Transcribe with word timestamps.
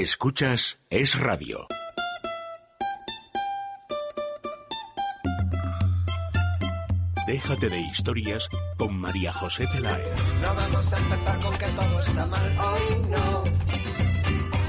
Escuchas 0.00 0.78
Es 0.88 1.20
Radio. 1.20 1.66
Déjate 7.26 7.68
de 7.68 7.78
historias 7.78 8.48
con 8.78 8.96
María 8.98 9.34
José 9.34 9.68
Pelaez. 9.70 10.08
No 10.40 10.54
vamos 10.54 10.92
a 10.94 10.98
empezar 10.98 11.40
con 11.40 11.58
que 11.58 11.66
todo 11.66 12.00
está 12.00 12.26
mal. 12.26 12.58
Hoy 12.58 13.06
no. 13.10 13.44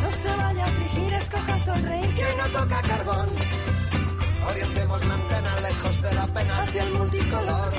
No 0.02 0.12
se 0.12 0.36
vaya 0.36 0.66
a 0.66 0.68
afligir, 0.68 1.14
escoja 1.14 1.60
sonreír. 1.64 2.16
Que 2.16 2.36
no 2.38 2.60
toca 2.60 2.82
carbón. 2.82 3.30
Orientemos 4.50 5.06
la 5.06 5.14
antena 5.14 5.62
lejos 5.62 6.02
de 6.02 6.14
la 6.16 6.28
pena 6.28 6.64
hacia 6.64 6.84
el 6.84 6.94
multicolor. 6.96 7.74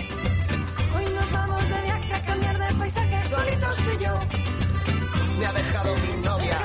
Hoy 0.96 1.04
nos 1.12 1.30
vamos 1.30 1.68
de 1.68 1.82
viaje 1.82 2.14
a 2.14 2.24
cambiar 2.24 2.58
de 2.58 2.74
paisaje. 2.74 3.28
Solitos 3.28 3.76
tú 3.76 3.90
y 4.00 4.04
yo. 4.04 4.18
Me 5.38 5.46
ha 5.46 5.52
dejado 5.52 5.94
mi 5.96 6.22
novia. 6.22 6.63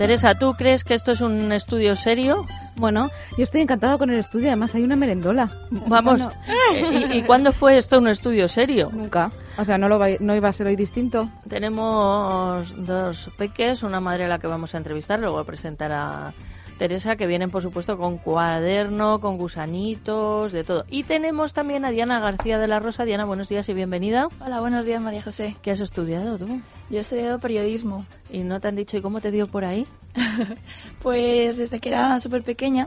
Teresa, 0.00 0.34
¿tú 0.34 0.54
crees 0.54 0.82
que 0.82 0.94
esto 0.94 1.12
es 1.12 1.20
un 1.20 1.52
estudio 1.52 1.94
serio? 1.94 2.46
Bueno, 2.76 3.10
yo 3.36 3.44
estoy 3.44 3.60
encantado 3.60 3.98
con 3.98 4.08
el 4.08 4.18
estudio, 4.18 4.46
además 4.46 4.74
hay 4.74 4.82
una 4.82 4.96
merendola. 4.96 5.50
Vamos, 5.70 6.22
Bueno, 6.22 7.10
¿y, 7.12 7.18
y 7.18 7.22
cuándo 7.22 7.52
fue 7.52 7.76
esto 7.76 7.98
un 7.98 8.08
estudio 8.08 8.48
serio? 8.48 8.88
nunca. 8.90 9.30
O 9.58 9.64
sea, 9.66 9.76
no, 9.76 9.90
lo 9.90 9.98
va, 9.98 10.06
no 10.20 10.34
iba 10.34 10.48
a 10.48 10.52
ser 10.54 10.68
hoy 10.68 10.74
distinto. 10.74 11.28
Tenemos 11.46 12.86
dos 12.86 13.28
peques, 13.36 13.82
una 13.82 14.00
madre 14.00 14.24
a 14.24 14.28
la 14.28 14.38
que 14.38 14.46
vamos 14.46 14.74
a 14.74 14.78
entrevistar, 14.78 15.20
luego 15.20 15.38
a 15.38 15.44
presentar 15.44 15.92
a 15.92 16.32
Teresa, 16.80 17.16
que 17.16 17.26
vienen 17.26 17.50
por 17.50 17.60
supuesto 17.60 17.98
con 17.98 18.16
cuaderno, 18.16 19.20
con 19.20 19.36
gusanitos, 19.36 20.50
de 20.50 20.64
todo. 20.64 20.86
Y 20.88 21.02
tenemos 21.02 21.52
también 21.52 21.84
a 21.84 21.90
Diana 21.90 22.20
García 22.20 22.58
de 22.58 22.68
la 22.68 22.80
Rosa. 22.80 23.04
Diana, 23.04 23.26
buenos 23.26 23.50
días 23.50 23.68
y 23.68 23.74
bienvenida. 23.74 24.28
Hola, 24.40 24.60
buenos 24.60 24.86
días, 24.86 25.02
María 25.02 25.20
José. 25.20 25.56
¿Qué 25.60 25.72
has 25.72 25.80
estudiado 25.80 26.38
tú? 26.38 26.46
Yo 26.88 26.96
he 26.96 27.00
estudiado 27.00 27.38
periodismo. 27.38 28.06
¿Y 28.30 28.38
no 28.38 28.60
te 28.60 28.68
han 28.68 28.76
dicho 28.76 28.96
y 28.96 29.02
cómo 29.02 29.20
te 29.20 29.30
dio 29.30 29.46
por 29.46 29.66
ahí? 29.66 29.86
Pues 31.02 31.58
desde 31.58 31.80
que 31.80 31.90
era 31.90 32.18
súper 32.18 32.42
pequeña, 32.42 32.86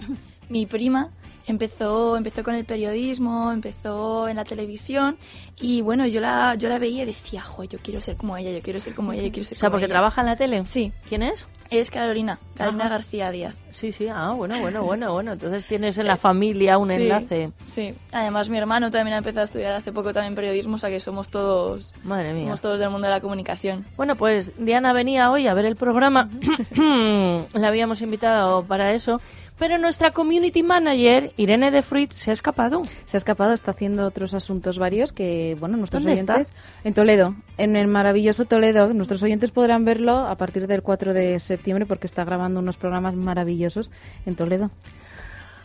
mi 0.50 0.66
prima 0.66 1.12
empezó, 1.48 2.16
empezó 2.18 2.44
con 2.44 2.56
el 2.56 2.66
periodismo, 2.66 3.52
empezó 3.52 4.28
en 4.30 4.38
la 4.38 4.44
televisión 4.44 5.18
y 5.60 5.82
bueno, 5.82 6.06
yo 6.08 6.22
la, 6.22 6.56
yo 6.56 6.70
la 6.70 6.80
veía 6.80 7.04
y 7.04 7.06
decía, 7.06 7.42
jo, 7.42 7.64
yo 7.64 7.80
quiero 7.82 8.02
ser 8.02 8.16
como 8.18 8.38
ella, 8.38 8.52
yo 8.52 8.62
quiero 8.62 8.80
ser 8.80 8.96
como 8.96 9.14
ella, 9.14 9.24
yo 9.24 9.32
quiero 9.32 9.48
ser 9.48 9.58
O 9.58 9.60
sea, 9.60 9.70
como 9.70 9.74
porque 9.76 9.86
ella". 9.86 9.94
trabaja 9.94 10.22
en 10.22 10.28
la 10.28 10.36
tele. 10.36 10.64
Sí, 10.66 10.92
¿Quién 11.08 11.24
es? 11.24 11.46
es 11.70 11.90
Carolina, 11.90 12.38
Carolina 12.56 12.86
Ajá. 12.86 12.94
García 12.98 13.32
Díaz. 13.32 13.56
Sí, 13.72 13.92
sí. 13.92 14.08
Ah, 14.08 14.34
bueno, 14.36 14.60
bueno, 14.60 14.84
bueno, 14.84 15.12
bueno. 15.12 15.34
Entonces 15.34 15.66
tienes 15.66 15.98
en 15.98 16.06
la 16.06 16.18
familia 16.18 16.78
un 16.78 16.88
Sí, 16.90 16.94
enlace. 16.94 17.52
Sí, 17.66 17.96
además 18.12 18.48
mi 18.50 18.60
hermano 18.60 18.92
también 18.92 19.16
ha 19.16 19.18
empezado 19.18 19.42
a 19.42 19.46
estudiar 19.46 19.72
hace 19.74 19.92
poco 19.92 20.14
también 20.14 20.36
periodismo, 20.36 20.76
o 20.76 20.78
sea 20.78 20.92
que 20.92 21.00
somos 21.00 21.30
todos, 21.30 21.96
Madre 22.04 22.34
mía. 22.34 22.44
somos 22.44 22.62
todos 22.62 22.80
del 22.80 22.92
mundo 22.92 23.08
de 23.08 23.14
la 23.14 23.22
comunicación. 23.22 23.86
Bueno, 23.98 24.16
pues 24.16 24.52
Diana 24.60 24.94
venía 24.94 25.32
hoy 25.32 25.48
a 25.48 25.56
ver 25.56 25.66
el 25.66 25.76
programa. 25.76 26.30
La 27.54 27.68
habíamos 27.68 28.02
invitado 28.04 28.64
para 28.64 28.94
eso. 28.94 29.20
Pero 29.64 29.78
nuestra 29.78 30.11
community 30.11 30.61
manager, 30.61 31.31
Irene 31.38 31.72
de 31.72 31.83
Fruit, 31.83 32.11
se 32.11 32.31
ha 32.31 32.33
escapado. 32.33 32.81
Se 33.06 33.16
ha 33.16 33.19
escapado, 33.19 33.53
está 33.53 33.72
haciendo 33.72 34.06
otros 34.06 34.33
asuntos 34.33 34.78
varios 34.78 35.14
que, 35.14 35.56
bueno, 35.58 35.78
nuestros 35.78 36.03
¿Dónde 36.03 36.19
está? 36.19 36.33
oyentes... 36.33 36.53
En 36.83 36.94
Toledo, 36.94 37.33
en 37.58 37.78
el 37.78 37.88
maravilloso 37.88 38.44
Toledo. 38.44 38.94
Nuestros 38.94 39.23
oyentes 39.23 39.52
podrán 39.52 39.86
verlo 39.86 40.17
a 40.17 40.36
partir 40.36 40.67
del 40.67 40.81
4 40.81 41.14
de 41.14 41.39
septiembre 41.39 41.86
porque 41.86 42.08
está 42.08 42.25
grabando 42.25 42.59
unos 42.59 42.75
programas 42.75 43.16
maravillosos 43.16 43.89
en 44.25 44.36
Toledo. 44.36 44.69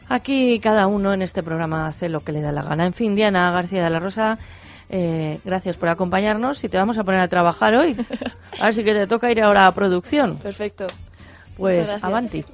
Aquí 0.09 0.61
cada 0.61 0.87
uno 0.87 1.13
en 1.13 1.23
este 1.23 1.43
programa 1.43 1.89
hace 1.89 2.09
lo 2.09 2.21
que 2.21 2.31
le 2.31 2.41
da 2.41 2.53
la 2.53 2.63
gana. 2.63 2.87
En 2.87 2.93
fin, 2.93 3.17
Diana 3.17 3.51
García 3.51 3.83
de 3.83 3.91
la 3.91 3.99
Rosa, 3.99 4.39
eh, 4.91 5.41
gracias 5.45 5.77
por 5.77 5.89
acompañarnos 5.89 6.63
y 6.63 6.69
te 6.69 6.79
vamos 6.79 6.99
a 6.99 7.03
poner 7.03 7.21
a 7.21 7.27
trabajar 7.27 7.75
hoy. 7.75 7.97
Así 8.61 8.85
que 8.85 8.95
te 8.95 9.09
toca 9.09 9.33
ir 9.33 9.43
ahora 9.43 9.67
a 9.67 9.73
producción. 9.73 10.37
Perfecto. 10.37 10.87
Pues 11.57 11.93
avanti. 12.01 12.45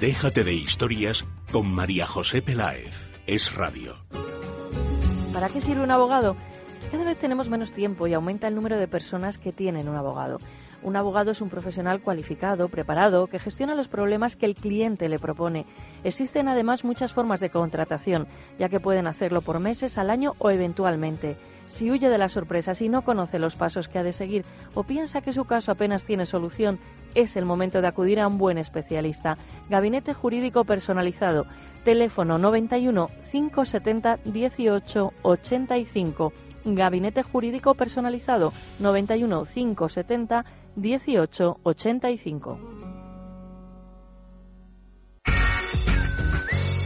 Déjate 0.00 0.44
de 0.44 0.52
historias 0.52 1.24
con 1.50 1.72
María 1.72 2.04
José 2.06 2.42
Peláez. 2.42 3.10
Es 3.26 3.54
Radio. 3.54 3.96
¿Para 5.32 5.48
qué 5.48 5.62
sirve 5.62 5.82
un 5.82 5.90
abogado? 5.90 6.36
Cada 6.92 7.04
vez 7.04 7.16
tenemos 7.16 7.48
menos 7.48 7.72
tiempo 7.72 8.06
y 8.06 8.12
aumenta 8.12 8.46
el 8.46 8.54
número 8.54 8.76
de 8.76 8.88
personas 8.88 9.38
que 9.38 9.52
tienen 9.52 9.88
un 9.88 9.96
abogado. 9.96 10.38
Un 10.82 10.96
abogado 10.96 11.30
es 11.30 11.40
un 11.40 11.48
profesional 11.48 12.02
cualificado, 12.02 12.68
preparado, 12.68 13.26
que 13.28 13.38
gestiona 13.38 13.74
los 13.74 13.88
problemas 13.88 14.36
que 14.36 14.44
el 14.44 14.54
cliente 14.54 15.08
le 15.08 15.18
propone. 15.18 15.64
Existen 16.04 16.48
además 16.48 16.84
muchas 16.84 17.14
formas 17.14 17.40
de 17.40 17.48
contratación, 17.48 18.26
ya 18.58 18.68
que 18.68 18.80
pueden 18.80 19.06
hacerlo 19.06 19.40
por 19.40 19.60
meses, 19.60 19.96
al 19.96 20.10
año 20.10 20.34
o 20.36 20.50
eventualmente. 20.50 21.38
Si 21.64 21.90
huye 21.90 22.10
de 22.10 22.18
las 22.18 22.32
sorpresas 22.32 22.82
y 22.82 22.90
no 22.90 23.00
conoce 23.00 23.38
los 23.38 23.56
pasos 23.56 23.88
que 23.88 23.98
ha 23.98 24.02
de 24.02 24.12
seguir 24.12 24.44
o 24.74 24.84
piensa 24.84 25.22
que 25.22 25.32
su 25.32 25.46
caso 25.46 25.72
apenas 25.72 26.04
tiene 26.04 26.26
solución, 26.26 26.78
es 27.16 27.36
el 27.36 27.44
momento 27.44 27.80
de 27.80 27.88
acudir 27.88 28.20
a 28.20 28.28
un 28.28 28.38
buen 28.38 28.58
especialista. 28.58 29.36
Gabinete 29.68 30.14
Jurídico 30.14 30.64
Personalizado. 30.64 31.46
Teléfono 31.84 32.38
91 32.38 33.08
570 33.32 34.18
18 34.24 35.12
85. 35.22 36.32
Gabinete 36.66 37.22
Jurídico 37.22 37.74
Personalizado 37.74 38.52
91 38.78 39.44
570 39.44 40.44
18 40.76 41.60
85. 41.62 42.58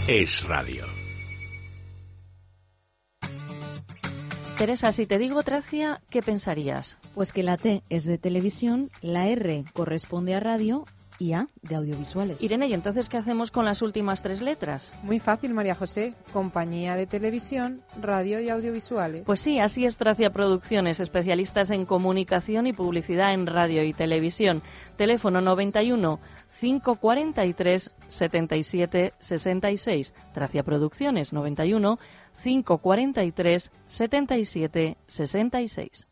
Es 0.08 0.48
Radio. 0.48 0.99
Teresa, 4.60 4.92
si 4.92 5.06
te 5.06 5.16
digo 5.16 5.42
Tracia, 5.42 6.02
¿qué 6.10 6.20
pensarías? 6.20 6.98
Pues 7.14 7.32
que 7.32 7.42
la 7.42 7.56
T 7.56 7.82
es 7.88 8.04
de 8.04 8.18
televisión, 8.18 8.90
la 9.00 9.26
R 9.26 9.64
corresponde 9.72 10.34
a 10.34 10.40
radio 10.40 10.84
y 11.18 11.32
A 11.32 11.48
de 11.62 11.76
audiovisuales. 11.76 12.42
Irene, 12.42 12.66
¿y 12.66 12.74
entonces 12.74 13.08
qué 13.08 13.16
hacemos 13.16 13.50
con 13.50 13.64
las 13.64 13.80
últimas 13.80 14.22
tres 14.22 14.42
letras? 14.42 14.92
Muy 15.02 15.18
fácil, 15.18 15.54
María 15.54 15.74
José. 15.74 16.12
Compañía 16.34 16.94
de 16.94 17.06
televisión, 17.06 17.80
radio 18.02 18.38
y 18.38 18.50
audiovisuales. 18.50 19.22
Pues 19.24 19.40
sí, 19.40 19.58
así 19.60 19.86
es 19.86 19.96
Tracia 19.96 20.28
Producciones, 20.28 21.00
especialistas 21.00 21.70
en 21.70 21.86
comunicación 21.86 22.66
y 22.66 22.74
publicidad 22.74 23.32
en 23.32 23.46
radio 23.46 23.82
y 23.82 23.94
televisión. 23.94 24.62
Teléfono 24.98 25.40
91 25.40 26.20
543 26.60 27.90
77 28.08 29.14
66. 29.18 30.14
Tracia 30.34 30.62
Producciones 30.62 31.32
91 31.32 31.98
543 32.42 33.70
77 33.86 34.96
66. 35.06 36.09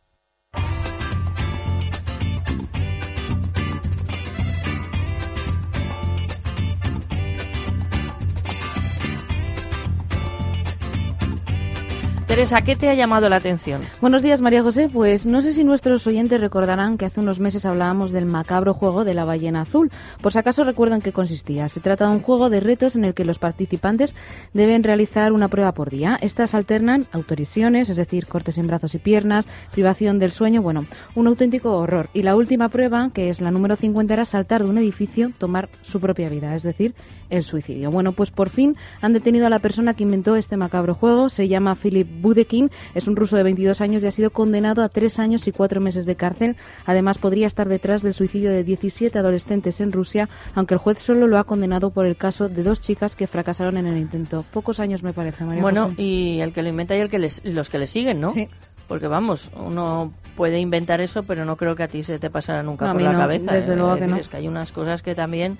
Teresa, 12.28 12.60
¿qué 12.60 12.76
te 12.76 12.90
ha 12.90 12.94
llamado 12.94 13.30
la 13.30 13.36
atención? 13.36 13.80
Buenos 14.02 14.22
días, 14.22 14.42
María 14.42 14.62
José. 14.62 14.90
Pues 14.92 15.24
no 15.24 15.40
sé 15.40 15.54
si 15.54 15.64
nuestros 15.64 16.06
oyentes 16.06 16.38
recordarán 16.38 16.98
que 16.98 17.06
hace 17.06 17.20
unos 17.20 17.40
meses 17.40 17.64
hablábamos 17.64 18.12
del 18.12 18.26
macabro 18.26 18.74
juego 18.74 19.06
de 19.06 19.14
la 19.14 19.24
ballena 19.24 19.62
azul. 19.62 19.90
Por 20.20 20.34
si 20.34 20.38
acaso 20.38 20.62
recuerdan 20.62 21.00
qué 21.00 21.10
consistía. 21.10 21.68
Se 21.68 21.80
trata 21.80 22.06
de 22.06 22.14
un 22.14 22.20
juego 22.20 22.50
de 22.50 22.60
retos 22.60 22.96
en 22.96 23.06
el 23.06 23.14
que 23.14 23.24
los 23.24 23.38
participantes 23.38 24.14
deben 24.52 24.84
realizar 24.84 25.32
una 25.32 25.48
prueba 25.48 25.72
por 25.72 25.88
día. 25.88 26.18
Estas 26.20 26.52
alternan 26.54 27.06
autorisiones, 27.12 27.88
es 27.88 27.96
decir, 27.96 28.26
cortes 28.26 28.58
en 28.58 28.66
brazos 28.66 28.94
y 28.94 28.98
piernas, 28.98 29.46
privación 29.72 30.18
del 30.18 30.30
sueño, 30.30 30.60
bueno, 30.60 30.84
un 31.14 31.28
auténtico 31.28 31.78
horror. 31.78 32.10
Y 32.12 32.24
la 32.24 32.36
última 32.36 32.68
prueba, 32.68 33.10
que 33.14 33.30
es 33.30 33.40
la 33.40 33.50
número 33.50 33.74
50, 33.74 34.12
era 34.12 34.26
saltar 34.26 34.62
de 34.62 34.68
un 34.68 34.76
edificio, 34.76 35.32
tomar 35.38 35.70
su 35.80 35.98
propia 35.98 36.28
vida, 36.28 36.54
es 36.54 36.62
decir, 36.62 36.94
el 37.30 37.42
suicidio. 37.42 37.90
Bueno, 37.90 38.12
pues 38.12 38.30
por 38.30 38.50
fin 38.50 38.76
han 39.00 39.14
detenido 39.14 39.46
a 39.46 39.50
la 39.50 39.58
persona 39.60 39.94
que 39.94 40.02
inventó 40.02 40.36
este 40.36 40.58
macabro 40.58 40.94
juego. 40.94 41.30
Se 41.30 41.48
llama 41.48 41.74
Philip 41.74 42.17
Budekin, 42.20 42.70
es 42.94 43.06
un 43.08 43.16
ruso 43.16 43.36
de 43.36 43.42
22 43.42 43.80
años 43.80 44.02
y 44.02 44.06
ha 44.06 44.10
sido 44.10 44.30
condenado 44.30 44.82
a 44.82 44.88
tres 44.88 45.18
años 45.18 45.46
y 45.48 45.52
cuatro 45.52 45.80
meses 45.80 46.06
de 46.06 46.16
cárcel. 46.16 46.56
Además, 46.86 47.18
podría 47.18 47.46
estar 47.46 47.68
detrás 47.68 48.02
del 48.02 48.14
suicidio 48.14 48.50
de 48.50 48.64
17 48.64 49.18
adolescentes 49.18 49.80
en 49.80 49.92
Rusia, 49.92 50.28
aunque 50.54 50.74
el 50.74 50.78
juez 50.80 50.98
solo 50.98 51.26
lo 51.26 51.38
ha 51.38 51.44
condenado 51.44 51.90
por 51.90 52.06
el 52.06 52.16
caso 52.16 52.48
de 52.48 52.62
dos 52.62 52.80
chicas 52.80 53.14
que 53.16 53.26
fracasaron 53.26 53.76
en 53.76 53.86
el 53.86 53.96
intento. 53.98 54.44
Pocos 54.52 54.80
años, 54.80 55.02
me 55.02 55.12
parece, 55.12 55.44
María 55.44 55.62
Bueno, 55.62 55.88
José. 55.90 56.02
y 56.02 56.40
el 56.40 56.52
que 56.52 56.62
lo 56.62 56.68
inventa 56.68 56.96
y 56.96 57.00
el 57.00 57.08
que 57.08 57.18
les- 57.18 57.42
los 57.44 57.68
que 57.68 57.78
le 57.78 57.86
siguen, 57.86 58.20
¿no? 58.20 58.30
Sí. 58.30 58.48
Porque 58.88 59.06
vamos, 59.06 59.50
uno 59.54 60.12
puede 60.34 60.58
inventar 60.60 61.00
eso, 61.02 61.22
pero 61.22 61.44
no 61.44 61.56
creo 61.56 61.74
que 61.76 61.82
a 61.82 61.88
ti 61.88 62.02
se 62.02 62.18
te 62.18 62.30
pasara 62.30 62.62
nunca 62.62 62.86
No, 62.86 62.94
por 62.94 63.02
la 63.02 63.12
no, 63.12 63.18
cabeza. 63.18 63.52
desde 63.52 63.74
¿eh? 63.74 63.76
luego 63.76 63.96
que 63.96 64.06
no. 64.06 64.16
Es 64.16 64.28
que 64.30 64.38
hay 64.38 64.48
unas 64.48 64.72
cosas 64.72 65.02
que 65.02 65.14
también... 65.14 65.58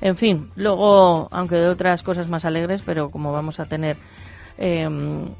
En 0.00 0.16
fin, 0.16 0.50
luego, 0.56 1.28
aunque 1.30 1.54
de 1.56 1.68
otras 1.68 2.02
cosas 2.02 2.28
más 2.28 2.44
alegres, 2.44 2.82
pero 2.84 3.10
como 3.10 3.30
vamos 3.30 3.60
a 3.60 3.66
tener 3.66 3.96
eh, 4.58 4.88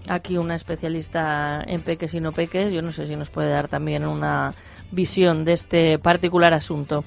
aquí 0.09 0.37
una 0.37 0.55
especialista 0.55 1.63
en 1.67 1.83
peques 1.83 2.15
y 2.15 2.21
no 2.21 2.33
peques, 2.33 2.73
yo 2.73 2.83
no 2.83 2.93
sé 2.93 3.07
si 3.07 3.17
nos 3.17 3.31
puede 3.31 3.51
dar 3.51 3.69
también 3.69 4.07
una 4.07 4.53
visión 4.91 5.45
de 5.45 5.55
este 5.55 5.99
particular 5.99 6.53
asunto. 6.55 7.05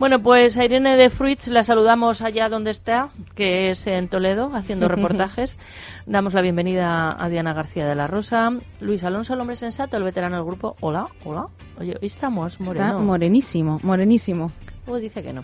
Bueno, 0.00 0.18
pues 0.18 0.56
a 0.56 0.64
Irene 0.64 0.96
de 0.96 1.10
Fruits 1.10 1.48
la 1.48 1.62
saludamos 1.62 2.22
allá 2.22 2.48
donde 2.48 2.70
está, 2.70 3.10
que 3.34 3.68
es 3.68 3.86
en 3.86 4.08
Toledo, 4.08 4.50
haciendo 4.54 4.88
reportajes. 4.88 5.58
Damos 6.06 6.32
la 6.32 6.40
bienvenida 6.40 7.22
a 7.22 7.28
Diana 7.28 7.52
García 7.52 7.84
de 7.86 7.94
la 7.94 8.06
Rosa. 8.06 8.50
Luis 8.80 9.04
Alonso, 9.04 9.34
el 9.34 9.40
hombre 9.42 9.56
sensato, 9.56 9.98
el 9.98 10.04
veterano 10.04 10.36
del 10.36 10.46
grupo. 10.46 10.74
Hola, 10.80 11.04
hola. 11.22 11.48
Oye, 11.78 11.98
estamos 12.00 12.58
moreno. 12.60 12.86
Está 12.86 12.98
morenísimo, 12.98 13.78
morenísimo. 13.82 14.50
Oh, 14.86 14.96
dice 14.96 15.22
que 15.22 15.34
no. 15.34 15.42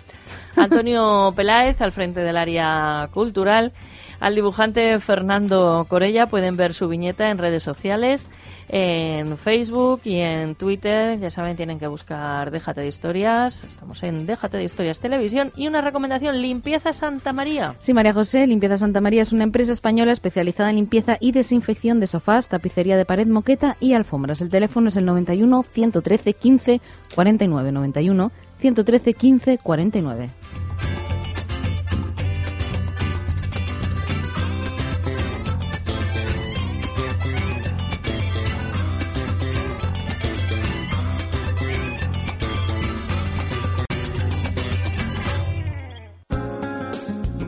Antonio 0.56 1.32
Peláez, 1.36 1.78
al 1.82 1.92
frente 1.92 2.20
del 2.24 2.38
área 2.38 3.10
cultural. 3.12 3.74
Al 4.20 4.34
dibujante 4.34 4.98
Fernando 5.00 5.86
Corella 5.88 6.26
pueden 6.26 6.56
ver 6.56 6.74
su 6.74 6.88
viñeta 6.88 7.30
en 7.30 7.38
redes 7.38 7.62
sociales, 7.62 8.28
en 8.68 9.36
Facebook 9.38 10.00
y 10.04 10.18
en 10.18 10.54
Twitter. 10.54 11.18
Ya 11.20 11.30
saben, 11.30 11.56
tienen 11.56 11.78
que 11.78 11.86
buscar 11.86 12.50
Déjate 12.50 12.80
de 12.80 12.88
Historias. 12.88 13.64
Estamos 13.64 14.02
en 14.02 14.26
Déjate 14.26 14.56
de 14.56 14.64
Historias 14.64 15.00
Televisión. 15.00 15.52
Y 15.56 15.68
una 15.68 15.80
recomendación, 15.80 16.40
Limpieza 16.40 16.92
Santa 16.92 17.32
María. 17.32 17.74
Sí, 17.78 17.92
María 17.92 18.12
José, 18.12 18.46
Limpieza 18.46 18.78
Santa 18.78 19.00
María 19.00 19.22
es 19.22 19.32
una 19.32 19.44
empresa 19.44 19.72
española 19.72 20.12
especializada 20.12 20.70
en 20.70 20.76
limpieza 20.76 21.18
y 21.20 21.32
desinfección 21.32 22.00
de 22.00 22.06
sofás, 22.06 22.48
tapicería 22.48 22.96
de 22.96 23.04
pared, 23.04 23.26
moqueta 23.26 23.76
y 23.80 23.92
alfombras. 23.92 24.40
El 24.40 24.48
teléfono 24.48 24.88
es 24.88 24.96
el 24.96 25.04
91 25.04 25.62
113 25.62 26.32
15 26.32 26.80
49 27.14 27.72
91 27.72 28.32
113 28.58 29.14
15 29.14 29.58
49. 29.58 30.30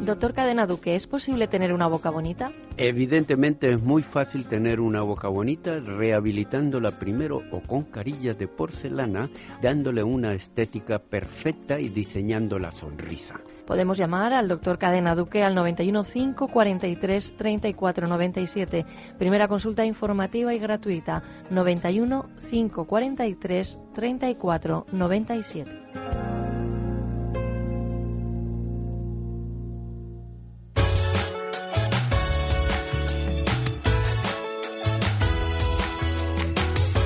Doctor 0.09 0.33
Cadena 0.33 0.67
Duque, 0.67 0.95
¿es 0.95 1.07
posible 1.07 1.49
tener 1.49 1.71
una 1.71 1.87
boca 1.87 2.09
bonita? 2.09 2.51
Evidentemente 2.79 3.71
es 3.71 3.83
muy 3.83 4.03
fácil 4.03 4.47
tener 4.47 4.81
una 4.81 5.03
boca 5.03 5.29
bonita 5.29 5.81
rehabilitándola 5.81 6.93
primero 6.93 7.43
o 7.53 7.61
con 7.61 7.83
carillas 7.83 8.39
de 8.39 8.49
porcelana, 8.49 9.29
dándole 9.61 10.03
una 10.03 10.33
estética 10.33 10.99
perfecta 10.99 11.79
y 11.79 11.91
diseñando 11.91 12.59
la 12.59 12.73
sonrisa. 12.73 13.35
Podemos 13.67 13.99
llamar 13.99 14.33
al 14.33 14.49
doctor 14.49 14.79
Cadena 14.79 15.15
Duque 15.15 15.43
al 15.43 15.55
91 15.55 16.03
5 16.03 16.49
43 16.49 17.37
34 17.37 18.07
97. 18.07 18.87
Primera 19.19 19.47
consulta 19.47 19.85
informativa 19.85 20.55
y 20.55 20.59
gratuita. 20.59 21.23
91 21.51 22.31
5 22.39 22.85
43 22.87 23.79
34 23.93 24.87
97. 24.91 26.38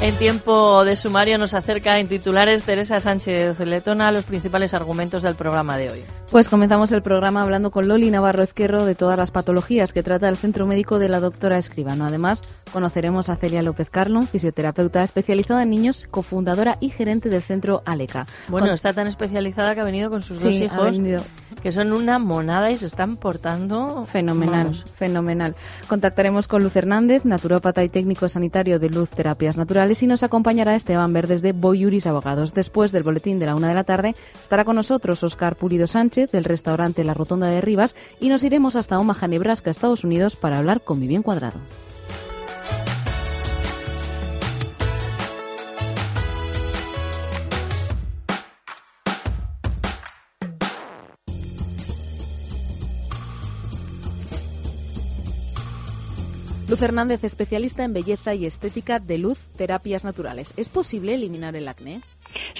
En 0.02 0.16
tiempo 0.16 0.84
de 0.84 0.96
sumario 0.96 1.38
nos 1.38 1.54
acerca 1.54 2.00
en 2.00 2.08
titulares 2.08 2.64
Teresa 2.64 2.98
Sánchez 2.98 3.60
Letona 3.60 4.10
los 4.10 4.24
principales 4.24 4.74
argumentos 4.74 5.22
del 5.22 5.36
programa 5.36 5.76
de 5.76 5.90
hoy. 5.92 6.00
Pues 6.32 6.48
comenzamos 6.48 6.90
el 6.90 7.02
programa 7.02 7.42
hablando 7.42 7.70
con 7.70 7.86
Loli 7.86 8.10
Navarro 8.10 8.42
Ezquerro 8.42 8.84
de 8.84 8.96
todas 8.96 9.16
las 9.16 9.30
patologías 9.30 9.92
que 9.92 10.02
trata 10.02 10.28
el 10.28 10.36
Centro 10.36 10.66
Médico 10.66 10.98
de 10.98 11.08
la 11.08 11.20
doctora 11.20 11.56
Escribano. 11.56 12.04
Además, 12.04 12.42
conoceremos 12.72 13.28
a 13.28 13.36
Celia 13.36 13.62
López 13.62 13.90
Carlon, 13.90 14.26
fisioterapeuta 14.26 15.04
especializada 15.04 15.62
en 15.62 15.70
niños, 15.70 16.08
cofundadora 16.10 16.78
y 16.80 16.88
gerente 16.90 17.28
del 17.28 17.42
Centro 17.42 17.82
Aleca. 17.84 18.26
Bueno, 18.48 18.66
Con- 18.68 18.74
está 18.74 18.92
tan 18.92 19.06
especializada 19.06 19.74
que 19.76 19.82
ha 19.82 19.84
venido 19.84 20.10
con 20.10 20.22
sus 20.22 20.38
Sí, 20.38 20.44
dos 20.44 20.54
ha 20.54 20.64
hijos, 20.64 20.98
venido. 20.98 21.22
que 21.62 21.70
son 21.70 21.92
una 21.92 22.18
monada 22.18 22.72
y 22.72 22.76
se 22.76 22.86
están 22.86 23.18
portando 23.18 24.04
Fenomenal, 24.06 24.64
vamos. 24.64 24.84
fenomenal. 24.96 25.54
Contactaremos 25.86 26.48
con 26.48 26.64
Luz 26.64 26.74
Hernández, 26.74 27.24
naturópata 27.24 27.84
y 27.84 27.88
técnico 27.88 28.28
sanitario 28.28 28.80
de 28.80 28.88
Luz 28.88 29.08
Terapias 29.10 29.56
Naturales, 29.56 29.91
y 30.00 30.06
nos 30.06 30.22
acompañará 30.22 30.74
Esteban 30.74 31.12
Verdes 31.12 31.42
de 31.42 31.52
Boyuris 31.52 32.06
Abogados. 32.06 32.54
Después 32.54 32.92
del 32.92 33.02
boletín 33.02 33.38
de 33.38 33.46
la 33.46 33.54
una 33.54 33.68
de 33.68 33.74
la 33.74 33.84
tarde 33.84 34.14
estará 34.40 34.64
con 34.64 34.76
nosotros 34.76 35.22
Oscar 35.22 35.56
Pulido 35.56 35.86
Sánchez 35.86 36.30
del 36.30 36.44
restaurante 36.44 37.04
La 37.04 37.12
Rotonda 37.12 37.48
de 37.48 37.60
Rivas 37.60 37.94
y 38.20 38.28
nos 38.28 38.42
iremos 38.42 38.76
hasta 38.76 38.98
Omaha, 38.98 39.26
Nebraska, 39.28 39.70
Estados 39.70 40.04
Unidos, 40.04 40.36
para 40.36 40.58
hablar 40.58 40.82
con 40.82 41.00
Vivien 41.00 41.22
Cuadrado. 41.22 41.60
Luz 56.72 56.80
Hernández, 56.80 57.22
especialista 57.22 57.84
en 57.84 57.92
belleza 57.92 58.34
y 58.34 58.46
estética 58.46 58.98
de 58.98 59.18
Luz 59.18 59.38
Terapias 59.58 60.04
Naturales. 60.04 60.54
¿Es 60.56 60.70
posible 60.70 61.12
eliminar 61.12 61.54
el 61.54 61.68
acné? 61.68 62.00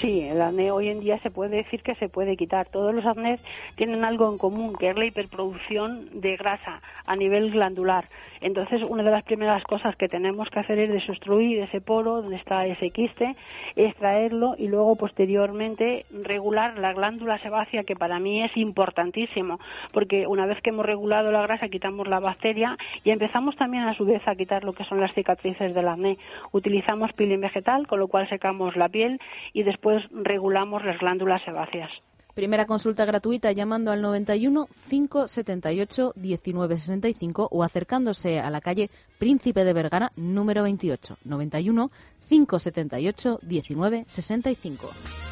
Sí, 0.03 0.21
el 0.21 0.43
acné 0.43 0.71
hoy 0.71 0.89
en 0.89 1.01
día 1.01 1.19
se 1.23 1.31
puede 1.31 1.57
decir 1.57 1.83
que 1.83 1.95
se 1.95 2.11
puede 2.11 2.37
quitar. 2.37 2.69
Todos 2.69 2.95
los 2.95 3.07
acnés 3.07 3.43
tienen 3.75 4.05
algo 4.05 4.31
en 4.31 4.37
común, 4.37 4.77
que 4.79 4.91
es 4.91 4.97
la 4.99 5.07
hiperproducción 5.07 6.21
de 6.21 6.37
grasa 6.37 6.83
a 7.07 7.17
nivel 7.17 7.53
glandular. 7.53 8.07
Entonces, 8.43 8.83
una 8.89 9.03
de 9.03 9.11
las 9.11 9.23
primeras 9.23 9.63
cosas 9.65 9.97
que 9.97 10.09
tenemos 10.09 10.51
que 10.51 10.61
hacer 10.61 10.79
es 10.79 10.91
desobstruir 10.91 11.61
ese 11.61 11.81
poro 11.81 12.23
donde 12.23 12.37
está 12.37 12.67
ese 12.67 12.91
quiste, 12.91 13.35
extraerlo 13.77 14.55
y 14.59 14.69
luego 14.69 14.97
posteriormente 14.97 16.05
regular 16.11 16.79
la 16.79 16.93
glándula 16.93 17.39
sebácea, 17.39 17.85
que 17.85 17.97
para 17.97 18.19
mí 18.19 18.43
es 18.43 18.57
importantísimo, 18.57 19.61
porque 19.93 20.27
una 20.27 20.47
vez 20.47 20.61
que 20.61 20.71
hemos 20.71 20.85
regulado 20.85 21.31
la 21.31 21.43
grasa 21.43 21.69
quitamos 21.69 22.09
la 22.09 22.21
bacteria 22.21 22.77
y 23.05 23.11
empezamos 23.11 23.57
también 23.57 23.85
a 23.85 23.95
su 23.95 24.05
vez 24.05 24.27
a 24.27 24.35
quitar 24.35 24.65
lo 24.65 24.73
que 24.73 24.85
son 24.85 25.01
las 25.01 25.15
cicatrices 25.15 25.75
del 25.75 25.89
acné. 25.89 26.19
Utilizamos 26.51 27.13
peeling 27.13 27.41
vegetal, 27.41 27.87
con 27.87 28.01
lo 28.01 28.09
cual 28.09 28.29
secamos 28.29 28.77
la 28.77 28.89
piel 28.89 29.21
y 29.53 29.63
después 29.63 30.05
regulamos 30.11 30.85
las 30.85 30.99
glándulas 30.99 31.43
sebáceas. 31.43 31.91
Primera 32.35 32.67
consulta 32.67 33.05
gratuita 33.05 33.53
llamando 33.53 33.91
al 33.91 34.01
91 34.01 34.69
578 34.89 36.15
1965 36.17 37.49
o 37.51 37.63
acercándose 37.63 38.41
a 38.41 38.49
la 38.49 38.63
calle 38.63 38.91
Príncipe 39.19 39.65
de 39.65 39.73
Vergara 39.75 40.13
número 40.17 40.63
28 40.63 41.19
91 41.25 41.91
578 42.29 43.41
1965. 43.43 45.32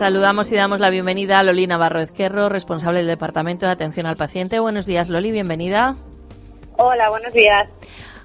Saludamos 0.00 0.50
y 0.50 0.56
damos 0.56 0.80
la 0.80 0.88
bienvenida 0.88 1.38
a 1.38 1.42
Loli 1.42 1.66
Navarro 1.66 2.00
Ezquerro, 2.00 2.48
responsable 2.48 3.00
del 3.00 3.06
Departamento 3.06 3.66
de 3.66 3.72
Atención 3.72 4.06
al 4.06 4.16
Paciente. 4.16 4.58
Buenos 4.58 4.86
días, 4.86 5.10
Loli, 5.10 5.30
bienvenida. 5.30 5.94
Hola, 6.78 7.10
buenos 7.10 7.34
días. 7.34 7.68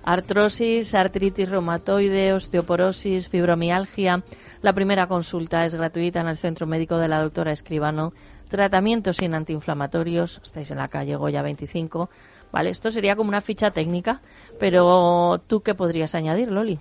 Artrosis, 0.06 0.96
artritis 0.96 1.50
reumatoide, 1.50 2.32
osteoporosis, 2.32 3.28
fibromialgia. 3.28 4.24
La 4.62 4.72
primera 4.72 5.08
consulta 5.08 5.66
es 5.66 5.76
gratuita 5.76 6.22
en 6.22 6.30
el 6.30 6.38
Centro 6.38 6.66
Médico 6.66 6.98
de 6.98 7.10
la 7.10 7.22
doctora 7.22 7.52
Escribano. 7.52 8.14
Tratamiento 8.48 9.12
sin 9.12 9.36
antiinflamatorios. 9.36 10.40
Estáis 10.46 10.72
en 10.72 10.78
la 10.78 10.88
calle 10.88 11.18
Goya 11.18 11.42
25. 11.42 12.10
Vale, 12.54 12.70
esto 12.70 12.90
sería 12.90 13.18
como 13.18 13.28
una 13.28 13.42
ficha 13.42 13.72
técnica, 13.72 14.22
pero 14.62 15.42
¿tú 15.46 15.60
qué 15.60 15.76
podrías 15.76 16.16
añadir, 16.16 16.54
Loli? 16.54 16.80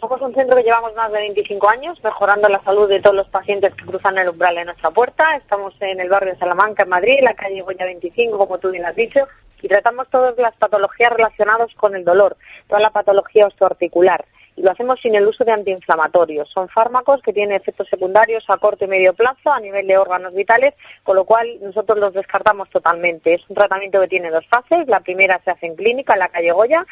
Somos 0.00 0.20
un 0.20 0.32
centro 0.32 0.56
que 0.56 0.62
llevamos 0.62 0.94
más 0.94 1.10
de 1.10 1.18
25 1.18 1.68
años 1.68 1.98
mejorando 2.04 2.48
la 2.48 2.62
salud 2.62 2.88
de 2.88 3.00
todos 3.00 3.16
los 3.16 3.28
pacientes 3.28 3.74
que 3.74 3.84
cruzan 3.84 4.16
el 4.16 4.28
umbral 4.28 4.54
de 4.54 4.64
nuestra 4.64 4.90
puerta. 4.92 5.34
Estamos 5.36 5.74
en 5.80 5.98
el 5.98 6.08
barrio 6.08 6.32
de 6.32 6.38
Salamanca, 6.38 6.84
en 6.84 6.90
Madrid, 6.90 7.16
en 7.18 7.24
la 7.24 7.34
calle 7.34 7.60
Goya 7.62 7.84
25, 7.84 8.38
como 8.38 8.58
tú 8.58 8.70
bien 8.70 8.86
has 8.86 8.94
dicho, 8.94 9.20
y 9.60 9.66
tratamos 9.66 10.08
todas 10.08 10.38
las 10.38 10.54
patologías 10.56 11.12
relacionadas 11.12 11.74
con 11.74 11.96
el 11.96 12.04
dolor, 12.04 12.36
toda 12.68 12.80
la 12.80 12.90
patología 12.90 13.48
osteoarticular. 13.48 14.24
Lo 14.56 14.70
hacemos 14.70 14.98
sin 15.00 15.14
el 15.14 15.26
uso 15.26 15.44
de 15.44 15.52
antiinflamatorios. 15.52 16.48
Son 16.50 16.68
fármacos 16.68 17.20
que 17.22 17.32
tienen 17.32 17.56
efectos 17.56 17.88
secundarios 17.88 18.42
a 18.48 18.56
corto 18.56 18.86
y 18.86 18.88
medio 18.88 19.12
plazo 19.12 19.52
a 19.52 19.60
nivel 19.60 19.86
de 19.86 19.98
órganos 19.98 20.32
vitales, 20.34 20.74
con 21.02 21.16
lo 21.16 21.24
cual 21.24 21.46
nosotros 21.60 21.98
los 21.98 22.14
descartamos 22.14 22.70
totalmente. 22.70 23.34
Es 23.34 23.42
un 23.50 23.56
tratamiento 23.56 24.00
que 24.00 24.08
tiene 24.08 24.30
dos 24.30 24.46
fases. 24.46 24.88
La 24.88 25.00
primera 25.00 25.38
se 25.44 25.50
hace 25.50 25.66
en 25.66 25.76
clínica, 25.76 26.14
en 26.14 26.20
la 26.20 26.28
calle 26.28 26.52
Goya, 26.52 26.86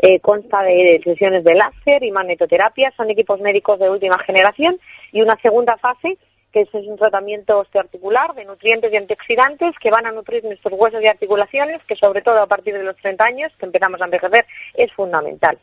eh, 0.00 0.20
consta 0.20 0.62
de 0.62 1.00
sesiones 1.02 1.42
de 1.42 1.54
láser 1.54 2.04
y 2.04 2.12
magnetoterapia. 2.12 2.92
Son 2.96 3.10
equipos 3.10 3.40
médicos 3.40 3.80
de 3.80 3.90
última 3.90 4.18
generación. 4.20 4.78
Y 5.10 5.20
una 5.20 5.36
segunda 5.42 5.76
fase 5.76 6.18
que 6.52 6.62
es 6.62 6.72
un 6.72 6.96
tratamiento 6.96 7.58
osteoarticular 7.58 8.34
de 8.34 8.44
nutrientes 8.44 8.92
y 8.92 8.96
antioxidantes 8.96 9.74
que 9.80 9.90
van 9.90 10.06
a 10.06 10.12
nutrir 10.12 10.44
nuestros 10.44 10.72
huesos 10.78 11.02
y 11.02 11.08
articulaciones, 11.08 11.82
que 11.84 11.96
sobre 11.96 12.22
todo 12.22 12.40
a 12.40 12.46
partir 12.46 12.74
de 12.74 12.84
los 12.84 12.96
30 12.96 13.22
años, 13.22 13.52
que 13.58 13.66
empezamos 13.66 14.00
a 14.00 14.06
envejecer, 14.06 14.46
es 14.74 14.90
fundamental. 14.92 15.58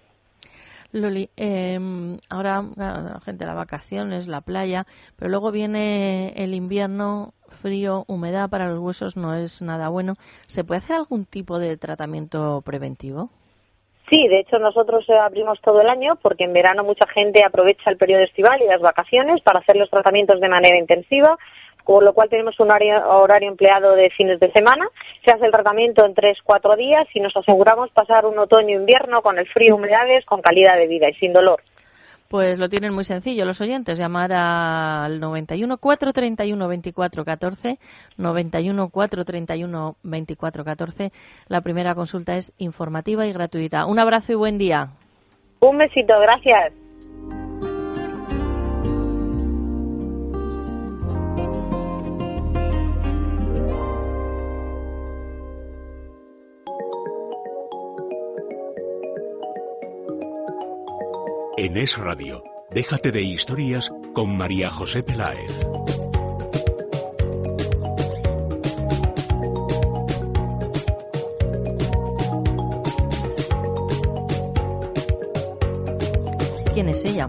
Loli, 0.95 1.29
eh, 1.35 1.77
ahora 2.29 2.63
la 2.77 3.19
gente, 3.23 3.45
las 3.45 3.55
vacaciones, 3.55 4.27
la 4.27 4.41
playa, 4.41 4.85
pero 5.17 5.29
luego 5.29 5.51
viene 5.51 6.33
el 6.35 6.53
invierno, 6.53 7.33
frío, 7.49 8.05
humedad 8.07 8.49
para 8.49 8.69
los 8.69 8.79
huesos 8.79 9.17
no 9.17 9.33
es 9.35 9.61
nada 9.61 9.89
bueno. 9.89 10.13
¿Se 10.47 10.63
puede 10.63 10.77
hacer 10.77 10.95
algún 10.95 11.25
tipo 11.25 11.59
de 11.59 11.77
tratamiento 11.77 12.61
preventivo? 12.63 13.29
Sí, 14.09 14.27
de 14.27 14.39
hecho 14.39 14.59
nosotros 14.59 15.03
eh, 15.09 15.17
abrimos 15.17 15.59
todo 15.61 15.81
el 15.81 15.89
año 15.89 16.15
porque 16.21 16.43
en 16.43 16.53
verano 16.53 16.83
mucha 16.83 17.07
gente 17.07 17.43
aprovecha 17.43 17.89
el 17.89 17.97
periodo 17.97 18.23
estival 18.23 18.61
y 18.61 18.67
las 18.67 18.81
vacaciones 18.81 19.41
para 19.41 19.59
hacer 19.59 19.75
los 19.75 19.89
tratamientos 19.89 20.39
de 20.39 20.47
manera 20.47 20.77
intensiva, 20.77 21.37
con 21.85 22.03
lo 22.03 22.13
cual 22.13 22.29
tenemos 22.29 22.59
un 22.59 22.67
horario, 22.67 23.07
horario 23.07 23.49
empleado 23.49 23.95
de 23.95 24.09
fines 24.09 24.39
de 24.39 24.51
semana. 24.51 24.87
Se 25.23 25.33
hace 25.33 25.45
el 25.45 25.51
tratamiento 25.51 26.05
en 26.05 26.13
tres, 26.13 26.37
cuatro 26.43 26.75
días 26.75 27.07
y 27.13 27.21
nos 27.21 27.37
aseguramos 27.37 27.91
pasar 27.91 28.25
un 28.25 28.37
otoño-invierno 28.39 29.21
con 29.21 29.37
el 29.37 29.47
frío, 29.47 29.75
humedades, 29.75 30.25
con 30.25 30.41
calidad 30.41 30.75
de 30.75 30.87
vida 30.87 31.07
y 31.07 31.13
sin 31.13 31.31
dolor. 31.31 31.61
Pues 32.27 32.57
lo 32.57 32.67
tienen 32.69 32.93
muy 32.93 33.03
sencillo 33.03 33.45
los 33.45 33.61
oyentes, 33.61 33.99
llamar 33.99 34.33
al 34.33 35.19
91 35.19 35.77
431 35.77 36.67
24 36.67 37.23
14, 37.23 37.77
91 38.17 38.89
431 38.89 39.95
24 40.01 40.63
14. 40.65 41.11
La 41.47 41.61
primera 41.61 41.93
consulta 41.93 42.35
es 42.35 42.51
informativa 42.57 43.27
y 43.27 43.31
gratuita. 43.31 43.85
Un 43.85 43.99
abrazo 43.99 44.31
y 44.31 44.35
buen 44.35 44.57
día. 44.57 44.89
Un 45.59 45.77
besito, 45.77 46.19
gracias. 46.19 46.84
En 61.65 61.77
Es 61.77 61.97
Radio, 61.97 62.43
déjate 62.69 63.11
de 63.11 63.23
historias 63.23 63.91
con 64.13 64.37
María 64.37 64.69
José 64.69 65.01
Peláez. 65.01 65.49
¿Quién 76.71 76.89
es 76.89 77.03
ella? 77.03 77.27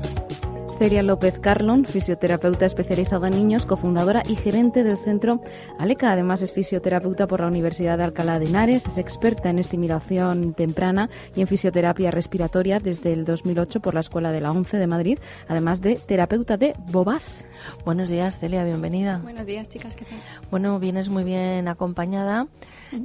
Celia 0.79 1.03
López 1.03 1.39
Carlon, 1.39 1.87
fisioterapeuta 1.87 2.67
especializada 2.67 3.29
en 3.29 3.35
niños, 3.35 3.65
cofundadora 3.65 4.23
y 4.29 4.37
gerente 4.37 4.85
del 4.85 4.99
centro 4.99 5.41
Aleca. 5.79 6.13
Además, 6.13 6.43
es 6.43 6.53
fisioterapeuta 6.53 7.27
por 7.27 7.41
la 7.41 7.47
Universidad 7.47 7.97
de 7.97 8.05
Alcalá 8.05 8.39
de 8.39 8.47
Henares, 8.47 8.85
es 8.85 8.99
experta 8.99 9.49
en 9.49 9.59
estimulación 9.59 10.53
temprana 10.53 11.09
y 11.35 11.41
en 11.41 11.47
fisioterapia 11.47 12.11
respiratoria 12.11 12.79
desde 12.79 13.15
el 13.15 13.25
2008 13.25 13.81
por 13.81 13.95
la 13.95 14.01
Escuela 14.01 14.33
de 14.33 14.43
la 14.43 14.51
ONCE 14.51 14.77
de 14.77 14.87
Madrid, 14.87 15.19
además 15.49 15.81
de 15.81 15.97
terapeuta 15.97 16.59
de 16.59 16.75
Bobas. 16.93 17.47
Buenos 17.87 18.11
días, 18.11 18.39
Celia, 18.39 18.63
bienvenida. 18.63 19.21
Buenos 19.23 19.47
días, 19.47 19.71
chicas, 19.71 19.97
¿qué 19.97 20.05
tal? 20.05 20.19
Bueno, 20.51 20.79
vienes 20.79 21.09
muy 21.09 21.25
bien 21.25 21.69
acompañada. 21.69 22.49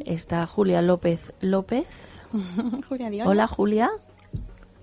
Está 0.06 0.46
Julia 0.46 0.82
López 0.82 1.32
López. 1.40 1.88
Julia. 2.90 3.26
Hola, 3.26 3.48
Julia. 3.48 3.92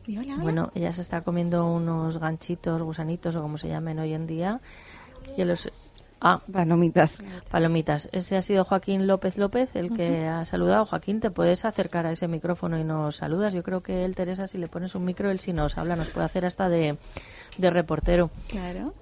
Di 0.08 0.16
hola, 0.16 0.36
hola. 0.36 0.42
Bueno, 0.42 0.72
ella 0.74 0.90
se 0.94 1.02
está 1.02 1.20
comiendo 1.20 1.66
unos 1.70 2.16
ganchitos, 2.16 2.80
gusanitos 2.80 3.36
o 3.36 3.42
como 3.42 3.58
se 3.58 3.68
llamen 3.68 3.98
hoy 3.98 4.14
en 4.14 4.26
día. 4.26 4.58
Que 5.36 5.44
los... 5.44 5.70
Ah, 6.18 6.40
Palomitas. 6.50 7.22
palomitas. 7.50 8.08
Ese 8.10 8.38
ha 8.38 8.40
sido 8.40 8.64
Joaquín 8.64 9.06
López 9.06 9.36
López 9.36 9.76
el 9.76 9.92
que 9.92 10.26
ha 10.26 10.46
saludado. 10.46 10.86
Joaquín, 10.86 11.20
¿te 11.20 11.30
puedes 11.30 11.66
acercar 11.66 12.06
a 12.06 12.12
ese 12.12 12.26
micrófono 12.26 12.78
y 12.78 12.84
nos 12.84 13.16
saludas? 13.16 13.52
Yo 13.52 13.62
creo 13.62 13.82
que 13.82 14.06
él, 14.06 14.16
Teresa, 14.16 14.46
si 14.46 14.56
le 14.56 14.66
pones 14.66 14.94
un 14.94 15.04
micro, 15.04 15.30
él 15.30 15.40
sí 15.40 15.52
nos 15.52 15.76
habla, 15.76 15.94
nos 15.94 16.08
puede 16.08 16.24
hacer 16.24 16.46
hasta 16.46 16.70
de, 16.70 16.96
de 17.58 17.70
reportero. 17.70 18.30
Claro. 18.48 18.94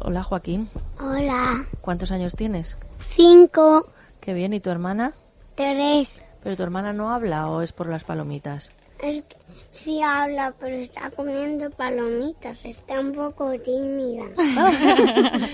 Hola, 0.00 0.22
Joaquín. 0.22 0.70
Hola. 1.00 1.66
¿Cuántos 1.80 2.12
años 2.12 2.36
tienes? 2.36 2.78
Cinco. 3.00 3.90
Qué 4.20 4.32
bien. 4.32 4.52
¿Y 4.52 4.60
tu 4.60 4.70
hermana? 4.70 5.12
Tres. 5.56 6.22
¿Pero 6.44 6.56
tu 6.56 6.62
hermana 6.62 6.92
no 6.92 7.10
habla 7.10 7.48
o 7.50 7.62
es 7.62 7.72
por 7.72 7.88
las 7.88 8.04
palomitas? 8.04 8.70
Es 9.00 9.24
que 9.24 9.39
sí 9.72 10.00
habla, 10.02 10.54
pero 10.58 10.76
está 10.76 11.10
comiendo 11.10 11.70
palomitas. 11.70 12.58
Está 12.64 13.00
un 13.00 13.12
poco 13.12 13.52
tímida. 13.60 14.24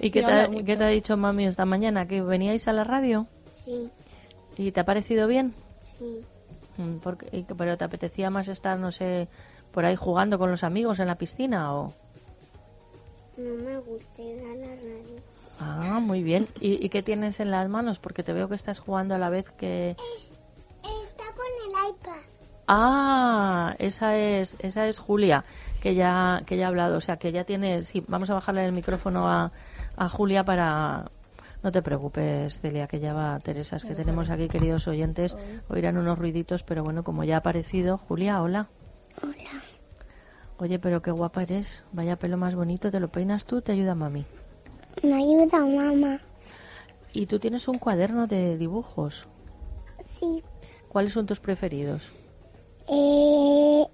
¿Y 0.00 0.10
qué 0.10 0.22
te, 0.22 0.32
ha- 0.32 0.48
mucho. 0.48 0.64
qué 0.64 0.76
te 0.76 0.84
ha 0.84 0.88
dicho 0.88 1.16
mami 1.16 1.46
esta 1.46 1.64
mañana? 1.64 2.06
¿Que 2.06 2.22
veníais 2.22 2.66
a 2.68 2.72
la 2.72 2.84
radio? 2.84 3.26
Sí, 3.64 3.88
¿Y 4.56 4.72
te 4.72 4.80
ha 4.80 4.84
parecido 4.84 5.26
bien? 5.28 5.54
sí. 5.98 6.20
Mm, 6.78 6.98
porque- 6.98 7.44
¿Pero 7.56 7.76
te 7.76 7.84
apetecía 7.84 8.30
más 8.30 8.46
estar, 8.48 8.78
no 8.78 8.92
sé, 8.92 9.26
por 9.72 9.84
ahí 9.84 9.96
jugando 9.96 10.38
con 10.38 10.50
los 10.50 10.62
amigos 10.62 11.00
en 11.00 11.08
la 11.08 11.16
piscina 11.16 11.74
o...? 11.74 11.92
No 13.36 13.54
me 13.64 13.78
gusta 13.78 14.22
ir 14.22 14.38
a 14.40 14.54
la 14.54 14.74
radio. 14.76 15.20
Ah, 15.60 15.98
muy 16.00 16.22
bien. 16.22 16.46
¿Y, 16.60 16.84
y 16.84 16.88
qué 16.88 17.02
tienes 17.02 17.40
en 17.40 17.50
las 17.50 17.68
manos? 17.68 17.98
Porque 17.98 18.22
te 18.22 18.32
veo 18.32 18.48
que 18.48 18.54
estás 18.54 18.78
jugando 18.78 19.16
a 19.16 19.18
la 19.18 19.28
vez 19.28 19.50
que... 19.50 19.96
Ah, 22.70 23.74
esa 23.78 24.16
es, 24.16 24.56
esa 24.60 24.86
es 24.86 24.98
Julia, 24.98 25.44
que 25.80 25.94
ya, 25.94 26.42
que 26.44 26.58
ya 26.58 26.66
ha 26.66 26.68
hablado. 26.68 26.98
O 26.98 27.00
sea, 27.00 27.16
que 27.16 27.32
ya 27.32 27.44
tiene... 27.44 27.82
Sí, 27.82 28.04
vamos 28.06 28.28
a 28.28 28.34
bajarle 28.34 28.66
el 28.66 28.72
micrófono 28.72 29.26
a, 29.28 29.52
a 29.96 30.08
Julia 30.10 30.44
para... 30.44 31.10
No 31.62 31.72
te 31.72 31.82
preocupes, 31.82 32.60
Celia, 32.60 32.86
que 32.86 33.00
ya 33.00 33.14
va 33.14 33.40
Teresa. 33.40 33.76
Es 33.76 33.84
que 33.84 33.94
tenemos 33.94 34.30
aquí, 34.30 34.48
queridos 34.48 34.86
oyentes, 34.86 35.36
oirán 35.68 35.96
unos 35.96 36.18
ruiditos, 36.18 36.62
pero 36.62 36.84
bueno, 36.84 37.02
como 37.02 37.24
ya 37.24 37.36
ha 37.36 37.38
aparecido. 37.38 37.98
Julia, 37.98 38.40
hola. 38.42 38.68
Hola. 39.22 39.62
Oye, 40.58 40.78
pero 40.78 41.02
qué 41.02 41.10
guapa 41.10 41.42
eres. 41.42 41.84
Vaya 41.92 42.16
pelo 42.16 42.36
más 42.36 42.54
bonito. 42.54 42.90
¿Te 42.90 43.00
lo 43.00 43.08
peinas 43.08 43.44
tú? 43.44 43.60
¿Te 43.62 43.72
ayuda 43.72 43.94
mami? 43.94 44.24
Me 45.02 45.14
ayuda 45.14 45.58
mamá. 45.58 46.20
Y 47.12 47.26
tú 47.26 47.38
tienes 47.38 47.66
un 47.66 47.78
cuaderno 47.78 48.26
de 48.26 48.56
dibujos. 48.58 49.26
Sí. 50.20 50.44
¿Cuáles 50.88 51.12
son 51.14 51.26
tus 51.26 51.40
preferidos? 51.40 52.12
Eh, 52.90 53.86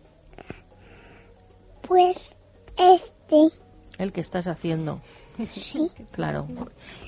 pues 1.86 2.34
este. 2.76 3.48
El 3.98 4.12
que 4.12 4.20
estás 4.20 4.46
haciendo. 4.46 5.00
Sí. 5.54 5.90
Claro. 6.12 6.46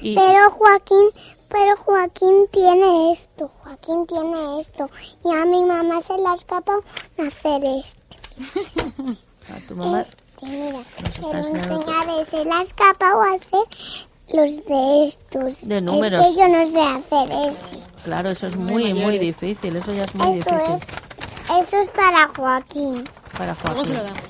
Y, 0.00 0.16
Pero 0.16 0.50
Joaquín, 0.50 1.10
pero 1.48 1.76
Joaquín 1.76 2.48
tiene 2.50 3.12
esto. 3.12 3.50
Joaquín 3.62 4.06
tiene 4.06 4.60
esto. 4.60 4.90
Y 5.24 5.32
a 5.32 5.44
mi 5.44 5.62
mamá 5.62 6.02
se 6.02 6.16
le 6.16 6.26
ha 6.26 6.34
escapado 6.34 6.82
hacer 7.18 7.62
esto. 7.64 8.16
a 9.48 9.68
tu 9.68 9.76
mamá... 9.76 10.00
Este, 10.00 10.16
mira. 10.46 10.78
Nos 10.78 11.10
Quiero 11.12 11.38
está 11.38 11.38
enseñando 11.38 12.18
enseñar, 12.18 12.26
se 12.26 12.44
le 12.44 12.52
ha 12.52 12.62
escapado 12.62 13.22
hacer 13.22 14.06
los 14.28 14.64
de 14.66 15.06
estos. 15.06 15.68
De 15.68 15.80
números. 15.80 16.22
Es 16.22 16.34
que 16.34 16.40
yo 16.40 16.48
no 16.48 16.66
sé 16.66 16.80
hacer 16.80 17.30
eso. 17.48 17.80
Claro, 18.04 18.30
eso 18.30 18.46
es 18.48 18.56
Muy 18.56 18.92
muy, 18.92 19.18
difícil. 19.18 19.76
Eso 19.76 19.92
ya 19.92 20.04
es 20.04 20.14
muy 20.14 20.38
Eso 20.38 20.50
difícil 20.50 20.74
es, 20.74 21.15
eso 21.60 21.80
es 21.80 21.88
para 21.90 22.28
Joaquín. 22.28 23.04
para 23.36 23.54
se 23.54 23.60
Joaquín. 23.62 23.94
lo 23.94 24.02
damos. 24.02 24.20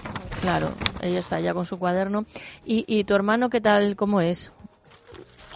Claro, 0.40 0.68
ella 1.00 1.18
está 1.20 1.40
ya 1.40 1.54
con 1.54 1.66
su 1.66 1.78
cuaderno. 1.78 2.24
¿Y, 2.64 2.84
y 2.86 3.04
tu 3.04 3.14
hermano 3.14 3.48
qué 3.50 3.60
tal? 3.60 3.96
¿Cómo 3.96 4.20
es? 4.20 4.52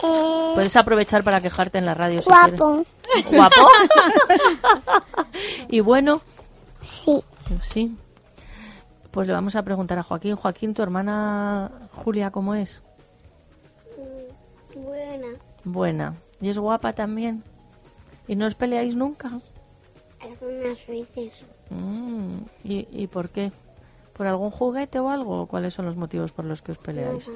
Eh, 0.02 0.50
Puedes 0.54 0.74
aprovechar 0.76 1.22
para 1.22 1.40
quejarte 1.40 1.78
en 1.78 1.86
la 1.86 1.94
radio 1.94 2.22
si 2.22 2.28
guapo. 2.28 2.84
quieres. 3.12 3.30
¿Guapo? 3.32 3.56
y 5.68 5.80
bueno, 5.80 6.20
Sí. 6.82 7.22
sí. 7.60 7.94
Pues 9.10 9.26
le 9.26 9.34
vamos 9.34 9.54
a 9.56 9.62
preguntar 9.62 9.98
a 9.98 10.02
Joaquín. 10.02 10.36
Joaquín, 10.36 10.72
¿tu 10.72 10.82
hermana 10.82 11.70
Julia 11.92 12.30
cómo 12.30 12.54
es? 12.54 12.80
Buena. 14.74 15.26
Buena. 15.64 16.14
¿Y 16.40 16.48
es 16.48 16.58
guapa 16.58 16.92
también? 16.94 17.42
¿Y 18.28 18.36
no 18.36 18.46
os 18.46 18.54
peleáis 18.54 18.94
nunca? 18.94 19.30
Algunas 20.22 20.86
veces. 20.86 21.32
Mm, 21.70 22.36
¿y, 22.64 22.86
¿Y 22.90 23.06
por 23.06 23.28
qué? 23.30 23.52
¿Por 24.14 24.26
algún 24.26 24.50
juguete 24.50 24.98
o 24.98 25.08
algo? 25.08 25.46
¿Cuáles 25.46 25.74
son 25.74 25.86
los 25.86 25.96
motivos 25.96 26.32
por 26.32 26.44
los 26.44 26.60
que 26.62 26.72
os 26.72 26.78
peleáis? 26.78 27.28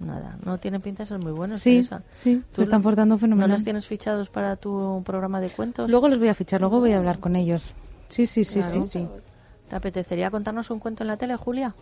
Nada. 0.00 0.38
¿No 0.44 0.58
tienen 0.58 0.80
pinta 0.80 1.02
de 1.02 1.06
ser 1.08 1.18
muy 1.18 1.32
buenos, 1.32 1.60
Sí, 1.60 1.70
Teresa? 1.82 2.02
sí, 2.20 2.42
¿Tú 2.50 2.56
se 2.56 2.62
están 2.62 2.82
portando 2.82 3.14
¿No 3.14 3.18
fenomenal. 3.20 3.50
los 3.50 3.64
tienes 3.64 3.86
fichados 3.86 4.28
para 4.30 4.56
tu 4.56 5.02
programa 5.04 5.40
de 5.40 5.50
cuentos? 5.50 5.90
Luego 5.90 6.08
los 6.08 6.18
voy 6.18 6.28
a 6.28 6.34
fichar, 6.34 6.60
luego 6.60 6.80
voy 6.80 6.92
a 6.92 6.96
hablar 6.98 7.18
con 7.20 7.36
ellos. 7.36 7.74
Sí, 8.08 8.26
sí, 8.26 8.44
sí, 8.44 8.60
Claro. 8.60 8.82
sí, 8.84 8.88
sí. 8.90 9.08
¿Te 9.68 9.76
apetecería 9.76 10.30
contarnos 10.30 10.70
un 10.70 10.78
cuento 10.78 11.02
en 11.04 11.08
la 11.08 11.16
tele, 11.16 11.36
Julia? 11.36 11.74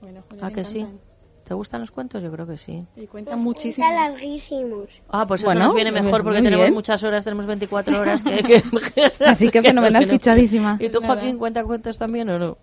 Bueno, 0.00 0.22
Julia, 0.28 0.46
¿A 0.46 0.50
que 0.50 0.64
sí? 0.64 0.86
¿Te 1.44 1.52
gustan 1.52 1.82
los 1.82 1.90
cuentos? 1.90 2.22
Yo 2.22 2.30
creo 2.32 2.46
que 2.46 2.56
sí. 2.56 2.84
Y 2.96 3.06
cuentan 3.06 3.38
muchísimo. 3.40 3.86
Está 3.86 4.08
larguísimos. 4.08 4.88
Ah, 5.10 5.26
pues 5.26 5.42
eso 5.42 5.48
Bueno, 5.48 5.64
nos 5.66 5.74
viene 5.74 5.92
mejor 5.92 6.22
porque 6.22 6.38
muy 6.40 6.44
tenemos 6.46 6.64
bien. 6.64 6.74
muchas 6.74 7.02
horas, 7.04 7.22
tenemos 7.24 7.44
24 7.44 8.00
horas. 8.00 8.22
Que, 8.24 8.42
que- 8.94 9.12
Así 9.26 9.50
que 9.50 9.62
fenomenal, 9.62 10.06
fichadísima. 10.06 10.78
¿Y 10.80 10.88
tú. 10.88 11.00
Joaquín, 11.04 11.36
cuenta 11.38 11.62
cuentos 11.64 11.98
también 11.98 12.30
o 12.30 12.38
no? 12.38 12.56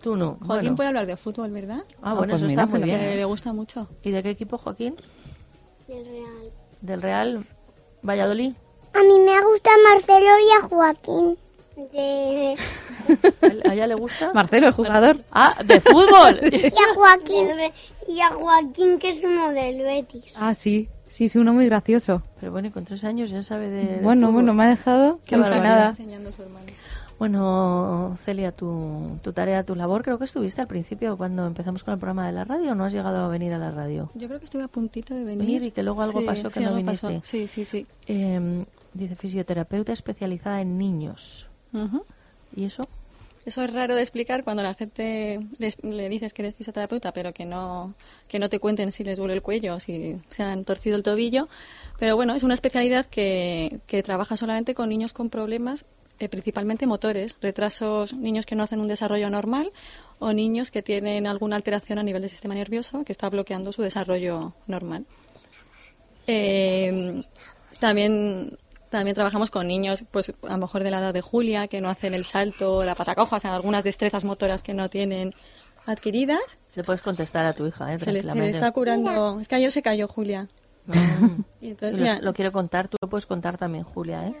Tú 0.00 0.14
no. 0.14 0.34
Joaquín 0.36 0.46
Bueno. 0.46 0.76
puede 0.76 0.88
hablar 0.90 1.06
de 1.06 1.16
fútbol, 1.16 1.50
¿verdad? 1.50 1.82
Ah, 2.00 2.14
bueno, 2.14 2.30
pues 2.30 2.42
eso 2.42 2.46
mira, 2.48 2.62
está 2.62 2.76
muy 2.76 2.84
bien. 2.84 3.00
le 3.16 3.24
gusta 3.24 3.52
mucho. 3.52 3.88
¿Y 4.04 4.12
de 4.12 4.22
qué 4.22 4.30
equipo, 4.30 4.56
Joaquín? 4.56 4.94
Del 5.88 6.04
Real. 6.06 6.52
¿Del 6.80 7.02
Real 7.02 7.46
Valladolid? 8.02 8.52
A 8.94 9.02
mí 9.02 9.18
me 9.18 9.40
gusta 9.44 9.70
Marcelo 9.90 10.26
y 10.26 10.52
a 10.64 10.68
Joaquín. 10.68 11.36
De, 11.92 12.54
¿A 13.68 13.74
ella 13.74 13.86
le 13.86 13.94
gusta? 13.94 14.32
Marcelo, 14.32 14.66
el 14.68 14.72
jugador. 14.72 15.18
Ah, 15.32 15.54
de 15.64 15.80
fútbol. 15.80 16.40
Y 16.52 16.66
a 16.66 16.94
Joaquín, 16.94 17.48
y 18.08 18.20
a 18.20 18.30
Joaquín 18.30 18.98
que 18.98 19.10
es 19.10 19.22
uno 19.22 19.50
del 19.50 19.82
Betis. 19.82 20.32
Ah, 20.36 20.54
sí. 20.54 20.88
Sí, 21.08 21.28
sí, 21.30 21.38
uno 21.38 21.52
muy 21.54 21.64
gracioso. 21.66 22.22
Pero 22.38 22.52
bueno, 22.52 22.68
y 22.68 22.70
con 22.70 22.84
tres 22.84 23.02
años 23.04 23.30
ya 23.30 23.40
sabe 23.42 23.68
de. 23.68 24.00
Bueno, 24.02 24.26
fútbol. 24.26 24.34
bueno, 24.34 24.54
me 24.54 24.64
ha 24.64 24.68
dejado 24.68 25.20
Qué 25.24 25.34
alucinada. 25.36 25.88
Enseñando 25.90 26.28
a 26.28 26.32
su 26.32 26.42
hermano. 26.42 26.66
Bueno, 27.18 28.14
Celia, 28.24 28.52
tu, 28.52 29.18
tu 29.22 29.32
tarea, 29.32 29.64
tu 29.64 29.74
labor, 29.74 30.02
creo 30.04 30.18
que 30.18 30.24
estuviste 30.24 30.60
al 30.60 30.68
principio 30.68 31.16
cuando 31.16 31.46
empezamos 31.46 31.82
con 31.82 31.94
el 31.94 31.98
programa 31.98 32.26
de 32.26 32.32
la 32.32 32.44
radio, 32.44 32.72
¿o 32.72 32.74
no 32.76 32.84
has 32.84 32.92
llegado 32.92 33.24
a 33.24 33.28
venir 33.28 33.52
a 33.52 33.58
la 33.58 33.72
radio? 33.72 34.08
Yo 34.14 34.28
creo 34.28 34.38
que 34.38 34.44
estuve 34.44 34.62
a 34.62 34.68
puntito 34.68 35.14
de 35.14 35.24
venir. 35.24 35.38
Venir 35.44 35.62
y 35.64 35.70
que 35.72 35.82
luego 35.82 36.02
algo 36.02 36.20
Sí, 36.20 36.26
pasó 36.26 36.44
que 36.44 36.50
sí, 36.50 36.60
no 36.60 36.66
algo 36.68 36.76
viniste. 36.76 37.06
pasó. 37.08 37.20
Sí, 37.24 37.48
sí, 37.48 37.64
sí. 37.64 37.86
Eh, 38.06 38.64
dice 38.94 39.16
fisioterapeuta 39.16 39.92
especializada 39.92 40.60
en 40.60 40.78
niños. 40.78 41.48
Ujú. 41.72 42.04
¿Y 42.54 42.66
eso? 42.66 42.82
Eso 43.48 43.64
es 43.64 43.72
raro 43.72 43.94
de 43.94 44.02
explicar 44.02 44.44
cuando 44.44 44.62
la 44.62 44.74
gente 44.74 45.40
les- 45.58 45.82
le 45.82 46.10
dices 46.10 46.34
que 46.34 46.42
eres 46.42 46.54
fisioterapeuta, 46.54 47.12
pero 47.12 47.32
que 47.32 47.46
no, 47.46 47.94
que 48.28 48.38
no 48.38 48.50
te 48.50 48.58
cuenten 48.58 48.92
si 48.92 49.04
les 49.04 49.16
duele 49.16 49.32
el 49.32 49.40
cuello 49.40 49.76
o 49.76 49.80
si 49.80 50.16
se 50.28 50.42
han 50.42 50.66
torcido 50.66 50.96
el 50.98 51.02
tobillo. 51.02 51.48
Pero 51.98 52.14
bueno, 52.14 52.34
es 52.34 52.42
una 52.42 52.52
especialidad 52.52 53.06
que, 53.06 53.80
que 53.86 54.02
trabaja 54.02 54.36
solamente 54.36 54.74
con 54.74 54.90
niños 54.90 55.14
con 55.14 55.30
problemas, 55.30 55.86
eh, 56.18 56.28
principalmente 56.28 56.86
motores, 56.86 57.36
retrasos, 57.40 58.12
niños 58.12 58.44
que 58.44 58.54
no 58.54 58.64
hacen 58.64 58.80
un 58.80 58.88
desarrollo 58.88 59.30
normal 59.30 59.72
o 60.18 60.34
niños 60.34 60.70
que 60.70 60.82
tienen 60.82 61.26
alguna 61.26 61.56
alteración 61.56 61.98
a 61.98 62.02
nivel 62.02 62.20
del 62.20 62.30
sistema 62.30 62.54
nervioso 62.54 63.02
que 63.04 63.12
está 63.12 63.30
bloqueando 63.30 63.72
su 63.72 63.80
desarrollo 63.80 64.52
normal. 64.66 65.06
Eh, 66.26 67.22
también 67.80 68.58
también 68.88 69.14
trabajamos 69.14 69.50
con 69.50 69.66
niños, 69.66 70.04
pues 70.10 70.32
a 70.42 70.52
lo 70.52 70.58
mejor 70.58 70.82
de 70.84 70.90
la 70.90 70.98
edad 70.98 71.14
de 71.14 71.20
Julia, 71.20 71.68
que 71.68 71.80
no 71.80 71.88
hacen 71.88 72.14
el 72.14 72.24
salto, 72.24 72.84
la 72.84 72.94
patacoja, 72.94 73.36
o 73.36 73.40
sea, 73.40 73.54
algunas 73.54 73.84
destrezas 73.84 74.24
motoras 74.24 74.62
que 74.62 74.74
no 74.74 74.88
tienen 74.90 75.34
adquiridas. 75.86 76.40
Se 76.68 76.84
puedes 76.84 77.02
contestar 77.02 77.46
a 77.46 77.52
tu 77.54 77.66
hija, 77.66 77.94
¿eh? 77.94 77.98
Se 78.00 78.12
le, 78.12 78.22
se 78.22 78.34
le 78.34 78.50
está 78.50 78.70
curando. 78.72 79.40
Es 79.40 79.48
que 79.48 79.54
ayer 79.54 79.72
se 79.72 79.82
cayó 79.82 80.08
Julia. 80.08 80.48
Y 81.60 81.70
entonces, 81.70 81.96
Y 81.96 82.00
lo, 82.00 82.02
mira, 82.04 82.20
lo 82.20 82.32
quiero 82.34 82.52
contar, 82.52 82.88
tú 82.88 82.96
lo 83.02 83.08
puedes 83.08 83.26
contar 83.26 83.58
también, 83.58 83.84
Julia, 83.84 84.26
¿eh? 84.28 84.34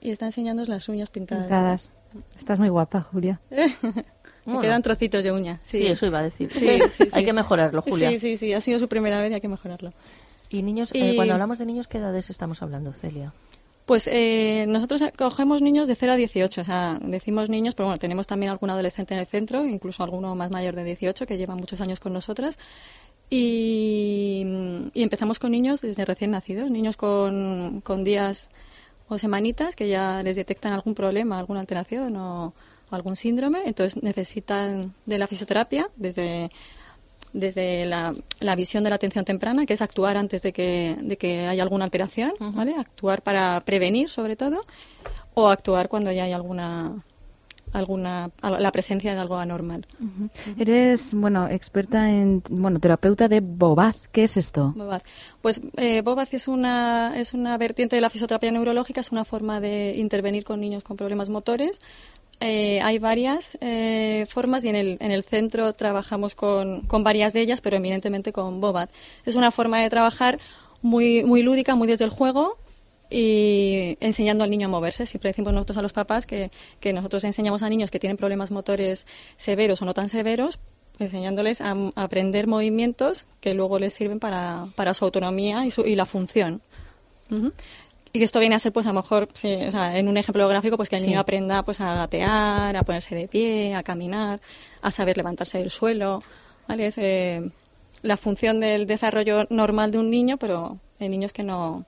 y 0.00 0.10
está 0.10 0.26
enseñándonos 0.26 0.68
las 0.68 0.88
uñas 0.88 1.10
pintadas. 1.10 1.44
Pintadas. 1.44 1.90
Estás 2.38 2.58
muy 2.58 2.68
guapa, 2.68 3.02
Julia. 3.02 3.40
Me 3.50 4.54
Bueno. 4.54 4.60
quedan 4.62 4.82
trocitos 4.82 5.22
de 5.22 5.30
uña. 5.32 5.60
Sí, 5.62 5.82
Sí, 5.82 5.86
eso 5.86 6.06
iba 6.06 6.18
a 6.18 6.24
decir. 6.24 6.50
Sí, 6.50 6.80
sí, 6.90 7.08
Hay 7.12 7.24
que 7.24 7.32
mejorarlo, 7.34 7.82
Julia. 7.82 8.08
Sí, 8.10 8.18
sí, 8.18 8.36
sí. 8.38 8.52
Ha 8.54 8.60
sido 8.62 8.78
su 8.78 8.88
primera 8.88 9.20
vez 9.20 9.30
y 9.30 9.34
hay 9.34 9.40
que 9.40 9.48
mejorarlo. 9.48 9.92
Y 10.48 10.62
niños, 10.62 10.90
eh, 10.94 11.12
cuando 11.14 11.34
hablamos 11.34 11.58
de 11.58 11.66
niños, 11.66 11.86
¿qué 11.86 11.98
edades 11.98 12.30
estamos 12.30 12.62
hablando, 12.62 12.92
Celia? 12.94 13.32
Pues 13.90 14.06
eh, 14.06 14.66
nosotros 14.68 15.02
cogemos 15.18 15.62
niños 15.62 15.88
de 15.88 15.96
0 15.96 16.12
a 16.12 16.14
18, 16.14 16.60
o 16.60 16.64
sea, 16.64 16.96
decimos 17.02 17.50
niños, 17.50 17.74
pero 17.74 17.88
bueno, 17.88 17.98
tenemos 17.98 18.28
también 18.28 18.52
algún 18.52 18.70
adolescente 18.70 19.14
en 19.14 19.18
el 19.18 19.26
centro, 19.26 19.66
incluso 19.66 20.04
alguno 20.04 20.36
más 20.36 20.48
mayor 20.52 20.76
de 20.76 20.84
18 20.84 21.26
que 21.26 21.36
lleva 21.36 21.56
muchos 21.56 21.80
años 21.80 21.98
con 21.98 22.12
nosotras. 22.12 22.56
Y, 23.30 24.46
y 24.94 25.02
empezamos 25.02 25.40
con 25.40 25.50
niños 25.50 25.80
desde 25.80 26.04
recién 26.04 26.30
nacidos, 26.30 26.70
niños 26.70 26.96
con, 26.96 27.80
con 27.80 28.04
días 28.04 28.50
o 29.08 29.18
semanitas 29.18 29.74
que 29.74 29.88
ya 29.88 30.22
les 30.22 30.36
detectan 30.36 30.72
algún 30.72 30.94
problema, 30.94 31.40
alguna 31.40 31.58
alteración 31.58 32.14
o, 32.14 32.54
o 32.90 32.94
algún 32.94 33.16
síndrome, 33.16 33.62
entonces 33.64 34.00
necesitan 34.04 34.94
de 35.04 35.18
la 35.18 35.26
fisioterapia 35.26 35.90
desde 35.96 36.52
desde 37.32 37.86
la, 37.86 38.14
la 38.40 38.56
visión 38.56 38.84
de 38.84 38.90
la 38.90 38.96
atención 38.96 39.24
temprana, 39.24 39.66
que 39.66 39.74
es 39.74 39.82
actuar 39.82 40.16
antes 40.16 40.42
de 40.42 40.52
que, 40.52 40.96
de 41.00 41.16
que 41.16 41.46
haya 41.46 41.62
alguna 41.62 41.84
alteración, 41.84 42.32
¿vale? 42.38 42.74
Actuar 42.76 43.22
para 43.22 43.60
prevenir, 43.64 44.10
sobre 44.10 44.36
todo, 44.36 44.64
o 45.34 45.48
actuar 45.48 45.88
cuando 45.88 46.10
ya 46.12 46.24
hay 46.24 46.32
alguna 46.32 47.02
alguna 47.72 48.30
la 48.42 48.72
presencia 48.72 49.14
de 49.14 49.20
algo 49.20 49.36
anormal. 49.36 49.86
Eres, 50.58 51.14
bueno, 51.14 51.48
experta 51.48 52.10
en, 52.10 52.42
bueno, 52.48 52.80
terapeuta 52.80 53.28
de 53.28 53.40
Bobaz. 53.40 53.96
¿Qué 54.12 54.24
es 54.24 54.36
esto? 54.36 54.72
Bobaz. 54.76 55.02
Pues 55.40 55.60
eh, 55.76 56.02
Bobaz 56.02 56.34
es 56.34 56.48
una, 56.48 57.16
es 57.16 57.32
una 57.32 57.56
vertiente 57.58 57.96
de 57.96 58.02
la 58.02 58.10
fisioterapia 58.10 58.50
neurológica, 58.50 59.00
es 59.00 59.12
una 59.12 59.24
forma 59.24 59.60
de 59.60 59.94
intervenir 59.96 60.44
con 60.44 60.60
niños 60.60 60.82
con 60.82 60.96
problemas 60.96 61.28
motores. 61.28 61.80
Eh, 62.40 62.80
hay 62.80 62.98
varias 62.98 63.58
eh, 63.60 64.26
formas 64.28 64.64
y 64.64 64.70
en 64.70 64.76
el, 64.76 64.96
en 65.00 65.10
el 65.12 65.22
centro 65.22 65.74
trabajamos 65.74 66.34
con, 66.34 66.82
con 66.82 67.04
varias 67.04 67.34
de 67.34 67.42
ellas, 67.42 67.60
pero 67.60 67.76
eminentemente 67.76 68.32
con 68.32 68.60
Bobaz. 68.60 68.88
Es 69.26 69.34
una 69.34 69.50
forma 69.50 69.80
de 69.80 69.90
trabajar 69.90 70.38
muy, 70.80 71.22
muy 71.24 71.42
lúdica, 71.42 71.74
muy 71.74 71.86
desde 71.86 72.04
el 72.04 72.10
juego 72.10 72.56
y 73.10 73.98
enseñando 74.00 74.44
al 74.44 74.50
niño 74.50 74.68
a 74.68 74.70
moverse. 74.70 75.04
Siempre 75.04 75.30
decimos 75.30 75.52
nosotros 75.52 75.76
a 75.78 75.82
los 75.82 75.92
papás 75.92 76.26
que, 76.26 76.50
nosotros 76.94 77.24
enseñamos 77.24 77.62
a 77.62 77.68
niños 77.68 77.90
que 77.90 77.98
tienen 77.98 78.16
problemas 78.16 78.50
motores 78.50 79.06
severos 79.36 79.82
o 79.82 79.84
no 79.84 79.92
tan 79.92 80.08
severos, 80.08 80.58
enseñándoles 80.98 81.60
a, 81.60 81.74
aprender 81.96 82.46
movimientos 82.46 83.26
que 83.40 83.52
luego 83.52 83.78
les 83.78 83.92
sirven 83.94 84.20
para, 84.20 84.68
para 84.76 84.94
su 84.94 85.04
autonomía 85.04 85.66
y, 85.66 85.70
su, 85.70 85.82
y 85.82 85.96
la 85.96 86.06
función. 86.06 86.62
Y 88.12 88.18
que 88.18 88.24
esto 88.24 88.40
viene 88.40 88.56
a 88.56 88.58
ser, 88.58 88.72
pues 88.72 88.86
a 88.86 88.90
lo 88.92 89.00
mejor, 89.02 89.28
sí, 89.34 89.54
o 89.54 89.70
sea, 89.70 89.96
en 89.96 90.08
un 90.08 90.16
ejemplo 90.16 90.46
gráfico, 90.48 90.76
pues 90.76 90.88
que 90.88 90.96
el 90.96 91.02
Sí. 91.02 91.08
niño 91.08 91.20
aprenda 91.20 91.62
pues 91.62 91.80
a 91.80 91.94
gatear, 91.94 92.76
a 92.76 92.82
ponerse 92.82 93.14
de 93.14 93.28
pie, 93.28 93.74
a 93.76 93.82
caminar, 93.84 94.40
a 94.82 94.90
saber 94.90 95.16
levantarse 95.16 95.58
del 95.58 95.70
suelo. 95.70 96.22
¿vale? 96.66 96.86
Es 96.86 96.98
eh, 96.98 97.50
la 98.02 98.16
función 98.16 98.58
del 98.60 98.86
desarrollo 98.86 99.46
normal 99.50 99.90
de 99.92 99.98
un 99.98 100.10
niño, 100.10 100.38
pero 100.38 100.78
en 100.98 101.10
niños 101.12 101.32
que 101.32 101.44
no, 101.44 101.84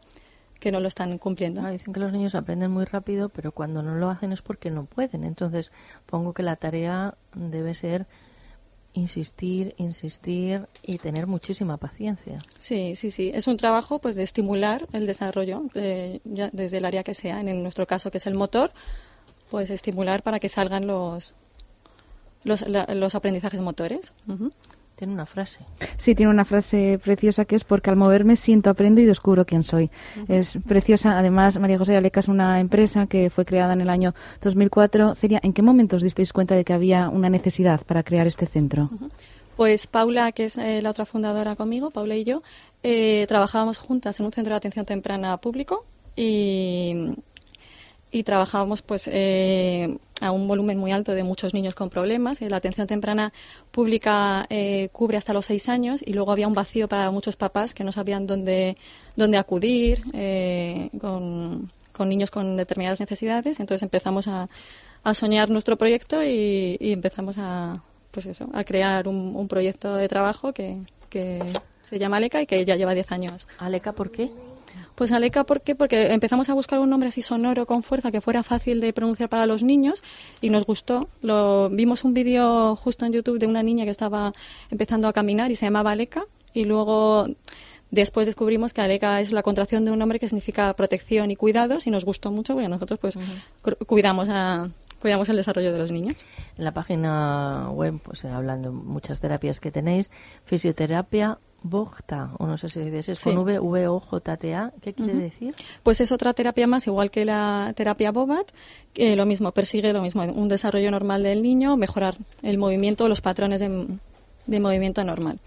que 0.61 0.71
no 0.71 0.79
lo 0.79 0.87
están 0.87 1.19
cumpliendo. 1.19 1.61
Ah, 1.65 1.71
dicen 1.71 1.93
que 1.93 1.99
los 2.01 2.13
niños 2.13 2.37
aprenden 2.37 2.71
muy 2.71 2.85
rápido, 2.85 3.29
pero 3.29 3.51
cuando 3.51 3.83
no 3.83 3.97
lo 3.97 4.09
hacen 4.09 4.33
es 4.33 4.43
porque 4.43 4.71
no 4.71 4.85
pueden. 4.85 5.25
Entonces, 5.25 5.73
pongo 6.07 6.33
que 6.35 6.45
la 6.45 6.55
tarea 6.55 7.15
debe 7.35 7.75
ser 7.75 8.07
insistir, 8.95 9.75
insistir 9.79 10.67
y 10.83 10.99
tener 10.99 11.27
muchísima 11.27 11.77
paciencia. 11.79 12.39
Sí, 12.59 12.95
sí, 12.97 13.11
sí. 13.11 13.31
Es 13.35 13.47
un 13.47 13.57
trabajo 13.57 13.99
pues 14.01 14.17
de 14.17 14.23
estimular 14.23 14.87
el 14.93 15.07
desarrollo 15.07 15.63
eh, 15.75 16.21
ya 16.25 16.51
desde 16.53 16.79
el 16.79 16.85
área 16.85 17.03
que 17.03 17.15
sea. 17.15 17.41
En 17.41 17.63
nuestro 17.63 17.87
caso, 17.87 18.11
que 18.11 18.19
es 18.19 18.27
el 18.27 18.35
motor, 18.35 18.73
pues 19.51 19.71
estimular 19.71 20.23
para 20.23 20.41
que 20.41 20.49
salgan 20.49 20.87
los 20.87 21.35
los, 22.45 22.67
la- 22.69 22.87
los 22.95 23.15
aprendizajes 23.15 23.61
motores. 23.61 24.13
Ujú. 24.29 24.51
Tiene 25.03 25.15
una 25.15 25.27
frase. 25.27 25.59
Sí, 25.97 26.15
tiene 26.15 26.31
una 26.31 26.45
frase 26.45 26.97
preciosa 27.03 27.45
que 27.45 27.57
es 27.57 27.65
porque 27.65 27.91
al 27.91 27.97
moverme 27.97 28.37
siento, 28.37 28.71
aprendo 28.71 29.01
y 29.01 29.05
descubro 29.05 29.45
quién 29.45 29.65
soy. 29.65 29.91
Es 30.29 30.57
preciosa. 30.65 31.19
Además, 31.19 31.59
María 31.59 31.77
José 31.77 31.97
Aleca 31.97 32.21
es 32.21 32.29
una 32.29 32.61
empresa 32.61 33.09
que 33.09 33.29
fue 33.29 33.45
creada 33.45 33.73
en 33.73 33.81
el 33.81 33.91
año 33.91 34.15
2004. 34.43 35.17
Celia, 35.17 35.41
¿en 35.43 35.55
qué 35.55 35.61
momento 35.61 35.97
os 35.97 36.05
disteis 36.05 36.33
cuenta 36.33 36.55
de 36.55 36.63
que 36.63 36.73
había 36.73 37.09
una 37.09 37.29
necesidad 37.29 37.81
para 37.85 38.05
crear 38.05 38.29
este 38.29 38.47
centro? 38.47 38.91
Pues 39.57 39.89
Paula, 39.89 40.31
que 40.31 40.45
es 40.45 40.57
eh, 40.57 40.81
la 40.83 40.91
otra 40.91 41.05
fundadora 41.05 41.57
conmigo, 41.57 41.91
Paula 41.91 42.15
y 42.15 42.23
yo, 42.23 42.45
eh, 42.85 43.25
trabajábamos 43.27 43.79
juntas 43.79 44.21
en 44.21 44.27
un 44.27 44.33
centro 44.33 44.53
de 44.53 44.59
atención 44.59 44.87
temprana 44.87 45.37
público 45.39 45.83
y, 46.15 46.95
y 48.13 48.23
trabajábamos 48.23 48.83
pues 48.83 49.09
eh, 49.11 49.97
a 50.21 50.31
un 50.31 50.47
volumen 50.47 50.79
muy 50.79 50.93
alto 50.93 51.13
de 51.13 51.25
muchos 51.25 51.55
niños 51.55 51.75
con 51.75 51.91
problemas. 51.91 52.41
Eh, 52.43 52.51
La 52.51 52.59
atención 52.59 52.87
temprana 52.87 53.33
pública 53.73 54.47
eh, 54.51 54.89
cubre 54.93 55.17
hasta 55.17 55.33
los 55.33 55.47
seis 55.47 55.69
años 55.69 56.03
y 56.05 56.13
luego 56.13 56.31
había 56.31 56.47
un 56.47 56.55
vacío 56.55 56.89
para 56.89 57.11
muchos 57.11 57.37
papás 57.37 57.75
que 57.75 57.83
no 57.85 57.91
sabían 57.91 58.27
dónde, 58.27 58.77
dónde 59.17 59.39
acudir 59.39 60.05
eh, 60.13 60.91
con, 61.01 61.73
con 61.93 62.09
niños 62.09 62.31
con 62.31 62.57
determinadas 62.57 63.01
necesidades. 63.01 63.59
Entonces 63.59 63.83
empezamos 63.83 64.29
a, 64.29 64.49
a 65.03 65.15
soñar 65.15 65.51
nuestro 65.51 65.77
proyecto 65.77 66.23
y, 66.23 66.77
empezamos 66.81 67.37
a 67.39 67.83
pues 68.11 68.27
eso, 68.27 68.49
a 68.53 68.63
crear 68.63 69.09
un, 69.09 69.35
un 69.35 69.49
proyecto 69.49 69.97
de 69.97 70.07
trabajo 70.07 70.53
que, 70.53 70.77
que 71.09 71.41
se 71.83 71.99
llama 71.99 72.19
Aleca 72.19 72.43
y 72.43 72.47
que 72.47 72.63
ya 72.65 72.77
lleva 72.77 72.93
10 72.93 73.11
años. 73.11 73.49
¿Aleca 73.59 73.93
por 73.93 74.11
qué? 74.11 74.31
Pues 74.95 75.11
Aleca, 75.13 75.45
¿por 75.45 75.61
qué? 75.63 75.75
Porque 75.75 76.13
empezamos 76.13 76.49
a 76.49 76.55
buscar 76.55 76.79
un 76.81 76.91
nombre 76.91 77.09
así 77.09 77.23
sonoro, 77.23 77.67
con 77.67 77.83
fuerza, 77.83 78.11
que 78.13 78.21
fuera 78.21 78.43
fácil 78.43 78.81
de 78.81 78.93
pronunciar 78.93 79.29
para 79.29 79.47
los 79.47 79.63
niños 79.63 80.03
y 80.41 80.51
nos 80.51 80.65
gustó. 80.67 81.09
Lo, 81.23 81.71
vimos 81.71 82.05
un 82.05 82.15
vídeo 82.15 82.77
justo 82.77 83.05
en 83.07 83.13
YouTube 83.13 83.39
de 83.39 83.47
una 83.47 83.63
niña 83.63 83.85
que 83.85 83.91
estaba 83.91 84.33
empezando 84.71 85.09
a 85.09 85.13
caminar 85.13 85.51
y 85.51 85.57
se 85.57 85.67
llamaba 85.67 85.93
Aleca 85.93 86.25
y 86.55 86.65
luego 86.65 87.27
después 87.91 88.27
descubrimos 88.27 88.73
que 88.73 88.81
Aleca 88.81 89.21
es 89.21 89.33
la 89.33 89.43
contracción 89.43 89.85
de 89.85 89.91
un 89.91 89.99
nombre 89.99 90.19
que 90.19 90.29
significa 90.29 90.73
protección 90.75 91.31
y 91.31 91.37
cuidados 91.37 91.87
y 91.87 91.91
nos 91.91 92.05
gustó 92.05 92.31
mucho 92.31 92.55
porque 92.55 92.69
nosotros 92.69 92.99
pues 93.01 93.19
cu- 93.63 93.85
cuidamos 93.87 94.29
a 94.31 94.69
cuidamos 95.01 95.29
el 95.31 95.37
desarrollo 95.37 95.73
de 95.73 95.79
los 95.79 95.91
niños. 95.91 96.17
En 96.57 96.65
la 96.65 96.73
página 96.73 97.69
web 97.73 97.99
pues 98.03 98.25
hablan 98.25 98.63
de 98.63 98.71
muchas 98.71 99.21
terapias 99.21 99.59
que 99.59 99.71
tenéis. 99.73 100.11
Fisioterapia 100.45 101.39
Bogta, 101.63 102.31
o 102.39 102.47
no 102.47 102.57
sé 102.57 102.69
si 102.69 102.81
dices 102.81 103.19
Sí. 103.19 103.25
con 103.31 103.39
V, 103.39 103.59
V, 103.61 103.89
O, 103.89 104.01
J, 104.01 104.37
T, 104.37 104.55
A. 104.55 104.73
¿Qué 104.81 104.93
quiere 104.95 105.15
decir? 105.15 105.55
Pues 105.83 106.01
es 106.01 106.11
otra 106.13 106.33
terapia 106.35 106.67
más, 106.67 106.87
igual 106.87 107.11
que 107.11 107.25
la 107.25 107.73
terapia 107.77 108.11
Bobat, 108.13 108.47
que 108.93 109.15
lo 109.17 109.27
mismo, 109.27 109.53
persigue 109.53 109.93
lo 109.93 110.03
mismo, 110.03 110.23
un 110.25 110.49
desarrollo 110.49 110.91
normal 110.91 111.23
del 111.23 111.43
niño, 111.43 111.77
mejorar 111.77 112.17
el 112.43 112.59
movimiento, 112.59 113.09
los 113.09 113.21
patrones 113.21 113.61
de, 113.61 113.87
de 114.47 114.61
movimiento 114.61 115.03
normal. 115.05 115.39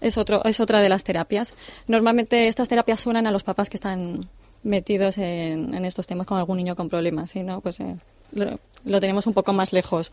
Es, 0.00 0.18
otro, 0.18 0.44
es 0.44 0.60
otra 0.60 0.80
de 0.80 0.88
las 0.88 1.04
terapias. 1.04 1.54
Normalmente 1.86 2.48
estas 2.48 2.68
terapias 2.68 3.00
suenan 3.00 3.26
a 3.26 3.30
los 3.30 3.44
papás 3.44 3.70
que 3.70 3.76
están 3.76 4.28
metidos 4.64 5.16
en, 5.18 5.74
en 5.74 5.84
estos 5.84 6.06
temas 6.06 6.26
con 6.26 6.38
algún 6.38 6.56
niño 6.58 6.76
con 6.76 6.88
problemas, 6.88 7.30
¿sí? 7.30 7.42
¿no? 7.42 7.60
Pues, 7.60 7.80
eh, 7.80 7.96
lo- 8.32 8.58
lo 8.84 9.00
tenemos 9.00 9.26
un 9.26 9.32
poco 9.32 9.52
más 9.52 9.72
lejos. 9.72 10.12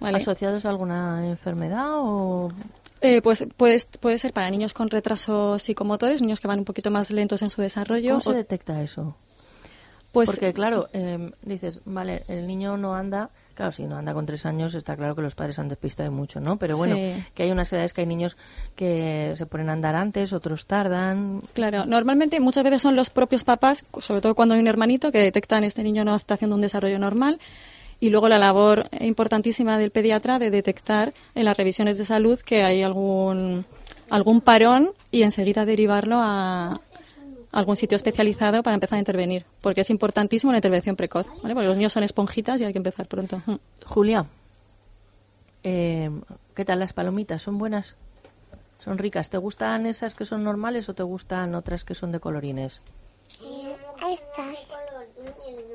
¿vale? 0.00 0.18
¿Asociados 0.18 0.64
a 0.64 0.70
alguna 0.70 1.26
enfermedad 1.26 1.86
o...? 1.96 2.50
Eh, 3.00 3.20
pues 3.22 3.46
puede, 3.56 3.78
puede 4.00 4.18
ser 4.18 4.32
para 4.32 4.50
niños 4.50 4.72
con 4.72 4.88
retrasos 4.90 5.62
psicomotores, 5.62 6.20
niños 6.22 6.40
que 6.40 6.48
van 6.48 6.60
un 6.60 6.64
poquito 6.64 6.90
más 6.90 7.10
lentos 7.10 7.42
en 7.42 7.50
su 7.50 7.60
desarrollo. 7.60 8.10
¿Cómo 8.18 8.20
se 8.20 8.34
detecta 8.34 8.82
eso? 8.82 9.16
Pues- 10.12 10.30
Porque, 10.30 10.52
claro, 10.54 10.88
eh, 10.94 11.30
dices, 11.42 11.80
vale, 11.84 12.24
el 12.28 12.46
niño 12.46 12.76
no 12.76 12.94
anda... 12.94 13.30
Claro, 13.54 13.72
si 13.72 13.84
no 13.84 13.96
anda 13.96 14.12
con 14.12 14.26
tres 14.26 14.44
años, 14.44 14.74
está 14.74 14.96
claro 14.96 15.14
que 15.16 15.22
los 15.22 15.34
padres 15.34 15.58
han 15.58 15.68
despistado 15.68 16.12
mucho, 16.12 16.40
¿no? 16.40 16.58
Pero 16.58 16.76
bueno, 16.76 16.94
Sí. 16.94 17.24
que 17.34 17.42
hay 17.44 17.50
unas 17.50 17.72
edades 17.72 17.94
que 17.94 18.02
hay 18.02 18.06
niños 18.06 18.36
que 18.74 19.32
se 19.34 19.46
ponen 19.46 19.70
a 19.70 19.72
andar 19.72 19.94
antes, 19.94 20.34
otros 20.34 20.66
tardan. 20.66 21.40
Claro, 21.54 21.86
normalmente 21.86 22.38
muchas 22.40 22.64
veces 22.64 22.82
son 22.82 22.96
los 22.96 23.08
propios 23.08 23.44
papás, 23.44 23.86
sobre 24.00 24.20
todo 24.20 24.34
cuando 24.34 24.54
hay 24.54 24.60
un 24.60 24.66
hermanito, 24.66 25.10
que 25.10 25.20
detectan 25.20 25.64
este 25.64 25.82
niño 25.82 26.04
no 26.04 26.14
está 26.14 26.34
haciendo 26.34 26.54
un 26.54 26.60
desarrollo 26.60 26.98
normal. 26.98 27.40
Y 27.98 28.10
luego 28.10 28.28
la 28.28 28.38
labor 28.38 28.88
importantísima 29.00 29.78
del 29.78 29.90
pediatra 29.90 30.38
de 30.38 30.50
detectar 30.50 31.14
en 31.34 31.44
las 31.44 31.56
revisiones 31.56 31.98
de 31.98 32.04
salud 32.04 32.38
que 32.40 32.62
hay 32.62 32.82
algún, 32.82 33.64
algún 34.10 34.40
parón 34.40 34.92
y 35.10 35.22
enseguida 35.22 35.64
derivarlo 35.64 36.18
a 36.20 36.80
algún 37.52 37.76
sitio 37.76 37.96
especializado 37.96 38.62
para 38.62 38.74
empezar 38.74 38.96
a 38.96 39.00
intervenir. 39.00 39.46
Porque 39.62 39.80
es 39.80 39.90
importantísimo 39.90 40.52
la 40.52 40.58
intervención 40.58 40.94
precoz, 40.94 41.26
¿vale? 41.42 41.54
Porque 41.54 41.68
los 41.68 41.76
niños 41.76 41.92
son 41.92 42.02
esponjitas 42.02 42.60
y 42.60 42.64
hay 42.64 42.72
que 42.72 42.78
empezar 42.78 43.06
pronto. 43.06 43.40
Mm. 43.46 43.54
Julia, 43.86 44.26
eh, 45.64 46.10
¿qué 46.54 46.64
tal 46.64 46.80
las 46.80 46.92
palomitas? 46.92 47.42
¿Son 47.42 47.56
buenas? 47.56 47.94
¿Son 48.84 48.98
ricas? 48.98 49.30
¿Te 49.30 49.38
gustan 49.38 49.86
esas 49.86 50.14
que 50.14 50.24
son 50.26 50.44
normales 50.44 50.88
o 50.88 50.94
te 50.94 51.02
gustan 51.02 51.54
otras 51.54 51.82
que 51.82 51.94
son 51.94 52.12
de 52.12 52.20
colorines? 52.20 52.82
Estas. 54.10 54.78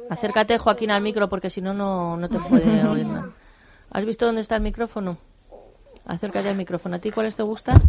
Acércate, 0.09 0.57
Joaquín, 0.57 0.91
al 0.91 1.01
micro 1.01 1.29
porque 1.29 1.49
si 1.49 1.61
no, 1.61 1.73
no 1.73 2.17
no 2.17 2.29
te 2.29 2.39
puede 2.39 2.83
oír 2.87 3.05
nada. 3.05 3.29
¿Has 3.91 4.05
visto 4.05 4.25
dónde 4.25 4.41
está 4.41 4.55
el 4.55 4.61
micrófono? 4.61 5.17
Acércate 6.05 6.49
al 6.49 6.55
micrófono. 6.57 6.95
¿A 6.95 6.99
ti 6.99 7.11
cuáles 7.11 7.35
te 7.35 7.43
gustan? 7.43 7.81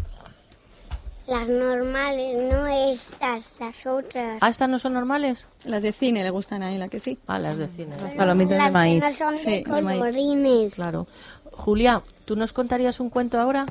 Las 1.29 1.49
normales, 1.49 2.37
no 2.53 2.67
estas, 2.67 3.45
las 3.61 3.87
otras. 3.87 4.39
¿Ah, 4.41 4.49
estas 4.49 4.69
no 4.69 4.79
son 4.81 4.93
normales? 4.95 5.47
Las 5.65 5.83
de 5.83 5.93
cine 5.93 6.25
le 6.25 6.31
gustan 6.31 6.63
a 6.65 6.73
él, 6.75 6.83
¿a 6.83 6.89
que 6.89 6.99
sí? 6.99 7.19
Ah, 7.29 7.39
las 7.39 7.59
de 7.59 7.69
cine. 7.69 7.95
Las 8.03 8.15
palomitas 8.15 8.59
las 8.59 8.67
de 8.67 8.73
maíz. 8.73 9.01
no 9.03 9.13
son 9.13 9.39
Sí, 9.39 9.51
de 9.59 9.63
colorines. 9.63 10.75
Claro. 10.75 11.07
Julia, 11.53 12.03
¿tú 12.25 12.35
nos 12.35 12.53
contarías 12.53 12.99
un 12.99 13.09
cuento 13.09 13.39
ahora? 13.39 13.67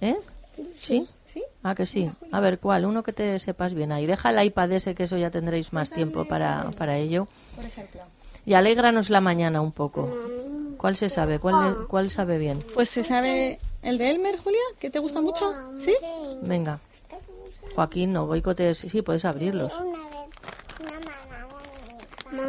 ¿Eh? 0.00 0.16
¿Sí? 0.56 0.70
¿Sí? 0.74 1.08
Ah, 1.62 1.74
que 1.74 1.86
sí. 1.86 2.10
A 2.32 2.40
ver, 2.40 2.58
¿cuál? 2.58 2.84
Uno 2.86 3.02
que 3.02 3.12
te 3.12 3.38
sepas 3.38 3.72
bien 3.74 3.92
ahí. 3.92 4.06
Deja 4.06 4.30
el 4.30 4.44
iPad 4.46 4.72
ese, 4.72 4.94
que 4.94 5.04
eso 5.04 5.16
ya 5.16 5.30
tendréis 5.30 5.72
más 5.72 5.90
tiempo 5.90 6.24
para, 6.24 6.70
para 6.76 6.96
ello. 6.96 7.28
Por 7.54 7.64
ejemplo. 7.64 8.00
Y 8.44 8.54
alégranos 8.54 9.10
la 9.10 9.20
mañana 9.20 9.60
un 9.60 9.70
poco. 9.72 10.08
¿Cuál 10.76 10.96
se 10.96 11.08
sabe? 11.08 11.38
¿Cuál, 11.38 11.60
le- 11.60 11.86
cuál 11.86 12.10
sabe 12.10 12.38
bien? 12.38 12.64
Pues 12.74 12.88
se 12.88 13.04
sabe 13.04 13.60
el 13.82 13.98
de 13.98 14.10
Elmer, 14.10 14.36
Julia, 14.38 14.58
que 14.80 14.90
te 14.90 14.98
gusta 14.98 15.20
mucho, 15.20 15.54
¿sí? 15.78 15.94
Venga. 16.40 16.80
Joaquín, 17.76 18.12
no 18.12 18.26
boicotes. 18.26 18.78
Sí, 18.78 18.88
sí, 18.88 19.02
puedes 19.02 19.24
abrirlos. 19.24 19.72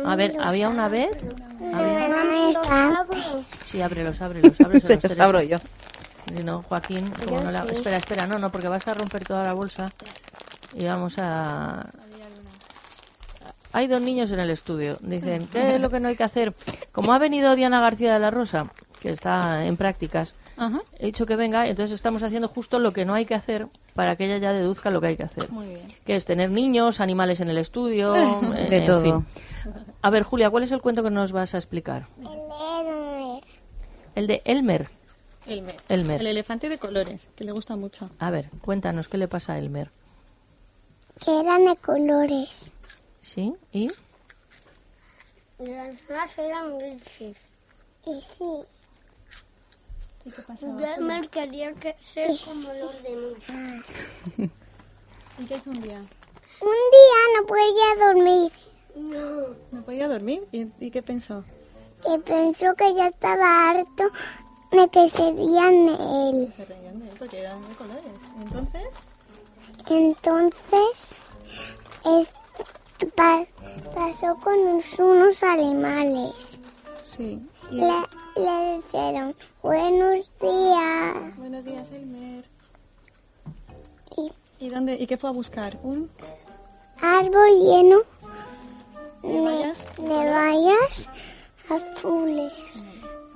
A 0.03 0.15
ver, 0.15 0.33
¿había 0.39 0.69
una 0.69 0.89
vez? 0.89 1.11
¿Había? 1.71 2.11
Sí, 3.67 3.81
ábrelos, 3.81 4.21
ábrelos, 4.21 4.59
ábrelos. 4.59 4.83
Se 5.01 5.07
los 5.09 5.19
abro 5.19 5.41
yo. 5.43 5.57
Si 6.35 6.43
no, 6.43 6.63
Joaquín, 6.63 7.11
como 7.27 7.41
no 7.41 7.51
la... 7.51 7.63
Espera, 7.63 7.97
espera, 7.97 8.27
no, 8.27 8.39
no, 8.39 8.51
porque 8.51 8.67
vas 8.67 8.87
a 8.87 8.93
romper 8.93 9.23
toda 9.25 9.43
la 9.43 9.53
bolsa. 9.53 9.89
Y 10.73 10.85
vamos 10.85 11.15
a... 11.19 11.89
Hay 13.71 13.87
dos 13.87 14.01
niños 14.01 14.31
en 14.31 14.39
el 14.39 14.49
estudio. 14.51 14.97
Dicen, 15.01 15.47
¿qué 15.47 15.75
es 15.75 15.81
lo 15.81 15.89
que 15.89 15.99
no 15.99 16.07
hay 16.07 16.15
que 16.15 16.23
hacer? 16.23 16.53
Como 16.91 17.11
ha 17.13 17.19
venido 17.19 17.55
Diana 17.55 17.81
García 17.81 18.13
de 18.13 18.19
la 18.19 18.29
Rosa, 18.29 18.71
que 19.01 19.09
está 19.09 19.65
en 19.65 19.77
prácticas, 19.77 20.35
Ajá. 20.57 20.81
he 20.99 21.07
dicho 21.07 21.25
que 21.25 21.35
venga, 21.35 21.67
entonces 21.67 21.91
estamos 21.91 22.21
haciendo 22.21 22.47
justo 22.47 22.77
lo 22.77 22.91
que 22.93 23.03
no 23.03 23.15
hay 23.15 23.25
que 23.25 23.33
hacer 23.33 23.67
para 23.95 24.15
que 24.15 24.25
ella 24.25 24.37
ya 24.37 24.53
deduzca 24.53 24.91
lo 24.91 25.01
que 25.01 25.07
hay 25.07 25.17
que 25.17 25.23
hacer. 25.23 25.49
Muy 25.49 25.67
bien. 25.67 25.87
Que 26.05 26.15
es 26.15 26.25
tener 26.25 26.51
niños, 26.51 26.99
animales 26.99 27.41
en 27.41 27.49
el 27.49 27.57
estudio, 27.57 28.15
eh, 28.15 28.67
De 28.69 28.77
en 28.77 28.85
todo. 28.85 29.01
fin. 29.01 29.25
A 30.03 30.09
ver, 30.11 30.21
Julia, 30.21 30.51
¿cuál 30.51 30.63
es 30.63 30.71
el 30.71 30.79
cuento 30.81 31.01
que 31.01 31.09
nos 31.09 31.31
vas 31.31 31.55
a 31.55 31.57
explicar? 31.57 32.05
El 34.15 34.27
de 34.27 34.41
Elmer. 34.45 34.81
Elmer. 34.81 34.89
Elmer. 35.45 36.21
El 36.21 36.27
elefante 36.27 36.69
de 36.69 36.77
colores, 36.77 37.27
que 37.35 37.43
le 37.43 37.51
gusta 37.51 37.75
mucho. 37.75 38.09
A 38.19 38.29
ver, 38.29 38.49
cuéntanos, 38.61 39.07
¿qué 39.07 39.17
le 39.17 39.27
pasa 39.27 39.53
a 39.53 39.59
Elmer? 39.59 39.89
Que 41.23 41.39
eran 41.39 41.65
de 41.65 41.75
colores. 41.77 42.71
¿Sí? 43.21 43.53
¿Y? 43.71 43.89
Las 45.59 45.95
más 46.09 46.37
eran 46.37 46.77
grises. 46.77 47.37
Y 48.05 48.13
sí. 48.15 48.63
¿Y 50.25 50.31
qué 50.31 50.41
pasa? 50.41 50.67
Elmer 50.95 51.29
quería 51.29 51.71
que 51.73 51.95
ser 52.01 52.31
como 52.45 52.69
los 52.73 53.03
demás. 53.03 53.85
¿Y 55.39 55.45
qué 55.45 55.55
hizo 55.55 55.69
un 55.69 55.81
día? 55.81 55.99
Un 56.61 56.83
día 56.97 57.21
no 57.39 57.47
podía 57.47 58.07
dormir. 58.07 58.51
No. 58.95 59.55
¿No 59.71 59.81
podía 59.83 60.07
dormir? 60.07 60.47
¿Y, 60.51 60.67
y 60.79 60.91
qué 60.91 61.01
pensó? 61.01 61.43
Y 62.05 62.17
pensó 62.19 62.75
que 62.75 62.93
ya 62.93 63.07
estaba 63.07 63.69
harto 63.69 64.11
de 64.73 64.89
que 64.89 65.09
serían 65.09 65.87
él. 65.89 66.53
Se 66.55 66.65
reían 66.65 66.99
de 66.99 67.09
él 67.09 67.15
porque 67.19 67.39
eran 67.39 67.61
de 67.67 67.75
colores. 67.75 68.03
¿Y 68.37 68.41
entonces? 68.41 68.87
Entonces, 69.89 70.89
es- 72.05 72.33
pa- 73.15 73.45
pasó 73.93 74.35
con 74.43 74.57
unos 74.99 75.43
animales. 75.43 76.59
Sí. 77.15 77.39
¿Y 77.71 77.75
Le, 77.75 77.93
le 78.35 78.77
dijeron, 78.77 79.35
buenos 79.61 80.25
días. 80.41 81.37
Buenos 81.37 81.63
días, 81.65 81.91
Elmer. 81.91 82.45
Y 84.17 84.31
¿Y, 84.59 84.69
dónde, 84.69 84.95
¿Y 84.95 85.05
qué 85.07 85.17
fue 85.17 85.29
a 85.29 85.33
buscar? 85.33 85.77
¿Un? 85.83 86.09
árbol 87.01 87.59
lleno 87.59 87.97
¿De 89.23 89.41
vallas? 89.41 89.85
de 89.97 90.31
vallas 90.31 91.07
azules. 91.69 92.53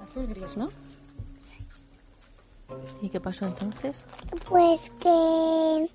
Azul 0.10 0.28
gris, 0.28 0.56
¿no? 0.56 0.69
¿Y 3.02 3.10
qué 3.10 3.20
pasó 3.20 3.46
entonces? 3.46 4.06
Pues 4.50 4.82
que, 5.00 5.90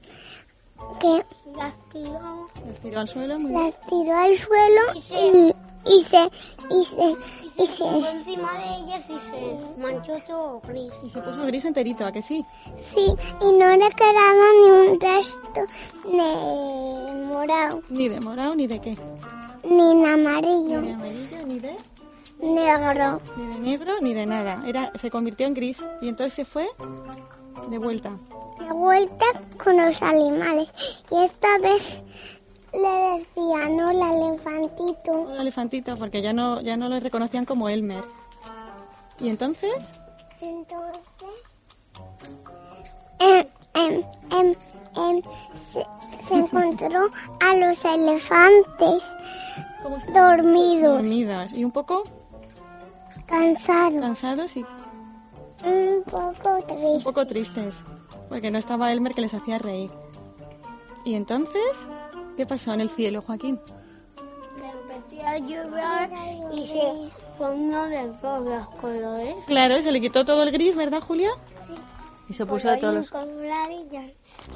que 1.00 1.24
las 1.56 1.74
tiró, 1.92 2.48
Las 2.66 2.78
tiró 2.80 3.00
al 3.00 3.08
suelo, 3.08 3.38
muy 3.38 3.50
bien. 3.50 3.62
las 3.64 3.80
tiró 3.86 4.16
al 4.16 4.36
suelo 4.36 4.80
y, 4.94 5.90
y 5.94 6.04
se 6.04 6.30
y 6.70 6.84
se 6.84 7.16
y 7.58 7.66
se 7.66 7.84
encima 7.84 8.54
de 8.58 8.76
ellas 8.76 9.04
y 9.10 9.18
se 9.30 9.80
manchó 9.80 10.18
todo 10.26 10.60
gris. 10.66 10.92
Y 11.04 11.10
se 11.10 11.20
puso 11.20 11.42
gris 11.44 11.64
enterito, 11.66 12.06
¿a 12.06 12.12
que 12.12 12.22
sí? 12.22 12.44
Sí, 12.78 13.14
y 13.42 13.52
no 13.58 13.76
le 13.76 13.90
quedaba 13.90 14.46
ni 14.62 14.70
un 14.70 14.98
resto 15.00 15.66
de 16.04 17.24
morado, 17.26 17.82
Ni 17.90 18.08
de 18.08 18.20
morado, 18.20 18.54
ni 18.54 18.66
de 18.66 18.80
qué. 18.80 18.96
ni 19.64 19.90
en 19.92 20.00
Ni 20.02 20.06
amarillo, 20.06 20.80
de 20.80 20.92
amarillo, 20.92 21.46
ni 21.46 21.58
de... 21.58 21.76
negro. 22.42 23.20
Ni 23.36 23.46
de 23.46 23.58
negro, 23.60 23.92
ni 24.00 24.14
de 24.14 24.26
nada. 24.26 24.62
Era, 24.66 24.92
se 24.94 25.10
convirtió 25.10 25.46
en 25.46 25.54
gris. 25.54 25.84
Y 26.00 26.08
entonces 26.08 26.34
se 26.34 26.44
fue 26.44 26.68
de 27.70 27.78
vuelta. 27.78 28.10
De 28.58 28.72
vuelta 28.72 29.24
con 29.62 29.76
los 29.76 30.02
animales. 30.02 30.68
Y 31.10 31.22
esta 31.22 31.58
vez 31.58 32.00
le 32.72 33.18
decían, 33.18 33.80
hola, 33.80 34.12
elefantito. 34.14 35.12
Un 35.12 35.40
elefantito, 35.40 35.96
porque 35.96 36.22
ya 36.22 36.32
no, 36.32 36.60
ya 36.60 36.76
no 36.76 36.88
lo 36.88 36.98
reconocían 37.00 37.44
como 37.44 37.68
Elmer. 37.68 38.04
¿Y 39.20 39.28
entonces? 39.28 39.92
Entonces, 40.40 41.00
em, 43.20 43.46
em, 43.74 44.54
em, 44.96 45.22
se, 45.72 45.86
se 46.28 46.34
encontró 46.34 47.08
a 47.40 47.54
los 47.54 47.84
elefantes 47.84 49.02
dormidos, 50.12 50.94
Dormidas. 50.94 51.52
Y 51.52 51.64
un 51.64 51.70
poco 51.70 52.04
cansados, 53.32 54.00
cansados 54.00 54.56
y 54.56 54.64
un 55.64 56.02
poco 56.04 56.56
un 56.56 56.66
tristes. 56.66 57.04
poco 57.04 57.26
tristes. 57.26 57.82
Porque 58.28 58.50
no 58.50 58.58
estaba 58.58 58.92
Elmer 58.92 59.14
que 59.14 59.22
les 59.22 59.34
hacía 59.34 59.58
reír. 59.58 59.90
¿Y 61.04 61.14
entonces? 61.14 61.86
¿Qué 62.36 62.46
pasó 62.46 62.72
en 62.72 62.80
el 62.80 62.90
cielo, 62.90 63.22
Joaquín? 63.22 63.58
Empecé 64.90 65.22
a 65.22 65.38
llover 65.38 66.10
y 66.54 66.66
se 66.68 67.10
formó 67.36 67.84
de 67.86 68.12
todos 68.20 68.44
los 68.46 68.68
colores. 68.80 69.34
Claro, 69.46 69.82
se 69.82 69.92
le 69.92 70.00
quitó 70.00 70.24
todo 70.24 70.42
el 70.42 70.52
gris, 70.52 70.76
¿verdad, 70.76 71.00
Julia? 71.00 71.30
Y 72.28 72.34
se 72.34 72.46
puso 72.46 72.70
de 72.70 72.76
todos 72.78 72.94
los... 72.94 73.10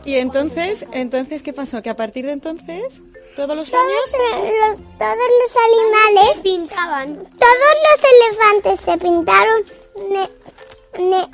Y 0.04 0.14
entonces, 0.14 0.86
entonces, 0.92 1.42
¿qué 1.42 1.52
pasó? 1.52 1.82
Que 1.82 1.90
a 1.90 1.96
partir 1.96 2.26
de 2.26 2.32
entonces, 2.32 3.02
todos 3.36 3.56
los 3.56 3.70
Todos 3.70 3.84
años... 3.84 4.42
los, 4.42 4.76
todos 4.98 5.28
los 5.40 5.52
animales 5.68 6.42
pintaban. 6.42 7.14
Todos 7.16 7.72
los 7.84 8.10
elefantes 8.12 8.80
se 8.84 8.98
pintaron 8.98 9.62
ne, 10.10 10.28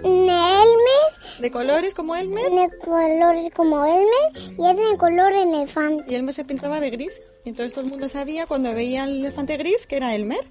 ne, 0.04 0.62
Elmer, 0.62 1.40
De 1.40 1.50
colores 1.50 1.94
como 1.94 2.14
Elmer. 2.16 2.50
de 2.50 2.78
colores 2.84 3.52
como 3.54 3.84
Elmer 3.84 4.32
y 4.58 4.66
es 4.66 4.76
de 4.76 4.96
color 4.98 5.32
elefante. 5.32 6.04
Y 6.08 6.14
Elmer 6.16 6.34
se 6.34 6.44
pintaba 6.44 6.80
de 6.80 6.90
gris. 6.90 7.22
Y 7.44 7.50
entonces 7.50 7.72
todo 7.72 7.84
el 7.84 7.90
mundo 7.90 8.08
sabía 8.08 8.46
cuando 8.46 8.72
veía 8.74 9.04
al 9.04 9.10
elefante 9.20 9.56
gris 9.56 9.86
que 9.86 9.96
era 9.96 10.14
Elmer. 10.14 10.46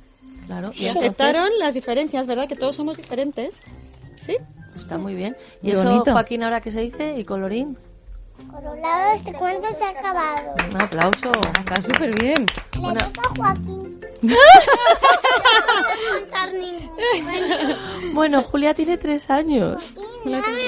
Claro. 0.48 0.72
Y 0.76 0.88
aceptaron 0.88 1.50
las 1.60 1.74
diferencias, 1.74 2.28
¿verdad? 2.28 2.48
Que 2.48 2.56
todos 2.56 2.76
somos 2.76 2.98
diferentes. 2.98 3.62
¿Sí? 4.20 4.38
Está 4.76 4.98
muy 4.98 5.16
bien. 5.16 5.36
¿Y 5.62 5.68
Qué 5.68 5.74
eso, 5.74 5.84
bonito. 5.84 6.12
Joaquín, 6.12 6.44
ahora 6.44 6.62
qué 6.62 6.72
se 6.72 6.82
dice? 6.82 7.18
¿Y 7.18 7.24
colorín? 7.26 7.78
Colorado, 8.50 9.14
este 9.16 9.34
cuento 9.34 9.68
se 9.78 9.84
ha 9.84 9.90
acabado. 9.90 10.54
Un 10.70 10.82
aplauso. 10.82 11.32
Está 11.60 11.82
súper 11.82 12.20
bien. 12.20 12.46
Le 12.76 12.94
toca 12.94 13.22
a 13.30 13.36
Joaquín. 13.36 14.02
Bueno, 18.14 18.44
Julia 18.44 18.74
tiene 18.74 18.98
tres 18.98 19.30
años. 19.30 19.96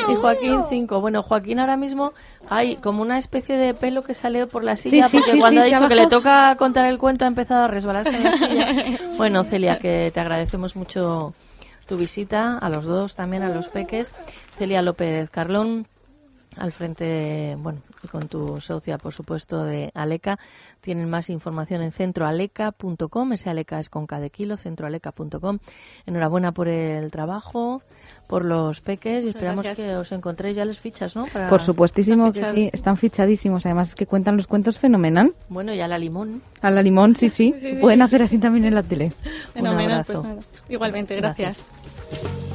Y 0.08 0.16
Joaquín 0.16 0.62
cinco. 0.70 1.02
Bueno, 1.02 1.24
Joaquín 1.24 1.60
ahora 1.60 1.78
mismo 1.78 2.14
hay 2.50 2.78
como 2.78 3.02
una 3.02 3.18
especie 3.18 3.58
de 3.58 3.74
pelo 3.74 4.04
que 4.04 4.14
sale 4.14 4.48
por 4.48 4.64
la 4.64 4.78
silla 4.78 5.10
sí, 5.10 5.18
porque 5.18 5.32
sí, 5.32 5.40
cuando 5.40 5.62
sí, 5.62 5.68
ha 5.68 5.76
dicho 5.76 5.88
que 5.88 5.96
le 5.96 6.08
toca 6.08 6.56
contar 6.58 6.88
el 6.88 6.98
cuento 6.98 7.26
ha 7.26 7.28
empezado 7.28 7.64
a 7.64 7.68
resbalarse 7.68 8.16
en 8.16 8.24
la 8.24 8.32
silla. 8.32 9.00
Bueno, 9.18 9.44
Celia, 9.44 9.78
que 9.78 10.12
te 10.14 10.20
agradecemos 10.20 10.76
mucho 10.76 11.34
tu 11.86 11.98
visita, 11.98 12.58
a 12.58 12.70
los 12.70 12.86
dos 12.86 13.16
también, 13.16 13.44
a 13.44 13.50
los 13.50 13.68
peques. 13.68 14.12
Celia 14.58 14.82
López 14.82 15.30
Carlón, 15.30 15.88
al 16.58 16.72
frente, 16.72 17.56
bueno, 17.60 17.80
y 18.04 18.08
con 18.08 18.28
tu 18.28 18.60
socia, 18.62 18.98
por 18.98 19.14
supuesto, 19.14 19.64
de 19.64 19.92
Aleca. 19.94 20.38
Tienen 20.82 21.10
más 21.10 21.30
información 21.30 21.82
en 21.82 21.92
centroaleca.com, 21.92 23.34
ese 23.34 23.50
Aleca 23.50 23.80
es 23.80 23.90
con 23.90 24.06
K 24.08 24.20
de 24.20 24.30
kilo, 24.30 24.58
centroaleca.com. 24.58 25.60
Enhorabuena 26.06 26.52
por 26.52 26.68
el 26.68 27.10
trabajo, 27.12 27.82
por 28.28 28.44
los 28.46 28.82
peques 28.82 29.24
y 29.26 29.30
esperamos 29.30 29.64
gracias. 29.66 29.88
que 29.88 29.96
os 29.96 30.12
encontréis 30.12 30.56
ya 30.58 30.66
les 30.66 30.80
fichas, 30.80 31.16
¿no? 31.16 31.26
Para- 31.28 31.50
Por 31.50 31.62
supuestísimo 31.62 32.32
que 32.32 32.44
sí, 32.46 32.70
están 32.74 32.98
fichadísimos. 32.98 33.66
Además 33.66 33.90
es 33.90 33.96
que 33.96 34.06
cuentan 34.08 34.36
los 34.38 34.48
cuentos 34.48 34.80
fenomenal. 34.80 35.34
Bueno, 35.50 35.74
ya 35.74 35.88
la 35.88 35.98
limón. 35.98 36.42
A 36.62 36.70
la 36.72 36.82
limón, 36.82 37.16
sí, 37.16 37.30
sí. 37.30 37.54
Sí, 37.60 37.72
sí, 37.72 37.76
Pueden 37.82 38.00
sí, 38.00 38.04
hacer 38.04 38.22
así 38.24 38.38
también 38.38 38.66
en 38.66 38.76
la 38.76 38.84
tele. 38.84 39.14
Fenomenal, 39.54 40.00
abrazo. 40.02 40.14
pues 40.22 40.24
nada. 40.24 40.42
Igualmente, 40.70 41.16
Gracias. 41.16 41.64
gracias. 42.10 42.53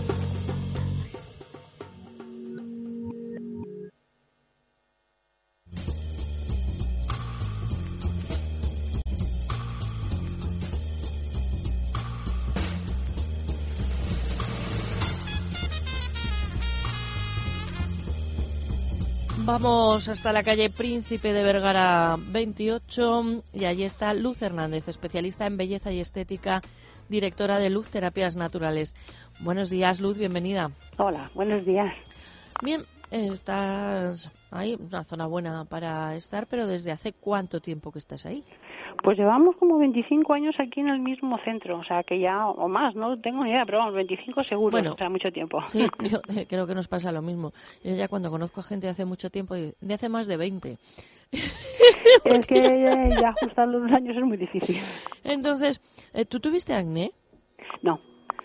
Vamos 19.48 20.10
hasta 20.10 20.30
la 20.30 20.42
calle 20.42 20.68
Príncipe 20.68 21.32
de 21.32 21.42
Vergara 21.42 22.16
28 22.18 23.44
y 23.54 23.64
allí 23.64 23.84
está 23.84 24.12
Luz 24.12 24.42
Hernández, 24.42 24.88
especialista 24.88 25.46
en 25.46 25.56
belleza 25.56 25.90
y 25.90 26.00
estética, 26.00 26.60
directora 27.08 27.58
de 27.58 27.70
Luz 27.70 27.88
Terapias 27.88 28.36
Naturales. 28.36 28.94
Buenos 29.40 29.70
días, 29.70 30.00
Luz, 30.00 30.18
bienvenida. 30.18 30.70
Hola, 30.98 31.30
buenos 31.32 31.64
días. 31.64 31.90
Bien, 32.62 32.82
estás 33.10 34.30
ahí, 34.50 34.76
una 34.78 35.02
zona 35.04 35.24
buena 35.24 35.64
para 35.64 36.14
estar, 36.14 36.46
pero 36.46 36.66
¿desde 36.66 36.92
hace 36.92 37.14
cuánto 37.14 37.60
tiempo 37.60 37.90
que 37.90 38.00
estás 38.00 38.26
ahí? 38.26 38.44
Pues 39.02 39.16
llevamos 39.16 39.56
como 39.56 39.78
25 39.78 40.32
años 40.32 40.54
aquí 40.58 40.80
en 40.80 40.88
el 40.88 41.00
mismo 41.00 41.38
centro, 41.44 41.78
o 41.78 41.84
sea 41.84 42.02
que 42.02 42.18
ya, 42.18 42.46
o 42.48 42.68
más, 42.68 42.94
no 42.94 43.18
tengo 43.20 43.44
ni 43.44 43.50
idea, 43.50 43.64
pero 43.64 43.78
vamos, 43.78 43.94
25 43.94 44.44
seguro, 44.44 44.72
Bueno. 44.72 44.92
o 44.92 44.96
sea, 44.96 45.08
mucho 45.08 45.30
tiempo. 45.30 45.60
Sí, 45.68 45.86
yo 46.10 46.18
eh, 46.36 46.46
creo 46.48 46.66
que 46.66 46.74
nos 46.74 46.88
pasa 46.88 47.12
lo 47.12 47.22
mismo. 47.22 47.52
Yo 47.84 47.94
ya 47.94 48.08
cuando 48.08 48.30
conozco 48.30 48.60
a 48.60 48.64
gente 48.64 48.86
de 48.86 48.92
hace 48.92 49.04
mucho 49.04 49.30
tiempo, 49.30 49.54
de 49.54 49.94
hace 49.94 50.08
más 50.08 50.26
de 50.26 50.36
20. 50.36 50.76
es 52.24 52.46
que 52.46 52.58
eh, 52.58 53.10
ya 53.20 53.28
ajustar 53.28 53.68
los 53.68 53.90
años 53.92 54.16
es 54.16 54.24
muy 54.24 54.36
difícil. 54.36 54.80
Entonces, 55.24 55.80
eh, 56.14 56.24
¿tú 56.24 56.40
tuviste 56.40 56.74
acné? 56.74 57.12
No, 57.82 58.00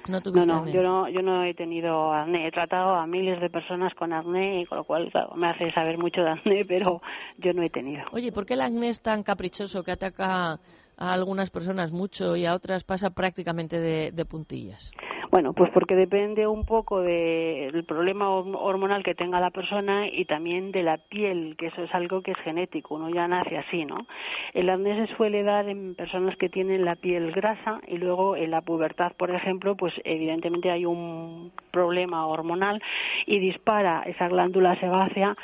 No 0.08 0.20
no, 0.20 0.46
no, 0.46 0.68
yo 0.68 0.84
no, 0.84 1.08
yo 1.10 1.22
no 1.22 1.44
he 1.44 1.54
tenido 1.54 2.14
acné. 2.14 2.48
He 2.48 2.52
tratado 2.52 2.96
a 2.96 3.08
miles 3.08 3.40
de 3.40 3.50
personas 3.50 3.94
con 3.94 4.12
acné, 4.12 4.62
y 4.62 4.66
con 4.66 4.80
lo 4.80 4.84
cual 4.84 5.10
claro, 5.12 5.36
me 5.36 5.48
hace 5.48 5.72
saber 5.72 5.98
mucho 5.98 6.22
de 6.22 6.32
acné, 6.32 6.66
pero 6.68 7.02
yo 7.38 7.54
no 7.54 7.64
he 7.64 7.70
tenido. 7.70 8.04
Oye, 8.12 8.32
¿por 8.32 8.46
qué 8.46 8.56
el 8.56 8.62
acné 8.62 8.90
es 8.90 9.02
tan 9.02 9.24
caprichoso 9.24 9.84
que 9.84 9.92
ataca 9.92 10.60
a 10.98 11.14
algunas 11.14 11.50
personas 11.50 11.92
mucho 11.92 12.36
y 12.36 12.46
a 12.46 12.54
otras 12.54 12.84
pasa 12.84 13.12
prácticamente 13.12 13.80
de, 13.80 14.12
de 14.12 14.26
puntillas? 14.26 14.92
Bueno, 15.34 15.54
pues 15.54 15.72
porque 15.72 15.96
depende 15.96 16.46
un 16.46 16.64
poco 16.64 17.02
del 17.02 17.84
problema 17.86 18.30
horm- 18.30 18.56
hormonal 18.56 19.02
que 19.02 19.16
tenga 19.16 19.40
la 19.40 19.50
persona 19.50 20.08
y 20.08 20.26
también 20.26 20.72
de 20.72 20.84
la 20.84 21.00
piel, 21.00 21.56
que 21.58 21.66
eso 21.66 21.82
es 21.82 21.96
algo 21.96 22.22
que 22.22 22.34
es 22.34 22.38
genético, 22.44 22.94
uno 22.94 23.10
ya 23.10 23.28
nace 23.28 23.58
así, 23.58 23.84
¿no? 23.84 24.06
El 24.54 24.70
acné 24.70 25.08
se 25.08 25.16
suele 25.16 25.42
dar 25.42 25.68
en 25.68 25.96
personas 25.96 26.38
que 26.38 26.50
tienen 26.50 26.86
la 26.86 26.96
piel 26.98 27.32
grasa 27.32 27.80
y 27.88 27.98
luego 27.98 28.36
en 28.36 28.52
la 28.52 28.62
pubertad, 28.62 29.14
por 29.18 29.32
ejemplo, 29.32 29.76
pues 29.76 29.96
evidentemente 30.04 30.70
hay 30.70 30.86
un 30.86 31.52
problema 31.72 32.28
hormonal 32.28 32.80
y 33.26 33.40
dispara 33.40 34.04
esa 34.06 34.28
glándula 34.28 34.80
sebácea 34.80 35.36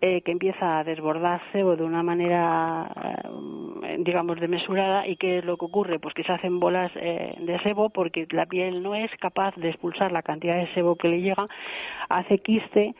eh, 0.00 0.20
que 0.22 0.32
empieza 0.32 0.78
a 0.78 0.84
desbordarse 0.84 1.62
o 1.64 1.76
de 1.76 1.84
una 1.84 2.02
manera, 2.02 2.90
eh, 3.84 3.96
digamos, 4.00 4.38
desmesurada. 4.38 5.06
¿Y 5.06 5.16
qué 5.16 5.38
es 5.38 5.44
lo 5.46 5.56
que 5.56 5.64
ocurre? 5.64 5.98
Pues 5.98 6.14
que 6.14 6.24
se 6.24 6.32
hacen 6.32 6.60
bolas 6.60 6.92
eh, 6.96 7.34
de 7.40 7.58
sebo 7.60 7.88
porque 7.88 8.26
la 8.30 8.44
piel 8.44 8.82
no 8.82 8.94
es 8.94 9.10
capaz 9.18 9.33
de 9.56 9.68
expulsar 9.68 10.12
la 10.12 10.22
cantidad 10.22 10.56
de 10.56 10.72
sebo 10.74 10.96
que 10.96 11.08
le 11.08 11.20
llega, 11.20 11.48
hace 12.08 12.38
quiste 12.38 12.94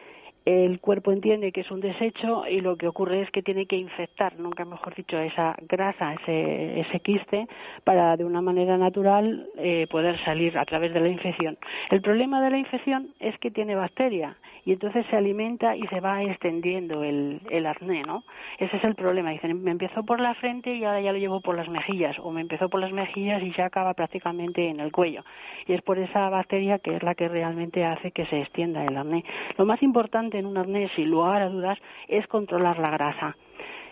el 0.44 0.78
cuerpo 0.80 1.10
entiende 1.10 1.52
que 1.52 1.62
es 1.62 1.70
un 1.70 1.80
desecho 1.80 2.46
y 2.46 2.60
lo 2.60 2.76
que 2.76 2.86
ocurre 2.86 3.22
es 3.22 3.30
que 3.30 3.42
tiene 3.42 3.64
que 3.64 3.76
infectar, 3.76 4.38
nunca 4.38 4.66
mejor 4.66 4.94
dicho, 4.94 5.18
esa 5.18 5.56
grasa, 5.62 6.14
ese, 6.14 6.80
ese 6.80 7.00
quiste, 7.00 7.46
para 7.82 8.16
de 8.16 8.24
una 8.24 8.42
manera 8.42 8.76
natural 8.76 9.48
eh, 9.56 9.86
poder 9.90 10.22
salir 10.24 10.58
a 10.58 10.66
través 10.66 10.92
de 10.92 11.00
la 11.00 11.08
infección. 11.08 11.56
El 11.90 12.02
problema 12.02 12.42
de 12.42 12.50
la 12.50 12.58
infección 12.58 13.08
es 13.20 13.38
que 13.38 13.50
tiene 13.50 13.74
bacteria 13.74 14.36
y 14.64 14.72
entonces 14.72 15.04
se 15.10 15.16
alimenta 15.16 15.76
y 15.76 15.82
se 15.88 16.00
va 16.00 16.22
extendiendo 16.22 17.02
el, 17.02 17.40
el 17.50 17.66
acné, 17.66 18.02
¿no? 18.02 18.24
Ese 18.58 18.76
es 18.76 18.84
el 18.84 18.94
problema. 18.94 19.30
Dicen, 19.30 19.62
me 19.62 19.70
empezó 19.70 20.04
por 20.04 20.20
la 20.20 20.34
frente 20.34 20.74
y 20.74 20.84
ahora 20.84 21.00
ya 21.00 21.12
lo 21.12 21.18
llevo 21.18 21.40
por 21.40 21.56
las 21.56 21.68
mejillas, 21.68 22.16
o 22.18 22.30
me 22.30 22.40
empezó 22.40 22.68
por 22.68 22.80
las 22.80 22.92
mejillas 22.92 23.42
y 23.42 23.52
ya 23.52 23.66
acaba 23.66 23.94
prácticamente 23.94 24.68
en 24.68 24.80
el 24.80 24.92
cuello. 24.92 25.22
Y 25.66 25.74
es 25.74 25.82
por 25.82 25.98
esa 25.98 26.28
bacteria 26.30 26.78
que 26.78 26.96
es 26.96 27.02
la 27.02 27.14
que 27.14 27.28
realmente 27.28 27.84
hace 27.84 28.10
que 28.10 28.26
se 28.26 28.40
extienda 28.40 28.84
el 28.84 28.96
acné. 28.96 29.24
Lo 29.58 29.66
más 29.66 29.82
importante 29.82 30.38
en 30.38 30.46
un 30.46 30.56
acné, 30.56 30.88
sin 30.96 31.10
lugar 31.10 31.42
a 31.42 31.48
dudas, 31.48 31.78
es 32.08 32.26
controlar 32.26 32.78
la 32.78 32.90
grasa. 32.90 33.36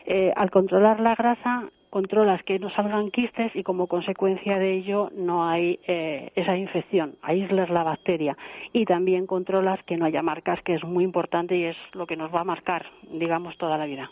Eh, 0.05 0.33
al 0.35 0.51
controlar 0.51 1.01
la 1.01 1.15
grasa, 1.15 1.69
controlas 1.93 2.43
que 2.45 2.59
no 2.59 2.71
salgan 2.71 3.11
quistes 3.11 3.55
y 3.55 3.63
como 3.63 3.87
consecuencia 3.87 4.59
de 4.59 4.79
ello 4.79 5.11
no 5.15 5.47
hay 5.47 5.79
eh, 5.87 6.33
esa 6.35 6.57
infección, 6.57 7.17
aíslas 7.21 7.69
la 7.69 7.83
bacteria 7.83 8.35
y 8.73 8.87
también 8.87 9.27
controlas 9.27 9.79
que 9.85 9.99
no 9.99 10.07
haya 10.07 10.23
marcas, 10.23 10.59
que 10.63 10.73
es 10.73 10.83
muy 10.85 11.05
importante 11.05 11.55
y 11.55 11.65
es 11.65 11.77
lo 11.93 12.07
que 12.07 12.17
nos 12.17 12.35
va 12.35 12.41
a 12.41 12.45
marcar, 12.45 12.87
digamos, 13.13 13.59
toda 13.59 13.77
la 13.77 13.85
vida. 13.85 14.11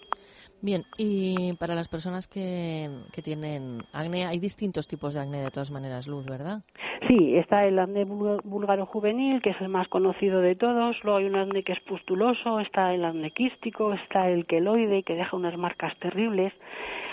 Bien, 0.61 0.83
y 0.99 1.55
para 1.55 1.75
las 1.75 1.89
personas 1.89 2.29
que, 2.29 2.91
que 3.15 3.23
tienen 3.23 3.83
acné, 3.95 4.27
hay 4.27 4.39
distintos 4.39 4.87
tipos 4.87 5.15
de 5.15 5.21
acné 5.21 5.39
de 5.39 5.51
todas 5.51 5.71
maneras, 5.71 6.07
Luz, 6.07 6.27
¿verdad? 6.27 6.61
Sí, 7.09 7.35
está 7.37 7.65
el 7.65 7.79
acné 7.79 8.05
búlgaro 8.05 8.85
juvenil, 8.85 9.41
que 9.41 9.51
es 9.51 9.61
el 9.63 9.71
más 9.71 9.89
conocido 9.89 10.43
de 10.43 10.55
todos. 10.55 11.03
Luego 11.03 11.19
hay 11.19 11.25
un 11.25 11.37
acné 11.37 11.63
que 11.63 11.73
es 11.73 11.81
pustuloso, 11.81 12.61
está 12.61 12.93
el 12.93 13.07
acné 13.07 13.31
quístico, 13.31 13.95
está 13.95 14.29
el 14.29 14.45
queloide, 14.45 15.03
que 15.03 15.15
deja 15.15 15.35
unas 15.35 15.57
marcas 15.57 15.97
terribles. 15.99 16.53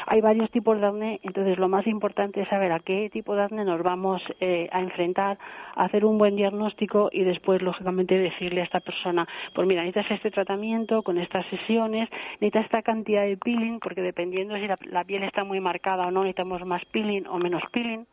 Hay 0.10 0.22
varios 0.22 0.50
tipos 0.52 0.80
de 0.80 0.88
acné, 0.88 1.20
entonces 1.22 1.58
lo 1.60 1.68
más 1.68 1.86
importante 1.86 2.40
es 2.40 2.48
saber 2.48 2.72
a 2.72 2.80
qué 2.80 3.10
tipo 3.12 3.36
de 3.36 3.44
acné 3.44 3.66
nos 3.66 3.84
vamos 3.84 4.22
eh, 4.40 4.70
a 4.72 4.80
enfrentar, 4.80 5.38
hacer 5.76 6.06
un 6.06 6.18
buen 6.18 6.38
diagnóstico 6.38 7.10
y 7.12 7.26
después, 7.26 7.62
lógicamente, 7.62 8.18
decirle 8.18 8.62
a 8.62 8.64
esta 8.64 8.80
persona, 8.80 9.28
pues 9.54 9.68
mira, 9.68 9.84
necesitas 9.84 10.12
este 10.12 10.32
tratamiento 10.32 11.04
con 11.04 11.18
estas 11.18 11.46
sesiones, 11.50 12.10
necesitas 12.40 12.66
esta 12.66 12.82
cantidad 12.84 13.26
de 13.26 13.36
peeling, 13.36 13.80
porque 13.82 14.02
dependiendo 14.02 14.56
si 14.56 14.66
la, 14.66 14.78
la 14.86 15.04
piel 15.04 15.24
está 15.24 15.44
muy 15.44 15.60
marcada 15.60 16.08
o 16.08 16.12
no, 16.12 16.22
necesitamos 16.22 16.66
más 16.66 16.86
peeling 16.86 17.28
o 17.28 17.38
menos 17.38 17.62
peeling. 17.74 18.06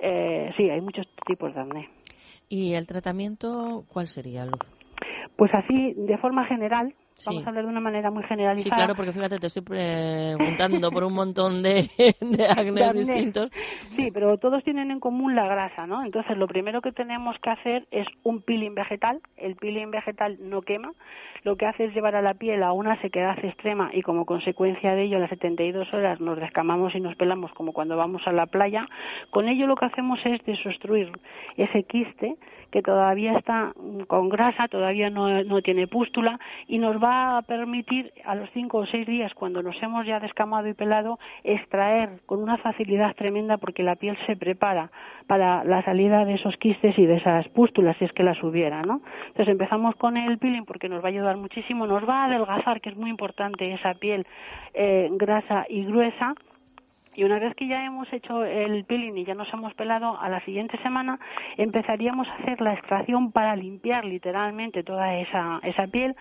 Eh, 0.00 0.50
sí, 0.56 0.70
hay 0.70 0.80
muchos 0.80 1.06
tipos 1.26 1.54
de 1.54 1.60
acné. 1.60 1.88
¿Y 2.48 2.72
el 2.72 2.86
tratamiento 2.86 3.84
cuál 3.92 4.08
sería, 4.08 4.46
Luz? 4.46 4.60
Pues 5.36 5.52
así, 5.52 5.92
de 5.94 6.16
forma 6.16 6.46
general, 6.46 6.94
Sí. 7.16 7.26
vamos 7.30 7.46
a 7.46 7.48
hablar 7.50 7.64
de 7.64 7.70
una 7.70 7.80
manera 7.80 8.10
muy 8.10 8.22
Sí, 8.24 8.28
generalizada. 8.30 8.74
claro, 8.76 8.94
porque 8.96 9.12
fíjate, 9.12 9.38
te 9.38 9.46
estoy 9.46 9.62
preguntando 9.62 10.90
por 10.90 11.04
un 11.04 11.14
montón 11.14 11.62
de, 11.62 11.88
de 12.20 12.92
distintos. 12.94 13.50
Sí, 13.96 14.10
pero 14.12 14.36
todos 14.38 14.64
tienen 14.64 14.90
en 14.90 15.00
común 15.00 15.34
la 15.34 15.46
grasa, 15.46 15.86
¿no? 15.86 16.04
Entonces, 16.04 16.36
lo 16.36 16.46
primero 16.48 16.80
que 16.82 16.92
tenemos 16.92 17.36
que 17.40 17.50
hacer 17.50 17.86
es 17.90 18.06
un 18.24 18.42
peeling 18.42 18.74
vegetal. 18.74 19.20
El 19.36 19.56
peeling 19.56 19.90
vegetal 19.90 20.38
no 20.40 20.62
quema. 20.62 20.92
Lo 21.44 21.56
que 21.56 21.66
hace 21.66 21.84
es 21.84 21.94
llevar 21.94 22.16
a 22.16 22.22
la 22.22 22.34
piel 22.34 22.62
a 22.62 22.72
una 22.72 23.00
sequedad 23.02 23.38
extrema 23.44 23.90
y 23.92 24.00
como 24.02 24.24
consecuencia 24.24 24.94
de 24.94 25.02
ello, 25.04 25.18
a 25.18 25.20
las 25.20 25.30
72 25.30 25.88
horas 25.94 26.18
nos 26.18 26.38
descamamos 26.38 26.94
y 26.94 27.00
nos 27.00 27.16
pelamos 27.16 27.52
como 27.52 27.72
cuando 27.72 27.96
vamos 27.98 28.22
a 28.26 28.32
la 28.32 28.46
playa. 28.46 28.86
Con 29.30 29.48
ello 29.48 29.66
lo 29.66 29.76
que 29.76 29.84
hacemos 29.84 30.18
es 30.24 30.42
desobstruir 30.46 31.12
ese 31.58 31.82
quiste 31.84 32.36
que 32.74 32.82
todavía 32.82 33.38
está 33.38 33.72
con 34.08 34.28
grasa, 34.28 34.66
todavía 34.66 35.08
no, 35.08 35.44
no 35.44 35.62
tiene 35.62 35.86
pústula 35.86 36.40
y 36.66 36.78
nos 36.78 37.00
va 37.00 37.38
a 37.38 37.42
permitir 37.42 38.12
a 38.24 38.34
los 38.34 38.50
cinco 38.50 38.78
o 38.78 38.86
seis 38.86 39.06
días, 39.06 39.32
cuando 39.32 39.62
nos 39.62 39.80
hemos 39.80 40.04
ya 40.04 40.18
descamado 40.18 40.66
y 40.66 40.74
pelado, 40.74 41.20
extraer 41.44 42.18
con 42.26 42.42
una 42.42 42.56
facilidad 42.56 43.14
tremenda 43.14 43.58
porque 43.58 43.84
la 43.84 43.94
piel 43.94 44.18
se 44.26 44.34
prepara 44.34 44.90
para 45.28 45.62
la 45.62 45.84
salida 45.84 46.24
de 46.24 46.34
esos 46.34 46.56
quistes 46.56 46.98
y 46.98 47.06
de 47.06 47.18
esas 47.18 47.46
pústulas, 47.50 47.96
si 47.98 48.06
es 48.06 48.12
que 48.12 48.24
las 48.24 48.42
hubiera, 48.42 48.82
¿no? 48.82 49.02
Entonces 49.28 49.52
empezamos 49.52 49.94
con 49.94 50.16
el 50.16 50.38
peeling 50.38 50.64
porque 50.64 50.88
nos 50.88 51.00
va 51.00 51.06
a 51.06 51.12
ayudar 51.12 51.36
muchísimo, 51.36 51.86
nos 51.86 52.02
va 52.08 52.22
a 52.22 52.24
adelgazar, 52.24 52.80
que 52.80 52.90
es 52.90 52.96
muy 52.96 53.08
importante 53.08 53.72
esa 53.72 53.94
piel 53.94 54.26
eh, 54.74 55.10
grasa 55.12 55.64
y 55.68 55.84
gruesa, 55.84 56.34
y 57.14 57.24
una 57.24 57.38
vez 57.38 57.54
que 57.54 57.66
ya 57.66 57.84
hemos 57.84 58.12
hecho 58.12 58.44
el 58.44 58.84
peeling 58.84 59.16
y 59.16 59.24
ya 59.24 59.34
nos 59.34 59.52
hemos 59.52 59.74
pelado, 59.74 60.20
a 60.20 60.28
la 60.28 60.40
siguiente 60.44 60.78
semana 60.82 61.18
empezaríamos 61.56 62.28
a 62.28 62.34
hacer 62.34 62.60
la 62.60 62.74
extracción 62.74 63.32
para 63.32 63.56
limpiar 63.56 64.04
literalmente 64.04 64.82
toda 64.82 65.16
esa, 65.16 65.60
esa 65.62 65.86
piel 65.86 66.16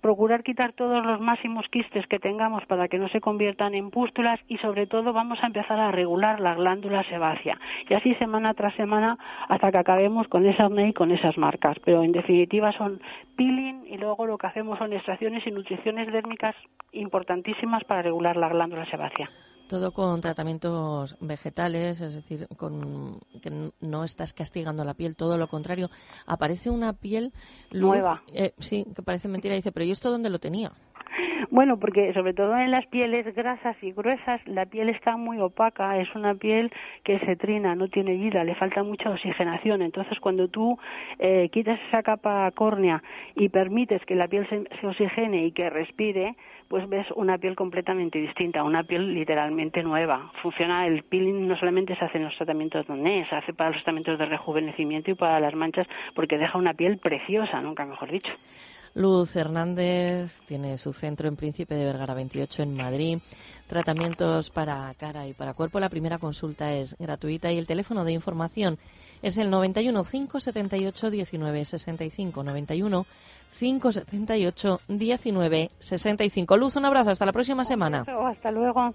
procurar 0.00 0.42
quitar 0.42 0.72
todos 0.72 1.04
los 1.04 1.20
máximos 1.20 1.66
quistes 1.68 2.06
que 2.06 2.18
tengamos 2.18 2.64
para 2.66 2.88
que 2.88 2.98
no 2.98 3.08
se 3.08 3.20
conviertan 3.20 3.74
en 3.74 3.90
pústulas 3.90 4.40
y 4.48 4.58
sobre 4.58 4.86
todo 4.86 5.12
vamos 5.12 5.38
a 5.42 5.46
empezar 5.46 5.78
a 5.78 5.92
regular 5.92 6.40
la 6.40 6.54
glándula 6.54 7.04
sebácea 7.04 7.58
y 7.88 7.94
así 7.94 8.14
semana 8.14 8.54
tras 8.54 8.74
semana 8.74 9.18
hasta 9.48 9.70
que 9.70 9.78
acabemos 9.78 10.28
con 10.28 10.46
esa 10.46 10.66
acné 10.66 10.88
y 10.88 10.92
con 10.92 11.10
esas 11.10 11.36
marcas 11.36 11.76
pero 11.84 12.02
en 12.02 12.12
definitiva 12.12 12.72
son 12.72 13.00
peeling 13.36 13.84
y 13.86 13.98
luego 13.98 14.26
lo 14.26 14.38
que 14.38 14.46
hacemos 14.46 14.78
son 14.78 14.92
extracciones 14.92 15.46
y 15.46 15.50
nutriciones 15.50 16.10
dérmicas 16.10 16.56
importantísimas 16.92 17.84
para 17.84 18.02
regular 18.02 18.36
la 18.36 18.48
glándula 18.48 18.86
sebácea. 18.86 19.28
Todo 19.68 19.92
con 19.92 20.20
tratamientos 20.20 21.16
vegetales, 21.20 22.00
es 22.00 22.14
decir, 22.14 22.46
con 22.56 23.20
que 23.40 23.72
no 23.80 24.04
estás 24.04 24.32
castigando 24.32 24.84
la 24.84 24.94
piel, 24.94 25.16
todo 25.16 25.38
lo 25.38 25.48
contrario. 25.48 25.90
Aparece 26.26 26.68
una 26.68 26.92
piel 26.92 27.32
nueva. 27.70 28.22
Eh, 28.32 28.52
sí, 28.58 28.84
que 28.94 29.02
parece 29.02 29.28
mentira. 29.28 29.54
Dice, 29.54 29.72
pero 29.72 29.84
¿y 29.84 29.90
esto 29.90 30.10
dónde 30.10 30.30
lo 30.30 30.38
tenía? 30.38 30.72
Bueno, 31.52 31.78
porque 31.78 32.14
sobre 32.14 32.32
todo 32.32 32.56
en 32.56 32.70
las 32.70 32.86
pieles 32.86 33.26
grasas 33.34 33.76
y 33.82 33.92
gruesas 33.92 34.40
la 34.46 34.64
piel 34.64 34.88
está 34.88 35.18
muy 35.18 35.38
opaca, 35.38 35.98
es 35.98 36.08
una 36.14 36.34
piel 36.34 36.72
que 37.04 37.18
se 37.18 37.36
trina, 37.36 37.74
no 37.74 37.88
tiene 37.88 38.14
vida, 38.14 38.42
le 38.42 38.54
falta 38.54 38.82
mucha 38.82 39.10
oxigenación. 39.10 39.82
Entonces, 39.82 40.18
cuando 40.18 40.48
tú 40.48 40.78
eh, 41.18 41.50
quitas 41.52 41.78
esa 41.88 42.02
capa 42.02 42.50
córnea 42.52 43.02
y 43.34 43.50
permites 43.50 44.02
que 44.06 44.14
la 44.14 44.28
piel 44.28 44.48
se, 44.48 44.64
se 44.80 44.86
oxigene 44.86 45.44
y 45.44 45.52
que 45.52 45.68
respire, 45.68 46.36
pues 46.68 46.88
ves 46.88 47.06
una 47.16 47.36
piel 47.36 47.54
completamente 47.54 48.18
distinta, 48.18 48.64
una 48.64 48.84
piel 48.84 49.12
literalmente 49.12 49.82
nueva. 49.82 50.32
Funciona 50.40 50.86
el 50.86 51.02
peeling 51.02 51.46
no 51.46 51.58
solamente 51.58 51.94
se 51.96 52.04
hace 52.06 52.16
en 52.16 52.24
los 52.24 52.36
tratamientos 52.36 52.86
de 52.86 53.26
se 53.28 53.36
hace 53.36 53.52
para 53.52 53.72
los 53.72 53.80
tratamientos 53.80 54.18
de 54.18 54.24
rejuvenecimiento 54.24 55.10
y 55.10 55.14
para 55.16 55.38
las 55.38 55.54
manchas 55.54 55.86
porque 56.14 56.38
deja 56.38 56.56
una 56.56 56.72
piel 56.72 56.96
preciosa, 56.96 57.60
nunca 57.60 57.84
mejor 57.84 58.10
dicho. 58.10 58.32
Luz 58.94 59.36
Hernández 59.36 60.40
tiene 60.46 60.76
su 60.78 60.92
centro 60.92 61.28
en 61.28 61.36
Príncipe 61.36 61.74
de 61.74 61.84
Vergara 61.84 62.14
28 62.14 62.62
en 62.62 62.74
Madrid. 62.74 63.18
Tratamientos 63.66 64.50
para 64.50 64.92
cara 64.94 65.26
y 65.26 65.32
para 65.32 65.54
cuerpo. 65.54 65.80
La 65.80 65.88
primera 65.88 66.18
consulta 66.18 66.72
es 66.72 66.94
gratuita 66.98 67.50
y 67.50 67.58
el 67.58 67.66
teléfono 67.66 68.04
de 68.04 68.12
información 68.12 68.78
es 69.22 69.38
el 69.38 69.50
91 69.50 70.02
578 70.04 71.10
19 71.10 71.64
65 71.64 72.42
91 72.42 73.06
578 73.58 74.80
19 74.88 75.70
65. 75.78 76.56
Luz, 76.56 76.76
un 76.76 76.84
abrazo. 76.84 77.10
Hasta 77.10 77.26
la 77.26 77.32
próxima 77.32 77.64
semana. 77.64 78.04
Hasta 78.28 78.50
luego. 78.50 78.92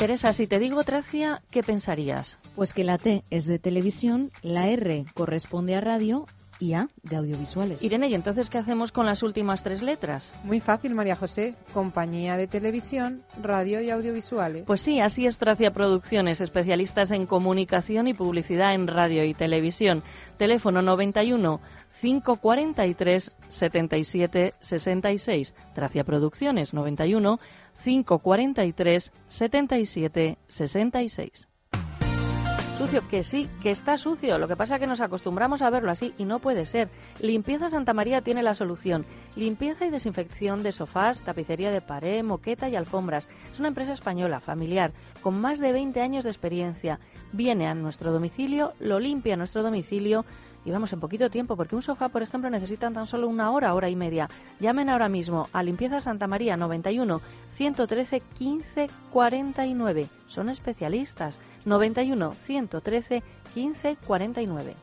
Teresa, 0.00 0.32
si 0.32 0.46
te 0.46 0.58
digo 0.58 0.82
Tracia, 0.82 1.42
¿qué 1.50 1.62
pensarías? 1.62 2.38
Pues 2.56 2.72
que 2.72 2.84
la 2.84 2.96
T 2.96 3.22
es 3.28 3.44
de 3.44 3.58
televisión, 3.58 4.32
la 4.40 4.66
R 4.68 5.04
corresponde 5.12 5.74
a 5.74 5.82
radio 5.82 6.24
y 6.58 6.72
A 6.72 6.88
de 7.02 7.16
audiovisuales. 7.16 7.82
Irene, 7.82 8.08
¿y 8.08 8.14
entonces 8.14 8.48
qué 8.48 8.56
hacemos 8.56 8.92
con 8.92 9.04
las 9.04 9.22
últimas 9.22 9.62
tres 9.62 9.82
letras? 9.82 10.32
Muy 10.42 10.60
fácil, 10.60 10.94
María 10.94 11.16
José. 11.16 11.54
Compañía 11.74 12.38
de 12.38 12.46
televisión, 12.46 13.22
radio 13.42 13.82
y 13.82 13.90
audiovisuales. 13.90 14.62
Pues 14.62 14.80
sí, 14.80 15.00
así 15.00 15.26
es 15.26 15.36
Tracia 15.36 15.70
Producciones, 15.70 16.40
especialistas 16.40 17.10
en 17.10 17.26
comunicación 17.26 18.08
y 18.08 18.14
publicidad 18.14 18.72
en 18.72 18.86
radio 18.86 19.22
y 19.24 19.34
televisión. 19.34 20.02
Teléfono 20.38 20.80
91 20.80 21.60
543 22.00 23.32
77 23.50 24.54
66. 24.60 25.54
Tracia 25.74 26.04
Producciones 26.04 26.72
91 26.72 27.38
543 27.82 29.12
77 29.26 30.38
66. 30.48 31.50
Sucio, 32.80 33.06
que 33.08 33.22
sí, 33.24 33.46
que 33.62 33.70
está 33.70 33.98
sucio. 33.98 34.38
Lo 34.38 34.48
que 34.48 34.56
pasa 34.56 34.76
es 34.76 34.80
que 34.80 34.86
nos 34.86 35.02
acostumbramos 35.02 35.60
a 35.60 35.68
verlo 35.68 35.90
así 35.90 36.14
y 36.16 36.24
no 36.24 36.38
puede 36.38 36.64
ser. 36.64 36.88
Limpieza 37.20 37.68
Santa 37.68 37.92
María 37.92 38.22
tiene 38.22 38.42
la 38.42 38.54
solución. 38.54 39.04
Limpieza 39.36 39.84
y 39.84 39.90
desinfección 39.90 40.62
de 40.62 40.72
sofás, 40.72 41.22
tapicería 41.22 41.70
de 41.70 41.82
pared, 41.82 42.24
moqueta 42.24 42.70
y 42.70 42.76
alfombras. 42.76 43.28
Es 43.52 43.58
una 43.58 43.68
empresa 43.68 43.92
española, 43.92 44.40
familiar, 44.40 44.92
con 45.20 45.38
más 45.38 45.58
de 45.58 45.72
20 45.72 46.00
años 46.00 46.24
de 46.24 46.30
experiencia. 46.30 47.00
Viene 47.32 47.66
a 47.66 47.74
nuestro 47.74 48.12
domicilio, 48.12 48.72
lo 48.80 48.98
limpia 48.98 49.34
a 49.34 49.36
nuestro 49.36 49.62
domicilio 49.62 50.24
y 50.64 50.70
vamos 50.70 50.92
en 50.92 51.00
poquito 51.00 51.30
tiempo, 51.30 51.56
porque 51.56 51.76
un 51.76 51.82
sofá, 51.82 52.08
por 52.08 52.22
ejemplo, 52.22 52.50
necesita 52.50 52.90
tan 52.90 53.06
solo 53.06 53.28
una 53.28 53.50
hora, 53.50 53.74
hora 53.74 53.88
y 53.88 53.96
media. 53.96 54.28
Llamen 54.58 54.88
ahora 54.88 55.08
mismo 55.08 55.48
a 55.52 55.62
Limpieza 55.62 56.00
Santa 56.00 56.26
María 56.26 56.56
91 56.56 57.20
113 57.54 58.22
15 58.38 58.86
49. 59.10 60.08
Son 60.28 60.48
especialistas. 60.48 61.38
91 61.64 62.32
113 62.32 63.22
15 63.54 63.96
49. 64.06 64.74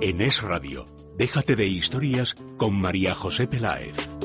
En 0.00 0.22
Es 0.22 0.42
Radio, 0.42 0.86
déjate 1.16 1.54
de 1.54 1.66
historias 1.66 2.34
con 2.56 2.74
María 2.74 3.14
José 3.14 3.46
Peláez. 3.46 4.17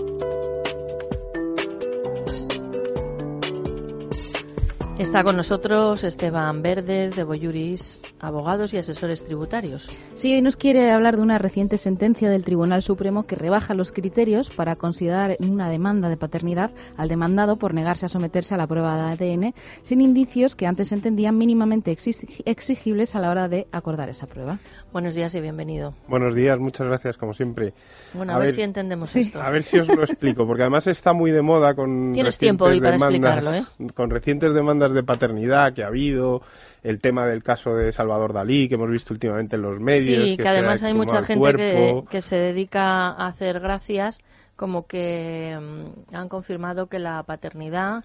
Está 5.00 5.24
con 5.24 5.36
nosotros 5.36 6.04
Esteban 6.04 6.62
Verdes 6.62 7.16
de 7.16 7.24
Boyuris, 7.24 8.00
abogados 8.20 8.76
y 8.76 8.78
asesores 8.78 9.26
tributarios. 9.26 9.90
Sí, 10.14 10.36
hoy 10.36 10.42
nos 10.44 10.56
quiere 10.56 10.92
hablar 10.92 11.16
de 11.16 11.24
una 11.24 11.40
reciente 11.40 11.80
sentencia 11.80 12.30
del 12.30 12.44
Tribunal 12.44 12.84
Supremo 12.84 13.24
que 13.24 13.36
rebaja 13.36 13.74
los 13.74 13.92
criterios 13.92 14.52
para 14.52 14.76
considerar 14.76 15.36
una 15.40 15.68
demanda 15.72 16.10
de 16.10 16.18
paternidad 16.18 16.72
al 16.96 17.10
demandado 17.10 17.58
por 17.58 17.74
negarse 17.74 18.06
a 18.06 18.10
someterse 18.10 18.54
a 18.54 18.58
la 18.58 18.68
prueba 18.68 18.96
de 18.96 19.34
ADN 19.34 19.54
sin 19.82 20.00
indicios 20.00 20.56
que 20.56 20.68
antes 20.68 20.90
se 20.90 20.96
entendían 20.96 21.40
mínimamente 21.40 21.98
exigibles 22.46 23.16
a 23.16 23.20
la 23.20 23.32
hora 23.32 23.50
de 23.50 23.68
acordar 23.72 24.10
esa 24.10 24.28
prueba. 24.28 24.60
Buenos 24.94 25.16
días 25.16 25.34
y 25.34 25.42
bienvenido. 25.42 25.96
Buenos 26.08 26.36
días, 26.36 26.60
muchas 26.60 26.86
gracias, 26.86 27.18
como 27.18 27.34
siempre. 27.34 27.74
Bueno, 28.14 28.34
a, 28.34 28.38
ver, 28.38 28.52
si 28.52 28.62
entendemos 28.62 29.16
esto. 29.16 29.42
A 29.42 29.50
ver 29.50 29.64
si 29.64 29.80
os 29.80 29.88
lo 29.88 30.04
explico, 30.04 30.46
porque 30.46 30.62
además 30.62 30.86
está 30.86 31.14
muy 31.14 31.32
de 31.32 31.42
moda 31.42 31.74
con 31.74 32.12
Tienes 32.14 32.38
tiempo 32.38 32.66
hoy 32.66 32.80
para 32.80 32.92
demandas, 32.92 33.38
explicarlo, 33.38 33.88
¿eh? 33.88 33.94
con 33.96 34.12
recientes 34.12 34.54
demandas 34.54 34.83
de 34.92 35.04
paternidad 35.04 35.74
que 35.74 35.84
ha 35.84 35.88
habido, 35.88 36.42
el 36.84 37.00
tema 37.00 37.26
del 37.26 37.42
caso 37.44 37.76
de 37.76 37.92
Salvador 37.92 38.34
Dalí 38.34 38.68
que 38.68 38.76
hemos 38.76 38.90
visto 38.90 39.14
últimamente 39.14 39.56
en 39.56 39.62
los 39.62 39.80
medios. 39.80 40.30
Sí, 40.30 40.38
que, 40.38 40.48
además 40.48 40.84
ha 40.84 40.88
hay 40.88 40.94
mucha 40.94 41.24
gente 41.24 41.54
que, 41.56 42.04
que 42.10 42.22
se 42.22 42.36
dedica 42.36 43.08
a 43.10 43.28
hacer 43.28 43.60
gracias, 43.60 44.20
como 44.56 44.86
que 44.88 45.58
mm, 45.60 46.16
han 46.16 46.30
confirmado 46.30 46.88
que 46.88 47.00
la 47.00 47.24
paternidad 47.24 48.04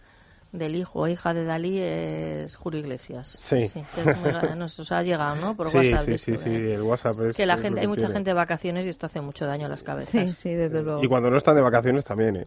del 0.51 0.77
hijo 0.77 1.01
o 1.01 1.09
hija 1.09 1.35
de 1.35 1.45
Dalí 1.45 1.79
es 1.79 2.57
Julio 2.57 2.81
Iglesias. 2.81 3.39
Sí. 3.43 3.69
que 3.95 4.01
es 4.01 4.17
muy 4.19 4.31
gra- 4.31 4.57
nos, 4.57 4.79
os 4.81 4.91
ha 4.93 5.03
llegado, 5.03 5.37
¿no? 5.37 5.55
Por 5.55 5.67
sí, 5.71 5.77
WhatsApp. 5.77 6.07
sí, 6.07 6.17
sí, 6.17 6.37
sí, 6.39 6.49
de- 6.51 6.75
el 6.77 6.81
WhatsApp 6.83 7.17
es, 7.29 7.37
que 7.37 7.45
la 7.45 7.59
gente, 7.59 7.75
que 7.75 7.81
hay 7.83 7.87
mucha 7.87 8.01
tiene. 8.07 8.15
gente 8.15 8.31
de 8.31 8.35
vacaciones 8.35 8.87
y 8.87 8.89
esto 8.89 9.05
hace 9.07 9.21
mucho 9.21 9.45
daño 9.45 9.67
a 9.67 9.69
las 9.69 9.83
cabezas. 9.83 10.11
Sí, 10.11 10.29
sí, 10.35 10.55
desde 10.55 10.83
luego. 10.83 11.05
Y 11.05 11.09
cuando 11.09 11.29
no 11.31 11.37
están 11.37 11.55
de 11.57 11.61
vacaciones 11.61 12.03
también, 12.05 12.37
¿eh? 12.37 12.47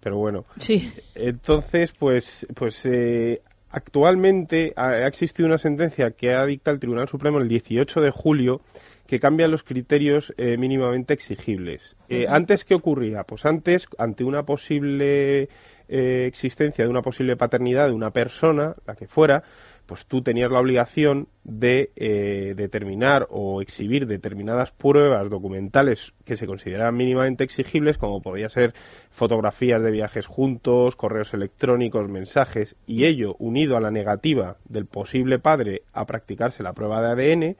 Pero 0.00 0.16
bueno. 0.16 0.44
Sí. 0.58 0.92
Entonces, 1.14 1.92
pues, 1.96 2.44
pues 2.56 2.84
eh, 2.86 3.40
actualmente 3.78 4.72
ha, 4.76 5.06
existido 5.06 5.46
una 5.46 5.58
sentencia 5.58 6.10
que 6.10 6.34
ha 6.34 6.44
dictado 6.44 6.74
el 6.74 6.80
Tribunal 6.80 7.08
Supremo 7.08 7.38
el 7.38 7.48
18 7.48 8.00
de 8.00 8.10
julio 8.10 8.60
que 9.06 9.20
cambia 9.20 9.48
los 9.48 9.62
criterios 9.62 10.34
eh, 10.36 10.58
mínimamente 10.58 11.14
exigibles. 11.14 11.96
Eh. 12.08 12.26
¿Antes 12.28 12.64
qué 12.64 12.74
ocurría? 12.74 13.24
Pues 13.24 13.46
antes, 13.46 13.86
ante 13.96 14.24
una 14.24 14.42
posible 14.42 15.48
eh, 15.88 16.26
existencia 16.26 16.84
de 16.84 16.90
una 16.90 17.00
posible 17.00 17.36
paternidad 17.36 17.86
de 17.88 17.94
una 17.94 18.10
persona, 18.10 18.74
la 18.86 18.94
que 18.94 19.06
fuera, 19.06 19.44
pues 19.88 20.04
tú 20.04 20.20
tenías 20.20 20.52
la 20.52 20.60
obligación 20.60 21.28
de 21.44 21.92
eh, 21.96 22.52
determinar 22.54 23.26
o 23.30 23.62
exhibir 23.62 24.06
determinadas 24.06 24.70
pruebas 24.70 25.30
documentales 25.30 26.12
que 26.26 26.36
se 26.36 26.46
consideraban 26.46 26.94
mínimamente 26.94 27.42
exigibles, 27.42 27.96
como 27.96 28.20
podía 28.20 28.50
ser 28.50 28.74
fotografías 29.08 29.82
de 29.82 29.90
viajes 29.90 30.26
juntos, 30.26 30.94
correos 30.94 31.32
electrónicos, 31.32 32.06
mensajes, 32.10 32.76
y 32.86 33.06
ello 33.06 33.34
unido 33.38 33.78
a 33.78 33.80
la 33.80 33.90
negativa 33.90 34.58
del 34.68 34.84
posible 34.84 35.38
padre 35.38 35.80
a 35.94 36.04
practicarse 36.04 36.62
la 36.62 36.74
prueba 36.74 37.00
de 37.00 37.32
ADN, 37.32 37.56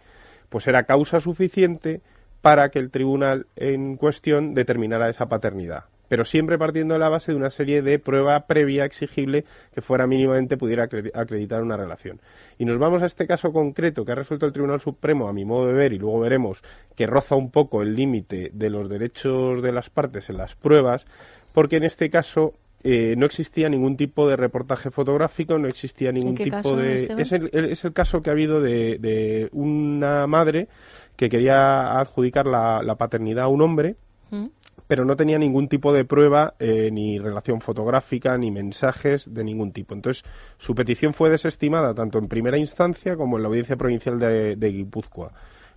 pues 0.51 0.67
era 0.67 0.85
causa 0.85 1.21
suficiente 1.21 2.03
para 2.43 2.69
que 2.69 2.79
el 2.79 2.91
tribunal 2.91 3.47
en 3.57 3.97
cuestión 3.97 4.53
determinara 4.53 5.09
esa 5.09 5.31
paternidad. 5.31 5.85
Pero 6.09 6.25
siempre 6.25 6.59
partiendo 6.59 6.95
de 6.95 7.01
la 7.01 7.09
base 7.09 7.33
de 7.33 7.39
una 7.39 7.51
serie 7.51 7.83
de 7.83 7.99
prueba 7.99 8.47
previa 8.47 8.85
exigible 8.85 9.45
que 9.75 9.81
fuera 9.83 10.07
mínimamente 10.07 10.57
pudiera 10.57 10.89
acre- 10.89 11.11
acreditar 11.15 11.63
una 11.63 11.77
relación. 11.77 12.21
Y 12.59 12.65
nos 12.65 12.79
vamos 12.79 13.03
a 13.03 13.07
este 13.07 13.27
caso 13.27 13.53
concreto 13.53 14.05
que 14.05 14.13
ha 14.13 14.17
resuelto 14.17 14.47
el 14.47 14.53
Tribunal 14.53 14.81
Supremo, 14.81 15.29
a 15.29 15.33
mi 15.33 15.45
modo 15.45 15.67
de 15.67 15.75
ver, 15.75 15.93
y 15.93 15.99
luego 15.99 16.21
veremos 16.21 16.63
que 16.97 17.07
roza 17.07 17.37
un 17.37 17.51
poco 17.51 17.83
el 17.83 17.95
límite 17.95 18.51
de 18.53 18.71
los 18.71 18.89
derechos 18.89 19.63
de 19.63 19.73
las 19.73 19.91
partes 19.91 20.29
en 20.31 20.39
las 20.39 20.55
pruebas, 20.55 21.07
porque 21.53 21.77
en 21.77 21.85
este 21.85 22.11
caso 22.11 22.55
eh, 22.85 23.15
no 23.17 23.27
existía 23.27 23.69
ningún 23.69 23.97
tipo 23.97 24.29
de 24.29 24.37
reportaje 24.37 24.91
fotográfico, 24.91 25.59
no 25.59 25.67
existía 25.69 26.13
ningún 26.13 26.37
tipo 26.45 26.57
caso, 26.57 26.77
de... 26.77 27.09
Es 27.19 27.33
el, 27.33 27.51
es 27.53 27.85
el 27.85 27.93
caso 27.93 28.23
que 28.23 28.31
ha 28.31 28.33
habido 28.35 28.61
de, 28.61 28.99
de 28.99 29.49
una 29.53 30.27
madre 30.29 30.69
que 31.17 31.29
quería 31.29 31.99
adjudicar 31.99 32.47
la, 32.47 32.81
la 32.85 32.95
paternidad 32.95 33.45
a 33.45 33.49
un 33.49 33.63
hombre, 33.63 33.97
¿Mm? 34.31 34.47
Pero 34.89 35.05
no 35.05 35.17
tenía 35.17 35.39
ningún 35.39 35.69
tipo 35.69 35.93
de 35.93 36.05
prueba, 36.05 36.55
eh, 36.59 36.91
ni 36.91 37.19
relación 37.19 37.61
fotográfica, 37.61 38.37
ni 38.39 38.51
mensajes 38.51 39.33
de 39.33 39.45
ningún 39.45 39.71
tipo. 39.71 39.95
Entonces, 39.95 40.25
su 40.57 40.75
petición 40.75 41.13
fue 41.13 41.31
desestimada 41.31 41.95
tanto 41.95 42.19
en 42.19 42.27
primera 42.27 42.59
instancia 42.59 43.15
como 43.15 43.37
en 43.37 43.43
la 43.43 43.49
Audiencia 43.49 43.77
Provincial 43.77 44.19
de, 44.19 44.57
de 44.57 44.73
Guipúzcoa. 44.73 45.33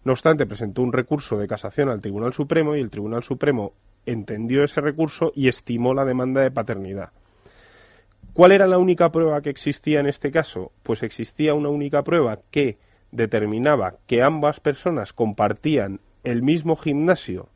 No 0.05 0.13
obstante, 0.13 0.47
presentó 0.47 0.81
un 0.81 0.93
recurso 0.93 1.37
de 1.37 1.47
casación 1.47 1.89
al 1.89 1.99
Tribunal 1.99 2.33
Supremo 2.33 2.75
y 2.75 2.79
el 2.79 2.89
Tribunal 2.89 3.21
Supremo 3.21 3.73
entendió 4.05 4.63
ese 4.63 4.81
recurso 4.81 5.33
y 5.35 5.49
estimó 5.49 5.93
la 5.93 6.05
demanda 6.05 6.41
de 6.41 6.49
paternidad. 6.49 7.09
¿Cuál 8.33 8.53
era 8.53 8.65
la 8.65 8.77
única 8.77 9.11
prueba 9.11 9.41
que 9.41 9.49
existía 9.49 9.99
en 9.99 10.07
este 10.07 10.31
caso? 10.31 10.71
Pues 10.83 11.03
existía 11.03 11.53
una 11.53 11.67
única 11.67 12.01
prueba 12.03 12.39
que 12.49 12.77
determinaba 13.11 13.95
que 14.07 14.23
ambas 14.23 14.61
personas 14.61 15.11
compartían 15.11 15.99
el 16.23 16.41
mismo 16.41 16.77
gimnasio 16.77 17.49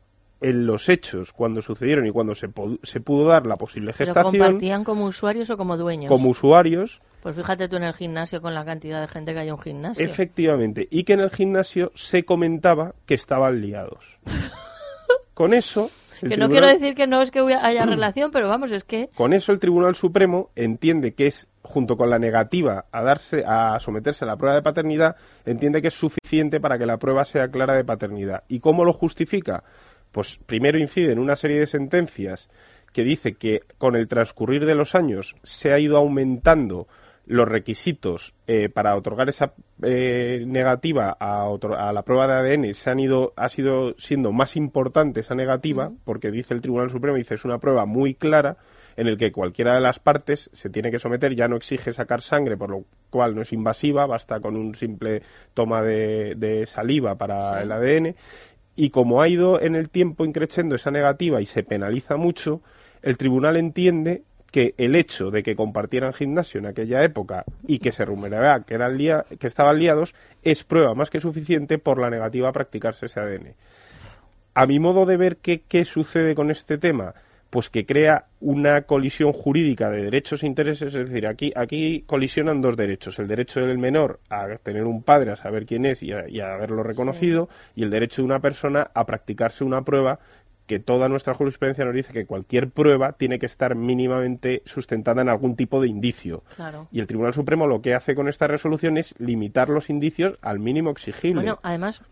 en 0.46 0.64
los 0.64 0.88
hechos 0.88 1.32
cuando 1.32 1.60
sucedieron 1.60 2.06
y 2.06 2.12
cuando 2.12 2.34
se, 2.36 2.48
pudo 2.48 3.26
dar 3.26 3.46
la 3.46 3.56
posible 3.56 3.92
¿Pero 3.92 4.06
gestación 4.06 4.38
compartían 4.38 4.84
como 4.84 5.06
usuarios 5.06 5.50
o 5.50 5.56
como 5.56 5.76
dueños? 5.76 6.08
como 6.08 6.30
usuarios, 6.30 7.00
Pues 7.20 7.34
fíjate 7.34 7.68
tú 7.68 7.76
en 7.76 7.82
el 7.82 7.94
gimnasio 7.94 8.40
con 8.40 8.54
la 8.54 8.64
cantidad 8.64 9.00
de 9.00 9.08
gente 9.08 9.32
que 9.32 9.40
hay 9.40 9.48
en 9.48 9.54
un 9.54 9.60
gimnasio. 9.60 10.04
efectivamente, 10.04 10.86
y 10.88 11.02
que 11.02 11.14
en 11.14 11.20
el 11.20 11.30
gimnasio 11.30 11.90
se 11.96 12.24
comentaba 12.24 12.94
que 13.06 13.14
estaban 13.14 13.60
liados. 13.60 14.04
Con 15.34 15.52
eso... 15.52 15.90
el 16.22 16.30
Que 16.30 16.36
no 16.38 16.48
quiero 16.48 16.66
decir 16.66 16.94
que 16.94 17.06
no 17.06 17.20
es 17.20 17.30
que 17.30 17.40
haya 17.40 17.84
relación, 17.86 18.30
pero 18.30 18.48
vamos, 18.48 18.70
es 18.70 18.84
que 18.84 19.10
Con 19.16 19.32
eso 19.32 19.50
el 19.52 19.58
Tribunal 19.58 19.96
Supremo 19.96 20.50
entiende 20.54 21.12
que 21.12 21.26
es, 21.26 21.48
junto 21.60 21.96
con 21.96 22.08
la 22.08 22.18
negativa 22.18 22.86
a 22.92 23.02
darse, 23.02 23.44
a 23.44 23.78
someterse 23.80 24.24
a 24.24 24.28
la 24.28 24.36
prueba 24.36 24.54
de 24.54 24.62
paternidad, 24.62 25.16
entiende 25.44 25.82
que 25.82 25.88
es 25.88 25.94
suficiente 25.94 26.60
para 26.60 26.78
que 26.78 26.86
la 26.86 26.98
prueba 26.98 27.24
sea 27.24 27.48
clara 27.48 27.74
de 27.74 27.84
paternidad. 27.84 28.44
¿Y 28.48 28.60
cómo 28.60 28.84
lo 28.84 28.94
justifica? 28.94 29.64
Pues 30.12 30.38
primero 30.46 30.78
incide 30.78 31.12
en 31.12 31.18
una 31.18 31.36
serie 31.36 31.60
de 31.60 31.66
sentencias 31.66 32.48
que 32.92 33.04
dice 33.04 33.34
que 33.34 33.60
con 33.78 33.94
el 33.96 34.08
transcurrir 34.08 34.64
de 34.64 34.74
los 34.74 34.94
años 34.94 35.36
se 35.42 35.72
ha 35.72 35.78
ido 35.78 35.96
aumentando 35.98 36.86
los 37.26 37.48
requisitos 37.48 38.34
eh, 38.46 38.68
para 38.68 38.94
otorgar 38.94 39.28
esa 39.28 39.52
eh, 39.82 40.44
negativa 40.46 41.16
a, 41.18 41.44
otro- 41.46 41.76
a 41.76 41.92
la 41.92 42.02
prueba 42.02 42.28
de 42.28 42.54
ADN 42.54 42.72
se 42.72 42.88
han 42.88 43.00
ido 43.00 43.32
ha 43.36 43.48
sido 43.48 43.94
siendo 43.98 44.30
más 44.30 44.54
importante 44.56 45.20
esa 45.20 45.34
negativa 45.34 45.90
porque 46.04 46.30
dice 46.30 46.54
el 46.54 46.60
Tribunal 46.60 46.88
Supremo 46.90 47.16
dice 47.16 47.34
es 47.34 47.44
una 47.44 47.58
prueba 47.58 47.84
muy 47.84 48.14
clara 48.14 48.56
en 48.96 49.08
el 49.08 49.18
que 49.18 49.32
cualquiera 49.32 49.74
de 49.74 49.80
las 49.80 49.98
partes 49.98 50.48
se 50.52 50.70
tiene 50.70 50.92
que 50.92 51.00
someter 51.00 51.34
ya 51.34 51.48
no 51.48 51.56
exige 51.56 51.92
sacar 51.92 52.22
sangre 52.22 52.56
por 52.56 52.70
lo 52.70 52.84
cual 53.10 53.34
no 53.34 53.42
es 53.42 53.52
invasiva 53.52 54.06
basta 54.06 54.38
con 54.38 54.56
un 54.56 54.76
simple 54.76 55.20
toma 55.52 55.82
de, 55.82 56.34
de 56.36 56.64
saliva 56.64 57.16
para 57.16 57.54
Sí. 57.58 57.62
el 57.64 57.72
ADN 57.72 58.14
y 58.76 58.90
como 58.90 59.22
ha 59.22 59.28
ido 59.28 59.60
en 59.60 59.74
el 59.74 59.88
tiempo 59.88 60.24
increciendo 60.24 60.76
esa 60.76 60.90
negativa 60.90 61.40
y 61.40 61.46
se 61.46 61.62
penaliza 61.62 62.16
mucho, 62.16 62.60
el 63.02 63.16
tribunal 63.16 63.56
entiende 63.56 64.22
que 64.52 64.74
el 64.78 64.94
hecho 64.94 65.30
de 65.30 65.42
que 65.42 65.56
compartieran 65.56 66.12
gimnasio 66.12 66.60
en 66.60 66.66
aquella 66.66 67.02
época 67.02 67.44
y 67.66 67.78
que 67.78 67.92
se 67.92 68.04
rumoreaba 68.04 68.64
que, 68.64 68.74
eran 68.74 68.96
que 69.38 69.46
estaban 69.46 69.78
liados 69.78 70.14
es 70.42 70.62
prueba 70.62 70.94
más 70.94 71.10
que 71.10 71.20
suficiente 71.20 71.78
por 71.78 71.98
la 71.98 72.10
negativa 72.10 72.48
a 72.50 72.52
practicarse 72.52 73.06
ese 73.06 73.20
ADN. 73.20 73.54
A 74.54 74.66
mi 74.66 74.78
modo 74.78 75.04
de 75.04 75.16
ver 75.16 75.36
qué, 75.38 75.62
qué 75.66 75.84
sucede 75.84 76.34
con 76.34 76.50
este 76.50 76.78
tema, 76.78 77.14
pues 77.50 77.70
que 77.70 77.86
crea 77.86 78.26
una 78.40 78.82
colisión 78.82 79.32
jurídica 79.32 79.90
de 79.90 80.02
derechos 80.02 80.42
e 80.42 80.46
intereses, 80.46 80.94
es 80.94 81.08
decir, 81.08 81.26
aquí, 81.26 81.52
aquí 81.54 82.02
colisionan 82.06 82.60
dos 82.60 82.76
derechos, 82.76 83.18
el 83.18 83.28
derecho 83.28 83.60
del 83.60 83.78
menor 83.78 84.20
a 84.28 84.46
tener 84.62 84.84
un 84.84 85.02
padre, 85.02 85.32
a 85.32 85.36
saber 85.36 85.64
quién 85.64 85.86
es 85.86 86.02
y 86.02 86.12
a, 86.12 86.28
y 86.28 86.40
a 86.40 86.54
haberlo 86.54 86.82
reconocido, 86.82 87.48
y 87.74 87.82
el 87.82 87.90
derecho 87.90 88.22
de 88.22 88.26
una 88.26 88.40
persona 88.40 88.90
a 88.94 89.06
practicarse 89.06 89.64
una 89.64 89.82
prueba 89.82 90.18
que 90.66 90.80
toda 90.80 91.08
nuestra 91.08 91.34
jurisprudencia 91.34 91.84
nos 91.84 91.94
dice 91.94 92.12
que 92.12 92.26
cualquier 92.26 92.70
prueba 92.70 93.12
tiene 93.12 93.38
que 93.38 93.46
estar 93.46 93.76
mínimamente 93.76 94.62
sustentada 94.66 95.22
en 95.22 95.28
algún 95.28 95.54
tipo 95.54 95.80
de 95.80 95.88
indicio. 95.88 96.42
Claro. 96.56 96.88
Y 96.90 97.00
el 97.00 97.06
Tribunal 97.06 97.34
Supremo 97.34 97.66
lo 97.66 97.80
que 97.80 97.94
hace 97.94 98.14
con 98.14 98.28
esta 98.28 98.48
resolución 98.48 98.96
es 98.98 99.14
limitar 99.18 99.68
los 99.68 99.88
indicios 99.90 100.36
al 100.42 100.58
mínimo 100.58 100.90
exigible. 100.90 101.42
Bueno, 101.42 101.60
además, 101.62 102.02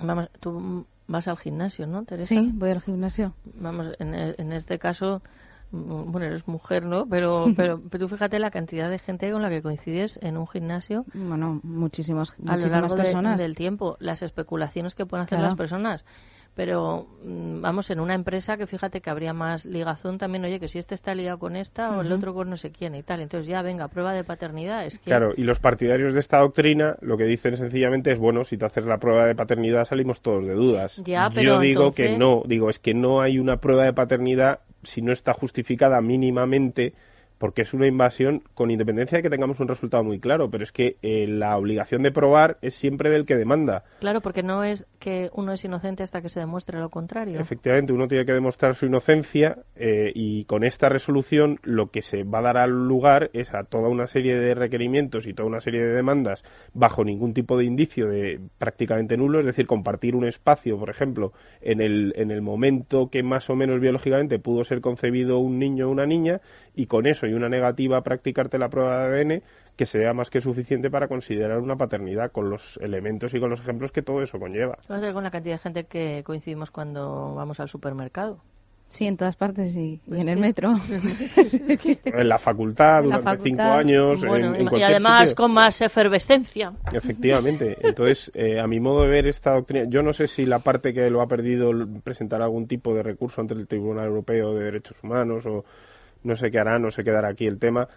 vamos, 0.00 0.30
tú 0.38 0.86
vas 1.06 1.28
al 1.28 1.36
gimnasio, 1.36 1.86
¿no, 1.86 2.04
Teresa? 2.04 2.28
Sí, 2.28 2.50
voy 2.54 2.70
al 2.70 2.80
gimnasio. 2.80 3.34
Vamos, 3.54 3.88
en, 3.98 4.14
e- 4.14 4.34
en 4.38 4.52
este 4.52 4.78
caso, 4.78 5.22
mm, 5.70 6.10
bueno, 6.12 6.26
eres 6.26 6.46
mujer, 6.48 6.84
¿no? 6.84 7.06
Pero, 7.06 7.46
pero, 7.56 7.80
pero 7.90 8.06
tú 8.06 8.08
fíjate 8.14 8.38
la 8.38 8.50
cantidad 8.50 8.88
de 8.90 8.98
gente 8.98 9.30
con 9.32 9.42
la 9.42 9.50
que 9.50 9.62
coincides 9.62 10.18
en 10.22 10.36
un 10.36 10.46
gimnasio. 10.46 11.04
Bueno, 11.14 11.60
muchísimos, 11.62 12.32
a 12.32 12.34
lo 12.38 12.52
muchísimas 12.52 12.72
largo 12.72 12.96
de- 12.96 13.02
personas. 13.02 13.38
del 13.38 13.56
tiempo, 13.56 13.96
las 14.00 14.22
especulaciones 14.22 14.94
que 14.94 15.06
pueden 15.06 15.24
hacer 15.24 15.38
Claro. 15.38 15.48
las 15.50 15.56
personas. 15.56 16.04
Pero, 16.54 17.06
mm, 17.24 17.62
vamos, 17.62 17.88
en 17.90 17.98
una 17.98 18.14
empresa 18.14 18.58
que 18.58 18.66
fíjate 18.66 19.00
que 19.00 19.08
habría 19.08 19.32
más 19.32 19.64
ligazón 19.64 20.18
también, 20.18 20.44
oye, 20.44 20.60
que 20.60 20.68
si 20.68 20.78
este 20.78 20.94
está 20.94 21.14
liado 21.14 21.38
con 21.38 21.56
esta 21.56 21.96
o 21.96 22.02
el 22.02 22.12
otro 22.12 22.34
con 22.34 22.50
no 22.50 22.58
sé 22.58 22.70
quién 22.70 22.94
y 22.94 23.02
tal. 23.02 23.20
Entonces 23.20 23.46
ya, 23.46 23.62
venga, 23.62 23.88
prueba 23.88 24.12
de 24.12 24.22
paternidad. 24.22 24.84
Es 24.84 24.98
que... 24.98 25.06
Claro, 25.06 25.32
y 25.34 25.44
los 25.44 25.60
partidarios 25.60 26.12
de 26.12 26.20
esta 26.20 26.38
doctrina 26.40 26.96
lo 27.00 27.16
que 27.16 27.24
dicen 27.24 27.56
sencillamente 27.56 28.12
es, 28.12 28.18
bueno, 28.18 28.44
si 28.44 28.58
te 28.58 28.66
haces 28.66 28.84
la 28.84 28.98
prueba 28.98 29.24
de 29.24 29.34
paternidad 29.34 29.86
salimos 29.86 30.20
todos 30.20 30.46
de 30.46 30.52
dudas. 30.52 31.02
Ya, 31.06 31.28
Yo 31.30 31.34
pero 31.34 31.60
digo 31.60 31.80
entonces- 31.84 32.10
que 32.10 32.18
no, 32.18 32.42
digo, 32.44 32.68
es 32.68 32.78
que 32.78 32.92
no 32.92 33.22
hay 33.22 33.38
una 33.38 33.56
prueba 33.56 33.84
de 33.84 33.94
paternidad 33.94 34.60
si 34.82 35.00
no 35.00 35.12
está 35.12 35.32
justificada 35.32 36.00
mínimamente 36.02 36.92
porque 37.42 37.62
es 37.62 37.74
una 37.74 37.88
invasión 37.88 38.44
con 38.54 38.70
independencia 38.70 39.18
de 39.18 39.22
que 39.22 39.28
tengamos 39.28 39.58
un 39.58 39.66
resultado 39.66 40.04
muy 40.04 40.20
claro, 40.20 40.48
pero 40.48 40.62
es 40.62 40.70
que 40.70 40.98
eh, 41.02 41.26
la 41.26 41.56
obligación 41.56 42.04
de 42.04 42.12
probar 42.12 42.56
es 42.62 42.76
siempre 42.76 43.10
del 43.10 43.26
que 43.26 43.34
demanda. 43.34 43.82
Claro, 43.98 44.20
porque 44.20 44.44
no 44.44 44.62
es 44.62 44.86
que 45.00 45.28
uno 45.34 45.52
es 45.52 45.64
inocente 45.64 46.04
hasta 46.04 46.22
que 46.22 46.28
se 46.28 46.38
demuestre 46.38 46.78
lo 46.78 46.88
contrario. 46.88 47.40
Efectivamente, 47.40 47.92
uno 47.92 48.06
tiene 48.06 48.24
que 48.24 48.32
demostrar 48.32 48.76
su 48.76 48.86
inocencia 48.86 49.58
eh, 49.74 50.12
y 50.14 50.44
con 50.44 50.62
esta 50.62 50.88
resolución 50.88 51.58
lo 51.64 51.90
que 51.90 52.00
se 52.00 52.22
va 52.22 52.38
a 52.38 52.42
dar 52.42 52.58
al 52.58 52.86
lugar 52.86 53.28
es 53.32 53.52
a 53.54 53.64
toda 53.64 53.88
una 53.88 54.06
serie 54.06 54.36
de 54.36 54.54
requerimientos 54.54 55.26
y 55.26 55.34
toda 55.34 55.48
una 55.48 55.58
serie 55.58 55.82
de 55.82 55.94
demandas 55.94 56.44
bajo 56.74 57.02
ningún 57.02 57.34
tipo 57.34 57.58
de 57.58 57.64
indicio 57.64 58.06
de 58.06 58.38
prácticamente 58.58 59.16
nulo, 59.16 59.40
es 59.40 59.46
decir, 59.46 59.66
compartir 59.66 60.14
un 60.14 60.26
espacio, 60.26 60.78
por 60.78 60.90
ejemplo, 60.90 61.32
en 61.60 61.80
el, 61.80 62.12
en 62.14 62.30
el 62.30 62.40
momento 62.40 63.10
que 63.10 63.24
más 63.24 63.50
o 63.50 63.56
menos 63.56 63.80
biológicamente 63.80 64.38
pudo 64.38 64.62
ser 64.62 64.80
concebido 64.80 65.40
un 65.40 65.58
niño 65.58 65.88
o 65.88 65.90
una 65.90 66.06
niña 66.06 66.40
y 66.76 66.86
con 66.86 67.08
eso 67.08 67.31
y 67.32 67.34
una 67.34 67.48
negativa 67.48 67.98
a 67.98 68.02
practicarte 68.02 68.58
la 68.58 68.68
prueba 68.68 69.08
de 69.08 69.20
ADN 69.20 69.42
que 69.76 69.86
sea 69.86 70.12
más 70.12 70.30
que 70.30 70.40
suficiente 70.40 70.90
para 70.90 71.08
considerar 71.08 71.58
una 71.58 71.76
paternidad 71.76 72.30
con 72.30 72.50
los 72.50 72.78
elementos 72.82 73.32
y 73.34 73.40
con 73.40 73.50
los 73.50 73.60
ejemplos 73.60 73.90
que 73.90 74.02
todo 74.02 74.22
eso 74.22 74.38
conlleva. 74.38 74.76
Fíjate 74.82 75.12
con 75.12 75.24
la 75.24 75.30
cantidad 75.30 75.54
de 75.54 75.58
gente 75.58 75.84
que 75.84 76.22
coincidimos 76.24 76.70
cuando 76.70 77.34
vamos 77.34 77.58
al 77.60 77.68
supermercado. 77.68 78.38
Sí, 78.88 79.06
en 79.06 79.16
todas 79.16 79.36
partes 79.36 79.74
y, 79.74 79.94
y 79.94 80.00
Pues 80.06 80.20
en 80.20 80.28
el 80.28 80.38
metro. 80.38 80.74
En 82.04 82.28
la 82.28 82.38
facultad, 82.38 83.02
En 83.04 83.08
la 83.08 83.18
durante 83.18 83.42
cinco 83.44 83.62
años, 83.62 84.22
Bueno, 84.24 84.54
en, 84.54 84.66
en 84.68 84.74
y- 84.78 84.82
además 84.82 85.30
sitio. 85.30 85.36
con 85.44 85.54
más 85.54 85.80
efervescencia. 85.80 86.72
Efectivamente. 86.92 87.78
Entonces, 87.82 88.30
eh, 88.34 88.60
a 88.60 88.66
mi 88.66 88.80
modo 88.80 89.02
de 89.02 89.08
ver 89.08 89.26
esta 89.26 89.54
doctrina, 89.54 89.86
yo 89.88 90.02
no 90.02 90.12
sé 90.12 90.28
si 90.28 90.44
la 90.44 90.58
parte 90.58 90.92
que 90.92 91.08
lo 91.10 91.22
ha 91.22 91.26
perdido 91.26 91.70
presentará 92.04 92.44
algún 92.44 92.66
tipo 92.66 92.94
de 92.94 93.02
recurso 93.02 93.40
ante 93.40 93.54
el 93.54 93.66
Tribunal 93.66 94.06
Europeo 94.08 94.54
de 94.54 94.64
Derechos 94.64 95.02
Humanos 95.02 95.46
o 95.46 95.64
no 96.24 96.36
sé 96.36 96.50
qué 96.50 96.58
hará, 96.58 96.78
no 96.78 96.90
sé 96.90 97.04
quedará 97.04 97.28
aquí 97.28 97.46
el 97.46 97.58
tema, 97.58 97.88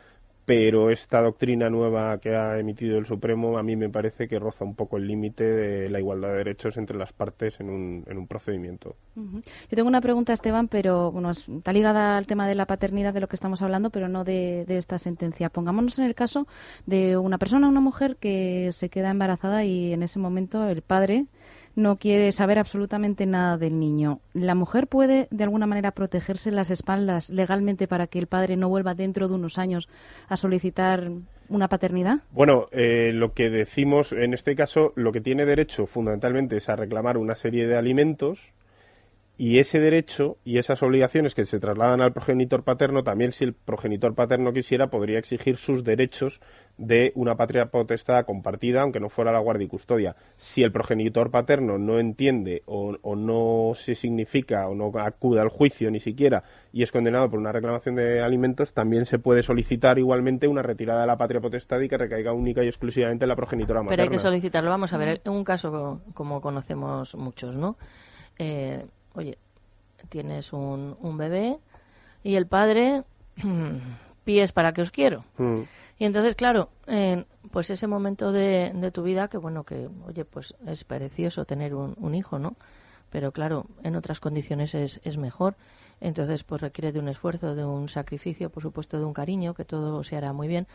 pero 0.45 0.91
esta 0.91 1.21
doctrina 1.21 1.71
nueva 1.71 2.19
que 2.19 2.35
ha 2.35 2.59
emitido 2.59 2.99
el 2.99 3.07
Supremo 3.07 3.57
a 3.57 3.63
mí 3.63 3.75
me 3.75 3.89
parece 3.89 4.27
que 4.27 4.37
roza 4.37 4.63
un 4.63 4.75
poco 4.75 4.97
el 4.97 5.07
límite 5.07 5.43
de 5.43 5.89
la 5.89 5.99
igualdad 5.99 6.29
de 6.29 6.35
derechos 6.37 6.77
entre 6.77 6.97
las 6.99 7.11
partes 7.13 7.59
en 7.59 7.71
un, 7.71 8.03
en 8.07 8.17
un 8.19 8.27
procedimiento. 8.27 8.95
Yo 9.15 9.41
tengo 9.75 9.87
una 9.89 10.01
pregunta, 10.01 10.33
Esteban, 10.33 10.67
pero 10.67 11.11
bueno, 11.11 11.31
es- 11.31 11.49
está 11.49 11.73
ligada 11.73 12.15
al 12.15 12.27
tema 12.27 12.47
de 12.47 12.53
la 12.53 12.67
paternidad 12.67 13.11
de 13.11 13.21
lo 13.21 13.27
que 13.27 13.35
estamos 13.35 13.63
hablando, 13.63 13.89
pero 13.89 14.07
no 14.07 14.23
de, 14.23 14.65
de 14.67 14.77
esta 14.77 14.99
sentencia. 14.99 15.49
Pongámonos 15.49 15.97
en 15.97 16.05
el 16.05 16.13
caso 16.13 16.45
de 16.85 17.17
una 17.17 17.39
persona, 17.39 17.67
una 17.67 17.81
mujer 17.81 18.17
que 18.17 18.69
se 18.71 18.89
queda 18.89 19.09
embarazada 19.09 19.63
y 19.65 19.93
en 19.93 20.03
ese 20.03 20.19
momento 20.19 20.69
el 20.69 20.83
padre 20.83 21.25
no 21.75 21.97
quiere 21.97 22.31
saber 22.31 22.59
absolutamente 22.59 23.25
nada 23.25 23.57
del 23.57 23.79
niño. 23.79 24.19
¿La 24.33 24.55
mujer 24.55 24.87
puede 24.87 25.27
de 25.31 25.43
alguna 25.43 25.67
manera 25.67 25.91
protegerse 25.91 26.51
las 26.51 26.69
espaldas 26.69 27.29
legalmente 27.29 27.87
para 27.87 28.07
que 28.07 28.19
el 28.19 28.27
padre 28.27 28.55
no 28.55 28.69
vuelva 28.69 28.93
dentro 28.93 29.27
de 29.27 29.35
unos 29.35 29.57
años 29.57 29.89
a 30.27 30.37
solicitar 30.37 31.11
una 31.49 31.67
paternidad? 31.67 32.19
Bueno, 32.31 32.67
eh, 32.71 33.11
lo 33.13 33.33
que 33.33 33.49
decimos 33.49 34.11
en 34.13 34.33
este 34.33 34.55
caso, 34.55 34.93
lo 34.95 35.11
que 35.11 35.21
tiene 35.21 35.45
derecho 35.45 35.85
fundamentalmente 35.85 36.57
es 36.57 36.69
a 36.69 36.75
reclamar 36.75 37.17
una 37.17 37.35
serie 37.35 37.67
de 37.67 37.77
alimentos 37.77 38.39
y 39.37 39.59
ese 39.59 39.79
derecho 39.79 40.37
y 40.45 40.57
esas 40.59 40.81
obligaciones 40.81 41.35
que 41.35 41.43
se 41.45 41.59
trasladan 41.59 41.99
al 42.01 42.13
progenitor 42.13 42.63
paterno, 42.63 43.03
también 43.03 43.31
si 43.33 43.43
el 43.43 43.53
progenitor 43.53 44.15
paterno 44.15 44.53
quisiera, 44.53 44.87
podría 44.87 45.19
exigir 45.19 45.57
sus 45.57 45.83
derechos 45.83 46.39
de 46.77 47.11
una 47.15 47.35
patria 47.35 47.65
potestad 47.67 48.25
compartida, 48.25 48.81
aunque 48.81 48.99
no 49.01 49.09
fuera 49.09 49.31
la 49.33 49.39
guardia 49.39 49.65
y 49.65 49.67
custodia. 49.67 50.15
Si 50.37 50.63
el 50.63 50.71
progenitor 50.71 51.31
paterno 51.31 51.77
no 51.77 51.99
entiende 51.99 52.63
o, 52.65 52.95
o 53.01 53.15
no 53.15 53.73
se 53.75 53.95
significa 53.95 54.67
o 54.69 54.75
no 54.75 54.91
acude 54.99 55.41
al 55.41 55.49
juicio 55.49 55.91
ni 55.91 55.99
siquiera 55.99 56.43
y 56.71 56.83
es 56.83 56.91
condenado 56.91 57.29
por 57.29 57.39
una 57.39 57.51
reclamación 57.51 57.95
de 57.95 58.21
alimentos, 58.21 58.73
también 58.73 59.05
se 59.05 59.19
puede 59.19 59.41
solicitar 59.43 59.99
igualmente 59.99 60.47
una 60.47 60.61
retirada 60.61 61.01
de 61.01 61.07
la 61.07 61.17
patria 61.17 61.41
potestad 61.41 61.79
y 61.81 61.89
que 61.89 61.97
recaiga 61.97 62.31
única 62.31 62.63
y 62.63 62.67
exclusivamente 62.67 63.25
en 63.25 63.29
la 63.29 63.35
progenitora 63.35 63.81
materna. 63.81 63.95
Pero 63.95 64.03
hay 64.03 64.09
que 64.17 64.19
solicitarlo. 64.19 64.69
Vamos 64.69 64.93
a 64.93 64.97
ver, 64.97 65.21
un 65.25 65.43
caso 65.43 65.71
co- 65.71 66.01
como 66.13 66.39
conocemos 66.41 67.15
muchos, 67.15 67.57
¿no? 67.57 67.77
Eh, 68.37 68.85
oye, 69.15 69.37
tienes 70.09 70.53
un, 70.53 70.95
un 70.99 71.17
bebé 71.17 71.57
y 72.23 72.35
el 72.35 72.47
padre, 72.47 73.03
pies 74.23 74.51
para 74.51 74.73
que 74.73 74.81
os 74.81 74.91
quiero. 74.91 75.23
Mm. 75.37 75.61
Y 75.97 76.05
entonces, 76.05 76.35
claro, 76.35 76.69
eh, 76.87 77.23
pues 77.51 77.69
ese 77.69 77.87
momento 77.87 78.31
de, 78.31 78.71
de 78.73 78.91
tu 78.91 79.03
vida, 79.03 79.27
que 79.29 79.37
bueno, 79.37 79.63
que, 79.63 79.89
oye, 80.07 80.25
pues 80.25 80.55
es 80.67 80.83
precioso 80.83 81.45
tener 81.45 81.73
un, 81.73 81.95
un 81.99 82.15
hijo, 82.15 82.37
¿no? 82.37 82.55
Pero 83.11 83.31
claro, 83.31 83.65
en 83.83 83.95
otras 83.95 84.19
condiciones 84.19 84.75
es, 84.75 84.99
es 85.03 85.17
mejor. 85.17 85.55
Entonces, 86.01 86.43
pues 86.43 86.61
requiere 86.61 86.91
de 86.91 86.99
un 86.99 87.07
esfuerzo, 87.07 87.55
de 87.55 87.63
un 87.63 87.87
sacrificio, 87.87 88.49
por 88.49 88.61
supuesto, 88.61 88.99
de 88.99 89.05
un 89.05 89.13
cariño, 89.13 89.53
que 89.53 89.63
todo 89.63 90.03
se 90.03 90.17
hará 90.17 90.33
muy 90.33 90.49
bien. 90.49 90.67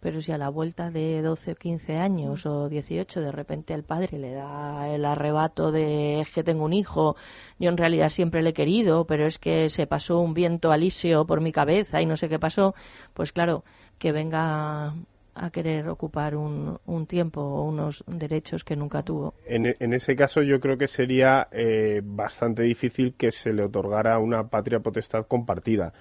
Pero 0.00 0.20
si 0.20 0.30
a 0.30 0.38
la 0.38 0.48
vuelta 0.50 0.90
de 0.90 1.22
12 1.22 1.52
o 1.52 1.54
15 1.56 1.96
años 1.96 2.44
o 2.46 2.68
18 2.68 3.20
de 3.20 3.32
repente 3.32 3.74
el 3.74 3.82
padre 3.82 4.18
le 4.18 4.32
da 4.34 4.88
el 4.94 5.04
arrebato 5.04 5.72
de 5.72 6.20
es 6.20 6.30
que 6.30 6.44
tengo 6.44 6.64
un 6.64 6.72
hijo, 6.74 7.16
yo 7.58 7.70
en 7.70 7.76
realidad 7.76 8.10
siempre 8.10 8.42
le 8.42 8.50
he 8.50 8.52
querido, 8.54 9.06
pero 9.06 9.26
es 9.26 9.38
que 9.38 9.68
se 9.70 9.86
pasó 9.86 10.20
un 10.20 10.34
viento 10.34 10.70
alisio 10.70 11.26
por 11.26 11.40
mi 11.40 11.50
cabeza 11.50 12.00
y 12.02 12.06
no 12.06 12.16
sé 12.16 12.28
qué 12.28 12.38
pasó, 12.38 12.74
pues 13.14 13.32
claro, 13.32 13.64
que 13.98 14.12
venga 14.12 14.94
a 15.38 15.50
querer 15.50 15.88
ocupar 15.88 16.34
un, 16.36 16.78
un 16.86 17.06
tiempo 17.06 17.40
o 17.42 17.62
unos 17.64 18.04
derechos 18.06 18.64
que 18.64 18.76
nunca 18.76 19.02
tuvo. 19.02 19.34
En, 19.46 19.66
en 19.78 19.92
ese 19.92 20.14
caso 20.16 20.42
yo 20.42 20.60
creo 20.60 20.78
que 20.78 20.86
sería 20.88 21.48
eh, 21.52 22.00
bastante 22.04 22.62
difícil 22.62 23.14
que 23.14 23.30
se 23.32 23.52
le 23.52 23.64
otorgara 23.64 24.18
una 24.18 24.48
patria 24.48 24.80
potestad 24.80 25.26
compartida. 25.26 25.92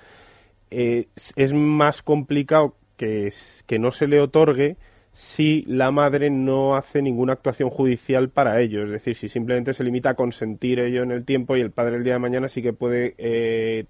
Eh, 0.72 1.08
es- 1.16 1.34
es 1.36 1.54
más 1.54 2.02
complicado 2.02 2.76
que, 2.98 3.28
s- 3.28 3.64
que 3.68 3.80
no 3.80 3.92
se 3.92 4.08
le 4.08 4.20
otorgue 4.22 4.78
si 5.12 5.64
la 5.68 5.92
madre 5.92 6.30
no 6.30 6.76
hace 6.76 7.02
ninguna 7.02 7.34
actuación 7.34 7.70
judicial 7.70 8.30
para 8.30 8.60
ello. 8.62 8.84
Es 8.84 8.92
decir, 8.92 9.16
si 9.16 9.30
simplemente 9.30 9.74
se 9.74 9.84
limita 9.84 10.12
a 10.12 10.14
consentir 10.16 10.80
ello 10.80 11.04
en 11.04 11.12
el 11.12 11.24
tiempo 11.26 11.56
y 11.56 11.62
el 11.62 11.72
padre 11.72 11.98
el 11.98 12.04
día 12.04 12.14
de 12.14 12.20
mañana 12.20 12.48
sí 12.50 12.62
que 12.62 12.74
puede 12.74 13.16
eh, 13.18 13.86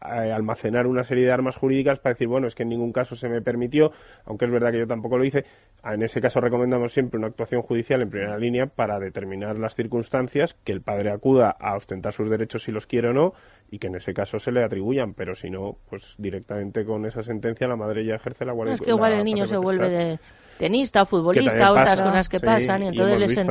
almacenar 0.00 0.86
una 0.86 1.04
serie 1.04 1.24
de 1.24 1.32
armas 1.32 1.56
jurídicas 1.56 1.98
para 1.98 2.14
decir, 2.14 2.28
bueno, 2.28 2.46
es 2.46 2.54
que 2.54 2.62
en 2.64 2.68
ningún 2.68 2.92
caso 2.92 3.16
se 3.16 3.28
me 3.28 3.40
permitió, 3.42 3.92
aunque 4.24 4.44
es 4.44 4.50
verdad 4.50 4.70
que 4.70 4.78
yo 4.78 4.86
tampoco 4.86 5.18
lo 5.18 5.24
hice. 5.24 5.44
En 5.84 6.02
ese 6.02 6.20
caso 6.20 6.40
recomendamos 6.40 6.92
siempre 6.92 7.18
una 7.18 7.28
actuación 7.28 7.62
judicial 7.62 8.02
en 8.02 8.10
primera 8.10 8.38
línea 8.38 8.66
para 8.66 9.00
determinar 9.00 9.58
las 9.58 9.74
circunstancias, 9.74 10.54
que 10.64 10.72
el 10.72 10.82
padre 10.82 11.10
acuda 11.10 11.50
a 11.50 11.74
ostentar 11.76 12.12
sus 12.12 12.28
derechos 12.28 12.64
si 12.64 12.72
los 12.72 12.86
quiere 12.86 13.08
o 13.08 13.12
no, 13.14 13.32
y 13.70 13.78
que 13.78 13.88
en 13.88 13.96
ese 13.96 14.14
caso 14.14 14.38
se 14.38 14.52
le 14.52 14.62
atribuyan, 14.64 15.14
pero 15.14 15.34
si 15.34 15.50
no, 15.50 15.76
pues 15.90 16.14
directamente 16.18 16.84
con 16.84 17.04
esa 17.06 17.22
sentencia 17.22 17.66
la 17.68 17.76
madre 17.76 18.04
ya 18.04 18.14
ejerce 18.14 18.44
la 18.44 18.52
No, 18.52 18.56
guardia 18.56 18.74
es 18.74 18.80
que 18.80 18.90
igual 18.90 19.12
el 19.12 19.24
niño 19.24 19.46
se 19.46 19.56
vuelve 19.56 19.88
de 19.90 20.18
tenista 20.58 21.02
o 21.02 21.06
futbolista 21.06 21.72
otras 21.72 22.00
cosas 22.00 22.28
que 22.28 22.38
sí, 22.40 22.46
pasan 22.46 22.82
y 22.82 22.86
y 22.86 22.88
entonces 22.88 23.18
hemos 23.18 23.20
les 23.20 23.36
en- 23.36 23.50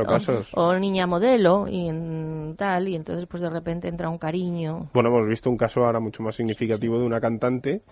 o, 0.54 0.62
o 0.62 0.74
niña 0.78 1.06
modelo 1.06 1.66
y 1.68 1.88
en 1.88 2.54
tal 2.56 2.88
y 2.88 2.96
entonces 2.96 3.26
pues 3.26 3.42
de 3.42 3.50
repente 3.50 3.88
entra 3.88 4.08
un 4.08 4.18
cariño. 4.18 4.88
Bueno, 4.92 5.10
hemos 5.10 5.28
visto 5.28 5.50
un 5.50 5.56
caso 5.56 5.84
ahora 5.84 6.00
mucho 6.00 6.22
más 6.22 6.34
significativo 6.36 6.98
de 6.98 7.04
una 7.04 7.20
cantante. 7.20 7.82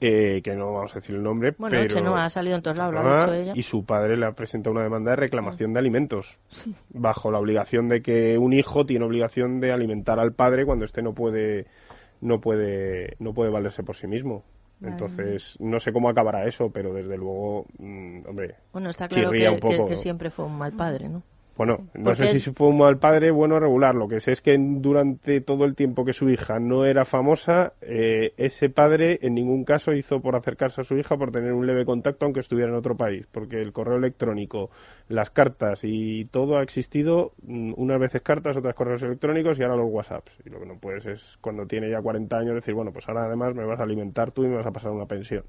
Eh, 0.00 0.40
que 0.42 0.54
no 0.54 0.72
vamos 0.72 0.92
a 0.92 0.96
decir 1.00 1.14
el 1.16 1.22
nombre, 1.22 1.54
Bueno, 1.58 1.76
pero... 1.80 1.94
Chenoa 1.94 2.24
ha 2.24 2.30
salido 2.30 2.56
en 2.56 2.62
todos 2.62 2.76
lados, 2.76 2.94
lo 2.94 3.00
ha 3.00 3.20
dicho 3.20 3.32
ella. 3.34 3.52
Y 3.56 3.62
su 3.62 3.84
padre 3.84 4.16
le 4.16 4.26
ha 4.26 4.32
presentado 4.32 4.72
una 4.74 4.82
demanda 4.82 5.10
de 5.12 5.16
reclamación 5.16 5.72
de 5.72 5.78
alimentos, 5.78 6.38
bajo 6.90 7.30
la 7.30 7.38
obligación 7.38 7.88
de 7.88 8.02
que 8.02 8.36
un 8.38 8.52
hijo 8.52 8.84
tiene 8.86 9.04
obligación 9.04 9.60
de 9.60 9.72
alimentar 9.72 10.18
al 10.20 10.32
padre 10.32 10.64
cuando 10.66 10.84
éste 10.84 11.02
no 11.02 11.12
puede, 11.14 11.66
no 12.20 12.40
puede, 12.40 13.16
no 13.18 13.32
puede 13.32 13.50
valerse 13.50 13.82
por 13.82 13.96
sí 13.96 14.06
mismo. 14.06 14.44
Entonces, 14.84 15.56
no 15.60 15.78
sé 15.78 15.92
cómo 15.92 16.08
acabará 16.08 16.44
eso, 16.44 16.70
pero 16.72 16.92
desde 16.92 17.16
luego, 17.16 17.66
mm, 17.78 18.26
hombre, 18.28 18.56
Bueno, 18.72 18.90
está 18.90 19.06
claro 19.06 19.30
chirría 19.30 19.48
que, 19.50 19.54
un 19.54 19.60
poco. 19.60 19.84
que- 19.84 19.90
que 19.92 19.96
siempre 19.96 20.28
fue 20.30 20.44
un 20.44 20.58
mal 20.58 20.72
padre, 20.72 21.08
¿no? 21.08 21.22
Bueno, 21.56 21.88
no 21.94 22.04
Porque 22.04 22.28
sé 22.28 22.38
si 22.38 22.50
fue 22.50 22.68
un 22.68 22.78
mal 22.78 22.98
padre, 22.98 23.30
bueno 23.30 23.60
regular. 23.60 23.94
Lo 23.94 24.08
que 24.08 24.20
sé 24.20 24.32
es 24.32 24.40
que 24.40 24.56
durante 24.58 25.40
todo 25.42 25.64
el 25.64 25.74
tiempo 25.74 26.04
que 26.04 26.14
su 26.14 26.30
hija 26.30 26.58
no 26.58 26.86
era 26.86 27.04
famosa, 27.04 27.74
eh, 27.82 28.32
ese 28.38 28.70
padre 28.70 29.18
en 29.22 29.34
ningún 29.34 29.64
caso 29.64 29.92
hizo 29.92 30.20
por 30.20 30.34
acercarse 30.34 30.80
a 30.80 30.84
su 30.84 30.96
hija 30.96 31.16
por 31.16 31.30
tener 31.30 31.52
un 31.52 31.66
leve 31.66 31.84
contacto 31.84 32.24
aunque 32.24 32.40
estuviera 32.40 32.70
en 32.70 32.76
otro 32.76 32.96
país. 32.96 33.26
Porque 33.30 33.60
el 33.60 33.72
correo 33.72 33.98
electrónico, 33.98 34.70
las 35.08 35.30
cartas 35.30 35.80
y 35.82 36.24
todo 36.26 36.56
ha 36.56 36.62
existido, 36.62 37.32
mm, 37.42 37.74
unas 37.76 38.00
veces 38.00 38.22
cartas, 38.22 38.56
otras 38.56 38.74
correos 38.74 39.02
electrónicos 39.02 39.58
y 39.58 39.62
ahora 39.62 39.76
los 39.76 39.90
WhatsApps. 39.90 40.32
Y 40.46 40.50
lo 40.50 40.58
que 40.58 40.66
no 40.66 40.78
puedes 40.78 41.04
es, 41.04 41.36
cuando 41.42 41.66
tiene 41.66 41.90
ya 41.90 42.00
40 42.00 42.34
años, 42.34 42.54
decir, 42.54 42.72
bueno, 42.72 42.92
pues 42.92 43.06
ahora 43.08 43.26
además 43.26 43.54
me 43.54 43.66
vas 43.66 43.78
a 43.78 43.82
alimentar 43.82 44.30
tú 44.30 44.44
y 44.44 44.48
me 44.48 44.56
vas 44.56 44.66
a 44.66 44.72
pasar 44.72 44.90
una 44.90 45.06
pensión. 45.06 45.44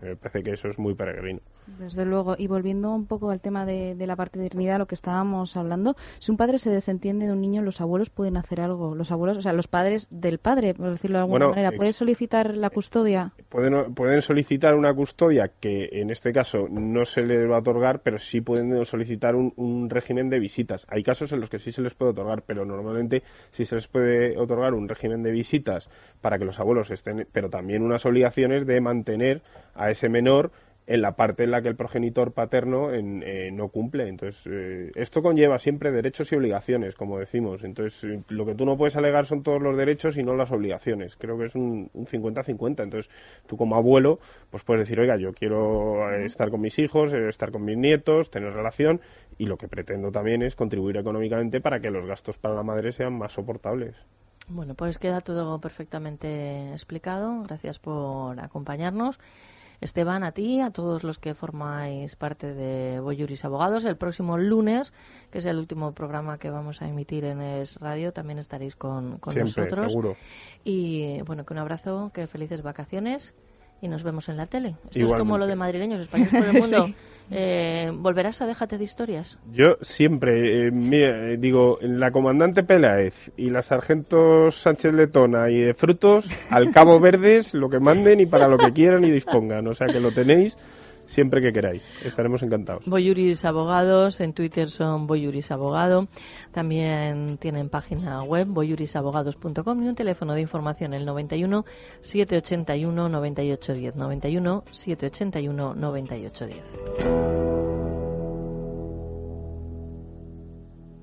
Me 0.00 0.16
parece 0.16 0.42
que 0.42 0.52
eso 0.52 0.68
es 0.68 0.78
muy 0.78 0.94
peregrino. 0.94 1.40
Desde 1.78 2.04
luego. 2.04 2.34
Y 2.38 2.46
volviendo 2.46 2.92
un 2.92 3.06
poco 3.06 3.30
al 3.30 3.40
tema 3.40 3.64
de, 3.64 3.94
de 3.94 4.06
la 4.06 4.16
paternidad, 4.16 4.78
lo 4.78 4.86
que 4.86 4.94
estábamos 4.94 5.31
hablando, 5.56 5.96
si 6.18 6.30
un 6.30 6.36
padre 6.36 6.58
se 6.58 6.70
desentiende 6.70 7.26
de 7.26 7.32
un 7.32 7.40
niño, 7.40 7.62
los 7.62 7.80
abuelos 7.80 8.10
pueden 8.10 8.36
hacer 8.36 8.60
algo. 8.60 8.94
Los 8.94 9.10
abuelos, 9.10 9.38
o 9.38 9.42
sea, 9.42 9.52
los 9.52 9.66
padres 9.68 10.06
del 10.10 10.38
padre, 10.38 10.74
por 10.74 10.90
decirlo 10.90 11.18
de 11.18 11.22
alguna 11.22 11.46
Bueno, 11.46 11.50
manera, 11.50 11.68
ex- 11.70 11.76
¿puede 11.78 11.92
solicitar 11.92 12.56
la 12.56 12.70
custodia? 12.70 13.32
Pueden, 13.48 13.94
pueden 13.94 14.22
solicitar 14.22 14.74
una 14.74 14.94
custodia 14.94 15.48
que 15.48 15.88
en 15.92 16.10
este 16.10 16.32
caso 16.32 16.66
no 16.70 17.04
se 17.04 17.26
les 17.26 17.50
va 17.50 17.56
a 17.56 17.60
otorgar, 17.60 18.00
pero 18.00 18.18
sí 18.18 18.40
pueden 18.40 18.84
solicitar 18.84 19.34
un, 19.34 19.52
un 19.56 19.90
régimen 19.90 20.30
de 20.30 20.38
visitas. 20.38 20.86
Hay 20.88 21.02
casos 21.02 21.32
en 21.32 21.40
los 21.40 21.50
que 21.50 21.58
sí 21.58 21.72
se 21.72 21.82
les 21.82 21.94
puede 21.94 22.12
otorgar, 22.12 22.42
pero 22.42 22.64
normalmente 22.64 23.22
sí 23.50 23.64
se 23.64 23.74
les 23.74 23.88
puede 23.88 24.36
otorgar 24.38 24.74
un 24.74 24.88
régimen 24.88 25.22
de 25.22 25.30
visitas 25.30 25.88
para 26.20 26.38
que 26.38 26.44
los 26.44 26.58
abuelos 26.60 26.90
estén, 26.90 27.26
pero 27.32 27.50
también 27.50 27.82
unas 27.82 28.04
obligaciones 28.06 28.66
de 28.66 28.80
mantener 28.80 29.42
a 29.74 29.90
ese 29.90 30.08
menor 30.08 30.50
en 30.86 31.00
la 31.00 31.12
parte 31.12 31.44
en 31.44 31.52
la 31.52 31.62
que 31.62 31.68
el 31.68 31.76
progenitor 31.76 32.32
paterno 32.32 32.92
en- 32.92 33.22
eh, 33.24 33.50
no 33.52 33.68
cumple. 33.68 34.08
Entonces, 34.08 34.42
eh, 34.50 34.90
esto 34.96 35.22
conlleva 35.22 35.58
siempre 35.58 35.92
derechos 35.92 36.32
y 36.32 36.36
obligaciones, 36.36 36.94
como 36.96 37.18
decimos. 37.18 37.62
Entonces, 37.62 38.02
eh, 38.04 38.20
lo 38.30 38.44
que 38.44 38.54
tú 38.54 38.64
no 38.64 38.76
puedes 38.76 38.96
alegar 38.96 39.26
son 39.26 39.42
todos 39.42 39.62
los 39.62 39.76
derechos 39.76 40.16
y 40.16 40.22
no 40.24 40.34
las 40.34 40.50
obligaciones. 40.50 41.16
Creo 41.16 41.38
que 41.38 41.46
es 41.46 41.54
un 41.54 41.88
un 41.94 42.06
50-50. 42.06 42.82
Entonces, 42.82 43.10
tú 43.46 43.56
como 43.56 43.76
abuelo, 43.76 44.18
pues 44.50 44.64
puedes 44.64 44.80
decir, 44.80 44.98
oiga, 44.98 45.16
yo 45.16 45.32
quiero 45.32 46.10
eh, 46.12 46.24
estar 46.26 46.50
con 46.50 46.60
mis 46.60 46.78
hijos, 46.78 47.12
estar 47.12 47.52
con 47.52 47.64
mis 47.64 47.76
nietos, 47.78 48.30
tener 48.30 48.52
relación, 48.52 49.00
y 49.38 49.46
lo 49.46 49.56
que 49.56 49.68
pretendo 49.68 50.10
también 50.10 50.42
es 50.42 50.56
contribuir 50.56 50.96
económicamente 50.96 51.60
para 51.60 51.80
que 51.80 51.90
los 51.90 52.06
gastos 52.06 52.38
para 52.38 52.54
la 52.54 52.62
madre 52.62 52.92
sean 52.92 53.16
más 53.16 53.32
soportables. 53.32 53.94
Bueno, 54.48 54.74
pues 54.74 54.98
queda 54.98 55.20
todo 55.20 55.60
perfectamente 55.60 56.72
explicado. 56.72 57.42
Gracias 57.44 57.78
por 57.78 58.38
acompañarnos. 58.40 59.18
Esteban, 59.82 60.22
a 60.22 60.30
ti, 60.30 60.60
a 60.60 60.70
todos 60.70 61.02
los 61.02 61.18
que 61.18 61.34
formáis 61.34 62.14
parte 62.14 62.54
de 62.54 63.00
Boyuris 63.00 63.44
Abogados. 63.44 63.84
El 63.84 63.96
próximo 63.96 64.38
lunes, 64.38 64.92
que 65.30 65.38
es 65.38 65.44
el 65.44 65.58
último 65.58 65.92
programa 65.92 66.38
que 66.38 66.50
vamos 66.50 66.82
a 66.82 66.88
emitir 66.88 67.24
en 67.24 67.40
Es 67.42 67.80
Radio, 67.80 68.12
también 68.12 68.38
estaréis 68.38 68.76
con, 68.76 69.18
con 69.18 69.32
Siempre, 69.32 69.64
nosotros. 69.64 69.90
seguro. 69.90 70.16
Y 70.62 71.20
bueno, 71.22 71.44
que 71.44 71.52
un 71.52 71.58
abrazo, 71.58 72.12
que 72.14 72.28
felices 72.28 72.62
vacaciones 72.62 73.34
y 73.82 73.88
nos 73.88 74.04
vemos 74.04 74.28
en 74.28 74.36
la 74.36 74.46
tele. 74.46 74.76
Esto 74.90 75.06
es 75.06 75.12
como 75.12 75.36
lo 75.36 75.46
de 75.46 75.56
madrileños 75.56 76.00
españoles 76.00 76.32
por 76.32 76.44
el 76.46 76.52
mundo. 76.62 76.86
Sí. 76.86 76.94
Eh, 77.32 77.90
¿Volverás 77.92 78.40
a 78.40 78.46
Déjate 78.46 78.78
de 78.78 78.84
historias? 78.84 79.38
Yo 79.52 79.76
siempre, 79.80 80.68
eh, 80.68 80.70
mira, 80.70 81.32
eh, 81.32 81.36
digo, 81.36 81.78
la 81.80 82.12
comandante 82.12 82.62
Peláez 82.62 83.32
y 83.36 83.50
la 83.50 83.62
sargento 83.62 84.52
Sánchez 84.52 84.94
Letona 84.94 85.50
y 85.50 85.58
de 85.60 85.74
Frutos, 85.74 86.30
al 86.48 86.70
Cabo 86.70 87.00
Verdes, 87.00 87.54
lo 87.54 87.68
que 87.68 87.80
manden 87.80 88.20
y 88.20 88.26
para 88.26 88.46
lo 88.46 88.56
que 88.56 88.72
quieran 88.72 89.04
y 89.04 89.10
dispongan. 89.10 89.66
O 89.66 89.74
sea 89.74 89.88
que 89.88 89.98
lo 89.98 90.12
tenéis 90.12 90.56
siempre 91.12 91.40
que 91.42 91.52
queráis. 91.52 91.84
Estaremos 92.02 92.42
encantados. 92.42 92.84
Boyuris 92.86 93.44
Abogados, 93.44 94.20
en 94.20 94.32
Twitter 94.32 94.70
son 94.70 95.06
Boyuris 95.06 95.50
Abogado. 95.50 96.08
También 96.52 97.36
tienen 97.38 97.68
página 97.68 98.22
web 98.22 98.46
boyurisabogados.com 98.48 99.82
y 99.82 99.88
un 99.88 99.94
teléfono 99.94 100.32
de 100.32 100.40
información 100.40 100.94
el 100.94 101.04
91 101.04 101.64
781 102.00 103.08
9810. 103.08 103.96
91 103.96 104.64
781 104.70 105.74
9810. 105.74 107.32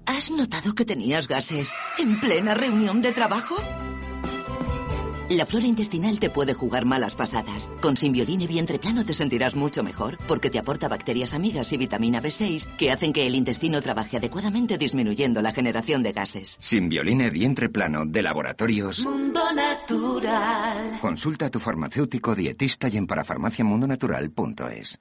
¿Has 0.07 0.31
notado 0.31 0.73
que 0.73 0.85
tenías 0.85 1.27
gases 1.27 1.71
en 1.99 2.19
plena 2.19 2.55
reunión 2.55 3.01
de 3.01 3.11
trabajo? 3.11 3.55
La 5.29 5.45
flora 5.45 5.67
intestinal 5.67 6.19
te 6.19 6.31
puede 6.31 6.55
jugar 6.55 6.85
malas 6.85 7.15
pasadas. 7.15 7.69
Con 7.81 7.95
Simbioline 7.97 8.47
Vientre 8.47 8.79
Plano 8.79 9.05
te 9.05 9.13
sentirás 9.13 9.55
mucho 9.55 9.83
mejor 9.83 10.17
porque 10.27 10.49
te 10.49 10.57
aporta 10.57 10.87
bacterias 10.87 11.35
amigas 11.35 11.71
y 11.71 11.77
vitamina 11.77 12.19
B6 12.19 12.75
que 12.77 12.89
hacen 12.89 13.13
que 13.13 13.27
el 13.27 13.35
intestino 13.35 13.79
trabaje 13.83 14.17
adecuadamente 14.17 14.79
disminuyendo 14.79 15.43
la 15.43 15.51
generación 15.51 16.01
de 16.01 16.13
gases. 16.13 16.57
Simbioline 16.59 17.29
Vientre 17.29 17.69
Plano 17.69 18.07
de 18.07 18.23
Laboratorios 18.23 19.05
Mundo 19.05 19.39
Natural. 19.53 20.97
Consulta 20.99 21.45
a 21.45 21.51
tu 21.51 21.59
farmacéutico 21.59 22.33
dietista 22.33 22.89
y 22.89 22.97
en 22.97 23.05
parafarmaciamundonatural.es. 23.05 24.99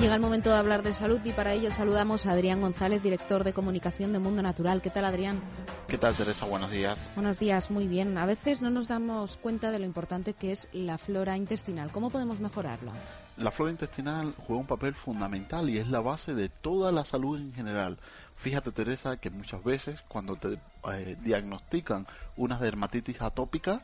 Llega 0.00 0.14
el 0.14 0.20
momento 0.20 0.50
de 0.50 0.56
hablar 0.56 0.84
de 0.84 0.94
salud 0.94 1.20
y 1.24 1.32
para 1.32 1.52
ello 1.54 1.72
saludamos 1.72 2.24
a 2.26 2.30
Adrián 2.30 2.60
González, 2.60 3.02
director 3.02 3.42
de 3.42 3.52
comunicación 3.52 4.12
de 4.12 4.20
Mundo 4.20 4.42
Natural. 4.42 4.80
¿Qué 4.80 4.90
tal, 4.90 5.04
Adrián? 5.04 5.40
¿Qué 5.88 5.98
tal, 5.98 6.14
Teresa? 6.14 6.46
Buenos 6.46 6.70
días. 6.70 7.10
Buenos 7.16 7.40
días, 7.40 7.68
muy 7.72 7.88
bien. 7.88 8.16
A 8.16 8.24
veces 8.24 8.62
no 8.62 8.70
nos 8.70 8.86
damos 8.86 9.38
cuenta 9.38 9.72
de 9.72 9.80
lo 9.80 9.84
importante 9.84 10.34
que 10.34 10.52
es 10.52 10.68
la 10.72 10.98
flora 10.98 11.36
intestinal. 11.36 11.90
¿Cómo 11.90 12.10
podemos 12.10 12.38
mejorarla? 12.38 12.92
La 13.38 13.50
flora 13.50 13.72
intestinal 13.72 14.34
juega 14.46 14.60
un 14.60 14.68
papel 14.68 14.94
fundamental 14.94 15.68
y 15.68 15.78
es 15.78 15.88
la 15.88 15.98
base 15.98 16.32
de 16.32 16.48
toda 16.48 16.92
la 16.92 17.04
salud 17.04 17.40
en 17.40 17.52
general. 17.52 17.98
Fíjate, 18.36 18.70
Teresa, 18.70 19.16
que 19.16 19.30
muchas 19.30 19.64
veces 19.64 20.04
cuando 20.06 20.36
te 20.36 20.60
eh, 20.92 21.16
diagnostican 21.20 22.06
una 22.36 22.56
dermatitis 22.60 23.20
atópica, 23.20 23.82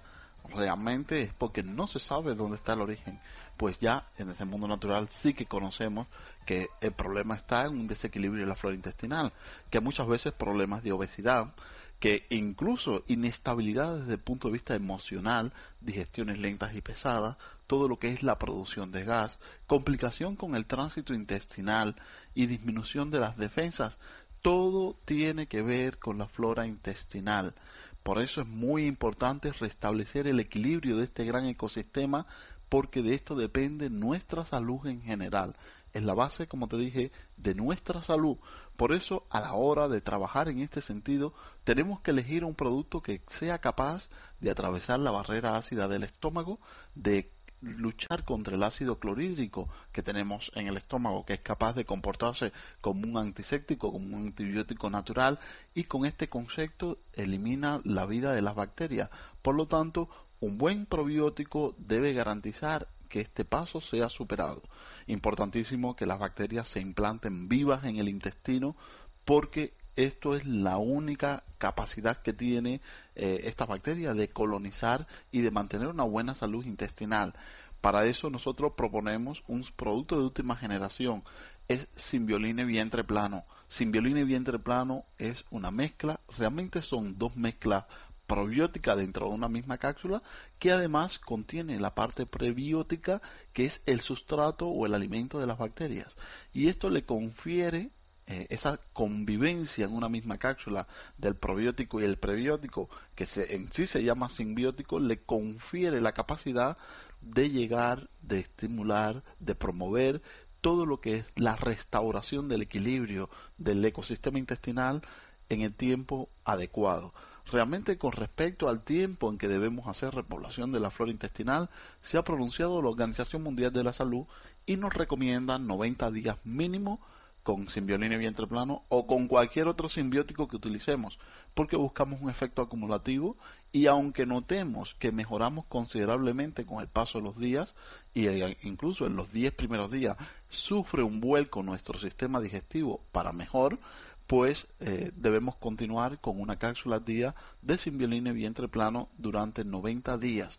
realmente 0.55 1.23
es 1.23 1.33
porque 1.33 1.63
no 1.63 1.87
se 1.87 1.99
sabe 1.99 2.35
dónde 2.35 2.57
está 2.57 2.75
el 2.75 2.83
origen. 2.83 3.19
Pues 3.57 3.79
ya 3.79 4.09
en 4.19 4.31
ese 4.31 4.45
mundo 4.45 4.67
natural 4.67 5.09
sí 5.09 5.33
que 5.33 5.47
conocemos 5.47 6.09
que 6.45 6.69
el 6.81 6.93
problema 6.93 7.37
está 7.37 7.67
en 7.67 7.73
un 7.73 7.87
desequilibrio 7.87 8.43
de 8.43 8.49
la 8.49 8.57
flora 8.57 8.77
intestinal, 8.77 9.33
que 9.71 9.81
muchas 9.81 10.07
veces 10.07 10.33
problemas 10.33 10.83
de 10.83 10.93
obesidad, 10.93 11.55
que 12.01 12.27
incluso 12.31 13.05
inestabilidad 13.07 13.99
desde 13.99 14.15
el 14.15 14.19
punto 14.19 14.49
de 14.49 14.53
vista 14.53 14.75
emocional, 14.75 15.53
digestiones 15.81 16.39
lentas 16.39 16.75
y 16.75 16.81
pesadas, 16.81 17.37
todo 17.67 17.89
lo 17.89 17.99
que 17.99 18.09
es 18.09 18.23
la 18.23 18.39
producción 18.39 18.93
de 18.93 19.05
gas, 19.05 19.41
complicación 19.67 20.37
con 20.37 20.55
el 20.55 20.67
tránsito 20.67 21.15
intestinal 21.15 21.97
y 22.35 22.47
disminución 22.47 23.11
de 23.11 23.21
las 23.21 23.37
defensas, 23.37 23.99
todo 24.43 24.99
tiene 25.07 25.47
que 25.47 25.63
ver 25.63 25.99
con 25.99 26.19
la 26.19 26.29
flora 26.29 26.67
intestinal. 26.67 27.55
Por 28.03 28.21
eso 28.21 28.43
es 28.43 28.47
muy 28.47 28.85
importante 28.85 29.51
restablecer 29.51 30.27
el 30.27 30.39
equilibrio 30.39 30.99
de 30.99 31.05
este 31.05 31.25
gran 31.25 31.47
ecosistema 31.47 32.27
porque 32.69 33.03
de 33.03 33.15
esto 33.15 33.35
depende 33.35 33.91
nuestra 33.91 34.45
salud 34.45 34.87
en 34.87 35.03
general. 35.03 35.57
Es 35.93 36.03
la 36.03 36.15
base, 36.15 36.49
como 36.49 36.67
te 36.67 36.77
dije, 36.77 37.13
de 37.37 37.55
nuestra 37.55 38.03
salud. 38.03 38.37
Por 38.77 38.93
eso, 38.93 39.25
a 39.31 39.41
la 39.41 39.53
hora 39.53 39.89
de 39.89 40.01
trabajar 40.01 40.49
en 40.49 40.59
este 40.59 40.81
sentido, 40.81 41.33
tenemos 41.63 42.01
que 42.01 42.11
elegir 42.11 42.45
un 42.45 42.57
producto 42.57 43.01
que 43.01 43.23
sea 43.29 43.59
capaz 43.59 44.11
de 44.41 44.51
atravesar 44.51 44.99
la 44.99 45.13
barrera 45.13 45.57
ácida 45.57 45.87
del 45.87 46.03
estómago, 46.03 46.59
de 46.97 47.31
luchar 47.65 48.25
contra 48.25 48.55
el 48.55 48.63
ácido 48.63 48.99
clorhídrico 48.99 49.69
que 49.93 50.03
tenemos 50.03 50.51
en 50.55 50.67
el 50.67 50.77
estómago, 50.77 51.25
que 51.25 51.35
es 51.35 51.41
capaz 51.41 51.75
de 51.75 51.85
comportarse 51.85 52.53
como 52.81 53.07
un 53.07 53.17
antiséptico, 53.17 53.91
como 53.93 54.17
un 54.17 54.27
antibiótico 54.27 54.91
natural, 54.91 55.39
y 55.75 55.85
con 55.85 56.05
este 56.05 56.29
concepto 56.29 56.99
elimina 57.15 57.81
la 57.85 58.07
vida 58.07 58.33
de 58.33 58.43
las 58.43 58.55
bacterias. 58.55 59.11
Por 59.43 59.55
lo 59.55 59.67
tanto, 59.67 60.09
un 60.45 60.59
buen 60.59 60.85
probiótico 60.85 61.75
debe 61.79 62.13
garantizar 62.13 62.87
que 63.09 63.23
este 63.23 63.47
paso 63.47 63.81
sea 63.81 64.11
superado. 64.11 64.63
Importantísimo 65.07 65.97
que 65.97 66.05
las 66.05 66.19
bacterias 66.19 66.69
se 66.69 66.81
implanten 66.81 67.49
vivas 67.49 67.85
en 67.85 67.97
el 67.97 68.11
intestino 68.11 68.77
porque 69.25 69.73
esto 69.97 70.35
es 70.35 70.45
la 70.45 70.77
única 70.77 71.45
capacidad 71.57 72.21
que 72.21 72.35
tiene 72.35 72.83
eh, 73.15 73.43
esta 73.45 73.65
bacteria 73.65 74.13
de 74.13 74.29
colonizar 74.29 75.07
y 75.33 75.41
de 75.41 75.51
mantener 75.51 75.89
una 75.89 76.05
buena 76.05 76.35
salud 76.35 76.67
intestinal. 76.67 77.35
Para 77.81 78.05
eso 78.05 78.29
nosotros 78.29 78.73
proponemos 78.77 79.43
un 79.47 79.65
producto 79.77 80.19
de 80.19 80.25
última 80.25 80.57
generación, 80.57 81.23
es 81.69 81.89
Simbioline 81.97 82.67
Vientre 82.67 83.03
Plano. 83.03 83.45
Simbioline 83.69 84.25
Vientre 84.25 84.59
Plano 84.59 85.05
es 85.17 85.47
una 85.51 85.71
mezcla, 85.71 86.21
realmente 86.37 86.83
son 86.83 87.17
dos 87.17 87.35
mezclas 87.37 87.85
probiótica 88.27 88.97
dentro 88.97 89.29
de 89.29 89.35
una 89.35 89.49
misma 89.49 89.79
cápsula 89.79 90.23
que 90.59 90.73
además 90.73 91.19
contiene 91.19 91.79
la 91.79 91.95
parte 91.95 92.27
prebiótica 92.27 93.21
que 93.53 93.67
es 93.67 93.83
el 93.87 94.01
sustrato 94.01 94.69
o 94.69 94.87
el 94.87 94.95
alimento 94.95 95.39
de 95.39 95.47
las 95.47 95.59
bacterias 95.59 96.17
y 96.53 96.69
esto 96.69 96.91
le 96.91 97.05
confiere 97.05 97.91
eh, 98.27 98.47
esa 98.49 98.81
convivencia 98.95 99.85
en 99.85 99.93
una 99.93 100.09
misma 100.09 100.39
cápsula 100.39 100.89
del 101.19 101.37
probiótico 101.37 102.01
y 102.01 102.05
el 102.05 102.17
prebiótico 102.17 102.89
que 103.15 103.27
se, 103.27 103.55
en 103.55 103.71
sí 103.71 103.87
se 103.87 104.03
llama 104.03 104.31
simbiótico 104.31 104.99
le 104.99 105.19
confiere 105.19 106.01
la 106.01 106.13
capacidad 106.13 106.79
de 107.21 107.51
llegar 107.51 108.09
de 108.23 108.41
estimular 108.41 109.23
de 109.41 109.55
promover 109.55 110.23
todo 110.63 110.87
lo 110.87 111.03
que 111.03 111.19
es 111.19 111.27
la 111.37 111.57
restauración 111.57 112.49
del 112.49 112.63
equilibrio 112.63 113.29
del 113.59 113.85
ecosistema 113.85 114.39
intestinal 114.39 115.03
en 115.51 115.61
el 115.61 115.75
tiempo 115.75 116.31
adecuado. 116.45 117.13
Realmente 117.51 117.99
con 117.99 118.13
respecto 118.13 118.69
al 118.69 118.83
tiempo 118.83 119.31
en 119.31 119.39
que 119.39 119.49
debemos 119.49 119.87
hacer 119.87 120.15
repoblación 120.15 120.73
de 120.73 120.81
la 120.81 120.91
flora 120.91 121.13
intestinal, 121.13 121.69
se 122.03 122.17
ha 122.17 122.25
pronunciado 122.25 122.81
la 122.81 122.89
Organización 122.89 123.43
Mundial 123.43 123.73
de 123.73 123.85
la 123.85 123.93
Salud 123.93 124.27
y 124.67 124.77
nos 124.77 124.95
recomienda 124.95 125.59
90 125.59 126.11
días 126.11 126.39
mínimo 126.45 127.01
con 127.45 127.69
simbiolina 127.69 128.15
y 128.15 128.19
vientre 128.19 128.47
plano 128.47 128.85
o 128.89 129.07
con 129.07 129.29
cualquier 129.29 129.69
otro 129.69 129.91
simbiótico 129.91 130.49
que 130.49 130.57
utilicemos, 130.57 131.19
porque 131.53 131.77
buscamos 131.77 132.23
un 132.23 132.31
efecto 132.31 132.63
acumulativo 132.63 133.37
y 133.71 133.87
aunque 133.87 134.25
notemos 134.25 134.97
que 134.99 135.13
mejoramos 135.13 135.67
considerablemente 135.67 136.65
con 136.65 136.81
el 136.81 136.89
paso 136.89 137.19
de 137.19 137.25
los 137.25 137.39
días 137.39 137.75
y 138.15 138.29
eh, 138.29 138.57
incluso 138.63 139.07
en 139.07 139.15
los 139.15 139.31
10 139.31 139.53
primeros 139.53 139.91
días 139.91 140.17
sufre 140.49 141.03
un 141.03 141.21
vuelco 141.21 141.63
nuestro 141.63 141.99
sistema 141.99 142.41
digestivo 142.41 143.03
para 143.13 143.33
mejor, 143.35 143.79
pues 144.27 144.67
eh, 144.81 145.13
debemos 145.15 145.57
continuar 145.57 146.21
con 146.21 146.41
una 146.41 146.59
cápsula 146.59 147.01
día 147.01 147.35
de 147.63 147.79
simbiolina 147.79 148.31
y 148.31 148.35
vientre 148.35 148.69
plano 148.69 149.09
durante 149.19 149.65
90 149.65 150.19
días. 150.19 150.59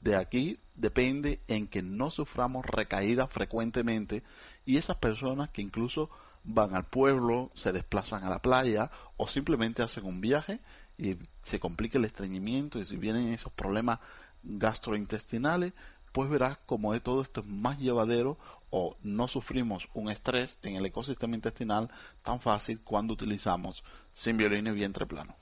De 0.00 0.16
aquí 0.16 0.58
depende 0.74 1.40
en 1.46 1.68
que 1.68 1.82
no 1.82 2.10
suframos 2.10 2.66
recaídas 2.66 3.30
frecuentemente 3.30 4.22
y 4.64 4.76
esas 4.78 4.96
personas 4.96 5.50
que 5.50 5.62
incluso 5.62 6.10
van 6.44 6.74
al 6.74 6.86
pueblo, 6.86 7.52
se 7.54 7.72
desplazan 7.72 8.24
a 8.24 8.30
la 8.30 8.40
playa 8.40 8.90
o 9.16 9.28
simplemente 9.28 9.82
hacen 9.82 10.04
un 10.04 10.20
viaje 10.20 10.60
y 10.98 11.16
se 11.42 11.60
complica 11.60 11.98
el 11.98 12.04
estreñimiento 12.04 12.80
y 12.80 12.86
si 12.86 12.96
vienen 12.96 13.32
esos 13.32 13.52
problemas 13.52 14.00
gastrointestinales, 14.42 15.72
pues 16.12 16.28
verás 16.28 16.58
como 16.66 16.92
de 16.92 17.00
todo 17.00 17.22
esto 17.22 17.40
es 17.40 17.46
más 17.46 17.78
llevadero 17.78 18.38
o 18.72 18.96
no 19.02 19.28
sufrimos 19.28 19.88
un 19.92 20.10
estrés 20.10 20.56
en 20.62 20.76
el 20.76 20.86
ecosistema 20.86 21.36
intestinal 21.36 21.90
tan 22.22 22.40
fácil 22.40 22.80
cuando 22.80 23.12
utilizamos 23.12 23.84
Simbioline 24.14 24.72
vientre 24.72 25.06
plano. 25.06 25.36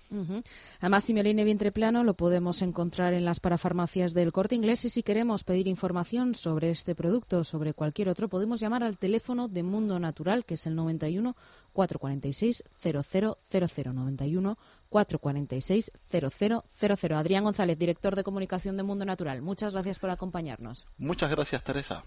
Además, 0.81 1.05
Simbioline 1.05 1.45
vientre 1.45 1.71
plano 1.71 2.03
lo 2.03 2.15
podemos 2.15 2.61
encontrar 2.61 3.15
en 3.15 3.25
las 3.25 3.39
parafarmacias 3.39 4.15
del 4.15 4.33
Corte 4.33 4.57
Inglés 4.57 4.85
y 4.85 4.91
si 4.91 5.05
queremos 5.05 5.45
pedir 5.45 5.69
información 5.69 6.35
sobre 6.35 6.71
este 6.71 6.97
producto 6.97 7.39
o 7.39 7.45
sobre 7.45 7.73
cualquier 7.73 8.09
otro, 8.09 8.29
podemos 8.29 8.61
llamar 8.61 8.83
al 8.83 8.99
teléfono 8.99 9.47
de 9.47 9.63
Mundo 9.63 10.01
Natural, 10.01 10.45
que 10.45 10.55
es 10.55 10.67
el 10.67 10.75
91 10.75 11.37
446 11.73 12.65
0000 12.83 13.95
91 13.95 14.59
446 14.89 15.93
0000. 16.11 17.15
Adrián 17.15 17.45
González, 17.45 17.79
director 17.79 18.17
de 18.17 18.25
comunicación 18.25 18.77
de 18.77 18.83
Mundo 18.83 19.05
Natural. 19.05 19.41
Muchas 19.41 19.73
gracias 19.73 20.01
por 20.01 20.11
acompañarnos. 20.11 20.89
Muchas 20.99 21.31
gracias, 21.31 21.63
Teresa. 21.63 22.03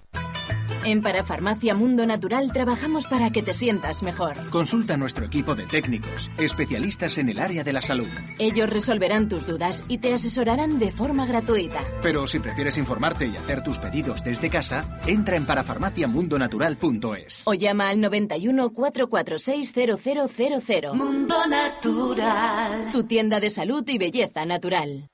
En 0.85 1.01
Parafarmacia 1.01 1.75
Mundo 1.75 2.05
Natural 2.05 2.51
trabajamos 2.51 3.07
para 3.07 3.29
que 3.29 3.41
te 3.41 3.53
sientas 3.53 4.03
mejor. 4.03 4.49
Consulta 4.49 4.95
a 4.95 4.97
nuestro 4.97 5.25
equipo 5.25 5.55
de 5.55 5.65
técnicos, 5.65 6.29
especialistas 6.37 7.17
en 7.17 7.29
el 7.29 7.39
área 7.39 7.63
de 7.63 7.71
la 7.71 7.81
salud. 7.81 8.09
Ellos 8.37 8.69
resolverán 8.69 9.29
tus 9.29 9.45
dudas 9.45 9.85
y 9.87 9.99
te 9.99 10.13
asesorarán 10.13 10.79
de 10.79 10.91
forma 10.91 11.25
gratuita. 11.25 11.79
Pero 12.01 12.27
si 12.27 12.39
prefieres 12.39 12.77
informarte 12.77 13.27
y 13.27 13.37
hacer 13.37 13.63
tus 13.63 13.79
pedidos 13.79 14.23
desde 14.23 14.49
casa, 14.49 14.99
entra 15.07 15.37
en 15.37 15.45
parafarmaciamundonatural.es. 15.45 17.43
O 17.45 17.53
llama 17.53 17.87
al 17.89 18.01
91 18.01 18.73
446 18.73 19.73
0000. 19.73 20.93
Mundo 20.93 21.35
Natural. 21.47 22.91
Tu 22.91 23.03
tienda 23.03 23.39
de 23.39 23.49
salud 23.49 23.87
y 23.87 23.97
belleza 23.97 24.45
natural. 24.45 25.12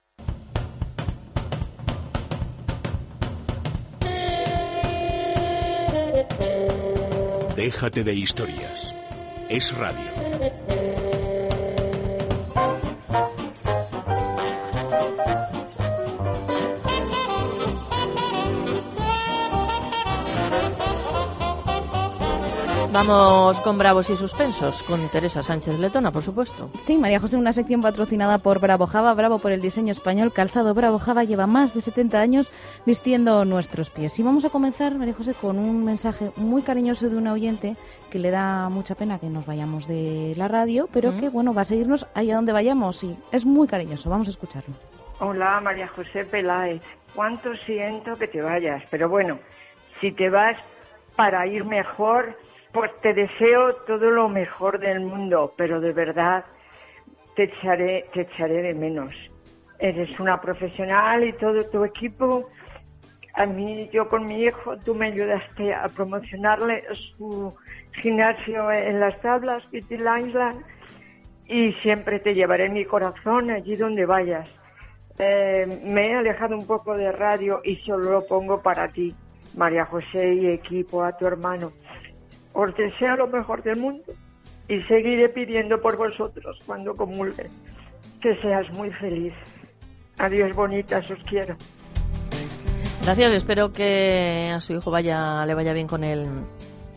Déjate 7.60 8.06
de 8.06 8.14
historias. 8.16 8.94
Es 9.50 9.76
radio. 9.76 10.29
Vamos 22.92 23.62
con 23.62 23.78
Bravos 23.78 24.10
y 24.10 24.16
Suspensos, 24.16 24.82
con 24.82 25.08
Teresa 25.10 25.44
Sánchez 25.44 25.78
Letona, 25.80 26.12
por 26.12 26.24
supuesto. 26.24 26.72
Sí, 26.82 26.98
María 26.98 27.20
José, 27.20 27.38
una 27.38 27.54
sección 27.54 27.84
patrocinada 27.84 28.40
por 28.40 28.60
Bravo 28.60 28.88
Java. 28.88 29.14
Bravo 29.14 29.38
por 29.38 29.52
el 29.52 29.62
diseño 29.62 29.92
español. 29.92 30.34
Calzado 30.34 30.74
Bravo 30.74 30.98
Java 30.98 31.24
lleva 31.24 31.46
más 31.46 31.76
de 31.76 31.82
70 31.82 32.20
años 32.20 32.52
vistiendo 32.88 33.46
nuestros 33.46 33.92
pies. 33.92 34.18
Y 34.18 34.24
vamos 34.24 34.44
a 34.46 34.50
comenzar, 34.50 34.96
María 34.96 35.14
José, 35.14 35.36
con 35.36 35.60
un 35.60 35.86
mensaje 35.86 36.32
muy 36.36 36.64
cariñoso 36.64 37.10
de 37.10 37.16
una 37.16 37.32
oyente 37.32 37.78
que 38.10 38.18
le 38.18 38.32
da 38.32 38.70
mucha 38.70 38.96
pena 38.96 39.20
que 39.20 39.30
nos 39.30 39.46
vayamos 39.46 39.88
de 39.88 40.34
la 40.36 40.48
radio, 40.48 40.90
pero 40.92 41.16
que, 41.16 41.30
bueno, 41.30 41.54
va 41.54 41.62
a 41.62 41.66
seguirnos 41.66 42.08
allá 42.16 42.38
donde 42.38 42.54
vayamos 42.54 43.04
y 43.04 43.16
es 43.32 43.46
muy 43.46 43.68
cariñoso. 43.68 44.10
Vamos 44.10 44.28
a 44.28 44.32
escucharlo. 44.32 44.74
Hola, 45.20 45.62
María 45.62 45.88
José 45.88 46.26
Peláez. 46.26 46.82
Cuánto 47.14 47.56
siento 47.68 48.16
que 48.16 48.28
te 48.28 48.42
vayas, 48.42 48.84
pero 48.90 49.10
bueno, 49.10 49.38
si 50.02 50.12
te 50.12 50.32
vas 50.32 50.58
para 51.16 51.46
ir 51.46 51.66
mejor, 51.66 52.36
pues 52.72 52.92
te 53.02 53.14
deseo 53.14 53.74
todo 53.88 54.12
lo 54.12 54.30
mejor 54.30 54.80
del 54.80 55.00
mundo, 55.00 55.54
pero 55.58 55.80
de 55.82 55.92
verdad 55.92 56.46
te 57.36 57.44
echaré, 57.44 58.06
te 58.14 58.22
echaré 58.22 58.62
de 58.62 58.74
menos. 58.74 59.14
Eres 59.80 60.20
una 60.20 60.40
profesional 60.42 61.24
y 61.24 61.34
todo 61.34 61.64
tu 61.70 61.84
equipo. 61.84 62.50
A 63.34 63.46
mí, 63.46 63.90
yo 63.92 64.10
con 64.10 64.26
mi 64.26 64.44
hijo, 64.44 64.78
tú 64.78 64.94
me 64.94 65.08
ayudaste 65.08 65.74
a 65.74 65.88
promocionarle 65.88 66.84
su 67.18 67.54
gimnasio 68.02 68.72
en 68.72 69.00
las 69.00 69.20
tablas, 69.22 69.64
Little 69.72 70.10
Island, 70.20 70.64
y 71.48 71.72
siempre 71.82 72.20
te 72.20 72.34
llevaré 72.34 72.66
en 72.66 72.74
mi 72.74 72.86
corazón 72.86 73.50
allí 73.50 73.76
donde 73.76 74.06
vayas. 74.06 74.54
Eh, 75.18 75.66
me 75.86 76.12
he 76.12 76.16
alejado 76.16 76.56
un 76.56 76.68
poco 76.68 76.96
de 76.96 77.12
radio 77.12 77.62
y 77.64 77.78
solo 77.78 78.12
lo 78.12 78.28
pongo 78.28 78.62
para 78.62 78.88
ti, 78.90 79.16
María 79.56 79.86
José 79.86 80.34
y 80.34 80.48
equipo, 80.48 81.04
a 81.04 81.18
tu 81.18 81.26
hermano. 81.26 81.72
Os 82.62 82.76
deseo 82.76 83.16
lo 83.16 83.28
mejor 83.28 83.64
del 83.64 83.78
mundo 83.78 84.12
y 84.68 84.82
seguiré 84.82 85.30
pidiendo 85.30 85.80
por 85.80 85.96
vosotros 85.96 86.60
cuando 86.66 86.94
comulgue. 86.94 87.50
Que 88.22 88.36
seas 88.42 88.70
muy 88.74 88.92
feliz. 88.92 89.34
Adiós, 90.18 90.54
bonitas, 90.54 91.10
os 91.10 91.24
quiero. 91.24 91.56
Gracias, 93.04 93.32
espero 93.32 93.72
que 93.72 94.52
a 94.54 94.60
su 94.60 94.74
hijo 94.74 94.92
vaya, 94.92 95.46
le 95.46 95.54
vaya 95.54 95.72
bien 95.72 95.88
con 95.88 96.04
el, 96.04 96.28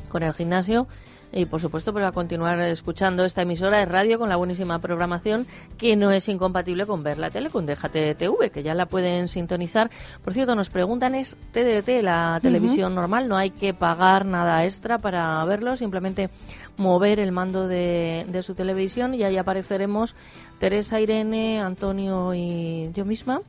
con 0.09 0.25
el 0.25 0.33
gimnasio 0.33 0.89
y 1.33 1.47
por 1.47 1.61
supuesto 1.61 1.93
para 1.93 2.13
continuar 2.13 2.61
escuchando 2.61 3.25
esta 3.25 3.43
emisora 3.43 3.79
de 3.79 3.87
radio 3.87 4.19
con 4.19 4.29
la 4.29 4.37
buenísima 4.37 4.79
programación 4.79 5.47
que 5.79 5.97
no 5.97 6.11
es 6.11 6.29
incompatible 6.29 6.87
con 6.87 7.03
ver 7.03 7.19
la 7.19 7.31
tele 7.31 7.49
con 7.49 7.65
Déjate 7.65 8.15
TV, 8.15 8.51
que 8.51 8.63
ya 8.63 8.75
la 8.75 8.87
pueden 8.87 9.29
sintonizar. 9.29 9.91
Por 10.23 10.35
cierto, 10.35 10.55
nos 10.55 10.69
preguntan, 10.69 11.15
¿es 11.15 11.37
TDT 11.53 12.03
la 12.03 12.39
televisión 12.43 12.95
normal? 12.95 13.29
No 13.29 13.37
hay 13.37 13.51
que 13.51 13.73
pagar 13.73 14.27
nada 14.27 14.65
extra 14.65 14.99
para 14.99 15.43
verlo, 15.45 15.77
simplemente 15.77 16.29
mover 16.77 17.19
el 17.19 17.33
mando 17.33 17.67
de, 17.67 18.27
de 18.29 18.43
su 18.43 18.55
televisión 18.55 19.15
y 19.15 19.23
ahí 19.23 19.39
apareceremos 19.39 20.15
Teresa, 20.59 21.01
Irene, 21.01 21.61
Antonio 21.61 22.35
y 22.35 22.91
yo 22.93 23.05
misma 23.05 23.41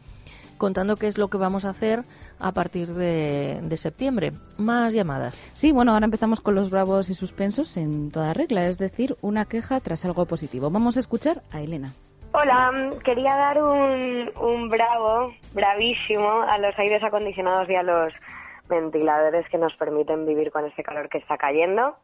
contando 0.58 0.96
qué 0.96 1.08
es 1.08 1.18
lo 1.18 1.30
que 1.30 1.38
vamos 1.38 1.66
a 1.66 1.70
hacer 1.70 2.04
a 2.40 2.52
partir 2.52 2.90
de, 2.90 3.60
de, 3.62 3.78
septiembre. 3.78 4.32
Más 4.58 4.94
llamadas. 4.94 5.36
Sí, 5.54 5.72
bueno, 5.72 5.94
ahora 5.94 6.06
empezamos 6.06 6.42
con 6.42 6.56
los 6.56 6.70
bravos 6.70 7.10
y 7.10 7.14
suspensos 7.14 7.78
en 7.78 8.12
toda 8.12 8.34
regla, 8.34 8.68
es 8.68 8.78
decir, 8.78 9.16
una 9.22 9.46
queja 9.46 9.80
tras 9.80 10.06
algo 10.06 10.26
positivo. 10.26 10.70
Vamos 10.70 10.98
a 10.98 11.00
escuchar 11.00 11.42
a 11.52 11.62
Elena. 11.62 11.94
Hola, 12.34 12.90
quería 13.04 13.36
dar 13.36 13.62
un, 13.62 14.32
un 14.42 14.70
bravo, 14.70 15.34
bravísimo, 15.54 16.42
a 16.42 16.58
los 16.58 16.78
aires 16.80 17.04
acondicionados 17.04 17.70
y 17.70 17.76
a 17.76 17.84
los 17.84 18.12
ventiladores 18.68 19.48
que 19.50 19.60
nos 19.60 19.76
permiten 19.76 20.26
vivir 20.26 20.52
con 20.52 20.66
este 20.66 20.84
calor 20.84 21.10
que 21.10 21.20
está 21.20 21.38
cayendo. 21.38 21.96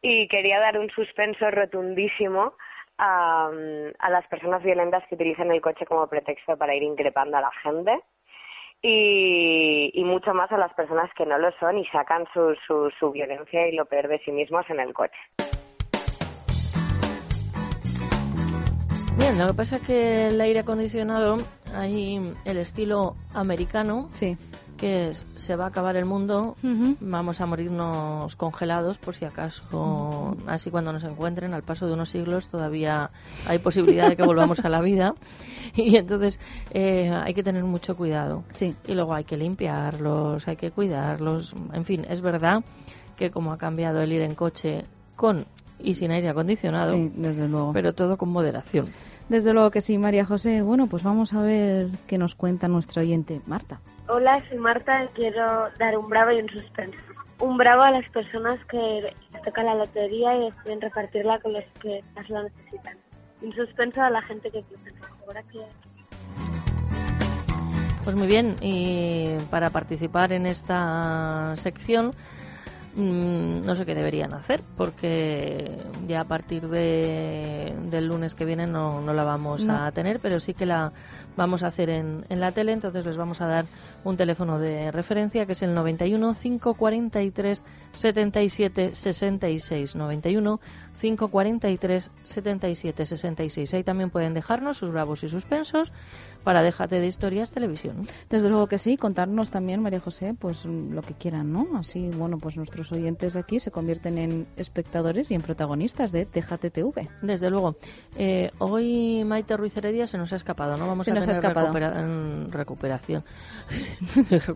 Y 0.00 0.28
quería 0.28 0.60
dar 0.60 0.78
un 0.78 0.88
suspenso 0.90 1.50
rotundísimo 1.50 2.54
a, 3.00 3.50
a, 3.98 4.10
las 4.10 4.26
personas 4.28 4.62
violentas 4.62 5.02
que 5.08 5.14
utilizan 5.14 5.50
el 5.50 5.62
coche 5.62 5.86
como 5.86 6.06
pretexto 6.06 6.56
para 6.56 6.74
ir 6.74 6.82
increpando 6.82 7.38
a 7.38 7.40
la 7.40 7.50
gente 7.62 7.98
y, 8.82 9.90
y 9.94 10.04
mucho 10.04 10.34
más 10.34 10.52
a 10.52 10.58
las 10.58 10.72
personas 10.74 11.10
que 11.16 11.24
no 11.24 11.38
lo 11.38 11.50
son 11.58 11.78
y 11.78 11.86
sacan 11.86 12.26
su, 12.34 12.54
su, 12.66 12.90
su 12.98 13.10
violencia 13.10 13.66
y 13.68 13.72
lo 13.72 13.86
peor 13.86 14.08
de 14.08 14.18
sí 14.20 14.32
mismos 14.32 14.68
en 14.68 14.80
el 14.80 14.92
coche. 14.92 15.18
Bien, 19.16 19.38
lo 19.38 19.48
que 19.48 19.54
pasa 19.54 19.76
es 19.76 19.82
que 19.82 20.28
el 20.28 20.40
aire 20.40 20.60
acondicionado, 20.60 21.38
hay 21.74 22.20
el 22.44 22.56
estilo 22.58 23.16
americano, 23.34 24.08
sí. 24.12 24.36
Que 24.80 25.10
es, 25.10 25.26
se 25.36 25.56
va 25.56 25.64
a 25.64 25.68
acabar 25.68 25.96
el 25.96 26.06
mundo, 26.06 26.56
uh 26.62 26.66
-huh. 26.66 26.96
vamos 27.00 27.42
a 27.42 27.46
morirnos 27.46 28.34
congelados 28.36 28.96
por 28.96 29.14
si 29.14 29.26
acaso, 29.26 29.62
uh 29.72 30.32
-huh. 30.32 30.36
así 30.46 30.70
cuando 30.70 30.90
nos 30.90 31.04
encuentren 31.04 31.52
al 31.52 31.62
paso 31.62 31.86
de 31.86 31.92
unos 31.92 32.08
siglos 32.08 32.48
todavía 32.48 33.10
hay 33.46 33.58
posibilidad 33.58 34.08
de 34.08 34.16
que 34.16 34.22
volvamos 34.22 34.64
a 34.64 34.70
la 34.70 34.80
vida 34.80 35.14
y 35.76 35.96
entonces 35.96 36.40
eh, 36.70 37.10
hay 37.10 37.34
que 37.34 37.42
tener 37.42 37.62
mucho 37.62 37.94
cuidado. 37.94 38.42
Sí. 38.52 38.74
Y 38.86 38.94
luego 38.94 39.12
hay 39.12 39.24
que 39.24 39.36
limpiarlos, 39.36 40.48
hay 40.48 40.56
que 40.56 40.70
cuidarlos, 40.70 41.54
en 41.74 41.84
fin, 41.84 42.06
es 42.08 42.22
verdad 42.22 42.64
que 43.16 43.30
como 43.30 43.52
ha 43.52 43.58
cambiado 43.58 44.00
el 44.00 44.10
ir 44.12 44.22
en 44.22 44.34
coche 44.34 44.86
con 45.14 45.44
y 45.78 45.94
sin 45.94 46.10
aire 46.10 46.30
acondicionado, 46.30 46.94
sí, 46.94 47.12
desde 47.16 47.48
luego. 47.48 47.72
pero 47.74 47.92
todo 47.92 48.16
con 48.16 48.30
moderación. 48.30 48.86
Desde 49.30 49.52
luego 49.52 49.70
que 49.70 49.80
sí, 49.80 49.96
María 49.96 50.24
José. 50.24 50.60
Bueno, 50.60 50.88
pues 50.88 51.04
vamos 51.04 51.32
a 51.34 51.40
ver 51.40 51.86
qué 52.08 52.18
nos 52.18 52.34
cuenta 52.34 52.66
nuestro 52.66 53.00
oyente, 53.00 53.40
Marta. 53.46 53.80
Hola, 54.08 54.42
soy 54.48 54.58
Marta 54.58 55.04
y 55.04 55.06
quiero 55.14 55.68
dar 55.78 55.96
un 55.96 56.08
bravo 56.08 56.32
y 56.32 56.40
un 56.40 56.48
suspenso. 56.48 56.98
Un 57.38 57.56
bravo 57.56 57.82
a 57.82 57.92
las 57.92 58.10
personas 58.10 58.58
que 58.64 59.14
les 59.32 59.42
toca 59.42 59.62
la 59.62 59.76
lotería 59.76 60.36
y 60.36 60.50
deciden 60.50 60.80
repartirla 60.80 61.38
con 61.38 61.52
los 61.52 61.62
que 61.80 62.02
más 62.16 62.28
lo 62.28 62.42
necesitan. 62.42 62.98
Un 63.40 63.54
suspenso 63.54 64.02
a 64.02 64.10
la 64.10 64.20
gente 64.22 64.50
que 64.50 64.62
piensa 64.62 64.90
Gracias. 65.28 65.68
Pues 68.02 68.16
muy 68.16 68.26
bien, 68.26 68.56
y 68.60 69.36
para 69.48 69.70
participar 69.70 70.32
en 70.32 70.46
esta 70.46 71.54
sección 71.54 72.10
Mm, 73.00 73.64
no 73.64 73.74
sé 73.76 73.86
qué 73.86 73.94
deberían 73.94 74.34
hacer 74.34 74.60
porque 74.76 75.70
ya 76.06 76.20
a 76.20 76.24
partir 76.24 76.68
de, 76.68 77.74
del 77.86 78.06
lunes 78.06 78.34
que 78.34 78.44
viene 78.44 78.66
no, 78.66 79.00
no 79.00 79.14
la 79.14 79.24
vamos 79.24 79.64
No. 79.64 79.74
a 79.86 79.90
tener 79.92 80.20
pero 80.20 80.38
sí 80.38 80.52
que 80.52 80.66
la 80.66 80.92
vamos 81.34 81.62
a 81.62 81.68
hacer 81.68 81.88
en, 81.88 82.26
en 82.28 82.40
la 82.40 82.52
tele. 82.52 82.72
Entonces 82.72 83.06
les 83.06 83.16
vamos 83.16 83.40
a 83.40 83.46
dar 83.46 83.64
un 84.04 84.18
teléfono 84.18 84.58
de 84.58 84.90
referencia 84.90 85.46
que 85.46 85.52
es 85.52 85.62
el 85.62 85.72
91 85.74 86.34
543 86.34 87.64
77 87.92 88.90
66 88.94 89.94
91 89.96 90.60
543 91.00 92.10
77 92.24 93.06
66 93.06 93.74
ahí 93.74 93.82
también 93.84 94.10
pueden 94.10 94.34
dejarnos 94.34 94.76
sus 94.76 94.92
bravos 94.92 95.24
y 95.24 95.28
suspensos 95.30 95.92
para 96.44 96.62
Déjate 96.62 97.00
de 97.00 97.06
Historias 97.06 97.52
Televisión. 97.52 98.06
Desde 98.28 98.48
luego 98.48 98.66
que 98.66 98.78
sí, 98.78 98.96
contarnos 98.96 99.50
también, 99.50 99.80
María 99.82 100.00
José, 100.00 100.34
pues 100.38 100.64
lo 100.64 101.02
que 101.02 101.14
quieran, 101.14 101.52
¿no? 101.52 101.66
Así, 101.78 102.10
bueno, 102.16 102.38
pues 102.38 102.56
nuestros 102.56 102.90
oyentes 102.92 103.34
de 103.34 103.40
aquí 103.40 103.60
se 103.60 103.70
convierten 103.70 104.18
en 104.18 104.46
espectadores 104.56 105.30
y 105.30 105.34
en 105.34 105.42
protagonistas 105.42 106.12
de 106.12 106.24
Déjate 106.26 106.70
TV. 106.70 107.08
Desde 107.22 107.50
luego. 107.50 107.76
Eh, 108.16 108.50
hoy 108.58 109.24
Maite 109.24 109.56
Ruiz 109.56 109.76
Heredia 109.76 110.06
se 110.06 110.18
nos 110.18 110.32
ha 110.32 110.36
escapado, 110.36 110.76
¿no? 110.76 110.86
Vamos 110.86 111.04
Se 111.04 111.10
a 111.10 111.14
nos 111.14 111.28
ha 111.28 111.32
escapado. 111.32 111.68
recupera- 111.72 112.02
mm, 112.02 112.50
recuperación. 112.50 113.24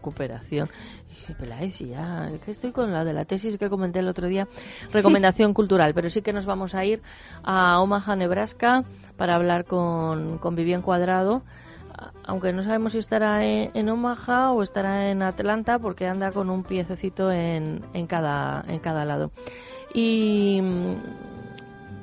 ya, 1.88 2.30
que 2.44 2.50
estoy 2.50 2.72
con 2.72 2.92
la 2.92 3.04
de 3.04 3.12
la 3.12 3.24
tesis 3.24 3.56
que 3.58 3.70
comenté 3.70 4.00
el 4.00 4.08
otro 4.08 4.26
día, 4.28 4.48
recomendación 4.92 5.54
cultural, 5.54 5.94
pero 5.94 6.08
sí 6.08 6.22
que 6.22 6.32
nos 6.32 6.46
vamos 6.46 6.74
a 6.74 6.84
ir 6.84 7.02
a 7.42 7.80
Omaha, 7.80 8.16
Nebraska, 8.16 8.84
para 9.16 9.34
hablar 9.34 9.64
con, 9.64 10.38
con 10.38 10.54
Vivian 10.54 10.82
Cuadrado, 10.82 11.42
aunque 12.24 12.52
no 12.52 12.62
sabemos 12.62 12.92
si 12.92 12.98
estará 12.98 13.44
en, 13.44 13.70
en 13.74 13.88
Omaha 13.88 14.52
o 14.52 14.62
estará 14.62 15.10
en 15.10 15.22
Atlanta, 15.22 15.78
porque 15.78 16.06
anda 16.06 16.32
con 16.32 16.50
un 16.50 16.64
piececito 16.64 17.30
en, 17.30 17.84
en, 17.92 18.06
cada, 18.06 18.64
en 18.66 18.80
cada 18.80 19.04
lado. 19.04 19.30
Y 19.94 20.60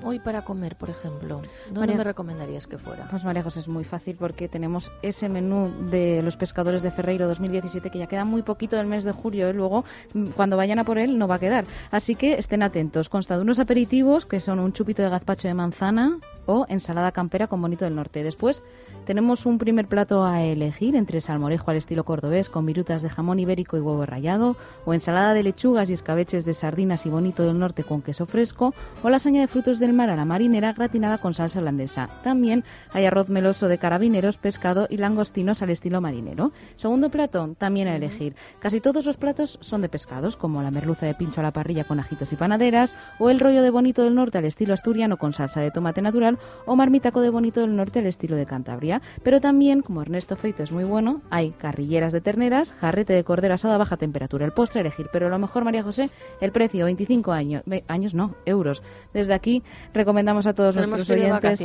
hoy 0.04 0.20
para 0.20 0.44
comer, 0.44 0.76
por 0.76 0.90
ejemplo, 0.90 1.42
¿dónde 1.66 1.80
María- 1.80 1.98
me 1.98 2.04
recomendarías 2.04 2.68
que 2.68 2.78
fuera? 2.78 3.08
Pues 3.10 3.24
María 3.26 3.44
José 3.44 3.60
es 3.62 3.68
muy 3.68 3.84
fácil 3.84 4.16
porque 4.18 4.48
tenemos 4.48 4.92
ese 5.02 5.30
menú 5.30 5.72
de 5.90 6.22
los 6.24 6.38
pescadores 6.38 6.82
de 6.82 6.92
Ferreiro 6.92 7.28
2017 7.28 7.90
que 7.90 8.00
ya 8.00 8.08
queda 8.08 8.26
muy 8.26 8.42
poquito 8.42 8.76
del 8.78 8.88
mes 8.88 9.04
de 9.04 9.12
julio 9.12 9.50
y 9.50 9.54
luego 9.54 9.84
mm, 10.14 10.28
cuando 10.36 10.58
vayan 10.58 10.80
a 10.80 10.84
por 10.84 10.98
él 10.98 11.18
no 11.18 11.28
va 11.28 11.36
a 11.36 11.40
quedar. 11.40 11.66
Así 11.92 12.16
que 12.16 12.34
estén 12.34 12.64
atentos. 12.64 13.10
Consta 13.10 13.36
de 13.36 13.42
unos 13.44 13.60
aperitivos 13.60 14.26
que 14.26 14.40
son 14.40 14.60
un 14.60 14.74
chupito 14.74 15.02
de 15.02 15.10
gazpacho 15.10 15.48
de 15.48 15.54
manzana 15.54 16.18
o 16.46 16.66
ensalada 16.70 17.12
campera 17.12 17.48
con 17.48 17.62
bonito 17.62 17.86
del 17.86 17.96
norte. 17.96 18.24
Después 18.24 18.64
Tenemos 19.06 19.48
un 19.48 19.58
primer 19.58 19.88
plato 19.88 20.24
a 20.24 20.44
elegir 20.44 20.96
entre 20.96 21.22
salmorejo 21.22 21.72
al 21.72 21.78
estilo 21.78 22.04
cordobés 22.04 22.50
con 22.50 22.68
virutas 22.68 23.02
de 23.02 23.10
jamón 23.10 23.40
ibérico 23.40 23.76
y 23.76 23.80
huevo 23.80 24.06
rallado, 24.06 24.56
o 24.86 24.94
ensalada 24.94 25.34
de 25.34 25.42
lechugas 25.42 25.90
y 25.90 25.94
escabeches 25.94 26.46
de 26.46 26.54
sardinas 26.54 27.08
y 27.08 27.10
bonito 27.10 27.44
del 27.44 27.58
norte 27.58 27.84
con 27.84 28.04
queso 28.04 28.28
fresco, 28.28 28.76
o 29.02 29.10
lasaña 29.10 29.42
de 29.42 29.48
frutos 29.48 29.80
del 29.80 29.94
mar 29.94 30.12
a 30.12 30.16
la 30.16 30.24
marinera 30.26 30.74
gratinada 30.74 31.18
con 31.18 31.34
salsa 31.34 31.60
holandesa. 31.60 32.10
También 32.24 32.64
hay 32.92 33.06
arroz 33.06 33.30
meloso 33.30 33.68
de 33.68 33.80
carabineros, 33.80 34.38
pescado 34.38 34.86
y 34.88 34.98
langostinos 34.98 35.64
al 35.64 35.72
estilo 35.72 36.00
marinero. 36.00 36.52
Segundo 36.76 37.10
plato, 37.10 37.56
también 37.58 37.88
a 37.88 37.96
elegir. 37.96 38.36
Casi 38.60 38.82
todos 38.82 39.06
los 39.08 39.18
platos 39.18 39.58
son 39.62 39.82
de 39.82 39.90
pescados, 39.90 40.36
como 40.36 40.62
la 40.62 40.70
merluza 40.70 41.08
de 41.08 41.16
pincho 41.16 41.42
a 41.42 41.44
la 41.44 41.54
parrilla 41.54 41.86
con 41.86 42.00
ajitos 42.00 42.32
y 42.34 42.36
panaderas, 42.36 42.94
o 43.18 43.32
el 43.32 43.40
rollo 43.40 43.64
de 43.64 43.72
bonito 43.72 44.04
del 44.04 44.14
norte 44.14 44.38
al 44.38 44.46
estilo 44.46 44.76
asturiano 44.76 45.18
con 45.18 45.34
salsa 45.34 45.60
de 45.60 45.72
tomate 45.72 46.04
natural, 46.04 46.38
o 46.68 46.76
marmitaco 46.76 47.22
de 47.22 47.30
bonito 47.30 47.62
del 47.62 47.76
norte 47.76 48.00
al 48.00 48.06
estilo 48.06 48.36
de 48.36 48.46
Cantabria. 48.46 48.91
Pero 49.24 49.40
también, 49.40 49.82
como 49.82 50.02
Ernesto 50.02 50.36
Feito 50.36 50.64
es 50.64 50.72
muy 50.72 50.84
bueno, 50.84 51.22
hay 51.30 51.52
carrilleras 51.52 52.12
de 52.12 52.20
terneras, 52.20 52.74
jarrete 52.74 53.14
de 53.14 53.24
cordero 53.24 53.54
asado 53.54 53.76
a 53.76 53.78
baja 53.78 53.98
temperatura. 53.98 54.46
El 54.46 54.52
postre 54.52 54.82
elegir, 54.82 55.08
pero 55.14 55.30
lo 55.30 55.38
mejor, 55.40 55.64
María 55.64 55.84
José, 55.84 56.10
el 56.42 56.52
precio, 56.52 56.86
25 56.86 57.32
años, 57.32 57.64
años 57.88 58.14
no, 58.14 58.36
euros. 58.46 58.82
Desde 59.14 59.34
aquí 59.34 59.64
recomendamos 59.94 60.48
a 60.48 60.54
todos 60.54 60.76
nuestros 60.76 61.10
oyentes 61.10 61.62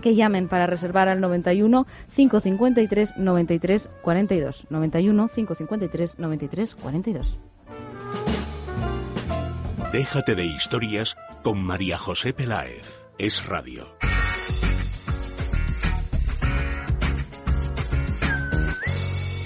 que 0.00 0.14
llamen 0.14 0.48
para 0.48 0.66
reservar 0.66 1.08
al 1.08 1.20
91 1.20 1.86
553 2.14 3.16
93 3.16 3.88
42. 4.02 4.66
91 4.70 5.28
553 5.28 6.18
93 6.18 6.74
42. 6.74 7.38
Déjate 9.92 10.34
de 10.34 10.44
historias 10.44 11.16
con 11.42 11.62
María 11.62 11.96
José 11.96 12.32
Peláez. 12.32 13.02
Es 13.18 13.46
radio. 13.46 13.86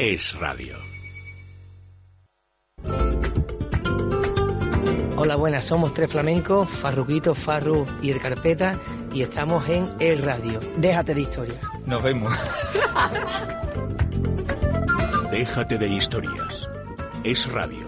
Es 0.02 0.34
radio. 0.40 0.78
Hola, 5.14 5.36
buenas, 5.36 5.66
somos 5.66 5.92
tres 5.92 6.10
flamencos, 6.10 6.70
Farruquito, 6.78 7.34
Farru 7.34 7.84
y 8.00 8.10
el 8.10 8.18
Carpeta, 8.18 8.80
y 9.12 9.20
estamos 9.20 9.68
en 9.68 9.84
El 10.00 10.22
Radio. 10.22 10.58
Déjate 10.78 11.14
de 11.14 11.20
historias. 11.20 11.60
Nos 11.84 12.02
vemos. 12.02 12.32
Déjate 15.30 15.76
de 15.76 15.88
historias. 15.88 16.70
Es 17.22 17.52
radio. 17.52 17.84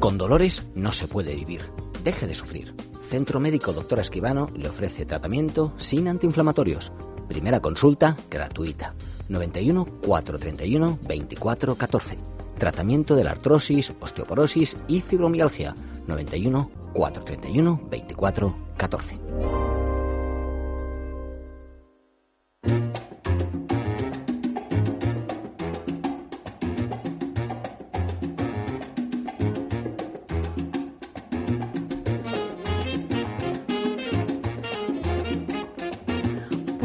Con 0.00 0.18
dolores 0.18 0.66
no 0.74 0.92
se 0.92 1.08
puede 1.08 1.34
vivir. 1.34 1.62
Deje 2.04 2.26
de 2.26 2.34
sufrir. 2.34 2.74
Centro 3.00 3.40
Médico 3.40 3.72
Doctora 3.72 4.02
Esquivano 4.02 4.50
le 4.54 4.68
ofrece 4.68 5.06
tratamiento 5.06 5.72
sin 5.78 6.08
antiinflamatorios 6.08 6.92
Primera 7.28 7.60
consulta 7.60 8.16
gratuita. 8.30 8.94
91 9.28 9.84
431 9.84 10.98
24 11.06 11.74
14. 11.74 12.18
Tratamiento 12.58 13.14
de 13.14 13.24
la 13.24 13.32
artrosis, 13.32 13.92
osteoporosis 14.00 14.76
y 14.88 15.02
fibromialgia. 15.02 15.74
91 16.06 16.70
431 16.94 17.80
24 17.90 18.54
14. 18.76 19.77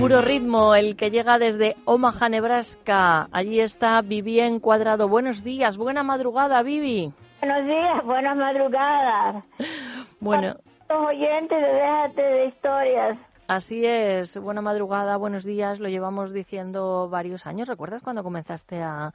Puro 0.04 0.20
ritmo, 0.20 0.76
el 0.76 0.98
que 0.98 1.12
llega 1.12 1.40
desde 1.40 1.78
Omaha, 1.86 2.28
Nebraska. 2.28 3.30
Allí 3.32 3.62
está 3.62 4.02
Vivien 4.02 4.60
Cuadrado. 4.60 5.08
Buenos 5.08 5.46
días, 5.46 5.78
buena 5.78 6.04
madrugada, 6.04 6.62
Vivi. 6.62 7.14
Buenos 7.40 7.66
días, 7.66 8.04
buenas 8.04 8.36
madrugadas. 8.36 9.46
Bueno. 10.20 10.56
Los 10.90 11.08
oyentes 11.08 11.58
Déjate 11.58 12.22
de 12.22 12.46
Historias. 12.48 13.18
Así 13.48 13.86
es, 13.86 14.38
buena 14.38 14.62
madrugada, 14.62 15.16
buenos 15.16 15.46
días. 15.46 15.80
Lo 15.80 15.88
llevamos 15.88 16.34
diciendo 16.34 17.08
varios 17.08 17.48
años. 17.48 17.70
¿Recuerdas 17.70 18.02
cuando 18.02 18.24
comenzaste 18.24 18.84
a 18.84 19.14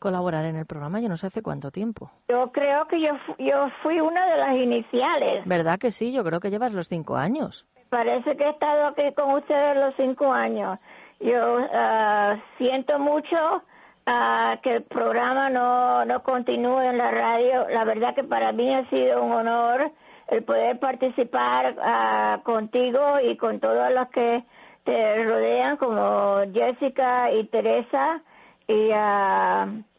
colaborar 0.00 0.44
en 0.44 0.56
el 0.56 0.66
programa? 0.66 0.98
Yo 0.98 1.08
no 1.08 1.16
sé 1.16 1.28
hace 1.28 1.40
cuánto 1.40 1.70
tiempo. 1.70 2.10
Yo 2.28 2.50
creo 2.50 2.88
que 2.88 3.00
yo, 3.00 3.12
yo 3.38 3.68
fui 3.80 4.00
una 4.00 4.28
de 4.28 4.38
las 4.38 4.56
iniciales. 4.56 5.46
¿Verdad 5.46 5.78
que 5.78 5.92
sí? 5.92 6.10
Yo 6.10 6.24
creo 6.24 6.40
que 6.40 6.50
llevas 6.50 6.72
los 6.72 6.88
cinco 6.88 7.16
años. 7.16 7.64
Parece 7.88 8.36
que 8.36 8.44
he 8.44 8.50
estado 8.50 8.86
aquí 8.86 9.12
con 9.14 9.34
ustedes 9.34 9.76
los 9.76 9.94
cinco 9.96 10.32
años. 10.32 10.78
Yo 11.20 11.58
ah, 11.72 12.36
siento 12.58 12.98
mucho 12.98 13.62
ah, 14.06 14.58
que 14.62 14.76
el 14.76 14.82
programa 14.82 15.50
no, 15.50 16.04
no 16.04 16.22
continúe 16.22 16.80
en 16.80 16.98
la 16.98 17.10
radio. 17.10 17.68
La 17.68 17.84
verdad 17.84 18.14
que 18.14 18.24
para 18.24 18.52
mí 18.52 18.74
ha 18.74 18.88
sido 18.90 19.22
un 19.22 19.32
honor 19.32 19.90
el 20.28 20.42
poder 20.42 20.78
participar 20.80 21.76
ah, 21.80 22.40
contigo 22.42 23.20
y 23.20 23.36
con 23.36 23.60
todos 23.60 23.92
los 23.92 24.08
que 24.08 24.42
te 24.84 25.24
rodean, 25.24 25.76
como 25.76 26.40
Jessica 26.52 27.30
y 27.32 27.44
Teresa, 27.44 28.20
y, 28.68 28.90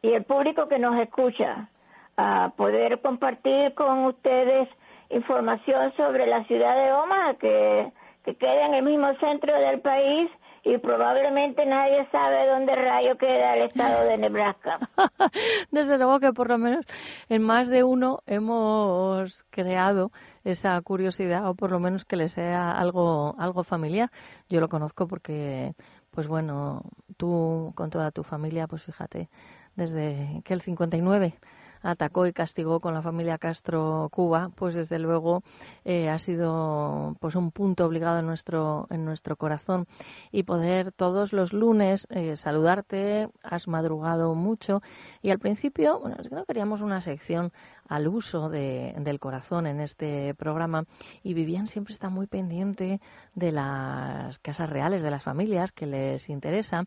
y 0.02 0.14
el 0.14 0.24
público 0.26 0.68
que 0.68 0.80
nos 0.80 0.98
escucha. 1.00 1.70
poder 2.56 3.00
compartir 3.02 3.74
con 3.74 4.06
ustedes 4.06 4.68
información 5.10 5.94
sobre 5.96 6.28
la 6.28 6.44
ciudad 6.46 6.76
de 6.76 6.92
Omaha, 6.92 7.36
que, 7.36 7.92
que 8.26 8.36
queda 8.36 8.68
en 8.68 8.74
el 8.76 8.84
mismo 8.84 9.14
centro 9.20 9.54
del 9.60 9.80
país 9.82 10.30
y 10.64 10.78
probablemente 10.80 11.66
nadie 11.66 12.06
sabe 12.12 12.46
dónde 12.48 12.76
rayo 12.76 13.18
queda 13.18 13.56
el 13.56 13.64
estado 13.64 14.04
de 14.04 14.18
Nebraska. 14.18 14.80
Desde 15.72 15.98
luego 15.98 16.20
que 16.20 16.34
por 16.34 16.50
lo 16.50 16.58
menos 16.58 16.86
en 17.30 17.42
más 17.42 17.70
de 17.70 17.86
uno 17.86 18.20
hemos 18.26 19.46
creado 19.50 20.12
esa 20.44 20.80
curiosidad 20.82 21.48
o 21.50 21.56
por 21.56 21.72
lo 21.72 21.80
menos 21.80 22.04
que 22.04 22.18
le 22.18 22.28
sea 22.28 22.72
algo 22.72 23.36
algo 23.40 23.64
familiar. 23.64 24.10
Yo 24.50 24.60
lo 24.60 24.68
conozco 24.68 25.08
porque 25.08 25.74
pues 26.12 26.28
bueno, 26.28 26.82
tú 27.16 27.72
con 27.76 27.90
toda 27.90 28.12
tu 28.12 28.24
familia, 28.24 28.68
pues 28.68 28.84
fíjate, 28.84 29.30
desde 29.76 30.42
que 30.44 30.54
el 30.54 30.62
59 30.62 31.36
atacó 31.82 32.28
y 32.28 32.34
castigó 32.34 32.80
con 32.80 32.94
la 32.94 33.02
familia 33.02 33.38
Castro 33.38 34.10
Cuba, 34.12 34.50
pues 34.56 34.76
desde 34.76 35.00
luego 35.00 35.44
eh, 35.86 36.10
ha 36.10 36.20
sido 36.20 37.16
pues 37.20 37.36
un 37.36 37.52
punto 37.52 37.86
obligado 37.86 38.20
en 38.20 38.26
nuestro 38.26 38.88
en 38.90 39.06
nuestro 39.06 39.36
corazón 39.36 39.88
y 40.32 40.44
poder 40.44 40.92
todos 40.92 41.34
los 41.34 41.54
lunes 41.54 42.08
eh, 42.10 42.36
saludarte. 42.36 43.30
Has 43.44 43.68
madrugado 43.68 44.36
mucho 44.36 44.82
y 45.22 45.32
al 45.32 45.40
principio, 45.40 46.00
bueno, 46.00 46.18
es 46.20 46.30
que 46.30 46.36
no 46.36 46.46
queríamos 46.46 46.82
una 46.82 47.02
sección 47.02 47.52
al 47.88 48.08
uso 48.08 48.50
de, 48.50 48.94
del 49.00 49.20
corazón 49.20 49.68
en 49.68 49.82
este 49.82 50.34
programa 50.36 50.86
y 51.24 51.34
Vivian 51.34 51.68
siempre 51.68 51.94
está 51.94 52.10
muy 52.10 52.28
pendiente 52.28 53.00
de 53.36 53.52
las 53.52 54.40
casas 54.40 54.70
reales, 54.70 55.04
de 55.04 55.12
las 55.12 55.24
familias 55.24 55.72
que 55.72 55.86
les 55.86 56.30
interesa 56.30 56.84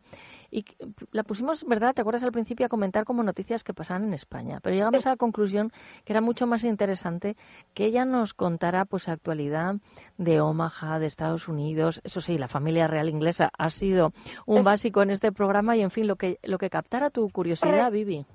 y 0.49 0.65
la 1.11 1.23
pusimos, 1.23 1.65
¿verdad? 1.65 1.93
¿Te 1.93 2.01
acuerdas 2.01 2.23
al 2.23 2.31
principio 2.31 2.65
a 2.65 2.69
comentar 2.69 3.05
como 3.05 3.23
noticias 3.23 3.63
que 3.63 3.73
pasaban 3.73 4.03
en 4.03 4.13
España? 4.13 4.59
Pero 4.61 4.75
llegamos 4.75 5.05
a 5.05 5.11
la 5.11 5.17
conclusión 5.17 5.71
que 6.05 6.13
era 6.13 6.21
mucho 6.21 6.47
más 6.47 6.63
interesante 6.63 7.35
que 7.73 7.85
ella 7.85 8.05
nos 8.05 8.33
contara 8.33 8.85
pues 8.85 9.07
actualidad 9.07 9.75
de 10.17 10.41
Omaha, 10.41 10.99
de 10.99 11.07
Estados 11.07 11.47
Unidos, 11.47 12.01
eso 12.03 12.21
sí, 12.21 12.37
la 12.37 12.47
familia 12.47 12.87
real 12.87 13.09
inglesa 13.09 13.51
ha 13.57 13.69
sido 13.69 14.13
un 14.45 14.63
básico 14.63 15.01
en 15.01 15.11
este 15.11 15.31
programa 15.31 15.75
y 15.75 15.81
en 15.81 15.91
fin, 15.91 16.07
lo 16.07 16.15
que 16.15 16.39
lo 16.43 16.57
que 16.57 16.69
captara 16.69 17.09
tu 17.09 17.29
curiosidad, 17.29 17.91
Vivi. 17.91 18.25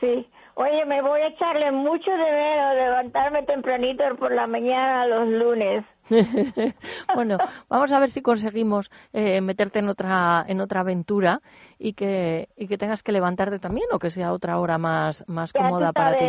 Sí, 0.00 0.26
Oye, 0.54 0.84
me 0.84 1.00
voy 1.00 1.20
a 1.20 1.28
echarle 1.28 1.72
mucho 1.72 2.10
de 2.10 2.30
menos 2.30 2.74
levantarme 2.74 3.42
tempranito 3.44 4.04
por 4.18 4.32
la 4.32 4.46
mañana 4.46 5.06
los 5.06 5.28
lunes. 5.28 5.84
bueno, 7.14 7.38
vamos 7.68 7.90
a 7.92 7.98
ver 7.98 8.10
si 8.10 8.20
conseguimos 8.20 8.90
eh, 9.12 9.40
meterte 9.40 9.78
en 9.78 9.88
otra 9.88 10.44
en 10.46 10.60
otra 10.60 10.80
aventura 10.80 11.40
y 11.78 11.94
que 11.94 12.48
y 12.56 12.68
que 12.68 12.76
tengas 12.76 13.02
que 13.02 13.12
levantarte 13.12 13.58
también 13.58 13.86
o 13.92 13.98
que 13.98 14.10
sea 14.10 14.32
otra 14.32 14.58
hora 14.58 14.76
más 14.76 15.24
más 15.26 15.52
cómoda 15.52 15.92
para 15.92 16.18
ti. 16.18 16.26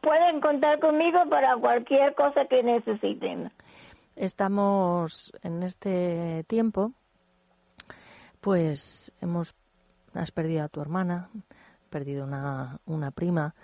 Pueden 0.00 0.40
contar 0.40 0.80
conmigo 0.80 1.20
para 1.30 1.56
cualquier 1.56 2.14
cosa 2.14 2.46
que 2.46 2.62
necesiten. 2.62 3.52
Estamos 4.16 5.32
en 5.42 5.62
este 5.62 6.44
tiempo, 6.48 6.92
pues 8.40 9.12
hemos 9.20 9.54
has 10.14 10.30
perdido 10.30 10.64
a 10.64 10.68
tu 10.68 10.80
hermana, 10.80 11.28
perdido 11.92 12.24
una, 12.24 12.80
una 12.86 13.12
prima 13.12 13.54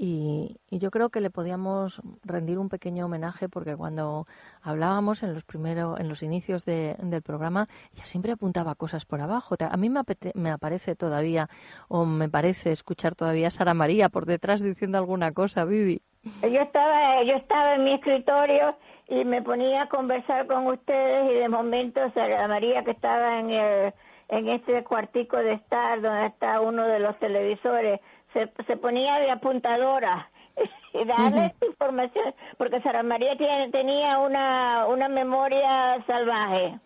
y, 0.00 0.60
yo 0.70 0.92
creo 0.92 1.10
que 1.10 1.20
le 1.20 1.28
podíamos 1.28 2.00
rendir 2.24 2.60
un 2.60 2.68
pequeño 2.68 3.06
homenaje 3.06 3.48
porque 3.48 3.74
cuando 3.74 4.26
hablábamos 4.62 5.24
en 5.24 5.34
los 5.34 5.42
primeros, 5.42 5.98
en 5.98 6.08
los 6.08 6.22
inicios 6.22 6.64
del 6.64 7.22
programa, 7.22 7.66
ella 7.92 8.06
siempre 8.06 8.30
apuntaba 8.30 8.76
cosas 8.76 9.04
por 9.04 9.20
abajo. 9.20 9.56
A 9.58 9.76
mí 9.76 9.90
me, 9.90 10.02
me 10.34 10.50
aparece 10.52 10.94
todavía, 10.94 11.48
o 11.88 12.04
me 12.04 12.28
parece 12.28 12.70
escuchar 12.70 13.16
todavía 13.16 13.48
a 13.48 13.50
Sara 13.50 13.74
María 13.74 14.08
por 14.08 14.24
detrás 14.24 14.62
diciendo 14.62 14.98
alguna 14.98 15.32
cosa, 15.32 15.64
Vivi. 15.64 16.00
Yo 16.42 16.60
estaba, 16.60 17.24
yo 17.24 17.34
estaba 17.34 17.74
en 17.74 17.84
mi 17.84 17.94
escritorio 17.94 18.76
y 19.08 19.24
me 19.24 19.42
ponía 19.42 19.82
a 19.82 19.88
conversar 19.88 20.46
con 20.46 20.68
ustedes 20.68 21.32
y 21.32 21.34
de 21.34 21.48
momento 21.48 22.00
Sara 22.14 22.46
María 22.46 22.84
que 22.84 22.92
estaba 22.92 23.40
en 23.40 23.50
el 23.50 23.94
en 24.28 24.48
este 24.48 24.84
cuartico 24.84 25.36
de 25.36 25.54
estar 25.54 26.00
donde 26.00 26.26
está 26.26 26.60
uno 26.60 26.86
de 26.86 26.98
los 26.98 27.18
televisores 27.18 28.00
se, 28.32 28.50
se 28.66 28.76
ponía 28.76 29.16
de 29.16 29.30
apuntadora 29.30 30.30
y 30.94 31.04
darle 31.04 31.46
esta 31.46 31.66
información 31.66 32.34
porque 32.56 32.80
Sara 32.82 33.02
María 33.02 33.36
tiene, 33.36 33.70
tenía 33.70 34.18
una 34.18 34.86
una 34.86 35.08
memoria 35.08 36.02
salvaje. 36.06 36.78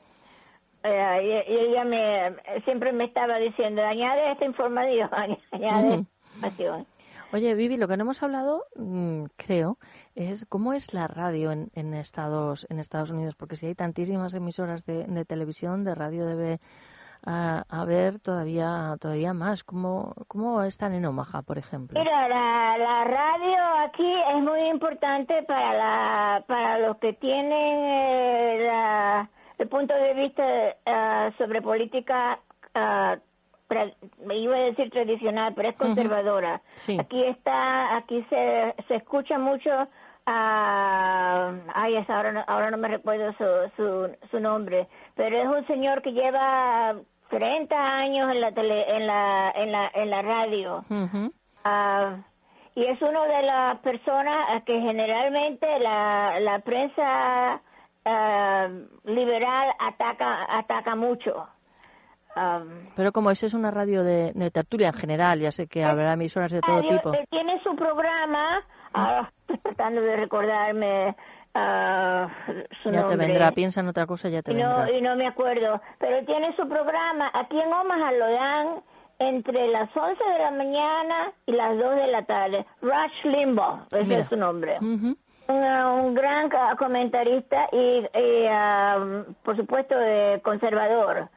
Eh, 0.84 1.44
y, 1.48 1.52
y 1.52 1.56
ella 1.58 1.84
me 1.84 2.36
siempre 2.64 2.92
me 2.92 3.04
estaba 3.04 3.38
diciendo 3.38 3.84
añade 3.84 4.32
esta 4.32 4.44
información 4.44 5.08
añade 5.52 5.94
esta 5.94 6.06
información 6.34 6.86
Oye, 7.34 7.54
Vivi, 7.54 7.78
lo 7.78 7.88
que 7.88 7.96
no 7.96 8.02
hemos 8.02 8.22
hablado, 8.22 8.66
mm, 8.76 9.24
creo, 9.36 9.78
es 10.14 10.44
cómo 10.44 10.74
es 10.74 10.92
la 10.92 11.08
radio 11.08 11.50
en, 11.50 11.70
en 11.74 11.94
Estados 11.94 12.66
en 12.68 12.78
Estados 12.78 13.10
Unidos, 13.10 13.36
porque 13.36 13.56
si 13.56 13.64
hay 13.64 13.74
tantísimas 13.74 14.34
emisoras 14.34 14.84
de, 14.84 15.06
de 15.06 15.24
televisión, 15.24 15.82
de 15.82 15.94
radio 15.94 16.26
debe 16.26 16.60
ah, 17.26 17.64
haber 17.68 18.18
todavía 18.20 18.96
todavía 19.00 19.32
más. 19.34 19.64
¿Cómo, 19.64 20.14
¿Cómo 20.28 20.62
están 20.62 20.92
en 20.94 21.06
Omaha, 21.06 21.42
por 21.42 21.58
ejemplo? 21.58 21.98
Mira, 21.98 22.28
la, 22.28 22.76
la 22.78 23.04
radio 23.04 23.64
aquí 23.86 24.14
es 24.36 24.42
muy 24.42 24.68
importante 24.70 25.42
para 25.44 25.74
la 25.74 26.44
para 26.46 26.78
los 26.78 26.96
que 26.98 27.12
tienen 27.14 27.78
eh, 27.84 28.58
la- 28.66 29.28
el 29.58 29.68
punto 29.68 29.94
de 29.94 30.14
vista 30.14 30.42
ah, 30.86 31.30
sobre 31.38 31.62
política, 31.62 32.38
ah, 32.74 33.16
me 34.26 34.36
iba 34.36 34.54
a 34.54 34.60
decir 34.60 34.90
tradicional, 34.90 35.54
pero 35.54 35.68
es 35.70 35.76
conservadora. 35.76 36.60
Sí. 36.74 36.98
Aquí 37.00 37.22
está, 37.24 37.96
aquí 37.96 38.22
se, 38.28 38.74
se 38.86 38.96
escucha 38.96 39.38
mucho 39.38 39.70
a, 40.26 41.52
ay, 41.74 41.96
es 41.96 42.10
ahora, 42.10 42.32
no- 42.32 42.44
ahora 42.46 42.70
no 42.70 42.76
me 42.76 42.88
recuerdo 42.88 43.32
su, 43.32 43.44
su, 43.76 44.16
su 44.30 44.40
nombre, 44.40 44.88
pero 45.14 45.36
es 45.38 45.46
un 45.48 45.66
señor 45.66 46.02
que 46.02 46.12
lleva 46.12 46.96
30 47.32 47.74
años 47.74 48.30
en 48.30 48.40
la 48.42 48.52
tele, 48.52 48.94
en 48.94 49.06
la, 49.06 49.50
en 49.54 49.72
la, 49.72 49.90
en 49.94 50.10
la 50.10 50.22
radio. 50.22 50.84
Ah, 51.64 52.16
y 52.74 52.84
es 52.84 53.00
una 53.00 53.24
de 53.24 53.42
las 53.42 53.78
personas 53.78 54.62
que 54.64 54.78
generalmente 54.80 55.66
la, 55.78 56.38
la 56.40 56.58
prensa 56.58 57.60
ah, 58.04 58.68
liberal 59.04 59.72
ataca 59.78 60.58
ataca 60.58 60.94
mucho. 60.94 61.48
Um, 62.36 62.88
Pero 62.96 63.12
como 63.12 63.30
esa 63.30 63.46
es 63.46 63.54
una 63.54 63.70
radio 63.70 64.02
de, 64.04 64.32
de 64.34 64.50
tertulia 64.50 64.88
en 64.88 64.94
general, 64.94 65.40
ya 65.40 65.52
sé 65.52 65.66
que 65.66 65.84
habrá 65.84 66.12
emisoras 66.14 66.52
de 66.52 66.60
todo 66.60 66.76
radio, 66.76 66.96
tipo. 66.96 67.12
él 67.14 67.26
tiene 67.30 67.60
su 67.62 67.74
programa, 67.76 68.62
ahora 68.92 69.30
estoy 69.40 69.58
tratando 69.58 70.00
de 70.02 70.16
recordarme 70.16 71.14
ah, 71.54 72.28
su 72.82 72.90
Ya 72.90 73.02
te 73.02 73.08
nombre. 73.08 73.26
vendrá, 73.26 73.52
piensa 73.52 73.80
en 73.80 73.88
otra 73.88 74.06
cosa, 74.06 74.28
ya 74.28 74.42
te 74.42 74.52
y 74.52 74.54
no, 74.54 74.76
vendrá. 74.78 74.92
y 74.96 75.02
no 75.02 75.16
me 75.16 75.26
acuerdo, 75.26 75.80
pero 75.98 76.24
tiene 76.24 76.54
su 76.56 76.68
programa, 76.68 77.30
aquí 77.34 77.60
en 77.60 77.72
Omaha 77.72 78.12
lo 78.12 78.30
dan 78.32 78.66
entre 79.18 79.68
las 79.68 79.94
11 79.96 80.22
de 80.24 80.38
la 80.38 80.50
mañana 80.50 81.32
y 81.46 81.52
las 81.52 81.78
2 81.78 81.94
de 81.96 82.06
la 82.08 82.22
tarde. 82.24 82.66
Rush 82.80 83.24
Limbaugh, 83.24 83.86
ese 83.92 84.04
Mira. 84.04 84.20
es 84.22 84.28
su 84.28 84.36
nombre. 84.36 84.78
Un, 84.80 85.16
un 85.48 86.14
gran 86.14 86.50
comentarista 86.78 87.68
y, 87.72 88.06
y, 88.14 88.46
por 89.44 89.56
supuesto, 89.56 89.94
eh, 90.00 90.40
conservador. 90.42 91.28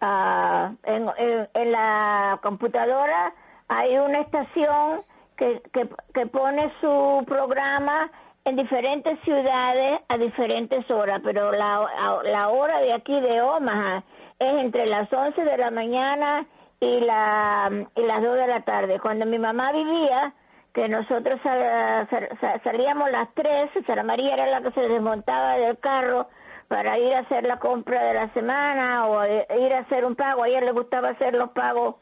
Ah, 0.00 0.72
en, 0.84 1.08
en- 1.18 1.48
en 1.54 1.72
la 1.72 2.38
computadora 2.42 3.32
hay 3.68 3.98
una 3.98 4.20
estación 4.20 5.00
que, 5.36 5.60
que, 5.72 5.88
que 6.14 6.26
pone 6.26 6.72
su 6.80 7.24
programa 7.26 8.10
en 8.44 8.56
diferentes 8.56 9.18
ciudades 9.20 10.00
a 10.08 10.16
diferentes 10.16 10.90
horas, 10.90 11.20
pero 11.22 11.52
la, 11.52 11.86
la 12.24 12.48
hora 12.48 12.80
de 12.80 12.92
aquí 12.94 13.18
de 13.20 13.42
Omaha 13.42 14.02
es 14.38 14.54
entre 14.64 14.86
las 14.86 15.12
11 15.12 15.44
de 15.44 15.58
la 15.58 15.70
mañana 15.70 16.46
y, 16.80 17.00
la, 17.00 17.70
y 17.94 18.02
las 18.02 18.22
2 18.22 18.36
de 18.36 18.46
la 18.46 18.60
tarde. 18.62 19.00
Cuando 19.00 19.26
mi 19.26 19.38
mamá 19.38 19.72
vivía, 19.72 20.32
que 20.72 20.88
nosotros 20.88 21.40
sal- 21.42 22.06
sal- 22.08 22.28
sal- 22.40 22.60
salíamos 22.62 23.10
las 23.10 23.28
3, 23.34 23.70
Sara 23.86 24.02
María 24.02 24.34
era 24.34 24.46
la 24.46 24.60
que 24.62 24.70
se 24.72 24.80
desmontaba 24.88 25.56
del 25.58 25.78
carro 25.78 26.28
para 26.68 26.98
ir 26.98 27.12
a 27.14 27.20
hacer 27.20 27.44
la 27.44 27.58
compra 27.58 28.02
de 28.04 28.14
la 28.14 28.28
semana 28.32 29.06
o 29.08 29.24
ir 29.26 29.74
a 29.74 29.78
hacer 29.80 30.04
un 30.04 30.14
pago. 30.14 30.42
A 30.44 30.48
ella 30.48 30.60
le 30.60 30.72
gustaba 30.72 31.08
hacer 31.10 31.34
los 31.34 31.50
pagos 31.50 31.96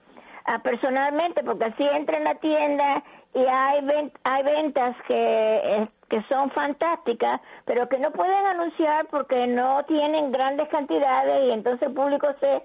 ah, 0.44 0.58
personalmente 0.62 1.42
porque 1.42 1.64
así 1.66 1.82
entra 1.84 2.18
en 2.18 2.24
la 2.24 2.34
tienda 2.36 3.02
y 3.36 3.46
hay 3.46 4.10
hay 4.24 4.42
ventas 4.42 4.96
que 5.06 5.88
que 6.08 6.22
son 6.22 6.50
fantásticas 6.50 7.40
pero 7.66 7.88
que 7.88 7.98
no 7.98 8.10
pueden 8.10 8.46
anunciar 8.46 9.06
porque 9.10 9.46
no 9.46 9.84
tienen 9.84 10.32
grandes 10.32 10.68
cantidades 10.68 11.44
y 11.44 11.50
entonces 11.52 11.88
el 11.88 11.94
público 11.94 12.28
se 12.40 12.62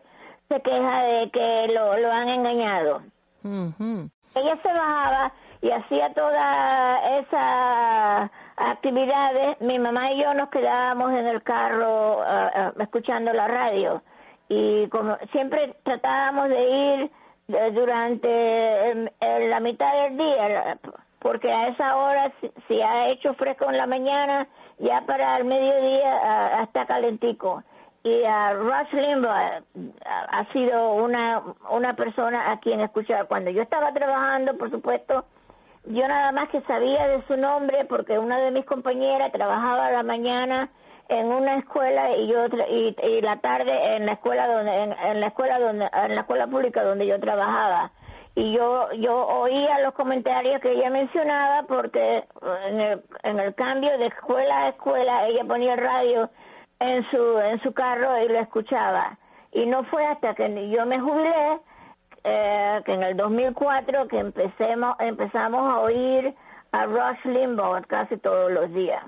se 0.48 0.62
queja 0.62 1.04
de 1.04 1.30
que 1.32 1.68
lo, 1.74 1.98
lo 1.98 2.12
han 2.12 2.30
engañado 2.30 3.02
Ujú. 3.44 4.10
ella 4.36 4.58
se 4.64 4.74
bajaba 4.74 5.32
y 5.62 5.70
hacía 5.70 6.12
todas 6.14 7.00
esas 7.20 8.32
actividades. 8.58 9.62
Mi 9.62 9.78
mamá 9.78 10.12
y 10.12 10.24
yo 10.24 10.34
nos 10.34 10.50
quedábamos 10.50 11.12
en 11.12 11.28
el 11.28 11.44
carro 11.44 12.22
ah, 12.24 12.74
escuchando 12.80 13.32
la 13.32 13.48
radio 13.48 14.02
y 14.50 14.88
como 14.90 15.18
siempre 15.32 15.76
tratábamos 15.84 16.50
de 16.50 16.70
ir 16.70 17.12
durante 17.48 18.90
em, 18.90 19.08
eh, 19.20 19.48
la 19.50 19.60
mitad 19.60 19.92
del 20.04 20.18
día 20.18 20.78
porque 21.20 21.52
a 21.52 21.68
esa 21.68 21.96
hora 21.98 22.32
si, 22.68 22.82
ha 22.82 23.10
hecho 23.10 23.34
fresco 23.36 23.70
en 23.70 23.78
la 23.78 23.86
mañana 23.86 24.48
ya 24.80 25.02
para 25.02 25.38
el 25.38 25.46
mediodía 25.46 26.20
ah, 26.24 26.64
está 26.64 26.86
calentico. 26.86 27.64
Y 28.04 28.24
a 28.24 28.54
Rush 28.54 28.94
Limbaugh 28.94 29.62
eh, 29.76 29.94
ha 30.04 30.46
sido 30.52 30.94
una 30.96 31.44
una 31.70 31.96
persona 31.96 32.52
a 32.52 32.60
quien 32.60 32.82
escuchar 32.82 33.28
cuando 33.28 33.52
yo 33.52 33.62
estaba 33.62 33.94
trabajando 33.94 34.58
por 34.58 34.72
supuesto 34.72 35.26
yo 35.86 36.08
nada 36.08 36.32
más 36.32 36.50
que 36.50 36.62
sabía 36.62 37.08
de 37.08 37.22
su 37.28 37.38
nombre 37.38 37.86
porque 37.86 38.18
una 38.18 38.40
de 38.40 38.50
mis 38.50 38.66
compañeras 38.66 39.32
trabajaba 39.32 39.88
a 39.88 39.92
la 39.92 40.04
mañana 40.04 40.70
en 41.12 41.28
una 41.28 41.58
escuela 41.58 42.16
y 42.16 42.28
yo 42.28 42.46
y, 42.70 43.22
la 43.22 43.38
tarde 43.42 43.98
en 43.98 44.06
la 44.06 44.14
escuela 44.14 44.48
donde 44.48 44.84
en, 44.84 45.20
la 45.20 45.28
escuela 45.28 45.60
donde 45.60 45.90
en 45.92 46.16
la 46.16 46.22
escuela 46.22 46.48
pública 46.48 46.84
donde 46.84 47.06
yo 47.06 47.20
trabajaba. 47.20 47.92
Y 48.34 48.54
yo 48.54 48.90
yo 48.94 49.28
oía 49.28 49.80
los 49.80 49.94
comentarios 49.94 50.62
que 50.62 50.72
ella 50.72 50.90
mencionaba 50.90 51.64
porque 51.64 52.20
eh, 52.20 52.24
en 52.68 52.80
el, 52.80 53.02
en 53.24 53.40
el 53.40 53.54
cambio 53.56 53.98
de 53.98 54.06
escuela 54.06 54.58
a 54.58 54.70
escuela 54.70 55.28
ella 55.28 55.44
ponía 55.44 55.76
radio 55.76 56.30
en 56.80 57.04
su 57.12 57.40
en 57.40 57.62
su 57.62 57.74
carro 57.74 58.18
y 58.24 58.30
lo 58.30 58.40
escuchaba. 58.40 59.18
Y 59.52 59.66
no 59.66 59.84
fue 59.84 60.06
hasta 60.06 60.34
que 60.34 60.70
yo 60.70 60.86
me 60.86 61.02
jubilé 61.02 61.60
eh, 62.24 62.82
que 62.86 62.94
en 62.94 63.04
el 63.04 63.18
2004 63.18 64.08
que 64.08 64.20
empecemos 64.20 64.96
empezamos 65.00 65.62
a 65.74 65.82
oír 65.82 66.34
a 66.72 66.86
Rush 66.86 67.26
Limbaugh 67.26 67.86
casi 67.88 68.16
todos 68.16 68.50
los 68.50 68.74
días 68.74 69.04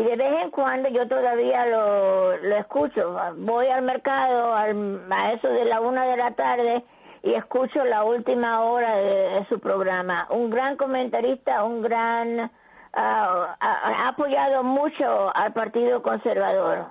y 0.00 0.04
de 0.04 0.16
vez 0.16 0.42
en 0.44 0.50
cuando 0.50 0.88
yo 0.88 1.06
todavía 1.08 1.66
lo, 1.66 2.36
lo 2.38 2.56
escucho 2.56 3.16
voy 3.38 3.66
al 3.68 3.82
mercado 3.82 4.54
al, 4.54 5.00
a 5.10 5.32
eso 5.32 5.48
de 5.48 5.64
la 5.64 5.80
una 5.80 6.04
de 6.06 6.16
la 6.16 6.30
tarde 6.32 6.82
y 7.22 7.34
escucho 7.34 7.84
la 7.84 8.04
última 8.04 8.62
hora 8.62 8.96
de, 8.96 9.14
de 9.34 9.46
su 9.48 9.58
programa 9.60 10.26
un 10.30 10.50
gran 10.50 10.76
comentarista 10.76 11.62
un 11.64 11.82
gran 11.82 12.50
ah, 12.94 13.56
ha, 13.60 13.72
ha 14.04 14.08
apoyado 14.08 14.62
mucho 14.64 15.34
al 15.36 15.52
partido 15.52 16.02
conservador 16.02 16.86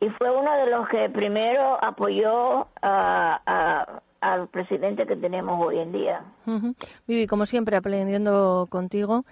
y 0.00 0.08
fue 0.10 0.28
uno 0.36 0.50
de 0.56 0.66
los 0.66 0.88
que 0.88 1.08
primero 1.10 1.78
apoyó 1.82 2.66
a- 2.82 3.40
a- 3.46 4.00
al 4.20 4.48
presidente 4.48 5.06
que 5.06 5.14
tenemos 5.14 5.64
hoy 5.64 5.78
en 5.78 5.92
día. 5.92 6.22
Ujú. 6.46 6.74
Vivi, 7.06 7.28
como 7.28 7.46
siempre, 7.46 7.76
aprendiendo 7.76 8.66
contigo. 8.70 9.22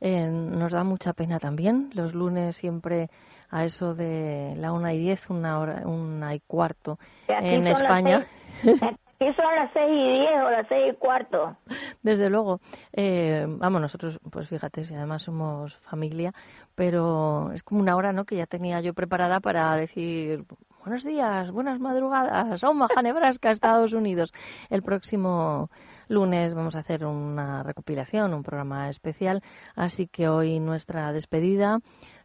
Eh, 0.00 0.28
nos 0.30 0.72
da 0.72 0.84
mucha 0.84 1.12
pena 1.12 1.38
también. 1.38 1.90
Los 1.94 2.14
lunes 2.14 2.56
siempre 2.56 3.08
a 3.50 3.64
eso 3.64 3.94
de 3.94 4.54
la 4.56 4.72
una 4.72 4.92
y 4.92 4.98
diez, 4.98 5.30
una 5.30 5.58
hora, 5.58 5.82
una 5.86 6.34
y 6.34 6.40
cuarto 6.40 6.98
en 7.28 7.66
España. 7.66 8.24
aquí 8.62 9.32
son 9.34 9.54
las 9.54 9.72
seis 9.72 9.90
y 9.90 10.12
diez 10.18 10.42
o 10.44 10.50
las 10.50 10.66
seis 10.68 10.92
y 10.92 10.96
cuarto. 10.96 11.56
Desde 12.02 12.28
luego. 12.30 12.60
Eh, 12.92 13.46
vamos, 13.48 13.80
nosotros, 13.80 14.18
pues 14.30 14.48
fíjate, 14.48 14.84
si 14.84 14.94
además 14.94 15.22
somos 15.22 15.76
familia, 15.78 16.32
pero 16.74 17.52
es 17.52 17.62
como 17.62 17.80
una 17.80 17.96
hora, 17.96 18.12
¿no? 18.12 18.24
Que 18.24 18.36
ya 18.36 18.46
tenía 18.46 18.80
yo 18.80 18.94
preparada 18.94 19.40
para 19.40 19.74
decir 19.76 20.44
buenos 20.86 21.02
días, 21.02 21.50
buenas 21.50 21.80
madrugadas, 21.80 22.62
Omaha, 22.62 23.02
Nebraska, 23.02 23.50
Estados 23.50 23.92
Unidos. 23.92 24.32
El 24.70 24.82
próximo 24.82 25.68
lunes 26.06 26.54
vamos 26.54 26.76
a 26.76 26.78
hacer 26.78 27.04
una 27.04 27.64
recopilación, 27.64 28.32
un 28.32 28.44
programa 28.44 28.88
especial, 28.88 29.42
así 29.74 30.06
que 30.06 30.28
hoy 30.28 30.60
nuestra 30.60 31.12
despedida. 31.12 31.80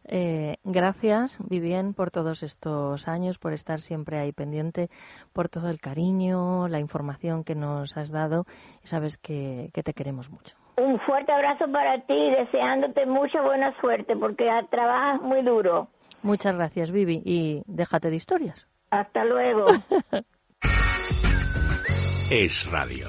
Eh, 0.06 0.58
gracias, 0.62 1.40
Vivien, 1.48 1.92
por 1.92 2.12
todos 2.12 2.44
estos 2.44 3.08
años, 3.08 3.38
por 3.38 3.52
estar 3.52 3.80
siempre 3.80 4.20
ahí 4.20 4.30
pendiente, 4.30 4.90
por 5.32 5.48
todo 5.48 5.68
el 5.68 5.80
cariño, 5.80 6.68
la 6.68 6.78
información 6.78 7.42
que 7.42 7.56
nos 7.56 7.96
has 7.96 8.12
dado 8.12 8.44
y 8.84 8.86
sabes 8.86 9.18
que, 9.18 9.70
que 9.74 9.82
te 9.82 9.92
queremos 9.92 10.30
mucho. 10.30 10.56
Un 10.76 11.00
fuerte 11.00 11.32
abrazo 11.32 11.64
para 11.72 12.00
ti, 12.02 12.30
deseándote 12.30 13.06
mucha 13.06 13.42
buena 13.42 13.74
suerte 13.80 14.16
porque 14.16 14.48
trabajas 14.70 15.20
muy 15.20 15.42
duro. 15.42 15.88
Muchas 16.22 16.54
gracias, 16.54 16.90
Vivi, 16.90 17.20
y 17.24 17.62
déjate 17.66 18.10
de 18.10 18.16
historias. 18.16 18.66
Hasta 18.90 19.24
luego. 19.24 19.66
Es 22.30 22.70
radio. 22.70 23.08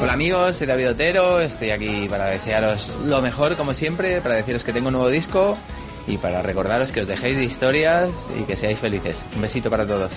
Hola 0.00 0.12
amigos, 0.12 0.56
soy 0.56 0.66
David 0.66 0.90
Otero, 0.92 1.40
estoy 1.40 1.70
aquí 1.70 2.08
para 2.08 2.26
desearos 2.26 2.96
lo 3.04 3.20
mejor 3.20 3.56
como 3.56 3.74
siempre, 3.74 4.22
para 4.22 4.36
deciros 4.36 4.64
que 4.64 4.72
tengo 4.72 4.86
un 4.86 4.94
nuevo 4.94 5.10
disco 5.10 5.58
y 6.06 6.16
para 6.16 6.40
recordaros 6.40 6.92
que 6.92 7.02
os 7.02 7.08
dejéis 7.08 7.36
de 7.36 7.44
historias 7.44 8.10
y 8.40 8.44
que 8.44 8.56
seáis 8.56 8.78
felices. 8.78 9.22
Un 9.34 9.42
besito 9.42 9.68
para 9.68 9.86
todos. 9.86 10.12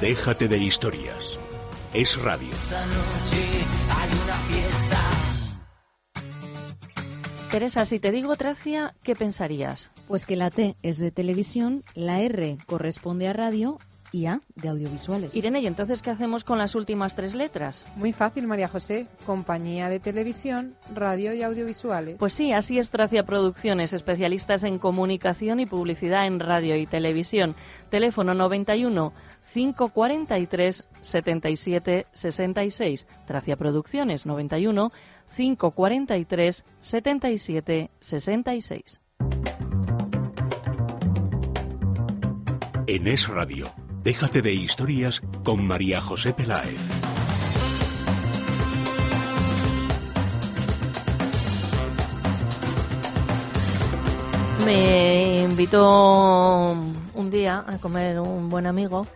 Déjate 0.00 0.48
de 0.48 0.56
historias. 0.56 1.38
Es 1.94 2.22
radio. 2.22 2.48
Teresa, 7.50 7.86
si 7.86 7.98
te 7.98 8.12
digo 8.12 8.36
Tracia, 8.36 8.94
¿qué 9.02 9.14
pensarías? 9.14 9.90
Pues 10.06 10.26
que 10.26 10.36
la 10.36 10.50
T 10.50 10.76
es 10.82 10.98
de 10.98 11.10
televisión, 11.10 11.82
la 11.94 12.20
R 12.20 12.58
corresponde 12.66 13.26
a 13.26 13.32
radio 13.32 13.78
y 14.12 14.26
A 14.26 14.40
de 14.54 14.68
audiovisuales. 14.68 15.34
Irene, 15.36 15.60
¿y 15.60 15.66
entonces 15.66 16.02
qué 16.02 16.10
hacemos 16.10 16.44
con 16.44 16.58
las 16.58 16.74
últimas 16.74 17.14
tres 17.14 17.34
letras? 17.34 17.84
Muy 17.96 18.12
fácil, 18.12 18.46
María 18.46 18.68
José. 18.68 19.06
Compañía 19.26 19.88
de 19.88 20.00
televisión, 20.00 20.74
radio 20.94 21.32
y 21.34 21.42
audiovisuales. 21.42 22.16
Pues 22.18 22.32
sí, 22.32 22.52
así 22.52 22.78
es 22.78 22.90
Tracia 22.90 23.24
Producciones, 23.24 23.92
especialistas 23.92 24.64
en 24.64 24.78
comunicación 24.78 25.60
y 25.60 25.66
publicidad 25.66 26.26
en 26.26 26.40
radio 26.40 26.76
y 26.76 26.86
televisión. 26.86 27.54
Teléfono 27.90 28.34
91 28.34 29.12
543 29.52 30.84
77 31.00 32.06
66. 32.12 33.06
Tracia 33.26 33.56
Producciones 33.56 34.26
91 34.26 34.92
543 35.36 36.64
77 36.80 37.90
66. 38.00 39.00
En 42.90 43.06
Es 43.06 43.28
Radio, 43.28 43.70
déjate 44.08 44.40
de 44.40 44.54
historias 44.54 45.20
con 45.44 45.66
María 45.66 46.00
José 46.00 46.32
Peláez. 46.32 46.80
Me 54.64 55.42
invitó 55.42 56.70
un 57.12 57.30
día 57.30 57.62
a 57.66 57.76
comer 57.76 58.18
un 58.18 58.48
buen 58.48 58.66
amigo 58.66 59.06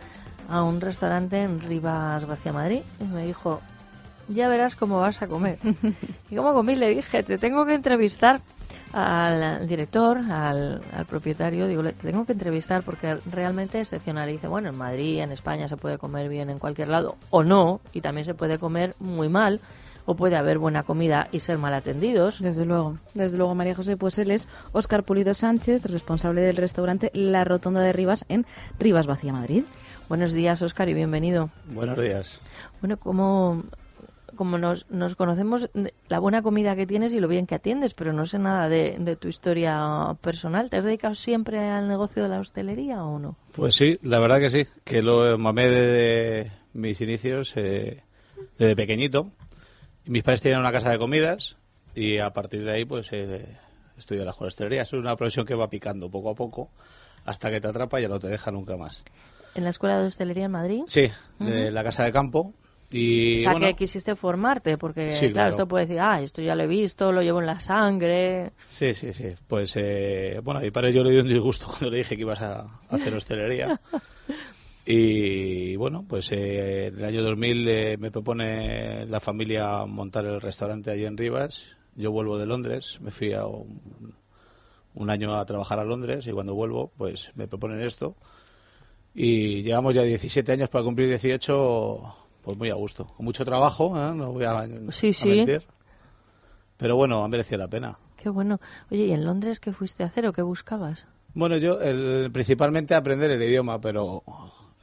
a 0.51 0.63
un 0.63 0.79
restaurante 0.79 1.43
en 1.43 1.63
Rivas 1.63 2.27
Vacia 2.27 2.53
Madrid 2.53 2.83
y 3.01 3.05
me 3.05 3.25
dijo, 3.25 3.63
ya 4.29 4.47
verás 4.49 4.77
cómo 4.77 5.01
vas 5.01 5.23
a 5.23 5.27
comer. 5.27 5.59
y 6.31 6.37
como 6.37 6.53
comí 6.53 6.77
le 6.77 6.95
dije, 6.95 7.23
te 7.23 7.39
tengo 7.39 7.65
que 7.65 7.73
entrevistar 7.73 8.43
al 8.93 9.67
director, 9.67 10.19
al, 10.19 10.81
al 10.95 11.07
propietario, 11.07 11.67
digo, 11.67 11.83
le 11.83 11.93
tengo 11.93 12.25
que 12.25 12.33
entrevistar 12.33 12.83
porque 12.83 13.17
realmente 13.31 13.81
es 13.81 13.89
excepcional. 13.89 14.29
Y 14.29 14.33
dice, 14.33 14.49
bueno, 14.49 14.69
en 14.69 14.77
Madrid, 14.77 15.21
en 15.21 15.33
España 15.33 15.69
se 15.69 15.77
puede 15.77 15.99
comer 15.99 16.29
bien 16.29 16.51
en 16.51 16.59
cualquier 16.59 16.89
lado, 16.89 17.17
o 17.31 17.43
no, 17.43 17.81
y 17.93 18.01
también 18.01 18.25
se 18.25 18.35
puede 18.35 18.59
comer 18.59 18.95
muy 18.99 19.29
mal, 19.29 19.61
o 20.05 20.17
puede 20.17 20.37
haber 20.37 20.59
buena 20.59 20.83
comida 20.83 21.29
y 21.31 21.41
ser 21.41 21.59
mal 21.59 21.75
atendidos. 21.75 22.41
Desde 22.41 22.65
luego, 22.65 22.99
desde 23.15 23.39
luego, 23.39 23.55
María 23.55 23.75
José, 23.75 23.97
pues 23.97 24.19
él 24.19 24.31
es 24.31 24.49
Óscar 24.73 25.05
Pulido 25.05 25.33
Sánchez, 25.33 25.85
responsable 25.87 26.41
del 26.41 26.57
restaurante 26.57 27.11
La 27.15 27.45
Rotonda 27.45 27.81
de 27.81 27.93
Rivas 27.93 28.25
en 28.29 28.45
Rivas 28.79 29.07
Vacía 29.07 29.33
Madrid. 29.33 29.65
Buenos 30.09 30.33
días, 30.33 30.61
Óscar, 30.61 30.89
y 30.89 30.95
bienvenido. 30.95 31.51
Buenos 31.67 31.99
días. 31.99 32.41
Bueno, 32.81 32.97
como 32.97 33.63
como 34.37 34.59
nos, 34.59 34.89
nos 34.91 35.17
conocemos 35.17 35.69
la 36.09 36.19
buena 36.19 36.43
comida 36.43 36.77
que 36.77 36.87
tienes 36.87 37.13
y 37.13 37.21
lo 37.21 37.29
bien 37.29 37.47
que 37.47 37.55
atiendes, 37.55 37.95
pero 37.95 38.13
no 38.13 38.27
sé 38.27 38.39
nada 38.39 38.69
de, 38.69 38.97
de, 38.99 39.17
tu 39.17 39.29
historia 39.29 40.17
personal. 40.21 40.71
¿Te 40.71 40.77
has 40.77 40.85
dedicado 40.85 41.15
siempre 41.15 41.59
al 41.71 41.89
negocio 41.89 42.23
de 42.23 42.29
la 42.29 42.41
hostelería 42.41 43.05
o 43.05 43.19
no? 43.19 43.37
Pues 43.53 43.75
sí, 43.75 43.99
la 44.03 44.19
verdad 44.19 44.41
que 44.41 44.51
sí, 44.51 44.67
que 44.85 45.03
lo 45.03 45.39
mamé 45.39 45.69
desde 45.69 46.53
mis 46.73 47.01
inicios, 47.01 47.53
eh, 47.57 48.03
desde 48.59 48.77
pequeñito. 48.77 49.31
Mis 50.07 50.23
padres 50.23 50.41
tenían 50.41 50.61
una 50.61 50.73
casa 50.73 50.91
de 50.91 50.99
comidas 50.99 51.57
y 51.95 52.19
a 52.19 52.31
partir 52.31 52.65
de 52.65 52.73
ahí 52.73 52.85
pues 52.85 53.09
eh, 53.13 53.59
estudié 53.97 54.25
la 54.25 54.33
hostelería. 54.33 54.83
Es 54.83 54.93
una 54.93 55.17
profesión 55.17 55.47
que 55.47 55.55
va 55.55 55.69
picando 55.69 56.11
poco 56.11 56.31
a 56.31 56.35
poco 56.35 56.71
hasta 57.25 57.51
que 57.51 57.61
te 57.61 57.69
atrapa 57.69 57.99
y 58.01 58.03
ya 58.03 58.09
no 58.09 58.19
te 58.19 58.29
deja 58.29 58.51
nunca 58.51 58.77
más. 58.77 59.05
¿En 59.55 59.65
la 59.65 59.71
escuela 59.71 60.01
de 60.01 60.07
hostelería 60.07 60.47
en 60.47 60.51
Madrid? 60.51 60.83
Sí, 60.87 61.11
uh 61.39 61.45
-huh. 61.45 61.47
de 61.47 61.71
la 61.71 61.85
casa 61.85 62.05
de 62.05 62.13
campo. 62.13 62.55
Y, 62.93 63.39
o 63.39 63.41
sea, 63.41 63.53
bueno, 63.53 63.67
que 63.69 63.75
quisiste 63.75 64.15
formarte, 64.15 64.77
porque, 64.77 65.15
sí, 65.15 65.21
claro, 65.21 65.33
claro, 65.33 65.51
esto 65.51 65.69
puede 65.69 65.87
decir, 65.87 66.01
ah, 66.01 66.21
esto 66.21 66.43
ya 66.43 66.55
lo 66.55 66.65
he 66.65 66.67
visto, 66.67 67.11
lo 67.11 67.23
llevo 67.23 67.41
en 67.41 67.47
la 67.47 67.59
sangre. 67.59 68.53
Sí, 68.69 68.93
sí, 68.93 69.15
sí. 69.15 69.35
Pues, 69.49 69.73
eh, 69.77 70.41
bueno, 70.43 70.61
a 70.61 70.63
mi 70.63 70.71
padre 70.71 70.93
yo 70.93 71.03
le 71.03 71.11
di 71.11 71.19
un 71.19 71.29
disgusto 71.29 71.67
cuando 71.71 71.91
le 71.91 71.99
dije 71.99 72.17
que 72.17 72.23
ibas 72.23 72.43
a, 72.43 72.61
a 72.61 72.71
hacer 72.91 73.15
hostelería. 73.15 73.81
y, 74.87 75.75
bueno, 75.77 76.05
pues 76.07 76.31
eh, 76.33 76.89
en 76.89 76.99
el 76.99 77.05
año 77.05 77.23
2000 77.23 77.69
eh, 77.69 77.97
me 77.99 78.11
propone 78.11 79.07
la 79.07 79.21
familia 79.21 79.87
montar 79.87 80.27
el 80.27 80.41
restaurante 80.41 80.91
allí 80.91 81.07
en 81.07 81.17
Rivas. 81.17 81.77
Yo 81.95 82.13
vuelvo 82.13 82.37
de 82.37 82.45
Londres, 82.45 82.99
me 83.01 83.11
fui 83.11 83.33
a 83.33 83.47
un, 83.47 84.15
un 84.95 85.11
año 85.11 85.35
a 85.35 85.47
trabajar 85.47 85.79
a 85.79 85.85
Londres 85.85 86.27
y 86.27 86.33
cuando 86.33 86.55
vuelvo, 86.55 86.93
pues 86.99 87.33
me 87.37 87.49
proponen 87.49 87.81
esto. 87.81 88.17
Y 89.15 89.63
llevamos 89.63 89.95
ya 89.95 90.03
17 90.03 90.53
años 90.53 90.69
para 90.69 90.85
cumplir 90.85 91.09
18 91.09 92.22
pues 92.43 92.57
muy 92.59 92.71
a 92.71 92.75
gusto. 92.75 93.07
Con 93.07 93.25
mucho 93.25 93.45
trabajo, 93.45 93.97
¿eh? 93.97 94.15
no 94.15 94.33
voy 94.33 94.45
a, 94.45 94.67
sí, 94.91 95.09
a 95.09 95.13
sí. 95.13 95.29
mentir. 95.29 95.63
Pero 96.77 96.97
bueno, 96.97 97.23
ha 97.25 97.29
merecido 97.29 97.59
la 97.59 97.69
pena. 97.69 97.99
Qué 98.17 98.29
bueno. 98.29 98.61
Oye, 98.91 99.07
¿y 99.07 99.13
en 99.13 99.25
Londres 99.25 99.61
qué 99.61 99.73
fuiste 99.73 100.03
a 100.03 100.07
hacer 100.07 100.27
o 100.27 100.33
qué 100.33 100.43
buscabas? 100.43 101.07
Bueno, 101.35 101.57
yo 101.57 101.81
el, 101.81 102.31
principalmente 102.33 102.95
aprender 102.95 103.31
el 103.31 103.43
idioma, 103.43 103.81
pero 103.81 104.23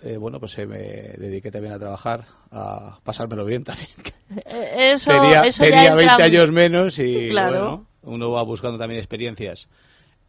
eh, 0.01 0.17
bueno, 0.17 0.39
pues 0.39 0.57
eh, 0.57 0.65
me 0.65 0.79
dediqué 0.79 1.51
también 1.51 1.73
a 1.73 1.79
trabajar, 1.79 2.25
a 2.51 2.99
pasármelo 3.03 3.45
bien 3.45 3.63
también. 3.63 3.89
Eso, 4.45 5.11
tenía 5.11 5.43
eso 5.43 5.63
tenía 5.63 5.83
ya 5.85 5.95
20 5.95 6.11
entra... 6.11 6.25
años 6.25 6.51
menos 6.51 6.99
y 6.99 7.29
claro. 7.31 7.51
bueno, 7.51 7.87
uno 8.03 8.31
va 8.31 8.43
buscando 8.43 8.77
también 8.77 8.99
experiencias. 8.99 9.67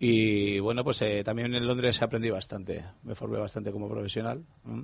Y 0.03 0.59
bueno, 0.61 0.83
pues 0.83 1.03
eh, 1.03 1.23
también 1.23 1.55
en 1.55 1.67
Londres 1.67 2.01
aprendí 2.01 2.31
bastante, 2.31 2.85
me 3.03 3.15
formé 3.15 3.39
bastante 3.39 3.71
como 3.71 3.89
profesional. 3.89 4.43
¿eh? 4.67 4.83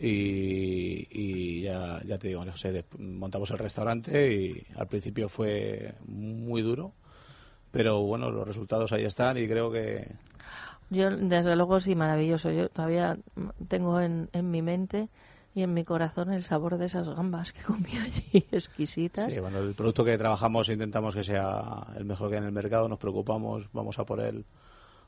Y, 0.00 1.08
y, 1.10 1.62
ya, 1.62 2.00
ya 2.04 2.18
te 2.18 2.28
digo, 2.28 2.44
no 2.44 2.56
sé, 2.56 2.84
montamos 2.98 3.50
el 3.50 3.58
restaurante 3.58 4.32
y 4.32 4.66
al 4.76 4.86
principio 4.86 5.28
fue 5.28 5.94
muy 6.06 6.62
duro, 6.62 6.92
pero 7.72 8.00
bueno, 8.02 8.30
los 8.30 8.46
resultados 8.46 8.92
ahí 8.92 9.04
están 9.04 9.36
y 9.38 9.48
creo 9.48 9.70
que... 9.72 10.06
Yo, 10.90 11.10
desde 11.10 11.54
luego, 11.56 11.80
sí, 11.80 11.94
maravilloso. 11.94 12.50
Yo 12.50 12.68
todavía 12.70 13.18
tengo 13.68 14.00
en, 14.00 14.30
en 14.32 14.50
mi 14.50 14.62
mente 14.62 15.08
y 15.54 15.62
en 15.62 15.74
mi 15.74 15.84
corazón 15.84 16.32
el 16.32 16.44
sabor 16.44 16.78
de 16.78 16.86
esas 16.86 17.08
gambas 17.08 17.52
que 17.52 17.60
comí 17.62 17.90
allí, 17.98 18.46
exquisitas. 18.52 19.30
Sí, 19.30 19.38
bueno, 19.40 19.58
el 19.58 19.74
producto 19.74 20.04
que 20.04 20.16
trabajamos 20.16 20.68
intentamos 20.68 21.14
que 21.14 21.24
sea 21.24 21.84
el 21.96 22.04
mejor 22.04 22.28
que 22.30 22.36
hay 22.36 22.40
en 22.42 22.46
el 22.46 22.52
mercado, 22.52 22.88
nos 22.88 22.98
preocupamos, 22.98 23.64
vamos 23.72 23.98
a 23.98 24.04
por 24.06 24.20
él 24.20 24.44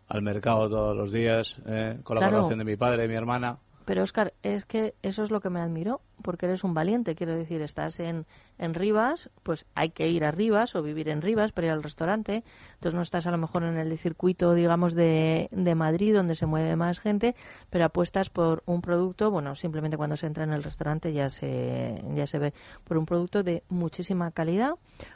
al 0.08 0.22
mercado 0.22 0.68
todos 0.68 0.96
los 0.96 1.12
días, 1.12 1.56
eh, 1.66 2.00
con 2.02 2.16
la 2.16 2.20
Claro. 2.22 2.32
colaboración 2.32 2.58
de 2.58 2.64
mi 2.64 2.76
padre 2.76 3.04
y 3.04 3.08
mi 3.08 3.14
hermana. 3.14 3.56
Pero 3.90 4.04
Oscar, 4.04 4.34
es 4.44 4.66
que 4.66 4.94
eso 5.02 5.24
es 5.24 5.32
lo 5.32 5.40
que 5.40 5.50
me 5.50 5.58
admiró, 5.58 6.00
porque 6.22 6.46
eres 6.46 6.64
un 6.64 6.74
valiente, 6.74 7.14
quiero 7.14 7.34
decir, 7.34 7.62
estás 7.62 8.00
en, 8.00 8.26
en 8.58 8.74
Rivas, 8.74 9.30
pues 9.42 9.66
hay 9.74 9.90
que 9.90 10.08
ir 10.08 10.24
a 10.24 10.30
Rivas 10.30 10.74
o 10.74 10.82
vivir 10.82 11.08
en 11.08 11.22
Rivas 11.22 11.52
para 11.52 11.68
ir 11.68 11.72
al 11.72 11.82
restaurante, 11.82 12.44
entonces 12.74 12.94
no 12.94 13.02
estás 13.02 13.26
a 13.26 13.30
lo 13.30 13.38
mejor 13.38 13.64
en 13.64 13.76
el 13.76 13.96
circuito, 13.98 14.54
digamos, 14.54 14.94
de, 14.94 15.48
de 15.52 15.74
Madrid, 15.74 16.14
donde 16.14 16.34
se 16.34 16.46
mueve 16.46 16.76
más 16.76 17.00
gente, 17.00 17.34
pero 17.70 17.84
apuestas 17.84 18.30
por 18.30 18.62
un 18.66 18.82
producto, 18.82 19.30
bueno, 19.30 19.54
simplemente 19.54 19.96
cuando 19.96 20.16
se 20.16 20.26
entra 20.26 20.44
en 20.44 20.52
el 20.52 20.62
restaurante 20.62 21.12
ya 21.12 21.30
se, 21.30 22.02
ya 22.14 22.26
se 22.26 22.38
ve, 22.38 22.52
por 22.84 22.98
un 22.98 23.06
producto 23.06 23.42
de 23.42 23.62
muchísima 23.68 24.30
calidad, 24.30 24.72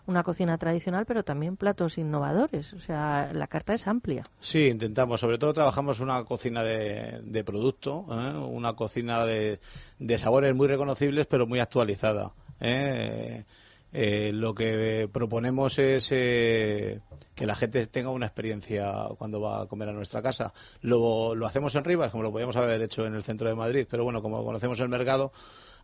una 0.07 0.23
cocina 0.23 0.59
tradicional, 0.59 1.07
pero 1.07 1.25
también 1.25 1.57
platos 1.57 1.99
innovadores, 1.99 2.73
o 2.73 2.81
sea, 2.81 3.31
la 3.33 3.47
carta 3.47 3.75
es 3.75 3.87
amplia. 3.87 4.25
Sí, 4.41 4.69
intentamos. 4.69 5.21
Sobre 5.21 5.39
todo 5.39 5.53
trabajamos 5.53 6.01
una 6.01 6.25
cocina 6.25 6.63
de, 6.63 7.21
de 7.23 7.45
producto, 7.45 8.07
¿eh? 8.11 8.37
una 8.39 8.75
cocina 8.75 9.25
de, 9.25 9.61
de 9.99 10.19
sabores 10.19 10.55
muy 10.55 10.69
reconocibles, 10.95 11.27
pero 11.27 11.47
muy 11.47 11.61
actualizada. 11.61 12.33
¿eh? 12.61 13.45
Eh, 13.93 14.33
lo 14.33 14.55
que 14.55 15.09
proponemos 15.13 15.79
es 15.79 16.09
eh, 16.11 17.01
que 17.35 17.47
la 17.47 17.55
gente 17.55 17.87
tenga 17.87 18.11
una 18.11 18.27
experiencia 18.27 18.93
cuando 19.17 19.41
va 19.41 19.63
a 19.63 19.67
comer 19.67 19.89
a 19.89 19.93
nuestra 19.93 20.21
casa. 20.21 20.53
Lo, 20.81 21.35
lo 21.35 21.47
hacemos 21.47 21.75
en 21.77 21.85
Rivas, 21.85 22.11
como 22.11 22.25
lo 22.25 22.33
podíamos 22.33 22.57
haber 22.57 22.83
hecho 22.83 23.07
en 23.07 23.15
el 23.15 23.23
centro 23.23 23.49
de 23.49 23.55
Madrid, 23.55 23.87
pero 23.89 24.03
bueno, 24.03 24.21
como 24.21 24.45
conocemos 24.45 24.81
el 24.81 24.89
mercado, 24.89 25.33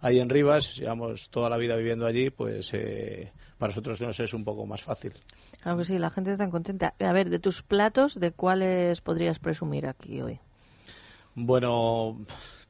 ahí 0.01 0.19
en 0.19 0.29
Rivas, 0.29 0.77
llevamos 0.77 1.31
toda 1.31 1.49
la 1.49 1.57
vida 1.57 1.77
viviendo 1.77 2.05
allí, 2.05 2.31
pues 2.31 2.75
eh, 2.75 3.33
para 3.59 3.71
nosotros 3.71 4.01
nos 4.01 4.19
es 4.19 4.35
un 4.35 4.45
poco 4.45 4.67
más 4.67 4.83
fácil. 4.83 5.13
Claro 5.63 5.79
que 5.79 5.85
sí, 5.85 5.99
la 5.99 6.11
gente 6.11 6.33
está 6.33 6.51
contenta. 6.51 6.95
A 6.99 7.13
ver, 7.13 7.31
de 7.31 7.39
tus 7.39 7.63
platos, 7.63 8.19
¿de 8.19 8.33
cuáles 8.33 9.01
podrías 9.03 9.39
presumir 9.39 9.87
aquí 9.87 10.21
hoy? 10.21 10.41
Bueno, 11.37 12.19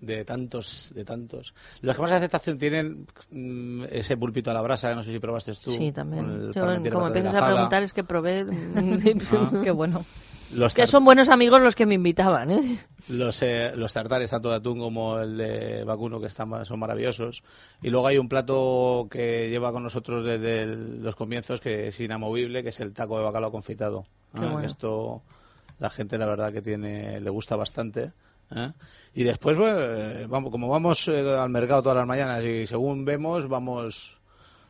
de 0.01 0.25
tantos, 0.25 0.93
de 0.95 1.05
tantos. 1.05 1.55
Los 1.83 1.95
que 1.97 2.03
más 2.03 2.13
aceptación 2.13 2.59
tienen 2.59 3.07
mm, 3.31 3.85
ese 3.91 4.17
pulpito 4.17 4.51
a 4.51 4.55
la 4.55 4.63
brasa, 4.63 4.95
no 4.95 5.03
sé 5.03 5.13
si 5.13 5.19
probaste 5.19 5.53
tú. 5.63 5.75
Sí, 5.75 5.93
también. 5.93 6.53
Yo, 6.53 6.63
como 6.93 7.09
empiezas 7.09 7.35
a 7.35 7.47
preguntar, 7.47 7.83
es 7.83 7.93
que 7.93 8.05
probé. 8.05 8.45
Ah. 8.75 9.61
Qué 9.65 9.71
bueno. 9.71 10.05
Los 10.53 10.75
que 10.75 10.87
son 10.89 11.05
buenos 11.05 11.29
amigos 11.29 11.63
los 11.63 11.77
que 11.77 11.87
me 11.87 11.95
invitaban, 11.95 12.51
¿eh? 12.51 12.81
Los, 13.09 13.41
eh, 13.43 13.71
los 13.77 13.93
tartares, 13.93 14.31
tanto 14.31 14.51
de 14.51 14.57
atún 14.57 14.81
como 14.81 15.19
el 15.21 15.37
de 15.37 15.85
vacuno, 15.85 16.21
que 16.21 16.27
están, 16.27 16.65
son 16.65 16.81
maravillosos. 16.81 17.45
Y 17.83 17.89
luego 17.89 18.09
hay 18.09 18.19
un 18.19 18.29
plato 18.29 19.07
que 19.09 19.49
lleva 19.49 19.71
con 19.71 19.85
nosotros 19.85 20.25
desde 20.25 20.63
el- 20.63 21.03
los 21.05 21.15
comienzos, 21.15 21.61
que 21.61 21.89
es 21.89 22.01
inamovible, 22.01 22.65
que 22.65 22.71
es 22.71 22.81
el 22.81 22.93
taco 22.93 23.17
de 23.19 23.25
bacalao 23.25 23.53
confitado. 23.53 24.07
Ah, 24.35 24.41
bueno. 24.51 24.63
Esto 24.63 25.23
la 25.79 25.89
gente, 25.89 26.19
la 26.19 26.27
verdad, 26.27 26.53
que 26.53 26.63
tiene 26.63 27.21
le 27.21 27.31
gusta 27.31 27.55
bastante. 27.55 28.13
¿Eh? 28.55 28.73
Y 29.15 29.25
después, 29.25 29.57
bueno, 29.57 29.79
eh, 29.81 30.27
vamos, 30.29 30.51
como 30.51 30.69
vamos 30.69 31.09
eh, 31.09 31.37
al 31.37 31.51
mercado 31.51 31.83
todas 31.83 31.99
las 31.99 32.07
mañanas 32.07 32.45
y 32.45 32.67
según 32.67 33.05
vemos, 33.05 33.49
vamos... 33.49 34.17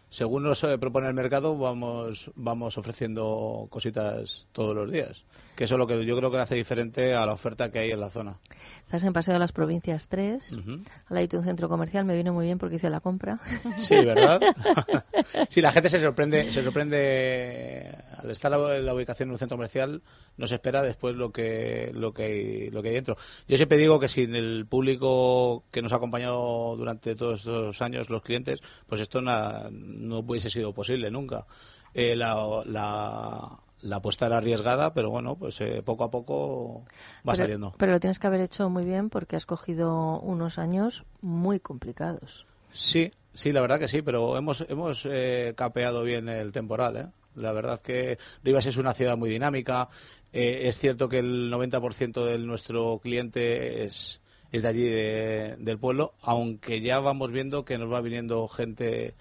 Según 0.09 0.43
nos 0.43 0.65
eh, 0.65 0.77
propone 0.77 1.07
el 1.07 1.15
mercado, 1.15 1.57
vamos, 1.57 2.33
vamos 2.35 2.77
ofreciendo 2.77 3.69
cositas 3.71 4.49
todos 4.51 4.75
los 4.75 4.91
días. 4.91 5.25
Que 5.61 5.65
eso 5.65 5.75
es 5.75 5.79
lo 5.79 5.87
que 5.87 6.03
yo 6.07 6.17
creo 6.17 6.31
que 6.31 6.39
hace 6.39 6.55
diferente 6.55 7.13
a 7.13 7.27
la 7.27 7.35
oferta 7.35 7.71
que 7.71 7.81
hay 7.81 7.91
en 7.91 8.01
la 8.01 8.09
zona. 8.09 8.39
Estás 8.83 9.05
en 9.05 9.13
Paseo 9.13 9.35
de 9.35 9.41
las 9.41 9.53
Provincias 9.53 10.09
3, 10.09 10.53
Ujú. 10.53 10.71
al 10.71 11.15
lado 11.15 11.27
de 11.27 11.37
un 11.37 11.45
centro 11.45 11.69
comercial. 11.69 12.07
Me 12.07 12.15
viene 12.15 12.31
muy 12.31 12.47
bien 12.47 12.57
porque 12.57 12.77
hice 12.77 12.89
la 12.89 13.01
compra. 13.01 13.39
Sí, 13.77 13.95
¿verdad? 13.95 14.41
sí, 15.51 15.61
la 15.61 15.71
gente 15.71 15.91
se 15.91 16.01
sorprende, 16.01 16.51
se 16.51 16.63
sorprende 16.65 17.95
al 18.17 18.31
estar 18.31 18.51
la, 18.51 18.57
la 18.81 18.95
ubicación 18.95 19.29
en 19.29 19.33
un 19.35 19.39
centro 19.39 19.59
comercial, 19.59 20.01
no 20.39 20.47
se 20.47 20.55
espera 20.55 20.81
después 20.81 21.15
lo 21.15 21.31
que 21.31 21.91
lo 21.93 22.15
que 22.15 22.23
hay, 22.25 22.71
lo 22.71 22.81
que 22.83 22.89
hay 22.89 22.95
dentro. 22.95 23.19
Yo 23.47 23.59
siempre 23.59 23.77
digo 23.77 24.01
que 24.01 24.09
sin 24.09 24.35
el 24.35 24.65
público 24.67 25.65
que 25.71 25.83
nos 25.83 25.93
ha 25.93 25.97
acompañado 25.97 26.75
durante 26.75 27.15
todos 27.17 27.41
estos 27.41 27.83
años, 27.83 28.09
los 28.09 28.23
clientes, 28.23 28.61
pues 28.87 29.03
esto 29.03 29.21
na- 29.21 29.69
no 29.71 30.21
hubiese 30.21 30.49
sido 30.49 30.73
posible 30.73 31.11
nunca. 31.11 31.45
Eh, 31.93 32.17
la, 32.17 32.63
la, 32.65 33.59
la 33.83 33.97
apuesta 33.97 34.27
era 34.27 34.39
arriesgada, 34.39 34.93
pero 34.95 35.11
bueno, 35.11 35.37
pues 35.37 35.61
eh, 35.61 35.83
poco 35.85 36.05
a 36.05 36.11
poco 36.11 36.83
va 37.19 37.33
pero, 37.33 37.37
saliendo. 37.37 37.75
Pero 37.79 37.93
lo 37.93 38.01
tienes 38.01 38.19
que 38.19 38.27
haber 38.27 38.41
hecho 38.41 38.69
muy 38.71 38.85
bien 38.85 39.11
porque 39.11 39.37
has 39.37 39.47
cogido 39.47 40.21
unos 40.21 40.59
años 40.59 41.05
muy 41.23 41.61
complicados. 41.61 42.47
Sí, 42.71 43.11
sí, 43.35 43.53
la 43.53 43.61
verdad 43.61 43.79
que 43.79 43.89
sí, 43.89 44.03
pero 44.03 44.37
hemos, 44.37 44.65
hemos 44.69 45.07
eh, 45.11 45.55
capeado 45.57 46.03
bien 46.05 46.29
el 46.29 46.53
temporal. 46.53 46.97
¿eh? 46.97 47.07
La 47.37 47.53
verdad 47.53 47.81
que 47.81 48.19
Rivas 48.45 48.67
es 48.67 48.77
una 48.77 48.95
ciudad 48.95 49.17
muy 49.17 49.31
dinámica. 49.31 49.89
Eh, 50.33 50.69
es 50.69 50.79
cierto 50.79 51.09
que 51.09 51.19
el 51.19 51.51
90% 51.51 52.25
de 52.25 52.39
nuestro 52.39 52.99
cliente 53.03 53.85
es, 53.85 54.21
es 54.53 54.63
de 54.63 54.69
allí, 54.69 54.83
de- 54.85 55.57
del 55.59 55.79
pueblo, 55.79 56.15
aunque 56.23 56.81
ya 56.81 57.01
vamos 57.01 57.33
viendo 57.33 57.65
que 57.65 57.79
nos 57.79 57.93
va 57.93 58.01
viniendo 58.01 58.47
gente 58.47 59.15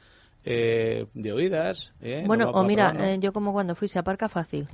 eh, 0.43 1.05
de 1.13 1.33
oídas. 1.33 1.93
¿eh? 2.01 2.23
Bueno, 2.25 2.51
va- 2.51 2.61
o 2.61 2.63
mira, 2.63 2.93
eh, 3.13 3.17
yo 3.19 3.33
como 3.33 3.51
cuando 3.53 3.75
fui, 3.75 3.87
se 3.87 3.99
aparca 3.99 4.29
fácil. 4.29 4.67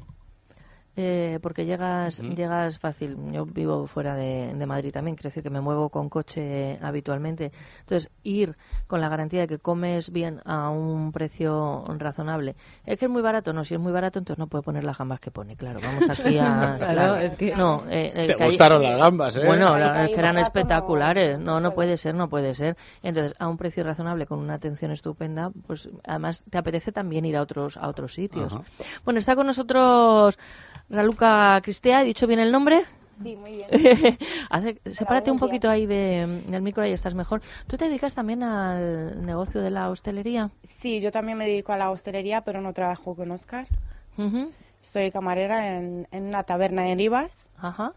Eh, 0.98 1.40
porque 1.42 1.66
llegas 1.66 2.20
llegas 2.20 2.80
fácil. 2.80 3.18
Yo 3.34 3.46
vivo 3.46 3.86
fuera 3.86 4.16
de, 4.16 4.54
de 4.56 4.66
Madrid 4.66 4.92
también, 4.94 5.16
quiero 5.18 5.28
decir 5.28 5.44
que 5.44 5.50
me 5.50 5.60
muevo 5.60 5.90
con 5.90 6.08
coche 6.10 6.80
habitualmente. 6.82 7.52
Entonces, 7.82 8.10
ir 8.24 8.56
con 8.88 9.02
la 9.02 9.10
garantía 9.10 9.42
de 9.42 9.48
que 9.48 9.60
comes 9.60 10.10
bien 10.12 10.42
a 10.46 10.70
un 10.70 11.12
precio 11.12 11.84
razonable. 11.98 12.56
Es 12.86 12.98
que 12.98 13.06
es 13.06 13.12
muy 13.12 13.22
barato, 13.22 13.52
no, 13.52 13.66
si 13.66 13.74
es 13.74 13.80
muy 13.80 13.92
barato, 13.92 14.20
entonces 14.20 14.40
no 14.40 14.48
puede 14.48 14.62
poner 14.64 14.86
las 14.86 14.98
gambas 14.98 15.20
que 15.20 15.32
pone, 15.32 15.58
claro. 15.58 15.82
Vamos 15.84 16.10
aquí 16.18 16.38
a. 16.40 16.78
Claro, 16.80 17.18
es 17.18 17.36
que- 17.36 17.56
No, 17.56 17.84
eh, 17.90 18.12
Te 18.28 18.36
que 18.36 18.44
hay- 18.44 18.50
gustaron 18.50 18.82
las 18.82 18.98
gambas, 18.98 19.36
¿eh? 19.36 19.44
Bueno, 19.46 19.78
la- 19.78 20.06
es 20.06 20.12
que 20.12 20.20
eran 20.20 20.38
espectaculares. 20.38 21.40
No, 21.40 21.60
no 21.60 21.74
puede 21.74 21.98
ser, 21.98 22.16
no 22.16 22.30
puede 22.30 22.56
ser. 22.56 22.78
Entonces, 23.04 23.34
a 23.38 23.48
un 23.50 23.58
precio 23.58 23.84
razonable, 23.84 24.26
con 24.28 24.40
una 24.40 24.54
atención 24.54 24.92
estupenda, 24.92 25.52
pues 25.68 25.90
además 26.06 26.44
te 26.50 26.58
apetece 26.58 26.92
también 26.94 27.26
ir 27.26 27.36
a 27.36 27.42
otros 27.42 27.76
a 27.78 27.88
otros 27.90 28.14
sitios. 28.14 28.58
Bueno, 29.04 29.20
está 29.20 29.36
con 29.36 29.46
nosotros 29.48 30.38
Raluca 30.90 31.60
Cristea, 31.64 32.02
¿he 32.02 32.06
dicho 32.06 32.28
bien 32.28 32.40
el 32.40 32.52
nombre? 32.52 32.84
Sí, 33.24 33.36
muy 33.36 33.58
bien. 33.58 33.68
Hace, 34.50 34.78
sepárate 34.86 35.32
un 35.32 35.40
poquito 35.40 35.70
ahí 35.70 35.86
de, 35.86 36.44
del 36.48 36.62
micro 36.62 36.86
y 36.86 36.92
estás 36.92 37.16
mejor. 37.16 37.42
¿Tú 37.68 37.78
te 37.78 37.86
dedicas 37.86 38.14
también 38.14 38.44
al 38.44 39.26
negocio 39.26 39.62
de 39.62 39.70
la 39.70 39.90
hostelería? 39.90 40.52
Sí, 40.64 41.00
yo 41.00 41.12
también 41.12 41.38
me 41.38 41.46
dedico 41.46 41.72
a 41.72 41.78
la 41.78 41.92
hostelería, 41.92 42.42
pero 42.42 42.62
no 42.62 42.74
trabajo 42.74 43.16
con 43.16 43.32
Oscar. 43.32 43.68
Soy 44.82 45.12
camarera 45.12 45.78
en, 45.78 46.08
en 46.12 46.24
una 46.24 46.44
taberna 46.44 46.90
en 46.90 46.98
Rivas. 47.00 47.48
Ajá. 47.58 47.94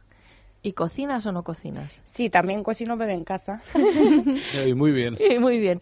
¿Y 0.63 0.73
cocinas 0.73 1.25
o 1.27 1.33
no 1.33 1.45
cocinas? 1.45 2.03
Sí, 2.05 2.31
también 2.31 2.65
cocino, 2.65 2.99
pero 2.99 3.13
en 3.13 3.25
casa. 3.25 3.61
Eh, 4.55 4.75
muy 4.75 4.93
bien. 4.93 5.17
Sí, 5.17 5.39
muy 5.39 5.59
bien. 5.59 5.81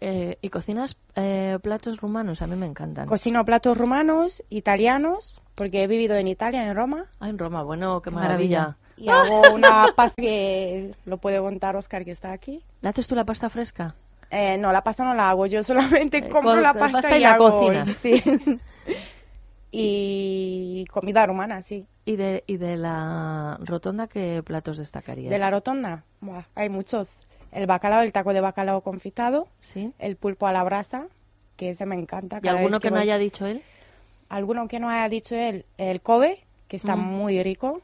Eh, 0.00 0.38
¿Y 0.40 0.48
cocinas 0.48 0.96
eh, 1.14 1.58
platos 1.62 2.00
rumanos? 2.00 2.40
A 2.42 2.46
mí 2.46 2.56
me 2.56 2.66
encantan. 2.66 3.06
Cocino 3.06 3.44
platos 3.44 3.76
rumanos, 3.76 4.42
italianos, 4.50 5.42
porque 5.54 5.82
he 5.82 5.86
vivido 5.86 6.16
en 6.16 6.28
Italia, 6.28 6.66
en 6.66 6.74
Roma. 6.76 7.06
Ah, 7.20 7.28
en 7.28 7.38
Roma, 7.38 7.62
bueno, 7.62 8.00
qué 8.02 8.10
Qué 8.10 8.16
maravilla. 8.16 8.76
Y 8.96 9.08
hago 9.08 9.42
una 9.54 9.88
pasta 9.96 10.20
que 10.22 10.92
lo 11.04 11.16
puede 11.18 11.40
montar 11.40 11.76
Oscar, 11.76 12.04
que 12.04 12.12
está 12.12 12.32
aquí. 12.32 12.62
¿Le 12.80 12.88
haces 12.88 13.06
tú 13.06 13.14
la 13.14 13.24
pasta 13.24 13.48
fresca? 13.50 13.94
Eh, 14.30 14.56
no, 14.58 14.72
la 14.72 14.82
pasta 14.82 15.04
no 15.04 15.14
la 15.14 15.30
hago, 15.30 15.46
yo 15.46 15.62
solamente 15.62 16.18
Eh, 16.18 16.22
compro 16.28 16.52
con- 16.52 16.62
la 16.62 16.74
pasta, 16.74 17.00
pasta 17.02 17.16
y 17.16 17.20
y, 17.20 17.22
la 17.22 17.32
hago, 17.34 17.50
cocinas. 17.50 17.88
Sí. 17.96 18.22
y 19.72 20.84
comida 20.90 21.26
rumana, 21.26 21.62
sí. 21.62 21.86
¿Y 22.04 22.16
de, 22.16 22.44
y 22.46 22.56
de 22.58 22.76
la 22.76 23.58
rotonda 23.62 24.06
qué 24.08 24.42
platos 24.44 24.78
destacarías? 24.78 25.30
De 25.30 25.38
la 25.38 25.50
rotonda, 25.50 26.04
buah, 26.20 26.44
hay 26.54 26.68
muchos. 26.68 27.18
El 27.50 27.66
bacalao, 27.66 28.02
el 28.02 28.12
taco 28.12 28.32
de 28.32 28.40
bacalao 28.40 28.80
confitado, 28.82 29.48
¿Sí? 29.60 29.92
el 29.98 30.16
pulpo 30.16 30.46
a 30.46 30.52
la 30.52 30.62
brasa, 30.64 31.06
que 31.56 31.70
ese 31.70 31.86
me 31.86 31.94
encanta. 31.96 32.40
¿Y 32.42 32.48
alguno 32.48 32.70
vez 32.70 32.80
que 32.80 32.90
no 32.90 32.96
voy. 32.96 33.02
haya 33.04 33.18
dicho 33.18 33.46
él? 33.46 33.62
Alguno 34.34 34.66
que 34.66 34.80
no 34.80 34.90
haya 34.90 35.08
dicho 35.08 35.36
él, 35.36 35.64
el 35.78 36.00
Kobe, 36.00 36.40
que 36.66 36.76
está 36.76 36.96
Mm. 36.96 37.00
muy 37.00 37.40
rico, 37.44 37.82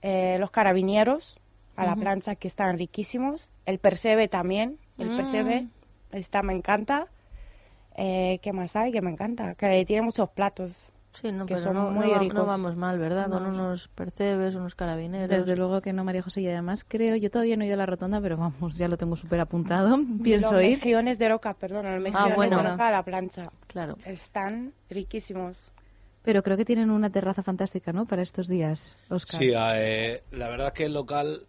eh, 0.00 0.38
los 0.40 0.50
carabineros 0.50 1.36
a 1.76 1.84
la 1.84 1.94
plancha, 1.94 2.36
que 2.36 2.48
están 2.48 2.78
riquísimos, 2.78 3.50
el 3.66 3.78
percebe 3.78 4.28
también, 4.28 4.78
el 4.96 5.10
Mm. 5.10 5.16
percebe, 5.16 5.66
está, 6.10 6.42
me 6.42 6.54
encanta. 6.54 7.08
Eh, 7.96 8.38
¿Qué 8.42 8.54
más 8.54 8.76
hay? 8.76 8.92
Que 8.92 9.02
me 9.02 9.10
encanta, 9.10 9.54
que 9.56 9.84
tiene 9.84 10.00
muchos 10.00 10.30
platos. 10.30 10.72
Sí, 11.14 11.32
no, 11.32 11.46
que 11.46 11.54
pero 11.54 11.64
son 11.64 11.74
no, 11.74 11.90
muy 11.90 12.10
no 12.12 12.32
no 12.34 12.46
vamos 12.46 12.76
mal, 12.76 12.98
¿verdad? 12.98 13.28
Con 13.28 13.42
No. 13.42 13.48
unos 13.48 13.88
percebes, 13.88 14.54
unos 14.54 14.74
carabineros. 14.74 15.28
Desde 15.28 15.56
luego 15.56 15.80
que 15.80 15.92
no, 15.92 16.04
María 16.04 16.22
José, 16.22 16.42
y 16.42 16.48
además 16.48 16.84
creo, 16.86 17.16
yo 17.16 17.30
todavía 17.30 17.56
no 17.56 17.64
he 17.64 17.66
ido 17.66 17.74
a 17.74 17.78
la 17.78 17.86
rotonda, 17.86 18.20
pero 18.20 18.36
vamos, 18.36 18.76
ya 18.76 18.86
lo 18.88 18.96
tengo 18.96 19.16
súper 19.16 19.40
apuntado, 19.40 19.98
pienso 20.22 20.52
los 20.52 20.62
ir. 20.62 20.70
mejillones 20.76 21.18
de 21.18 21.28
roca, 21.28 21.54
perdón, 21.54 21.86
los 21.86 22.00
mejillones 22.02 22.32
Ah, 22.32 22.36
bueno. 22.36 22.56
de 22.62 22.70
roca 22.70 22.88
a 22.88 22.90
la 22.92 23.02
plancha. 23.02 23.50
Claro. 23.66 23.96
Están 24.04 24.72
riquísimos. 24.90 25.58
Pero 26.22 26.42
creo 26.42 26.56
que 26.56 26.64
tienen 26.64 26.90
una 26.90 27.10
terraza 27.10 27.42
fantástica, 27.42 27.92
¿no? 27.92 28.04
Para 28.04 28.22
estos 28.22 28.46
días, 28.48 28.94
Oscar. 29.08 29.40
Sí, 29.40 29.52
eh, 29.56 30.22
la 30.30 30.48
verdad 30.48 30.72
que 30.72 30.84
el 30.84 30.92
local 30.92 31.46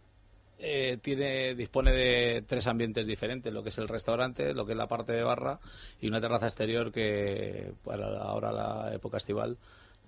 eh, 0.60 0.98
tiene 1.02 1.56
dispone 1.56 1.92
de 1.92 2.44
tres 2.48 2.68
ambientes 2.68 3.08
diferentes, 3.08 3.54
lo 3.54 3.64
que 3.64 3.70
es 3.70 3.78
el 3.78 3.88
restaurante, 3.88 4.54
lo 4.54 4.66
que 4.66 4.74
es 4.74 4.78
la 4.78 4.88
parte 4.88 5.14
de 5.14 5.24
barra 5.24 5.60
y 6.02 6.08
una 6.08 6.22
terraza 6.22 6.46
exterior 6.46 6.92
que 6.92 7.72
para 7.84 8.08
ahora 8.22 8.52
la 8.52 8.94
época 8.94 9.18
estival 9.18 9.58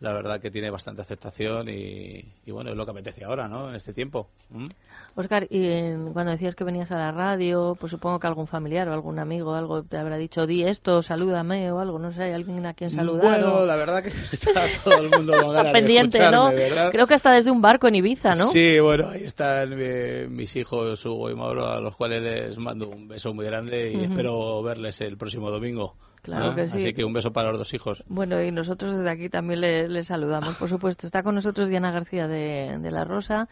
la 0.02 0.12
verdad 0.14 0.42
que 0.42 0.52
tiene 0.52 0.70
bastante 0.70 1.02
aceptación 1.04 1.70
y, 1.70 2.26
y 2.46 2.52
bueno, 2.52 2.72
es 2.72 2.76
lo 2.76 2.86
que 2.86 2.92
apetece 2.92 3.24
ahora, 3.24 3.48
¿no? 3.48 3.70
En 3.70 3.76
este 3.76 3.94
tiempo. 3.94 4.28
¿Mm? 4.50 4.68
Oscar, 5.16 5.46
y 5.50 5.94
cuando 6.14 6.32
decías 6.32 6.56
que 6.56 6.64
venías 6.64 6.92
a 6.92 6.96
la 6.98 7.12
radio, 7.12 7.78
pues 7.80 7.92
supongo 7.92 8.20
que 8.20 8.26
algún 8.28 8.48
familiar 8.48 8.88
o 8.90 8.94
algún 8.94 9.20
amigo 9.20 9.54
algo 9.54 9.84
te 9.84 9.98
habrá 9.98 10.18
dicho, 10.18 10.48
di 10.48 10.64
esto, 10.64 11.02
salúdame 11.02 11.72
o 11.72 11.80
algo, 11.80 12.00
no 12.00 12.12
sé, 12.14 12.24
hay 12.24 12.34
alguien 12.34 12.66
a 12.66 12.74
quien 12.74 12.90
saludar. 12.90 13.24
Bueno, 13.42 13.58
o- 13.60 13.66
la 13.66 13.76
verdad 13.76 14.02
que 14.04 14.10
está 14.32 14.64
todo 14.84 14.98
el 14.98 15.10
mundo 15.12 15.34
con 15.40 15.54
ganas 15.54 15.72
pendiente, 15.74 16.18
de 16.20 16.32
¿no? 16.32 16.50
Creo 16.92 17.06
que 17.08 17.14
hasta 17.14 17.32
desde 17.32 17.52
un 17.52 17.62
barco 17.62 17.88
en 17.88 17.96
Ibiza, 17.96 18.34
¿no? 18.36 18.48
Sí, 18.48 18.80
bueno, 18.80 19.10
ahí 19.10 19.24
están 19.24 19.72
eh, 19.78 20.28
mis 20.30 20.56
hijos 20.56 21.06
Hugo 21.06 21.30
y 21.30 21.36
Mauro, 21.36 21.68
a 21.68 21.80
los 21.80 21.96
cuales 21.96 22.22
les 22.24 22.58
mando 22.58 22.90
un 22.90 23.08
beso 23.08 23.34
muy 23.34 23.46
grande 23.46 23.92
y 23.94 24.04
espero 24.06 24.64
verles 24.64 25.00
el 25.02 25.16
próximo 25.18 25.52
domingo. 25.52 25.96
Claro 26.22 26.52
¿eh? 26.52 26.56
que 26.56 26.68
sí. 26.70 26.78
Así 26.78 26.94
que 26.94 27.04
un 27.04 27.14
beso 27.14 27.32
para 27.34 27.50
los 27.50 27.58
dos 27.58 27.74
hijos. 27.74 28.04
Bueno, 28.08 28.42
y 28.44 28.52
nosotros 28.52 28.96
desde 28.96 29.10
aquí 29.10 29.30
también 29.30 29.62
le, 29.62 29.88
le 29.90 30.04
saludamos, 30.04 30.56
por 30.56 30.70
supuesto. 30.70 31.08
Está 31.08 31.24
con 31.24 31.34
nosotros 31.36 31.68
Diana 31.70 31.92
García 31.92 32.28
de, 32.28 32.78
de 32.80 32.92
La 32.92 33.04
Rosa. 33.06 33.48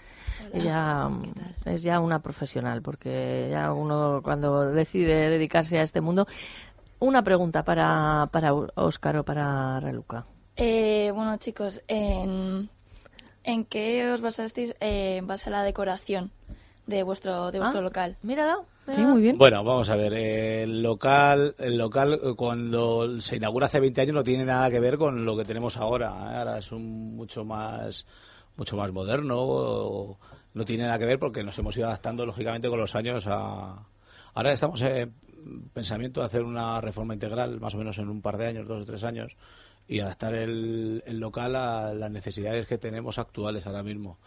Ella 0.53 1.09
mm, 1.09 1.23
es 1.65 1.81
ya 1.81 1.99
una 1.99 2.19
profesional, 2.19 2.81
porque 2.81 3.47
ya 3.51 3.73
uno 3.73 4.21
cuando 4.23 4.65
decide 4.69 5.29
dedicarse 5.29 5.79
a 5.79 5.83
este 5.83 6.01
mundo. 6.01 6.27
Una 6.99 7.23
pregunta 7.23 7.63
para, 7.63 8.27
para 8.31 8.53
Óscar 8.53 9.17
o 9.17 9.23
para 9.23 9.79
Reluca. 9.79 10.25
Eh, 10.57 11.11
bueno, 11.15 11.37
chicos, 11.37 11.81
¿en, 11.87 12.69
en 13.45 13.65
qué 13.65 14.11
os 14.11 14.19
basasteis 14.21 14.75
eh, 14.81 15.15
en 15.17 15.25
base 15.25 15.49
a 15.49 15.51
la 15.53 15.63
decoración 15.63 16.29
de 16.87 17.03
vuestro, 17.03 17.51
de 17.51 17.59
vuestro 17.59 17.79
Ah, 17.79 17.83
local? 17.83 18.17
Mírala. 18.21 18.57
Sí, 18.93 19.01
muy 19.01 19.21
bien. 19.21 19.37
Bueno, 19.37 19.63
vamos 19.63 19.89
a 19.89 19.95
ver, 19.95 20.13
el 20.13 20.81
local, 20.81 21.55
el 21.59 21.77
local 21.77 22.19
eh, 22.21 22.33
cuando 22.35 23.19
se 23.21 23.37
inaugura 23.37 23.67
hace 23.67 23.79
20 23.79 24.01
años 24.01 24.13
no 24.15 24.23
tiene 24.23 24.45
nada 24.45 24.69
que 24.69 24.79
ver 24.79 24.97
con 24.97 25.25
lo 25.25 25.37
que 25.37 25.45
tenemos 25.45 25.77
ahora. 25.77 26.09
¿eh? 26.09 26.37
Ahora 26.37 26.57
es 26.57 26.71
un 26.71 27.15
mucho 27.15 27.45
más 27.45 28.05
mucho 28.55 28.75
más 28.75 28.91
moderno. 28.91 30.17
no 30.53 30.65
tiene 30.65 30.83
nada 30.83 30.99
que 30.99 31.05
ver 31.05 31.19
porque 31.19 31.43
nos 31.43 31.57
hemos 31.57 31.75
ido 31.77 31.87
adaptando 31.87 32.25
lógicamente 32.25 32.69
con 32.69 32.79
los 32.79 32.93
años 32.95 33.25
a... 33.27 33.85
Ahora 34.33 34.51
estamos 34.51 34.81
en 34.81 35.13
pensamiento 35.73 36.19
de 36.19 36.27
hacer 36.27 36.43
una 36.43 36.81
reforma 36.81 37.13
integral 37.13 37.59
más 37.59 37.73
o 37.73 37.77
menos 37.77 37.97
en 37.97 38.09
un 38.09 38.21
par 38.21 38.37
de 38.37 38.47
años, 38.47 38.67
dos 38.67 38.83
o 38.83 38.85
tres 38.85 39.03
años, 39.03 39.35
y 39.87 40.01
adaptar 40.01 40.33
el, 40.35 41.03
el 41.05 41.19
local 41.19 41.55
a 41.55 41.93
las 41.93 42.11
necesidades 42.11 42.67
que 42.67 42.77
tenemos 42.77 43.17
actuales 43.17 43.65
ahora 43.65 43.81
mismo. 43.81 44.17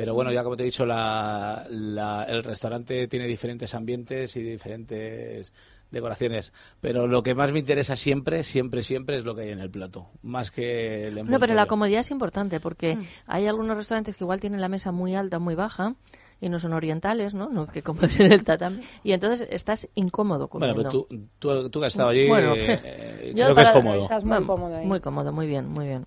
Pero 0.00 0.14
bueno, 0.14 0.32
ya 0.32 0.42
como 0.42 0.56
te 0.56 0.62
he 0.62 0.66
dicho, 0.66 0.86
la, 0.86 1.66
la- 1.70 2.24
el 2.24 2.44
restaurante 2.44 3.08
tiene 3.08 3.26
diferentes 3.26 3.74
ambientes 3.74 4.36
y 4.36 4.42
diferentes 4.42 5.52
decoraciones. 5.90 6.52
Pero 6.80 7.06
lo 7.06 7.22
que 7.22 7.34
más 7.34 7.52
me 7.52 7.58
interesa 7.60 7.96
siempre, 7.96 8.44
siempre, 8.44 8.82
siempre 8.82 9.16
es 9.16 9.24
lo 9.24 9.34
que 9.34 9.42
hay 9.42 9.50
en 9.50 9.60
el 9.60 9.70
plato, 9.70 10.08
más 10.22 10.50
que 10.50 11.08
el 11.08 11.24
No, 11.26 11.40
pero 11.40 11.54
la 11.54 11.66
comodidad 11.66 12.00
es 12.00 12.10
importante 12.10 12.60
porque 12.60 12.98
hay 13.26 13.46
algunos 13.46 13.76
restaurantes 13.76 14.16
que 14.16 14.24
igual 14.24 14.40
tienen 14.40 14.60
la 14.60 14.68
mesa 14.68 14.92
muy 14.92 15.14
alta, 15.14 15.38
muy 15.38 15.54
baja 15.54 15.94
y 16.40 16.48
no 16.48 16.60
son 16.60 16.72
orientales, 16.72 17.34
¿no? 17.34 17.48
no 17.48 17.66
que 17.66 17.82
como 17.82 18.02
es 18.02 18.20
en 18.20 18.30
el 18.32 18.44
tatami. 18.44 18.80
Y 19.02 19.12
entonces 19.12 19.48
estás 19.50 19.88
incómodo 19.94 20.48
Bueno, 20.48 20.74
comiendo. 20.74 21.06
pero 21.06 21.06
tú, 21.06 21.28
tú, 21.38 21.70
tú 21.70 21.80
que 21.80 21.86
has 21.86 21.92
estado 21.92 22.10
allí, 22.10 22.28
Bueno, 22.28 22.54
eh, 22.54 23.32
yo 23.34 23.44
creo 23.44 23.54
que 23.56 23.62
es 23.62 23.68
cómodo. 23.70 24.02
Estás 24.02 24.24
muy 24.24 24.44
cómodo 24.44 24.76
ahí. 24.76 24.86
Muy 24.86 25.00
cómodo, 25.00 25.32
muy 25.32 25.46
bien, 25.46 25.68
muy 25.68 25.86
bien. 25.86 26.06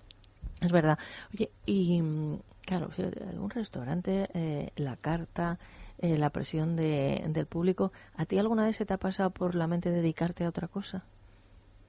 Es 0.60 0.70
verdad. 0.70 0.98
Oye, 1.34 1.50
y 1.66 2.00
mm, 2.00 2.38
claro, 2.78 2.90
fíjate, 2.90 3.22
un 3.38 3.50
restaurante, 3.50 4.28
eh, 4.34 4.70
la 4.76 4.96
carta, 4.96 5.58
eh, 5.98 6.16
la 6.16 6.30
presión 6.30 6.74
de, 6.74 7.22
del 7.28 7.44
público, 7.46 7.92
¿a 8.16 8.24
ti 8.24 8.38
alguna 8.38 8.64
vez 8.64 8.76
se 8.76 8.86
te 8.86 8.94
ha 8.94 8.98
pasado 8.98 9.30
por 9.30 9.54
la 9.54 9.66
mente 9.66 9.90
dedicarte 9.90 10.44
a 10.44 10.48
otra 10.48 10.68
cosa? 10.68 11.02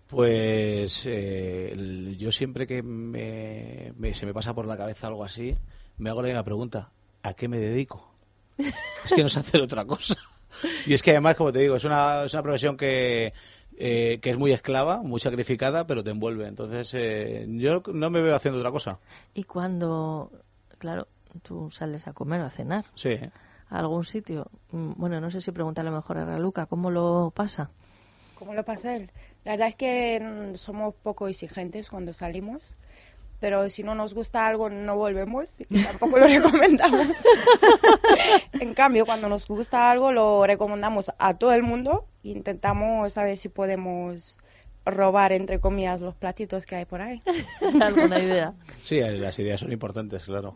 Pues 0.10 1.03
eh, 1.07 2.15
yo 2.19 2.31
siempre 2.31 2.68
que 2.68 2.84
me, 2.84 3.93
me- 3.97 4.14
se 4.14 4.26
me 4.26 4.34
pasa 4.34 4.53
por 4.53 4.68
la 4.68 4.77
cabeza 4.77 5.07
algo 5.07 5.23
así, 5.23 5.55
me 5.97 6.10
hago 6.10 6.22
la 6.22 6.27
misma 6.27 6.43
pregunta, 6.43 6.89
¿a 7.23 7.34
qué 7.34 7.47
me 7.47 7.60
dedico? 7.60 8.11
Es 8.57 9.11
que 9.15 9.23
no 9.23 9.30
sé 9.30 9.39
hacer 9.39 9.61
otra 9.61 9.85
cosa. 9.85 10.15
Y 10.85 10.93
es 10.93 11.01
que 11.01 11.11
además, 11.11 11.35
como 11.35 11.51
te 11.51 11.60
digo, 11.60 11.76
es 11.77 11.84
una, 11.84 12.23
es 12.23 12.34
una 12.34 12.43
profesión 12.43 12.77
que, 12.77 13.34
eh, 13.77 14.19
que 14.22 14.30
es 14.30 14.38
muy 14.38 14.51
esclava, 14.51 15.01
muy 15.01 15.19
sacrificada, 15.19 15.88
pero 15.88 16.03
te 16.03 16.11
envuelve. 16.11 16.47
Entonces, 16.47 16.91
eh, 16.93 17.45
yo 17.49 17.81
no 17.91 18.10
me 18.11 18.22
veo 18.22 18.35
haciendo 18.35 18.60
otra 18.60 18.72
cosa. 18.72 18.99
Y 19.34 19.43
cuando, 19.45 20.31
claro, 20.84 21.07
tú 21.43 21.69
sales 21.72 22.07
a 22.07 22.11
comer 22.14 22.41
o 22.41 22.45
a 22.45 22.49
cenar 22.49 22.84
Sí. 22.95 23.18
a 23.69 23.80
algún 23.80 24.03
sitio, 24.03 24.47
mm, 24.73 24.91
bueno, 24.97 25.22
no 25.22 25.31
sé 25.31 25.39
si 25.39 25.51
preguntarle 25.53 25.91
mejor 25.91 26.18
a 26.18 26.26
Raluca, 26.26 26.65
¿cómo 26.65 26.91
lo 26.91 27.31
pasa? 27.34 27.69
¿Cómo 28.38 28.53
lo 28.53 28.65
pasa 28.65 28.93
él? 28.97 29.10
La 29.45 29.53
verdad 29.53 29.69
es 29.69 29.76
que 29.76 30.19
mm, 30.19 30.55
somos 30.55 30.93
poco 30.95 31.30
exigentes 31.30 31.89
cuando 31.89 32.11
salimos, 32.11 32.76
pero 33.39 33.69
si 33.69 33.81
no 33.81 33.95
nos 33.95 34.14
gusta 34.14 34.45
algo 34.45 34.69
no 34.69 34.97
volvemos 34.97 35.61
y 35.61 35.65
tampoco 35.88 36.18
lo 36.19 36.27
recomendamos. 36.27 37.07
en 38.60 38.73
cambio, 38.73 39.05
cuando 39.05 39.30
nos 39.30 39.47
gusta 39.47 39.89
algo 39.89 40.11
lo 40.11 40.45
recomendamos 40.45 41.11
a 41.18 41.34
todo 41.35 41.53
el 41.53 41.64
mundo 41.64 42.05
e 42.26 42.30
intentamos 42.30 43.14
saber 43.14 43.38
si 43.38 43.47
podemos 43.47 44.38
robar, 44.85 45.31
entre 45.31 45.60
comillas, 45.60 46.01
los 46.01 46.15
platitos 46.15 46.65
que 46.65 46.76
hay 46.76 46.85
por 46.85 47.01
ahí. 47.01 47.22
¿Alguna 47.81 48.19
idea? 48.19 48.53
Sí, 48.81 48.99
las 48.99 49.38
ideas 49.39 49.60
son 49.61 49.72
importantes, 49.72 50.26
claro. 50.26 50.53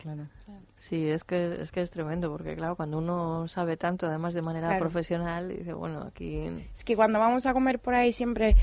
Sí, 0.80 1.10
es 1.10 1.24
que, 1.24 1.62
es 1.62 1.72
que 1.72 1.82
es 1.82 1.90
tremendo, 1.92 2.30
porque 2.32 2.56
claro, 2.56 2.76
cuando 2.76 2.98
uno 3.00 3.48
sabe 3.48 3.78
tanto, 3.78 4.06
además 4.08 4.34
de 4.34 4.42
manera 4.42 4.68
Claro. 4.68 4.82
profesional, 4.82 5.50
dice, 5.50 5.74
bueno, 5.74 6.04
aquí... 6.04 6.44
Es 6.76 6.84
que 6.84 6.96
cuando 6.96 7.20
vamos 7.20 7.46
a 7.46 7.54
comer 7.54 7.80
por 7.80 7.96
ahí 7.96 8.14
siempre 8.14 8.56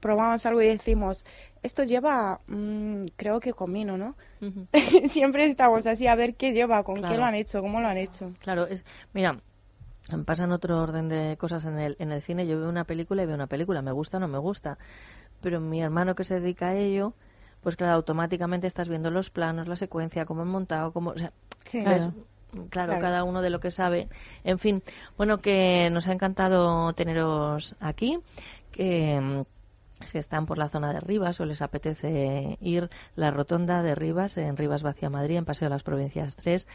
probamos 0.00 0.46
algo 0.46 0.62
y 0.62 0.68
decimos, 0.68 1.24
esto 1.62 1.82
lleva, 1.84 2.40
mm, 2.46 3.06
creo 3.16 3.40
que 3.40 3.52
comino, 3.52 3.96
¿no? 3.98 4.14
siempre 5.08 5.46
estamos 5.46 5.86
así 5.86 6.06
a 6.06 6.14
ver 6.14 6.36
qué 6.36 6.52
lleva, 6.52 6.82
con 6.84 6.94
qué 6.96 7.00
Claro. 7.02 7.16
lo 7.18 7.24
han 7.24 7.34
hecho, 7.34 7.60
cómo 7.60 7.80
lo 7.80 7.88
han 7.88 7.96
hecho. 7.98 8.32
Claro, 8.40 8.66
es, 8.66 8.84
mira, 9.12 9.38
pasan 10.24 10.52
otro 10.52 10.80
orden 10.82 11.08
de 11.08 11.36
cosas 11.38 11.64
en 11.64 11.78
el, 11.78 11.96
en 11.98 12.12
el 12.12 12.22
cine. 12.22 12.46
Yo 12.46 12.58
veo 12.58 12.68
una 12.68 12.84
película 12.84 13.22
y 13.22 13.26
veo 13.26 13.34
una 13.34 13.46
película, 13.46 13.82
me 13.82 13.92
gusta 13.92 14.16
o 14.16 14.20
no 14.20 14.28
me 14.28 14.38
gusta. 14.38 14.78
Pero 15.40 15.60
mi 15.60 15.82
hermano 15.82 16.14
que 16.14 16.24
se 16.24 16.40
dedica 16.40 16.68
a 16.68 16.74
ello, 16.74 17.14
pues 17.62 17.76
claro, 17.76 17.94
automáticamente 17.94 18.66
estás 18.66 18.88
viendo 18.88 19.10
los 19.10 19.30
planos, 19.30 19.68
la 19.68 19.76
secuencia, 19.76 20.24
cómo 20.24 20.42
han 20.42 20.48
montado, 20.48 20.92
cómo... 20.92 21.10
O 21.10 21.18
sea. 21.18 21.32
Claro. 21.70 22.12
Claro, 22.70 22.92
Claro. 22.92 22.98
cada 22.98 23.24
uno 23.24 23.42
de 23.42 23.50
lo 23.50 23.60
que 23.60 23.70
sabe. 23.70 24.08
En 24.42 24.58
fin, 24.58 24.82
bueno, 25.18 25.38
que 25.38 25.90
nos 25.92 26.08
ha 26.08 26.12
encantado 26.12 26.92
teneros 26.94 27.76
aquí, 27.78 28.18
que 28.72 29.44
si 30.04 30.18
están 30.18 30.46
por 30.46 30.58
la 30.58 30.68
zona 30.68 30.92
de 30.92 31.00
Rivas 31.00 31.40
o 31.40 31.44
les 31.44 31.62
apetece 31.62 32.56
ir, 32.60 32.88
la 33.16 33.30
rotonda 33.30 33.82
de 33.82 33.94
Rivas, 33.94 34.36
en 34.36 34.56
Rivas 34.56 34.82
Vacía 34.82 35.10
Madrid, 35.10 35.36
en 35.36 35.44
Paseo 35.44 35.66
de 35.66 35.74
las 35.74 35.82
Provincias 35.82 36.36
3, 36.36 36.66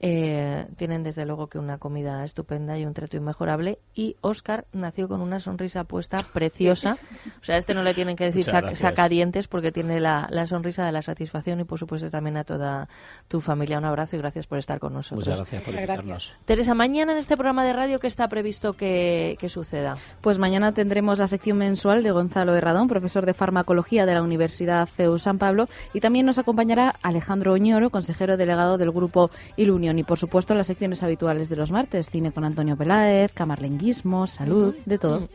eh, 0.00 0.66
tienen 0.76 1.02
desde 1.02 1.24
luego 1.24 1.46
que 1.48 1.58
una 1.58 1.78
comida 1.78 2.24
estupenda 2.24 2.78
y 2.78 2.84
un 2.84 2.92
trato 2.94 3.16
inmejorable. 3.16 3.78
Y 3.94 4.16
Óscar 4.20 4.66
nació 4.72 5.08
con 5.08 5.20
una 5.20 5.40
sonrisa 5.40 5.84
puesta 5.84 6.18
preciosa. 6.34 6.98
O 7.40 7.44
sea, 7.44 7.54
a 7.54 7.58
este 7.58 7.74
no 7.74 7.82
le 7.82 7.94
tienen 7.94 8.16
que 8.16 8.24
decir 8.24 8.44
sac- 8.44 8.60
gracias. 8.62 8.80
saca 8.80 9.08
dientes 9.08 9.48
porque 9.48 9.72
tiene 9.72 10.00
la, 10.00 10.26
la 10.30 10.46
sonrisa 10.46 10.84
de 10.84 10.92
la 10.92 11.02
satisfacción 11.02 11.60
y 11.60 11.64
por 11.64 11.78
supuesto 11.78 12.10
también 12.10 12.36
a 12.36 12.44
toda 12.44 12.88
tu 13.28 13.40
familia. 13.40 13.78
Un 13.78 13.84
abrazo 13.86 14.16
y 14.16 14.18
gracias 14.18 14.46
por 14.46 14.58
estar 14.58 14.78
con 14.78 14.92
nosotros. 14.92 15.26
Muchas 15.26 15.38
gracias 15.38 15.62
por 15.62 15.74
invitarnos. 15.74 16.34
Teresa, 16.44 16.74
mañana 16.74 17.12
en 17.12 17.18
este 17.18 17.36
programa 17.36 17.64
de 17.64 17.72
radio, 17.72 17.98
¿qué 18.00 18.06
está 18.06 18.28
previsto 18.28 18.74
que, 18.74 19.36
que 19.40 19.48
suceda? 19.48 19.94
Pues 20.20 20.38
mañana 20.38 20.72
tendremos 20.72 21.18
la 21.18 21.28
sección 21.28 21.56
mensual 21.58 22.02
de 22.02 22.10
Gonzalo 22.10 22.52
Profesor 22.88 23.26
de 23.26 23.34
farmacología 23.34 24.06
de 24.06 24.14
la 24.14 24.22
Universidad 24.22 24.88
CEU 24.88 25.18
San 25.18 25.38
Pablo, 25.38 25.68
y 25.92 26.00
también 26.00 26.26
nos 26.26 26.38
acompañará 26.38 26.94
Alejandro 27.02 27.52
Oñoro, 27.52 27.90
consejero 27.90 28.36
delegado 28.36 28.76
del 28.78 28.90
grupo 28.90 29.30
Ilunion, 29.56 29.98
y 29.98 30.04
por 30.04 30.18
supuesto 30.18 30.54
las 30.54 30.66
secciones 30.66 31.02
habituales 31.02 31.48
de 31.48 31.56
los 31.56 31.70
martes, 31.70 32.10
cine 32.10 32.32
con 32.32 32.44
Antonio 32.44 32.76
Peláez, 32.76 33.32
camarlenguismo, 33.32 34.26
salud, 34.26 34.74
de 34.84 34.98
todo. 34.98 35.28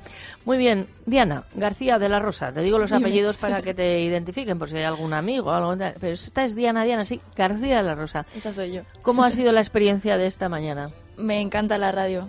Muy 0.45 0.57
bien, 0.57 0.87
Diana 1.05 1.43
García 1.55 1.99
de 1.99 2.09
la 2.09 2.19
Rosa. 2.19 2.51
Te 2.51 2.61
digo 2.61 2.77
los 2.77 2.91
apellidos 2.91 3.37
para 3.37 3.61
que 3.61 3.73
te 3.73 4.01
identifiquen, 4.01 4.59
por 4.59 4.69
si 4.69 4.77
hay 4.77 4.83
algún 4.83 5.13
amigo 5.13 5.49
o 5.49 5.53
algo. 5.53 5.75
Pero 5.77 6.13
esta 6.13 6.43
es 6.43 6.55
Diana, 6.55 6.83
Diana, 6.83 7.05
sí, 7.05 7.21
García 7.35 7.77
de 7.77 7.83
la 7.83 7.95
Rosa. 7.95 8.25
Esa 8.35 8.51
soy 8.51 8.73
yo. 8.73 8.81
¿Cómo 9.01 9.23
ha 9.23 9.31
sido 9.31 9.51
la 9.51 9.61
experiencia 9.61 10.17
de 10.17 10.27
esta 10.27 10.49
mañana? 10.49 10.89
Me 11.17 11.41
encanta 11.41 11.77
la 11.77 11.91
radio. 11.91 12.27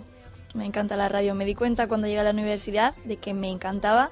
Me 0.53 0.65
encanta 0.65 0.95
la 0.95 1.09
radio. 1.09 1.33
Me 1.33 1.45
di 1.45 1.55
cuenta 1.55 1.87
cuando 1.87 2.07
llegué 2.07 2.19
a 2.19 2.23
la 2.23 2.31
universidad 2.31 2.93
de 3.05 3.17
que 3.17 3.33
me 3.33 3.49
encantaba 3.49 4.11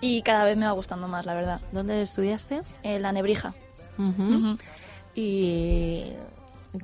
y 0.00 0.22
cada 0.22 0.44
vez 0.44 0.56
me 0.56 0.66
va 0.66 0.72
gustando 0.72 1.08
más, 1.08 1.26
la 1.26 1.34
verdad. 1.34 1.60
¿Dónde 1.72 2.02
estudiaste? 2.02 2.60
En 2.82 3.02
la 3.02 3.12
Nebrija. 3.12 3.54
¿Y 5.14 6.12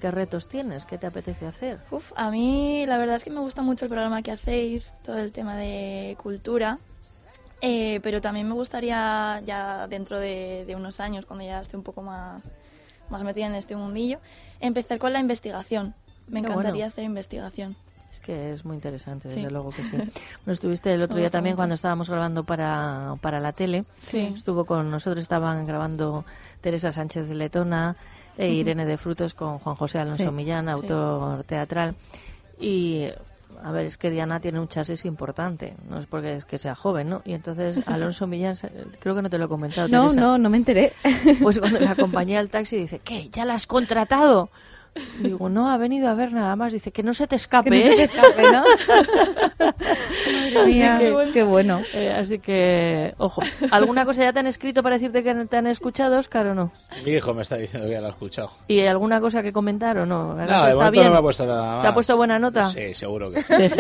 qué 0.01 0.11
retos 0.11 0.49
tienes? 0.49 0.85
¿Qué 0.85 0.99
te 0.99 1.07
apetece 1.07 1.47
hacer? 1.47 1.81
Uf, 1.91 2.13
a 2.17 2.31
mí 2.31 2.85
la 2.87 2.99
verdad 2.99 3.17
es 3.17 3.25
que 3.25 3.31
me 3.31 3.41
gusta 3.41 3.63
mucho 3.63 3.87
el 3.87 3.91
programa 3.91 4.23
que 4.23 4.33
hacéis, 4.33 4.93
todo 5.03 5.19
el 5.19 5.33
tema 5.33 5.57
de 5.57 6.17
cultura, 6.23 6.79
eh, 7.63 8.01
pero 8.03 8.21
también 8.21 8.49
me 8.49 8.55
gustaría 8.55 9.41
ya 9.45 9.87
dentro 9.89 10.19
de, 10.19 10.65
de 10.67 10.77
unos 10.77 11.01
años, 11.01 11.25
cuando 11.25 11.45
ya 11.45 11.61
esté 11.61 11.77
un 11.77 11.83
poco 11.83 12.03
más, 12.03 12.55
más 13.09 13.23
metida 13.23 13.47
en 13.47 13.55
este 13.55 13.77
mundillo, 13.77 14.19
empezar 14.61 14.99
con 14.99 15.13
la 15.13 15.21
investigación. 15.21 15.95
Me 16.29 16.41
encantaría 16.41 16.71
bueno. 16.71 16.87
hacer 16.87 17.05
investigación. 17.05 17.77
Es 18.13 18.21
que 18.21 18.53
es 18.53 18.65
muy 18.65 18.77
interesante, 18.77 19.29
desde 19.29 19.43
Sí. 19.43 19.47
luego 19.51 19.71
que 19.71 19.83
sí. 19.83 19.97
Bueno, 20.45 20.53
estuviste 20.53 20.93
el 20.95 21.03
otro 21.03 21.17
día 21.19 21.29
también 21.29 21.55
mucho. 21.55 21.61
cuando 21.61 21.75
estábamos 21.75 22.09
grabando 22.09 22.45
para, 22.45 23.15
para 23.21 23.41
la 23.41 23.53
tele. 23.53 23.85
Sí. 23.99 24.33
Estuvo 24.35 24.65
con 24.65 24.91
nosotros, 24.91 25.23
estaban 25.23 25.67
grabando 25.67 26.25
Teresa 26.61 26.93
Sánchez 26.93 27.29
de 27.29 27.35
Letona 27.35 27.97
e. 28.39 28.49
Irene 28.49 28.85
de 28.87 28.97
Frutos 28.97 29.35
con 29.35 29.59
Juan 29.59 29.77
José 29.77 29.99
Alonso 29.99 30.25
Sí. 30.25 30.31
Millán, 30.31 30.69
autor 30.69 31.45
teatral. 31.45 31.95
Y, 32.59 33.07
a 33.63 33.71
ver, 33.73 33.87
es 33.87 33.97
que 33.99 34.11
Diana 34.11 34.41
tiene 34.41 34.61
un 34.61 34.69
chasis 34.69 35.05
importante, 35.05 35.75
no 35.89 35.99
es 35.99 36.07
porque 36.07 36.37
es 36.37 36.45
que 36.45 36.59
sea 36.59 36.75
joven, 36.75 37.09
¿no? 37.11 37.23
Y 37.25 37.33
entonces 37.35 37.79
Alonso 37.89 38.27
Millán, 38.27 38.57
creo 39.01 39.15
que 39.15 39.23
no 39.23 39.29
te 39.31 39.39
lo 39.39 39.45
he 39.45 39.49
comentado, 39.49 39.89
No, 39.89 40.09
Teresa. 40.09 40.21
no, 40.21 40.39
no 40.39 40.51
me 40.51 40.57
enteré. 40.57 40.93
Pues 41.43 41.59
cuando 41.59 41.81
la 41.81 41.91
acompañé 41.93 42.39
al 42.39 42.49
taxi 42.49 42.77
dice, 42.77 42.99
¿qué? 42.99 43.29
¿Ya 43.31 43.45
la 43.45 43.55
has 43.55 43.67
contratado? 43.67 44.49
Digo, 45.21 45.49
no, 45.49 45.71
ha 45.71 45.77
venido 45.77 46.09
a 46.09 46.15
ver 46.15 46.33
nada 46.33 46.55
más. 46.57 46.73
Dice, 46.73 46.91
que 46.93 47.03
no 47.03 47.15
se 47.15 47.27
te 47.27 47.37
escape. 47.37 47.71
Que 47.71 47.77
no 47.77 47.83
se 47.83 47.93
¿eh?". 47.93 47.97
te 47.97 48.03
escape, 48.05 48.43
¿no? 48.53 48.65
Así 50.61 50.67
mía, 50.67 50.99
que- 50.99 51.31
qué 51.33 51.43
bueno. 51.43 51.81
Eh, 51.95 52.11
así 52.17 52.39
que, 52.39 53.15
ojo. 53.19 53.43
¿Alguna 53.71 54.05
cosa 54.05 54.23
ya 54.23 54.33
te 54.33 54.39
han 54.41 54.47
escrito 54.47 54.83
para 54.83 54.97
decirte 54.97 55.23
que 55.23 55.35
te 55.47 55.57
han 55.57 55.67
escuchado, 55.67 56.19
Oscar, 56.19 56.47
o 56.47 56.55
no? 56.55 56.73
Mi 57.05 57.13
hijo 57.13 57.35
me 57.35 57.43
está 57.43 57.57
diciendo 57.57 57.87
que 57.89 57.95
ya 57.95 58.01
lo 58.01 58.07
ha 58.09 58.11
escuchado. 58.11 58.51
¿Y 58.69 58.81
alguna 58.87 59.21
cosa 59.21 59.43
que 59.43 59.53
comentar 59.53 59.99
o 59.99 60.07
no? 60.07 60.35
No, 60.35 60.43
¿Está 60.43 60.69
de 60.69 60.75
momento 60.75 60.91
bien? 60.93 61.05
no 61.07 61.13
me 61.13 61.19
ha 61.19 61.23
puesto 61.23 61.47
nada 61.47 61.81
¿Te 61.81 61.87
ha 61.87 61.91
más. 61.91 61.95
puesto 61.95 62.17
buena 62.17 62.39
nota? 62.39 62.69
Sí, 62.71 62.95
seguro 62.95 63.31
que 63.31 63.43
sí. 63.43 63.55
Seguro 63.55 63.75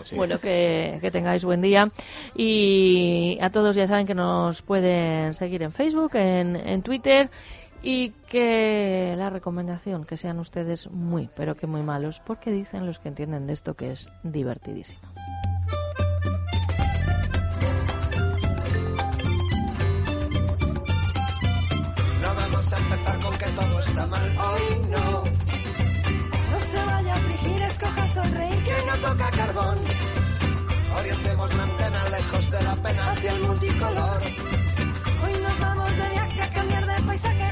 que 0.00 0.04
sí. 0.04 0.16
Bueno, 0.16 0.38
que, 0.40 0.98
que 1.00 1.10
tengáis 1.10 1.44
buen 1.44 1.60
día. 1.62 1.88
Y 2.36 3.38
a 3.40 3.50
todos 3.50 3.76
ya 3.76 3.86
saben 3.86 4.06
que 4.06 4.14
nos 4.14 4.62
pueden 4.62 5.34
seguir 5.34 5.62
en 5.62 5.72
Facebook, 5.72 6.12
en, 6.16 6.56
en 6.56 6.82
Twitter. 6.82 7.30
Y 7.82 8.10
que 8.28 9.14
la 9.16 9.30
recomendación, 9.30 10.04
que 10.04 10.16
sean 10.16 10.38
ustedes 10.38 10.90
muy, 10.90 11.30
pero 11.34 11.56
que 11.56 11.66
muy 11.66 11.82
malos, 11.82 12.20
porque 12.20 12.50
dicen 12.52 12.86
los 12.86 12.98
que 12.98 13.08
entienden 13.08 13.46
de 13.46 13.54
esto 13.54 13.74
que 13.74 13.92
es 13.92 14.10
divertidísimo. 14.22 15.00
No 22.20 22.34
vamos 22.34 22.72
a 22.72 22.78
empezar 22.78 23.20
con 23.20 23.38
que 23.38 23.46
todo 23.46 23.80
está 23.80 24.06
mal. 24.06 24.38
Hoy 24.38 24.86
no. 24.90 25.24
No 26.50 26.60
se 26.60 26.84
vaya 26.84 27.14
a 27.14 27.20
toca 28.96 29.30
carbón. 29.30 29.78
Orientemos 30.98 31.54
la 31.54 31.62
antena 31.62 32.08
lejos 32.10 32.50
de 32.50 32.62
la 32.62 32.76
pena 32.76 33.12
hacia 33.12 33.32
el 33.32 33.40
multicolor. 33.42 34.39